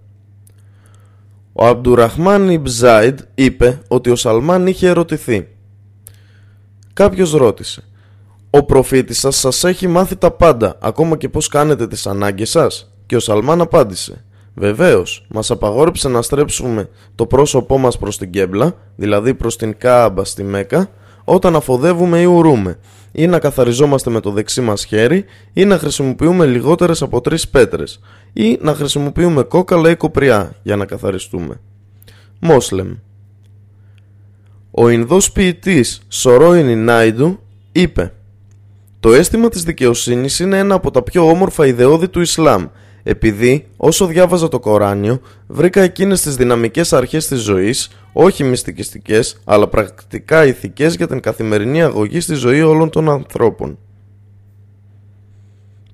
Ο 1.52 1.66
Αμπτουραχμάν 1.66 2.48
Ιμπζάιντ 2.48 3.18
είπε 3.34 3.82
ότι 3.88 4.10
ο 4.10 4.16
Σαλμάν 4.16 4.66
είχε 4.66 4.88
ερωτηθεί. 4.88 5.48
Κάποιος 6.96 7.32
ρώτησε 7.32 7.82
«Ο 8.50 8.64
προφήτης 8.64 9.18
σας 9.18 9.36
σας 9.36 9.64
έχει 9.64 9.86
μάθει 9.86 10.16
τα 10.16 10.30
πάντα, 10.30 10.78
ακόμα 10.80 11.16
και 11.16 11.28
πώς 11.28 11.48
κάνετε 11.48 11.86
τις 11.86 12.06
ανάγκες 12.06 12.50
σας» 12.50 12.92
και 13.06 13.16
ο 13.16 13.20
Σαλμάν 13.20 13.60
απάντησε 13.60 14.24
«Βεβαίως, 14.54 15.26
μας 15.28 15.50
απαγόρεψε 15.50 16.08
να 16.08 16.22
στρέψουμε 16.22 16.88
το 17.14 17.26
πρόσωπό 17.26 17.78
μας 17.78 17.98
προς 17.98 18.18
την 18.18 18.30
Κέμπλα, 18.30 18.74
δηλαδή 18.96 19.34
προς 19.34 19.56
την 19.56 19.78
Κάαμπα 19.78 20.24
στη 20.24 20.42
Μέκα, 20.42 20.90
όταν 21.24 21.56
αφοδεύουμε 21.56 22.20
ή 22.20 22.24
ουρούμε 22.24 22.78
ή 23.12 23.26
να 23.26 23.38
καθαριζόμαστε 23.38 24.10
με 24.10 24.20
το 24.20 24.30
δεξί 24.30 24.60
μας 24.60 24.84
χέρι 24.84 25.24
ή 25.52 25.64
να 25.64 25.78
χρησιμοποιούμε 25.78 26.46
λιγότερες 26.46 27.02
από 27.02 27.20
τρεις 27.20 27.48
πέτρες 27.48 28.00
ή 28.32 28.58
να 28.60 28.74
χρησιμοποιούμε 28.74 29.42
κόκαλα 29.42 29.90
ή 29.90 29.96
κοπριά 29.96 30.56
για 30.62 30.76
να 30.76 30.84
καθαριστούμε. 30.84 31.60
Μόσλεμ. 32.40 32.92
Ο 34.78 34.88
Ινδός 34.88 35.32
ποιητής 35.32 36.00
Σορόινι 36.08 36.76
Νάιντου 36.76 37.38
είπε 37.72 38.12
«Το 39.00 39.12
αίσθημα 39.12 39.48
της 39.48 39.62
δικαιοσύνης 39.62 40.38
είναι 40.38 40.58
ένα 40.58 40.74
από 40.74 40.90
τα 40.90 41.02
πιο 41.02 41.28
όμορφα 41.28 41.66
ιδεώδη 41.66 42.08
του 42.08 42.20
Ισλάμ 42.20 42.66
επειδή 43.02 43.66
όσο 43.76 44.06
διάβαζα 44.06 44.48
το 44.48 44.60
Κοράνιο 44.60 45.20
βρήκα 45.46 45.80
εκείνες 45.80 46.20
τις 46.20 46.36
δυναμικές 46.36 46.92
αρχές 46.92 47.26
της 47.26 47.40
ζωής 47.40 47.90
όχι 48.12 48.44
μυστικιστικές 48.44 49.40
αλλά 49.44 49.68
πρακτικά 49.68 50.46
ηθικές 50.46 50.94
για 50.94 51.06
την 51.06 51.20
καθημερινή 51.20 51.82
αγωγή 51.82 52.20
στη 52.20 52.34
ζωή 52.34 52.62
όλων 52.62 52.90
των 52.90 53.10
ανθρώπων. 53.10 53.78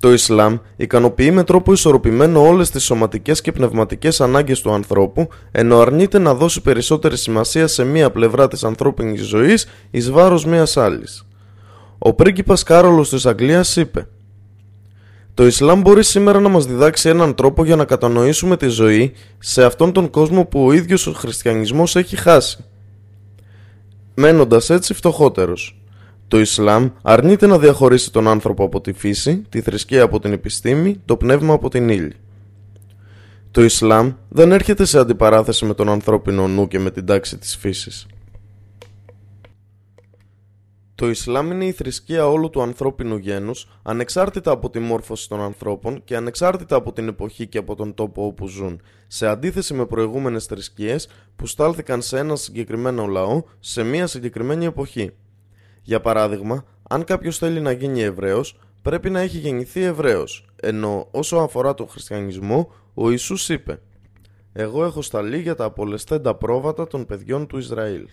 Το 0.02 0.12
Ισλάμ 0.12 0.56
ικανοποιεί 0.76 1.30
με 1.32 1.44
τρόπο 1.44 1.72
ισορροπημένο 1.72 2.46
όλες 2.46 2.70
τις 2.70 2.84
σωματικές 2.84 3.40
και 3.40 3.52
πνευματικές 3.52 4.20
ανάγκες 4.20 4.60
του 4.60 4.72
ανθρώπου, 4.72 5.28
ενώ 5.52 5.80
αρνείται 5.80 6.18
να 6.18 6.34
δώσει 6.34 6.60
περισσότερη 6.60 7.16
σημασία 7.16 7.66
σε 7.66 7.84
μία 7.84 8.10
πλευρά 8.10 8.48
της 8.48 8.64
ανθρώπινης 8.64 9.26
ζωής 9.26 9.66
εις 9.90 10.10
βάρος 10.10 10.44
μίας 10.44 10.76
άλλης. 10.76 11.26
Ο 11.98 12.14
πρίγκιπας 12.14 12.62
Κάρολος 12.62 13.08
της 13.08 13.26
Αγγλίας 13.26 13.76
είπε 13.76 14.08
«Το 15.34 15.46
Ισλάμ 15.46 15.80
μπορεί 15.80 16.04
σήμερα 16.04 16.40
να 16.40 16.48
μας 16.48 16.66
διδάξει 16.66 17.08
έναν 17.08 17.34
τρόπο 17.34 17.64
για 17.64 17.76
να 17.76 17.84
κατανοήσουμε 17.84 18.56
τη 18.56 18.66
ζωή 18.68 19.12
σε 19.38 19.64
αυτόν 19.64 19.92
τον 19.92 20.10
κόσμο 20.10 20.44
που 20.44 20.64
ο 20.66 20.72
ίδιος 20.72 21.06
ο 21.06 21.12
χριστιανισμός 21.12 21.96
έχει 21.96 22.16
χάσει, 22.16 22.64
μένοντας 24.14 24.70
έτσι 24.70 24.94
φτωχότερος». 24.94 25.81
Το 26.32 26.40
Ισλάμ 26.40 26.88
αρνείται 27.02 27.46
να 27.46 27.58
διαχωρίσει 27.58 28.12
τον 28.12 28.28
άνθρωπο 28.28 28.64
από 28.64 28.80
τη 28.80 28.92
φύση, 28.92 29.42
τη 29.48 29.60
θρησκεία 29.60 30.02
από 30.02 30.20
την 30.20 30.32
επιστήμη, 30.32 31.00
το 31.04 31.16
πνεύμα 31.16 31.54
από 31.54 31.68
την 31.68 31.88
ύλη. 31.88 32.14
Το 33.50 33.62
Ισλάμ 33.62 34.12
δεν 34.28 34.52
έρχεται 34.52 34.84
σε 34.84 34.98
αντιπαράθεση 34.98 35.64
με 35.64 35.74
τον 35.74 35.88
ανθρώπινο 35.88 36.48
νου 36.48 36.68
και 36.68 36.78
με 36.78 36.90
την 36.90 37.06
τάξη 37.06 37.38
της 37.38 37.56
φύσης. 37.56 38.06
Το 40.94 41.08
Ισλάμ 41.08 41.50
είναι 41.50 41.64
η 41.64 41.72
θρησκεία 41.72 42.28
όλου 42.28 42.50
του 42.50 42.62
ανθρώπινου 42.62 43.16
γένους, 43.16 43.68
ανεξάρτητα 43.82 44.50
από 44.50 44.70
τη 44.70 44.78
μόρφωση 44.78 45.28
των 45.28 45.40
ανθρώπων 45.40 46.04
και 46.04 46.16
ανεξάρτητα 46.16 46.76
από 46.76 46.92
την 46.92 47.08
εποχή 47.08 47.46
και 47.46 47.58
από 47.58 47.74
τον 47.74 47.94
τόπο 47.94 48.26
όπου 48.26 48.46
ζουν, 48.46 48.80
σε 49.06 49.26
αντίθεση 49.26 49.74
με 49.74 49.86
προηγούμενες 49.86 50.44
θρησκείες 50.44 51.08
που 51.36 51.46
στάλθηκαν 51.46 52.02
σε 52.02 52.18
ένα 52.18 52.36
συγκεκριμένο 52.36 53.06
λαό 53.06 53.42
σε 53.60 53.82
μια 53.82 54.06
συγκεκριμένη 54.06 54.64
εποχή. 54.64 55.12
Για 55.82 56.00
παράδειγμα, 56.00 56.64
αν 56.88 57.04
κάποιος 57.04 57.38
θέλει 57.38 57.60
να 57.60 57.72
γίνει 57.72 58.02
Εβραίος, 58.02 58.58
πρέπει 58.82 59.10
να 59.10 59.20
έχει 59.20 59.38
γεννηθεί 59.38 59.82
Εβραίος, 59.82 60.46
ενώ 60.56 61.08
όσο 61.10 61.36
αφορά 61.36 61.74
τον 61.74 61.88
χριστιανισμό, 61.88 62.72
ο 62.94 63.10
Ιησούς 63.10 63.48
είπε 63.48 63.80
«Εγώ 64.52 64.84
έχω 64.84 65.02
σταλεί 65.02 65.40
για 65.40 65.54
τα 65.54 65.64
απολεσθέντα 65.64 66.34
πρόβατα 66.34 66.86
των 66.86 67.06
παιδιών 67.06 67.46
του 67.46 67.58
Ισραήλ». 67.58 68.08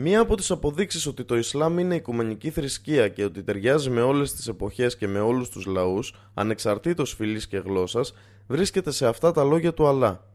Μία 0.00 0.20
από 0.20 0.36
τις 0.36 0.50
αποδείξεις 0.50 1.06
ότι 1.06 1.24
το 1.24 1.36
Ισλάμ 1.36 1.78
είναι 1.78 1.94
οικουμενική 1.94 2.50
θρησκεία 2.50 3.08
και 3.08 3.24
ότι 3.24 3.42
ταιριάζει 3.42 3.90
με 3.90 4.00
όλες 4.00 4.34
τις 4.34 4.48
εποχές 4.48 4.96
και 4.96 5.08
με 5.08 5.20
όλους 5.20 5.48
τους 5.48 5.66
λαούς, 5.66 6.14
ανεξαρτήτως 6.34 7.14
φυλής 7.14 7.46
και 7.46 7.58
γλώσσας, 7.58 8.14
βρίσκεται 8.46 8.90
σε 8.90 9.06
αυτά 9.06 9.32
τα 9.32 9.44
λόγια 9.44 9.74
του 9.74 9.86
Αλά. 9.86 10.26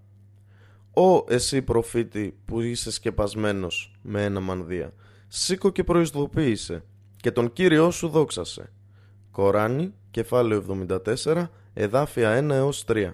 «Ω 0.94 1.24
εσύ 1.28 1.62
προφήτη 1.62 2.38
που 2.46 2.62
είσαι 2.62 2.92
σκεπασμένος 2.92 4.00
με 4.02 4.24
ένα 4.24 4.40
μανδύα, 4.40 4.94
σήκω 5.36 5.70
και 5.70 5.84
προειδοποίησε 5.84 6.84
και 7.18 7.32
τον 7.32 7.54
Κύριό 7.54 7.92
σου 7.92 8.08
δόξασε». 8.08 8.72
Κοράνι, 9.32 9.94
κεφάλαιο 10.12 10.64
74, 11.26 11.50
εδάφια 11.74 12.40
1 12.40 12.50
έως 12.50 12.84
3. 12.88 13.12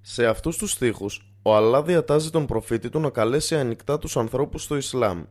Σε 0.00 0.26
αυτούς 0.26 0.56
τους 0.56 0.70
στίχους, 0.70 1.34
ο 1.42 1.56
Αλλά 1.56 1.82
διατάζει 1.82 2.30
τον 2.30 2.46
προφήτη 2.46 2.88
του 2.88 3.00
να 3.00 3.10
καλέσει 3.10 3.56
ανοιχτά 3.56 3.98
τους 3.98 4.16
ανθρώπους 4.16 4.62
στο 4.62 4.76
Ισλάμ 4.76 5.22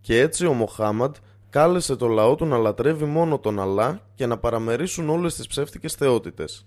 και 0.00 0.20
έτσι 0.20 0.46
ο 0.46 0.52
Μοχάμαντ 0.52 1.14
κάλεσε 1.50 1.96
το 1.96 2.06
λαό 2.06 2.34
του 2.34 2.46
να 2.46 2.56
λατρεύει 2.56 3.04
μόνο 3.04 3.38
τον 3.38 3.60
Αλλά 3.60 4.00
και 4.14 4.26
να 4.26 4.38
παραμερίσουν 4.38 5.08
όλες 5.08 5.34
τις 5.34 5.46
ψεύτικες 5.46 5.94
θεότητες. 5.94 6.66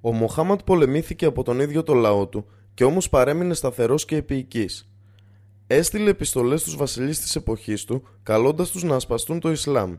Ο 0.00 0.12
Μοχάμαντ 0.12 0.60
πολεμήθηκε 0.64 1.26
από 1.26 1.42
τον 1.42 1.60
ίδιο 1.60 1.82
το 1.82 1.94
λαό 1.94 2.26
του 2.26 2.46
και 2.80 2.86
όμως 2.86 3.08
παρέμεινε 3.08 3.54
σταθερός 3.54 4.04
και 4.04 4.16
επίοικης. 4.16 4.88
Έστειλε 5.66 6.10
επιστολές 6.10 6.60
στους 6.60 6.76
βασιλείς 6.76 7.20
της 7.20 7.36
εποχής 7.36 7.84
του 7.84 8.02
καλώντας 8.22 8.70
τους 8.70 8.82
να 8.82 8.94
ασπαστούν 8.94 9.40
το 9.40 9.50
Ισλάμ. 9.50 9.96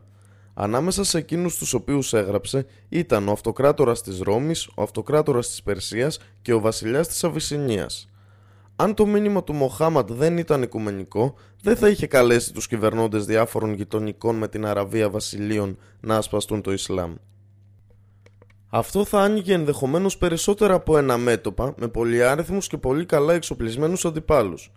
Ανάμεσα 0.54 1.04
σε 1.04 1.18
εκείνους 1.18 1.56
τους 1.56 1.74
οποίους 1.74 2.12
έγραψε 2.12 2.66
ήταν 2.88 3.28
ο 3.28 3.32
αυτοκράτορας 3.32 4.02
της 4.02 4.20
Ρώμης, 4.20 4.68
ο 4.74 4.82
αυτοκράτορας 4.82 5.48
της 5.48 5.62
Περσίας 5.62 6.18
και 6.42 6.52
ο 6.52 6.60
βασιλιάς 6.60 7.08
της 7.08 7.24
Αβυσσινίας. 7.24 8.08
Αν 8.76 8.94
το 8.94 9.06
μήνυμα 9.06 9.44
του 9.44 9.52
Μοχάμαντ 9.52 10.12
δεν 10.12 10.38
ήταν 10.38 10.62
οικουμενικό, 10.62 11.34
δεν 11.62 11.76
θα 11.76 11.88
είχε 11.88 12.06
καλέσει 12.06 12.52
τους 12.52 12.66
κυβερνώντες 12.66 13.24
διάφορων 13.24 13.72
γειτονικών 13.72 14.36
με 14.36 14.48
την 14.48 14.66
Αραβία 14.66 15.10
βασιλείων 15.10 15.78
να 16.00 16.16
ασπαστούν 16.16 16.62
το 16.62 16.72
Ισλάμ. 16.72 17.14
Αυτό 18.74 19.04
θα 19.04 19.20
άνοιγε 19.20 19.54
ενδεχομένως 19.54 20.18
περισσότερα 20.18 20.74
από 20.74 20.98
ένα 20.98 21.16
μέτωπα 21.18 21.74
με 21.76 21.88
πολυάριθμου 21.88 22.58
και 22.58 22.78
πολύ 22.78 23.06
καλά 23.06 23.34
εξοπλισμένους 23.34 24.04
αντιπάλους. 24.04 24.72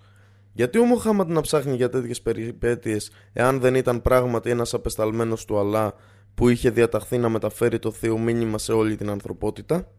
Γιατί 0.54 0.80
ο 0.80 0.84
Μοχάμαντ 0.84 1.32
να 1.32 1.42
ψάχνει 1.42 1.76
για 1.76 1.90
τέτοιες 1.90 2.22
περιπέτειες, 2.22 3.12
εάν 3.34 3.60
δεν 3.60 3.76
ήταν 3.76 4.02
πράγματι 4.02 4.50
ένας 4.50 4.74
απεσταλμένος 4.74 5.46
του 5.46 5.60
Αλλά 5.60 5.94
που 6.36 6.50
είχε 6.50 6.70
διαταχθεί 6.70 7.18
να 7.18 7.30
μεταφέρει 7.30 7.80
το 7.80 7.92
θείο 7.92 8.18
μήνυμα 8.18 8.58
σε 8.58 8.72
όλη 8.72 8.96
την 8.96 9.10
ανθρωπότητα; 9.10 9.92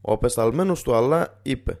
Ο 0.00 0.12
απεσταλμένος 0.12 0.82
του 0.82 0.94
Αλλά 0.94 1.38
είπε: 1.42 1.80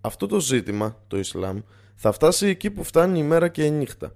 Αυτό 0.00 0.26
το 0.26 0.40
ζήτημα, 0.40 1.02
το 1.06 1.18
Ισλάμ, 1.18 1.58
θα 1.94 2.12
φτάσει 2.12 2.46
εκεί 2.46 2.70
που 2.70 2.84
φτάνει 2.84 3.18
η 3.18 3.22
μέρα 3.22 3.48
και 3.48 3.64
η 3.64 3.70
νύχτα. 3.70 4.14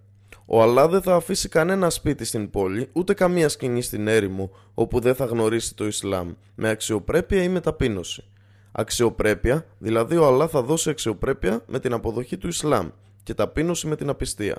Ο 0.51 0.63
Αλλά 0.63 0.89
δεν 0.89 1.03
θα 1.03 1.15
αφήσει 1.15 1.49
κανένα 1.49 1.91
σπίτι 1.91 2.25
στην 2.25 2.51
πόλη, 2.51 2.89
ούτε 2.93 3.15
καμία 3.15 3.49
σκηνή 3.49 3.83
στην 3.83 4.09
έρημο, 4.09 4.51
όπου 4.75 5.01
δεν 5.01 5.15
θα 5.15 5.25
γνωρίσει 5.25 5.75
το 5.75 5.87
Ισλάμ, 5.87 6.33
με 6.55 6.69
αξιοπρέπεια 6.69 7.43
ή 7.43 7.49
με 7.49 7.61
ταπείνωση. 7.61 8.25
Αξιοπρέπεια, 8.73 9.67
δηλαδή 9.79 10.17
ο 10.17 10.27
Αλλά 10.27 10.49
θα 10.49 10.63
δώσει 10.63 10.91
αξιοπρέπεια 10.91 11.65
με 11.67 11.81
την 11.81 11.93
αποδοχή 11.93 12.37
του 12.37 12.49
Ισλάμ 12.49 12.89
και 13.23 13.35
ταπείνωση 13.35 13.87
με 13.87 13.97
την 13.97 14.09
απιστία. 14.09 14.57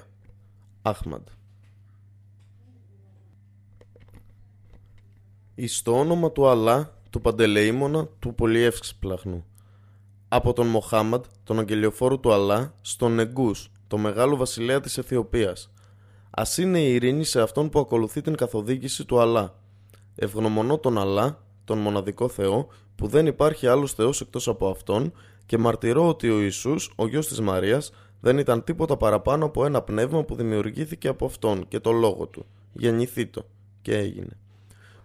Αχμαντ. 0.81 1.27
Εις 5.55 5.81
το 5.81 5.99
όνομα 5.99 6.31
του 6.31 6.47
Αλλά, 6.47 6.93
του 7.09 7.21
Παντελεήμονα, 7.21 8.07
του 8.19 8.35
Πολυεύξυπλαχνού. 8.35 9.45
Από 10.27 10.53
τον 10.53 10.67
Μοχάμαντ, 10.67 11.23
τον 11.43 11.59
αγγελιοφόρο 11.59 12.17
του 12.17 12.33
Αλλά, 12.33 12.73
στον 12.81 13.13
Νεγκούς, 13.13 13.71
το 13.87 13.97
μεγάλο 13.97 14.35
βασιλέα 14.35 14.79
της 14.79 14.97
Αιθιοπίας, 14.97 15.71
Α 16.29 16.43
είναι 16.57 16.79
η 16.79 16.93
ειρήνη 16.93 17.23
σε 17.23 17.41
αυτόν 17.41 17.69
που 17.69 17.79
ακολουθεί 17.79 18.21
την 18.21 18.35
καθοδήγηση 18.35 19.05
του 19.05 19.19
Αλλά. 19.19 19.59
Ευγνωμονώ 20.15 20.77
τον 20.77 20.97
Αλλά, 20.97 21.43
τον 21.63 21.77
μοναδικό 21.77 22.27
Θεό, 22.27 22.67
που 22.95 23.07
δεν 23.07 23.25
υπάρχει 23.25 23.67
άλλος 23.67 23.93
Θεός 23.93 24.21
εκτός 24.21 24.47
από 24.47 24.69
αυτόν 24.69 25.13
και 25.45 25.57
μαρτυρώ 25.57 26.07
ότι 26.07 26.29
ο 26.29 26.39
Ιησούς, 26.39 26.91
ο 26.95 27.07
γιος 27.07 27.27
της 27.27 27.39
Μαρίας, 27.41 27.91
δεν 28.19 28.37
ήταν 28.37 28.63
τίποτα 28.63 28.97
παραπάνω 28.97 29.45
από 29.45 29.65
ένα 29.65 29.81
πνεύμα 29.81 30.23
που 30.23 30.35
δημιουργήθηκε 30.35 31.07
από 31.07 31.25
αυτόν 31.25 31.67
και 31.67 31.79
το 31.79 31.91
λόγο 31.91 32.27
του. 32.27 32.45
Γεννηθεί 32.73 33.25
το 33.25 33.45
και 33.81 33.97
έγινε. 33.97 34.37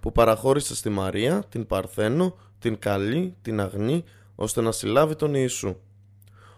Που 0.00 0.12
παραχώρησε 0.12 0.74
στη 0.74 0.88
Μαρία, 0.88 1.44
την 1.48 1.66
Παρθένο, 1.66 2.36
την 2.58 2.78
Καλή, 2.78 3.34
την 3.42 3.60
Αγνή, 3.60 4.04
ώστε 4.34 4.60
να 4.60 4.72
συλλάβει 4.72 5.16
τον 5.16 5.34
Ιησού. 5.34 5.76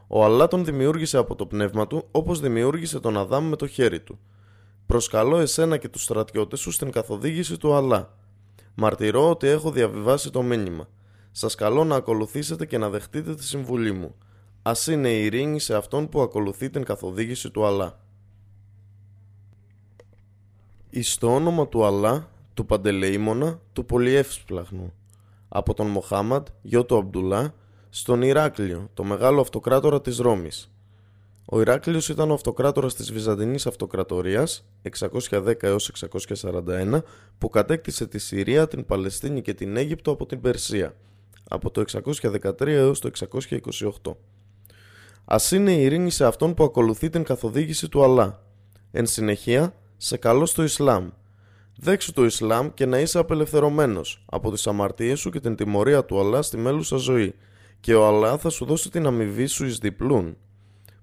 Ο 0.06 0.24
Αλλά 0.24 0.48
τον 0.48 0.64
δημιούργησε 0.64 1.18
από 1.18 1.34
το 1.34 1.46
πνεύμα 1.46 1.86
του, 1.86 2.08
όπως 2.10 2.40
δημιούργησε 2.40 3.00
τον 3.00 3.16
Αδάμ 3.16 3.48
με 3.48 3.56
το 3.56 3.66
χέρι 3.66 4.00
του. 4.00 4.18
Προσκαλώ 4.86 5.38
εσένα 5.38 5.76
και 5.76 5.88
τους 5.88 6.02
στρατιώτες 6.02 6.60
σου 6.60 6.70
στην 6.70 6.90
καθοδήγηση 6.90 7.56
του 7.56 7.74
Αλλά. 7.74 8.18
Μαρτυρώ 8.74 9.30
ότι 9.30 9.46
έχω 9.46 9.70
διαβιβάσει 9.70 10.30
το 10.30 10.42
μήνυμα. 10.42 10.88
Σας 11.30 11.54
καλώ 11.54 11.84
να 11.84 11.96
ακολουθήσετε 11.96 12.66
και 12.66 12.78
να 12.78 12.88
δεχτείτε 12.88 13.34
τη 13.34 13.44
συμβουλή 13.44 13.92
μου. 13.92 14.14
Ας 14.62 14.86
είναι 14.86 15.10
η 15.10 15.24
ειρήνη 15.24 15.60
σε 15.60 15.76
αυτόν 15.76 16.08
που 16.08 16.20
ακολουθεί 16.20 16.70
την 16.70 16.84
καθοδήγηση 16.84 17.50
του 17.50 17.66
Αλλά. 17.66 18.00
Εις 20.90 21.18
το 21.18 21.34
όνομα 21.34 21.68
του 21.68 21.84
Αλλά, 21.84 22.28
του 22.54 22.66
Παντελεήμονα, 22.66 23.60
του 23.72 23.84
Πολυεύσπλαχνου. 23.84 24.92
Από 25.48 25.74
τον 25.74 25.86
Μοχάμαντ, 25.86 26.46
γιο 26.62 26.84
του 26.84 26.96
Αμπτουλά, 26.96 27.54
στον 27.90 28.22
Ηράκλειο, 28.22 28.90
το 28.94 29.04
μεγάλο 29.04 29.40
αυτοκράτορα 29.40 30.00
της 30.00 30.18
Ρώμης. 30.18 30.75
Ο 31.48 31.60
Ηράκλειος 31.60 32.08
ήταν 32.08 32.30
ο 32.30 32.34
αυτοκράτορας 32.34 32.94
της 32.94 33.12
Βυζαντινής 33.12 33.66
Αυτοκρατορίας 33.66 34.64
610 35.30 35.62
έως 35.62 35.90
641 35.90 37.02
που 37.38 37.48
κατέκτησε 37.48 38.06
τη 38.06 38.18
Συρία, 38.18 38.68
την 38.68 38.86
Παλαιστίνη 38.86 39.42
και 39.42 39.54
την 39.54 39.76
Αίγυπτο 39.76 40.10
από 40.10 40.26
την 40.26 40.40
Περσία 40.40 40.94
από 41.48 41.70
το 41.70 41.84
613 42.02 42.66
έως 42.66 43.00
το 43.00 43.10
628. 44.02 44.16
Ας 45.24 45.52
είναι 45.52 45.72
η 45.72 45.82
ειρήνη 45.82 46.10
σε 46.10 46.24
αυτόν 46.24 46.54
που 46.54 46.64
ακολουθεί 46.64 47.10
την 47.10 47.22
καθοδήγηση 47.22 47.88
του 47.88 48.02
Αλλά. 48.02 48.42
Εν 48.90 49.06
συνεχεία, 49.06 49.74
σε 49.96 50.16
καλό 50.16 50.46
στο 50.46 50.62
Ισλάμ. 50.62 51.08
Δέξου 51.76 52.12
το 52.12 52.24
Ισλάμ 52.24 52.74
και 52.74 52.86
να 52.86 52.98
είσαι 52.98 53.18
απελευθερωμένος 53.18 54.24
από 54.26 54.52
τις 54.52 54.66
αμαρτίες 54.66 55.18
σου 55.18 55.30
και 55.30 55.40
την 55.40 55.56
τιμωρία 55.56 56.04
του 56.04 56.20
Αλλά 56.20 56.42
στη 56.42 56.56
μέλουσα 56.56 56.96
ζωή 56.96 57.34
και 57.80 57.94
ο 57.94 58.06
Αλλά 58.06 58.38
θα 58.38 58.50
σου 58.50 58.64
δώσει 58.64 58.90
την 58.90 59.06
αμοιβή 59.06 59.46
σου 59.46 59.64
εις 59.64 59.78
διπλούν. 59.78 60.36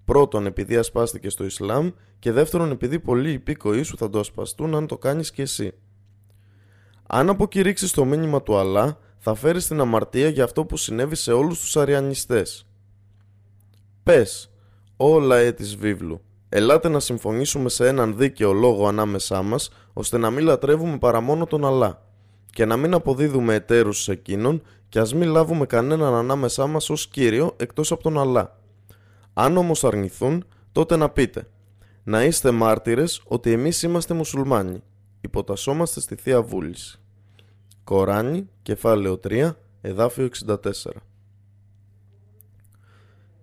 Πρώτον, 0.06 0.46
επειδή 0.46 0.76
ασπάστηκε 0.76 1.30
στο 1.30 1.44
Ισλάμ 1.44 1.90
και 2.20 2.32
δεύτερον, 2.32 2.72
επειδή 2.72 3.00
πολλοί 3.00 3.32
υπήκοοι 3.32 3.84
σου 3.84 3.98
θα 3.98 4.10
το 4.10 4.20
ασπαστούν 4.20 4.76
αν 4.76 4.88
το 4.88 4.98
κάνεις 4.98 5.32
και 5.32 5.42
εσύ. 5.42 5.74
Αν 7.08 7.30
αποκηρύξεις 7.30 7.92
το 7.92 8.06
μήνυμα 8.06 8.42
του 8.42 8.58
Αλλά, 8.58 8.98
θα 9.18 9.36
φέρεις 9.36 9.68
την 9.68 9.80
αμαρτία 9.80 10.30
για 10.30 10.44
αυτό 10.44 10.66
που 10.66 10.78
συνέβη 10.78 11.16
σε 11.16 11.32
όλους 11.32 11.60
τους 11.60 11.78
αριανιστές. 11.78 12.66
Πες, 14.04 14.52
όλα 14.98 15.26
λαέ 15.26 15.52
της 15.52 15.76
βίβλου, 15.76 16.22
ελάτε 16.50 16.90
να 16.90 17.00
συμφωνήσουμε 17.00 17.70
σε 17.70 17.88
έναν 17.88 18.18
δίκαιο 18.18 18.54
λόγο 18.54 18.88
ανάμεσά 18.88 19.42
μας, 19.42 19.70
ώστε 19.94 20.18
να 20.18 20.30
μην 20.30 20.46
λατρεύουμε 20.46 20.98
παρά 20.98 21.22
μόνο 21.22 21.46
τον 21.46 21.66
Αλλά 21.66 22.02
και 22.50 22.66
να 22.66 22.78
μην 22.78 22.94
αποδίδουμε 22.94 23.54
εταίρους 23.54 24.02
σε 24.02 24.12
εκείνον 24.12 24.62
και 24.90 25.00
ας 25.00 25.14
μην 25.14 25.30
λάβουμε 25.30 25.66
κανέναν 25.66 26.14
ανάμεσά 26.14 26.68
μας 26.68 26.90
ως 26.90 27.08
Κύριο 27.08 27.54
εκτός 27.58 27.92
από 27.92 28.04
τον 28.04 28.20
Αλλά. 28.20 28.58
Αν 29.34 29.58
όμως 29.58 29.84
αρνηθούν, 29.84 30.46
τότε 30.72 30.96
να 30.96 31.10
πείτε 31.10 31.48
«Να 32.04 32.24
είστε 32.24 32.52
μάρτυρες 32.52 33.22
ότι 33.26 33.52
εμείς 33.52 33.84
είμαστε 33.84 34.14
μουσουλμάνοι, 34.14 34.84
υποτασσόμαστε 35.22 36.00
στη 36.00 36.16
Θεία 36.16 36.42
Βούληση». 36.42 37.00
Κοράνι, 37.84 38.50
κεφάλαιο 38.62 39.18
3, 39.18 39.52
εδάφιο 39.82 40.26
64 40.26 40.56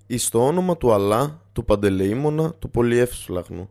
Εις 0.07 0.29
το 0.29 0.47
όνομα 0.47 0.77
του 0.77 0.93
Αλλά, 0.93 1.43
του 1.53 1.65
Παντελεήμονα, 1.65 2.55
του 2.55 2.71
Πολυεύσφλαχνου, 2.71 3.71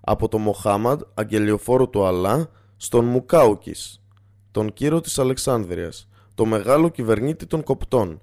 από 0.00 0.28
το 0.28 0.38
Μοχάμαντ, 0.38 1.00
αγγελιοφόρο 1.14 1.88
του 1.88 2.04
Αλλά, 2.04 2.50
στον 2.76 3.04
Μουκάουκης, 3.04 4.02
τον 4.50 4.72
κύριο 4.72 5.00
της 5.00 5.18
Αλεξάνδρειας, 5.18 6.08
το 6.34 6.44
μεγάλο 6.44 6.88
κυβερνήτη 6.88 7.46
των 7.46 7.62
κοπτών. 7.62 8.20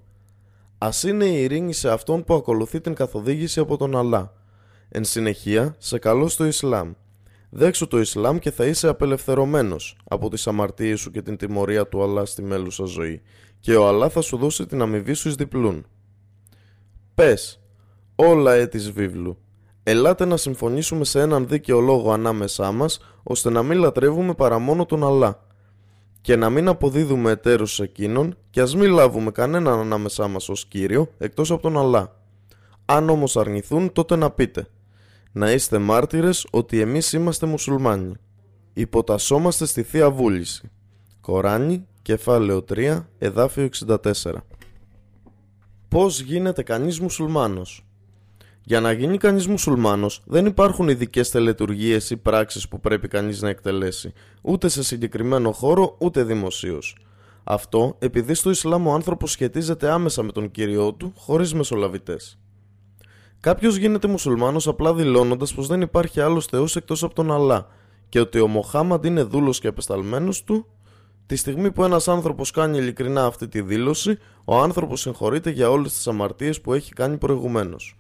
Ας 0.77 1.03
είναι 1.03 1.25
η 1.25 1.43
ειρήνη 1.43 1.73
σε 1.73 1.89
αυτόν 1.89 2.23
που 2.23 2.33
ακολουθεί 2.33 2.81
την 2.81 2.93
καθοδήγηση 2.93 3.59
από 3.59 3.77
τον 3.77 3.97
Αλλά. 3.97 4.33
Εν 4.89 5.03
συνεχεία, 5.03 5.75
σε 5.77 5.99
καλό 5.99 6.27
στο 6.27 6.45
Ισλάμ. 6.45 6.91
Δέξου 7.49 7.87
το 7.87 7.99
Ισλάμ 7.99 8.37
και 8.37 8.51
θα 8.51 8.65
είσαι 8.65 8.87
απελευθερωμένος 8.87 9.97
από 10.03 10.29
τις 10.29 10.47
αμαρτίες 10.47 10.99
σου 10.99 11.11
και 11.11 11.21
την 11.21 11.37
τιμωρία 11.37 11.87
του 11.87 12.03
Αλλά 12.03 12.25
στη 12.25 12.41
μέλουσα 12.41 12.85
ζωή 12.85 13.21
και 13.59 13.75
ο 13.75 13.87
Αλλά 13.87 14.09
θα 14.09 14.21
σου 14.21 14.37
δώσει 14.37 14.65
την 14.65 14.81
αμοιβή 14.81 15.13
σου 15.13 15.27
εις 15.27 15.35
διπλούν. 15.35 15.85
Πες, 17.15 17.59
όλα 18.15 18.53
έτης 18.53 18.91
βίβλου, 18.91 19.37
ελάτε 19.83 20.25
να 20.25 20.37
συμφωνήσουμε 20.37 21.05
σε 21.05 21.21
έναν 21.21 21.47
δίκαιο 21.47 21.79
λόγο 21.79 22.11
ανάμεσά 22.11 22.71
μας 22.71 22.99
ώστε 23.23 23.49
να 23.49 23.63
μην 23.63 23.79
λατρεύουμε 23.79 24.33
παρά 24.33 24.59
μόνο 24.59 24.85
τον 24.85 25.03
Αλλά 25.03 25.44
και 26.25 26.35
να 26.35 26.49
μην 26.49 26.67
αποδίδουμε 26.67 27.31
εταίρους 27.31 27.73
σε 27.73 27.83
εκείνον 27.83 28.37
και 28.49 28.61
ας 28.61 28.75
μην 28.75 28.91
λάβουμε 28.91 29.31
κανέναν 29.31 29.79
ανάμεσά 29.79 30.27
μας 30.27 30.49
ως 30.49 30.65
Κύριο 30.65 31.07
εκτός 31.17 31.51
από 31.51 31.61
τον 31.61 31.77
Αλλά. 31.77 32.19
Αν 32.85 33.09
όμως 33.09 33.37
αρνηθούν 33.37 33.91
τότε 33.91 34.15
να 34.15 34.31
πείτε 34.31 34.67
να 35.31 35.51
είστε 35.51 35.77
μάρτυρες 35.77 36.47
ότι 36.51 36.79
εμείς 36.79 37.13
είμαστε 37.13 37.45
μουσουλμάνοι. 37.45 38.13
Υποτασσόμαστε 38.73 39.65
στη 39.65 39.83
Θεία 39.83 40.11
Βούληση. 40.11 40.69
Κοράνι, 41.21 41.87
κεφάλαιο 42.01 42.63
3, 42.69 43.05
εδάφιο 43.17 43.63
64. 43.63 44.43
Πώς 45.87 46.21
γίνεται 46.21 46.63
κανείς 46.63 46.99
μουσουλμάνος; 46.99 47.84
Για 48.67 48.79
να 48.79 48.91
γίνει 48.91 49.17
κανείς 49.17 49.47
μουσουλμάνος, 49.47 50.21
δεν 50.25 50.45
υπάρχουν 50.45 50.89
ειδικές 50.89 51.29
τελετουργίες 51.31 52.09
ή 52.09 52.17
πράξεις 52.17 52.67
που 52.67 52.79
πρέπει 52.79 53.07
κανείς 53.07 53.41
να 53.41 53.49
εκτελέσει, 53.49 54.13
ούτε 54.41 54.67
σε 54.67 54.83
συγκεκριμένο 54.83 55.51
χώρο 55.51 55.95
ούτε 55.99 56.23
δημοσίως. 56.23 56.97
Αυτό 57.43 57.95
επειδή 57.99 58.33
στο 58.33 58.49
Ισλάμ 58.49 58.87
ο 58.87 58.93
άνθρωπος 58.93 59.31
σχετίζεται 59.31 59.89
άμεσα 59.89 60.23
με 60.23 60.31
τον 60.31 60.51
κύριο 60.51 60.93
του, 60.93 61.13
χωρίς 61.17 61.53
μεσολαβητές. 61.53 62.39
Κάποιος 63.39 63.75
γίνεται 63.75 64.07
μουσουλμάνος 64.07 64.67
απλά 64.67 64.93
δηλώνοντας 64.93 65.53
πως 65.53 65.67
δεν 65.67 65.81
υπάρχει 65.81 66.21
άλλος 66.21 66.45
Θεός 66.45 66.75
εκτός 66.75 67.03
από 67.03 67.13
τον 67.13 67.31
Αλλά 67.31 67.67
και 68.09 68.19
ότι 68.19 68.39
ο 68.39 68.47
Μοχάμαντ 68.47 69.05
είναι 69.05 69.23
δούλος 69.23 69.59
και 69.59 69.67
απεσταλμένος 69.67 70.43
του. 70.43 70.65
Τη 71.25 71.35
στιγμή 71.35 71.71
που 71.71 71.83
ένας 71.83 72.07
άνθρωπος 72.07 72.51
κάνει 72.51 72.77
ειλικρινά 72.77 73.25
αυτή 73.25 73.47
τη 73.47 73.61
δήλωση, 73.61 74.17
ο 74.45 74.57
άνθρωπος 74.57 75.01
συγχωρείται 75.01 75.49
για 75.49 75.69
όλες 75.69 75.93
τις 75.93 76.07
αμαρτίες 76.07 76.61
που 76.61 76.73
έχει 76.73 76.93
κάνει 76.93 77.17
προηγουμένως. 77.17 77.97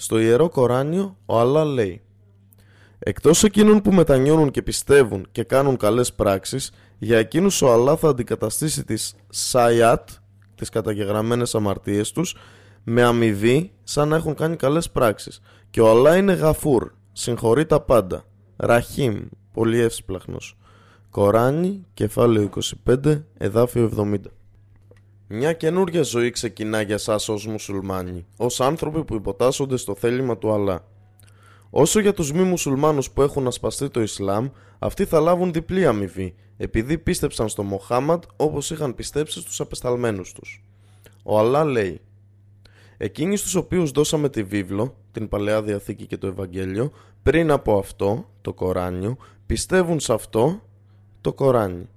Στο 0.00 0.18
Ιερό 0.18 0.48
Κοράνιο 0.48 1.16
ο 1.26 1.38
Αλλά 1.38 1.64
λέει 1.64 2.02
Εκτός 2.98 3.44
εκείνων 3.44 3.80
που 3.82 3.92
μετανιώνουν 3.92 4.50
και 4.50 4.62
πιστεύουν 4.62 5.26
και 5.32 5.42
κάνουν 5.42 5.76
καλές 5.76 6.12
πράξεις 6.12 6.72
για 6.98 7.18
εκείνους 7.18 7.62
ο 7.62 7.72
Αλλά 7.72 7.96
θα 7.96 8.08
αντικαταστήσει 8.08 8.84
τις 8.84 9.14
Σαϊάτ, 9.28 10.08
τις 10.54 10.68
καταγεγραμμένες 10.68 11.54
αμαρτίες 11.54 12.12
τους 12.12 12.36
με 12.84 13.02
αμοιβή 13.02 13.72
σαν 13.82 14.08
να 14.08 14.16
έχουν 14.16 14.34
κάνει 14.34 14.56
καλές 14.56 14.90
πράξεις. 14.90 15.40
Και 15.70 15.80
ο 15.80 15.90
Αλλά 15.90 16.16
είναι 16.16 16.32
γαφούρ, 16.32 16.90
συγχωρεί 17.12 17.66
τα 17.66 17.80
πάντα. 17.80 18.24
Ραχίμ, 18.56 19.20
πολύ 19.52 19.80
εύσπλαχνος. 19.80 20.56
Κοράνι, 21.10 21.86
κεφάλαιο 21.94 22.42
25, 22.42 23.24
εδάφιο 23.38 23.84
70 23.84 24.37
μια 25.30 25.52
καινούργια 25.52 26.02
ζωή 26.02 26.30
ξεκινά 26.30 26.80
για 26.80 26.98
σας 26.98 27.28
ως 27.28 27.46
μουσουλμάνοι, 27.46 28.26
ως 28.36 28.60
άνθρωποι 28.60 29.04
που 29.04 29.14
υποτάσσονται 29.14 29.76
στο 29.76 29.94
θέλημα 29.94 30.38
του 30.38 30.52
Αλλά. 30.52 30.84
Όσο 31.70 32.00
για 32.00 32.14
τους 32.14 32.32
μη 32.32 32.42
μουσουλμάνους 32.42 33.10
που 33.10 33.22
έχουν 33.22 33.46
ασπαστεί 33.46 33.88
το 33.88 34.00
Ισλάμ, 34.00 34.48
αυτοί 34.78 35.04
θα 35.04 35.20
λάβουν 35.20 35.52
διπλή 35.52 35.86
αμοιβή, 35.86 36.34
επειδή 36.56 36.98
πίστεψαν 36.98 37.48
στο 37.48 37.62
Μοχάμαντ 37.62 38.22
όπως 38.36 38.70
είχαν 38.70 38.94
πιστέψει 38.94 39.40
στους 39.40 39.60
απεσταλμένους 39.60 40.32
τους. 40.32 40.64
Ο 41.22 41.38
Αλλά 41.38 41.64
λέει 41.64 42.00
Εκείνοι 42.96 43.36
στους 43.36 43.54
οποίους 43.54 43.90
δώσαμε 43.90 44.28
τη 44.28 44.42
βίβλο, 44.42 44.96
την 45.12 45.28
Παλαιά 45.28 45.62
Διαθήκη 45.62 46.06
και 46.06 46.16
το 46.16 46.26
Ευαγγέλιο, 46.26 46.92
πριν 47.22 47.50
από 47.50 47.78
αυτό, 47.78 48.28
το 48.40 48.52
Κοράνιο, 48.52 49.16
πιστεύουν 49.46 50.00
σε 50.00 50.12
αυτό, 50.12 50.62
το 51.20 51.32
Κοράνι 51.32 51.88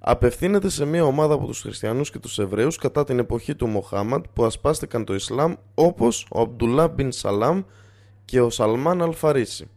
απευθύνεται 0.00 0.68
σε 0.68 0.84
μια 0.84 1.04
ομάδα 1.04 1.34
από 1.34 1.46
τους 1.46 1.60
χριστιανούς 1.60 2.10
και 2.10 2.18
τους 2.18 2.38
Εβραίους 2.38 2.76
κατά 2.76 3.04
την 3.04 3.18
εποχή 3.18 3.54
του 3.54 3.66
Μοχάμαντ 3.66 4.24
που 4.32 4.44
ασπάστηκαν 4.44 5.04
το 5.04 5.14
Ισλάμ 5.14 5.54
όπως 5.74 6.26
ο 6.30 6.40
Αμπτουλά 6.40 6.88
Μπιν 6.88 7.12
Σαλάμ 7.12 7.62
και 8.24 8.40
ο 8.40 8.50
Σαλμάν 8.50 9.02
Αλφαρίση. 9.02 9.70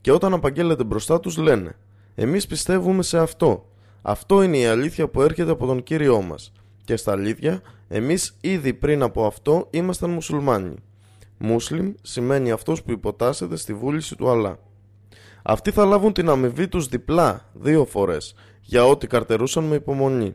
Και 0.00 0.12
όταν 0.12 0.32
απαγγέλλεται 0.32 0.84
μπροστά 0.84 1.20
τους 1.20 1.36
λένε 1.36 1.76
«Εμείς 2.14 2.46
πιστεύουμε 2.46 3.02
σε 3.02 3.18
αυτό. 3.18 3.66
Αυτό 4.02 4.42
είναι 4.42 4.58
η 4.58 4.66
αλήθεια 4.66 5.08
που 5.08 5.22
έρχεται 5.22 5.50
από 5.50 5.66
τον 5.66 5.82
Κύριό 5.82 6.22
μας. 6.22 6.52
Και 6.84 6.96
στα 6.96 7.12
αλήθεια, 7.12 7.62
εμείς 7.88 8.36
ήδη 8.40 8.74
πριν 8.74 9.02
από 9.02 9.26
αυτό 9.26 9.66
ήμασταν 9.70 10.10
μουσουλμάνοι. 10.10 10.74
Μούσλιμ 11.38 11.92
σημαίνει 12.02 12.50
αυτός 12.50 12.82
που 12.82 12.90
υποτάσσεται 12.90 13.56
στη 13.56 13.74
βούληση 13.74 14.16
του 14.16 14.30
Αλλά. 14.30 14.58
Αυτοί 15.42 15.70
θα 15.70 15.84
λάβουν 15.84 16.12
την 16.12 16.28
αμοιβή 16.28 16.68
τους 16.68 16.86
διπλά, 16.86 17.50
δύο 17.52 17.84
φορές, 17.84 18.34
για 18.68 18.84
ό,τι 18.86 19.06
καρτερούσαν 19.06 19.64
με 19.64 19.74
υπομονή. 19.74 20.34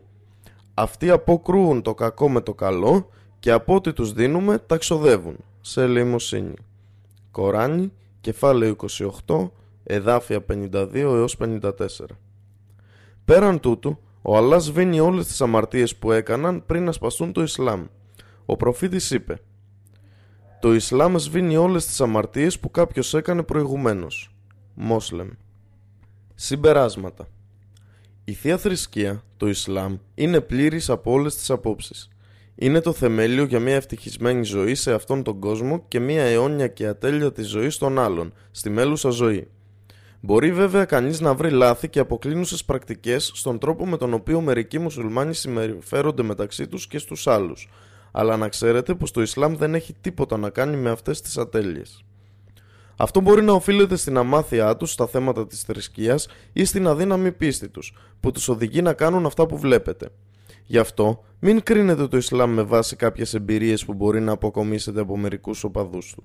Αυτοί 0.74 1.10
αποκρούουν 1.10 1.82
το 1.82 1.94
κακό 1.94 2.28
με 2.28 2.40
το 2.40 2.54
καλό 2.54 3.08
και 3.38 3.50
από 3.50 3.74
ό,τι 3.74 3.92
τους 3.92 4.12
δίνουμε 4.12 4.58
τα 4.58 4.76
ξοδεύουν, 4.76 5.36
σε 5.60 5.82
ελεημοσύνη. 5.82 6.54
Κοράνι, 7.30 7.92
κεφάλαιο 8.20 8.76
28, 9.26 9.50
εδάφια 9.84 10.44
52 10.52 10.94
έως 10.94 11.36
54. 11.36 11.70
Πέραν 13.24 13.60
τούτου, 13.60 13.98
ο 14.22 14.36
Αλλάς 14.36 14.64
σβήνει 14.64 15.00
όλες 15.00 15.26
τις 15.26 15.40
αμαρτίες 15.40 15.96
που 15.96 16.12
έκαναν 16.12 16.66
πριν 16.66 16.84
να 16.84 16.92
σπαστούν 16.92 17.32
το 17.32 17.42
Ισλάμ. 17.42 17.86
Ο 18.46 18.56
προφήτης 18.56 19.10
είπε 19.10 19.40
«Το 20.60 20.74
Ισλάμ 20.74 21.16
σβήνει 21.16 21.56
όλες 21.56 21.86
τις 21.86 22.00
αμαρτίες 22.00 22.58
που 22.58 22.70
κάποιος 22.70 23.14
έκανε 23.14 23.42
προηγουμένως». 23.42 24.34
Μόσλεμ. 24.74 25.28
Συμπεράσματα 26.34 27.28
η 28.26 28.32
Θεία 28.32 28.58
Θρησκεία, 28.58 29.22
το 29.36 29.48
Ισλάμ, 29.48 29.96
είναι 30.14 30.40
πλήρης 30.40 30.90
από 30.90 31.12
όλες 31.12 31.36
τις 31.36 31.50
απόψεις. 31.50 32.08
Είναι 32.54 32.80
το 32.80 32.92
θεμέλιο 32.92 33.44
για 33.44 33.60
μια 33.60 33.74
ευτυχισμένη 33.74 34.44
ζωή 34.44 34.74
σε 34.74 34.92
αυτόν 34.92 35.22
τον 35.22 35.38
κόσμο 35.38 35.84
και 35.88 36.00
μια 36.00 36.22
αιώνια 36.22 36.66
και 36.66 36.86
ατέλειωτη 36.86 37.42
ζωή 37.42 37.70
στον 37.70 37.98
άλλον, 37.98 38.32
στη 38.50 38.70
μέλουσα 38.70 39.10
ζωή. 39.10 39.48
Μπορεί 40.20 40.52
βέβαια 40.52 40.84
κανείς 40.84 41.20
να 41.20 41.34
βρει 41.34 41.50
λάθη 41.50 41.88
και 41.88 41.98
αποκλίνουσες 41.98 42.64
πρακτικές 42.64 43.30
στον 43.34 43.58
τρόπο 43.58 43.86
με 43.86 43.96
τον 43.96 44.14
οποίο 44.14 44.40
μερικοί 44.40 44.78
μουσουλμάνοι 44.78 45.34
συμπεριφέρονται 45.34 46.22
μεταξύ 46.22 46.68
τους 46.68 46.86
και 46.86 46.98
στους 46.98 47.26
άλλους, 47.26 47.68
αλλά 48.12 48.36
να 48.36 48.48
ξέρετε 48.48 48.94
πως 48.94 49.10
το 49.10 49.22
Ισλάμ 49.22 49.56
δεν 49.56 49.74
έχει 49.74 49.94
τίποτα 50.00 50.36
να 50.36 50.50
κάνει 50.50 50.76
με 50.76 50.90
αυτές 50.90 51.20
τις 51.20 51.38
ατέλειες. 51.38 52.04
Αυτό 52.96 53.20
μπορεί 53.20 53.42
να 53.42 53.52
οφείλεται 53.52 53.96
στην 53.96 54.16
αμάθειά 54.16 54.76
τους 54.76 54.92
στα 54.92 55.06
θέματα 55.06 55.46
της 55.46 55.62
θρησκείας 55.62 56.28
ή 56.52 56.64
στην 56.64 56.86
αδύναμη 56.86 57.32
πίστη 57.32 57.68
τους, 57.68 57.94
που 58.20 58.30
τους 58.30 58.48
οδηγεί 58.48 58.82
να 58.82 58.92
κάνουν 58.92 59.26
αυτά 59.26 59.46
που 59.46 59.58
βλέπετε. 59.58 60.08
Γι' 60.66 60.78
αυτό, 60.78 61.24
μην 61.40 61.62
κρίνετε 61.62 62.08
το 62.08 62.16
Ισλάμ 62.16 62.52
με 62.52 62.62
βάση 62.62 62.96
κάποιες 62.96 63.34
εμπειρίες 63.34 63.84
που 63.84 63.94
μπορεί 63.94 64.20
να 64.20 64.32
αποκομίσετε 64.32 65.00
από 65.00 65.16
μερικούς 65.16 65.64
οπαδούς 65.64 66.14
του. 66.14 66.24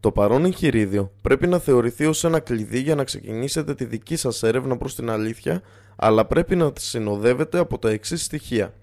Το 0.00 0.12
παρόν 0.12 0.44
εγχειρίδιο 0.44 1.12
πρέπει 1.20 1.46
να 1.46 1.58
θεωρηθεί 1.58 2.06
ως 2.06 2.24
ένα 2.24 2.40
κλειδί 2.40 2.80
για 2.80 2.94
να 2.94 3.04
ξεκινήσετε 3.04 3.74
τη 3.74 3.84
δική 3.84 4.16
σας 4.16 4.42
έρευνα 4.42 4.76
προς 4.76 4.94
την 4.94 5.10
αλήθεια, 5.10 5.62
αλλά 5.96 6.26
πρέπει 6.26 6.56
να 6.56 6.72
συνοδεύεται 6.78 7.58
από 7.58 7.78
τα 7.78 7.90
εξής 7.90 8.24
στοιχεία. 8.24 8.74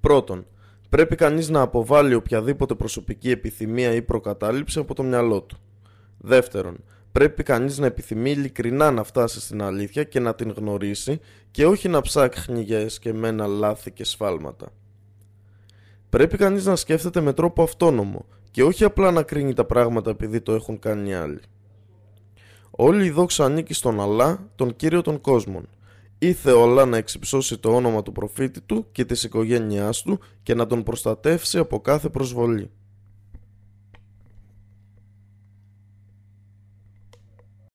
Πρώτον, 0.00 0.46
πρέπει 0.94 1.16
κανείς 1.16 1.48
να 1.48 1.60
αποβάλει 1.60 2.14
οποιαδήποτε 2.14 2.74
προσωπική 2.74 3.30
επιθυμία 3.30 3.94
ή 3.94 4.02
προκατάληψη 4.02 4.78
από 4.78 4.94
το 4.94 5.02
μυαλό 5.02 5.42
του. 5.42 5.56
Δεύτερον, 6.18 6.84
πρέπει 7.12 7.42
κανείς 7.42 7.78
να 7.78 7.86
επιθυμεί 7.86 8.30
ειλικρινά 8.30 8.90
να 8.90 9.02
φτάσει 9.02 9.40
στην 9.40 9.62
αλήθεια 9.62 10.04
και 10.04 10.20
να 10.20 10.34
την 10.34 10.50
γνωρίσει 10.56 11.20
και 11.50 11.66
όχι 11.66 11.88
να 11.88 12.00
ψάχνει 12.00 12.62
για 12.62 12.78
εσκεμμένα 12.78 13.46
λάθη 13.46 13.90
και 13.90 14.04
σφάλματα. 14.04 14.66
Πρέπει 16.08 16.36
κανείς 16.36 16.64
να 16.64 16.76
σκέφτεται 16.76 17.20
με 17.20 17.32
τρόπο 17.32 17.62
αυτόνομο 17.62 18.24
και 18.50 18.62
όχι 18.62 18.84
απλά 18.84 19.10
να 19.10 19.22
κρίνει 19.22 19.54
τα 19.54 19.64
πράγματα 19.64 20.10
επειδή 20.10 20.40
το 20.40 20.52
έχουν 20.52 20.78
κάνει 20.78 21.14
άλλοι. 21.14 21.40
Όλη 22.70 23.04
η 23.04 23.10
δόξα 23.10 23.44
ανήκει 23.44 23.74
στον 23.74 24.00
Αλλά, 24.00 24.50
τον 24.56 24.76
Κύριο 24.76 25.02
των 25.02 25.20
κόσμων. 25.20 25.68
Ήθε 26.26 26.52
όλα 26.52 26.84
να 26.84 26.96
εξυψώσει 26.96 27.58
το 27.58 27.74
όνομα 27.74 28.02
του 28.02 28.12
προφήτη 28.12 28.60
του 28.60 28.86
και 28.92 29.04
της 29.04 29.22
οικογένειάς 29.22 30.02
του 30.02 30.18
και 30.42 30.54
να 30.54 30.66
τον 30.66 30.82
προστατεύσει 30.82 31.58
από 31.58 31.80
κάθε 31.80 32.08
προσβολή. 32.08 32.70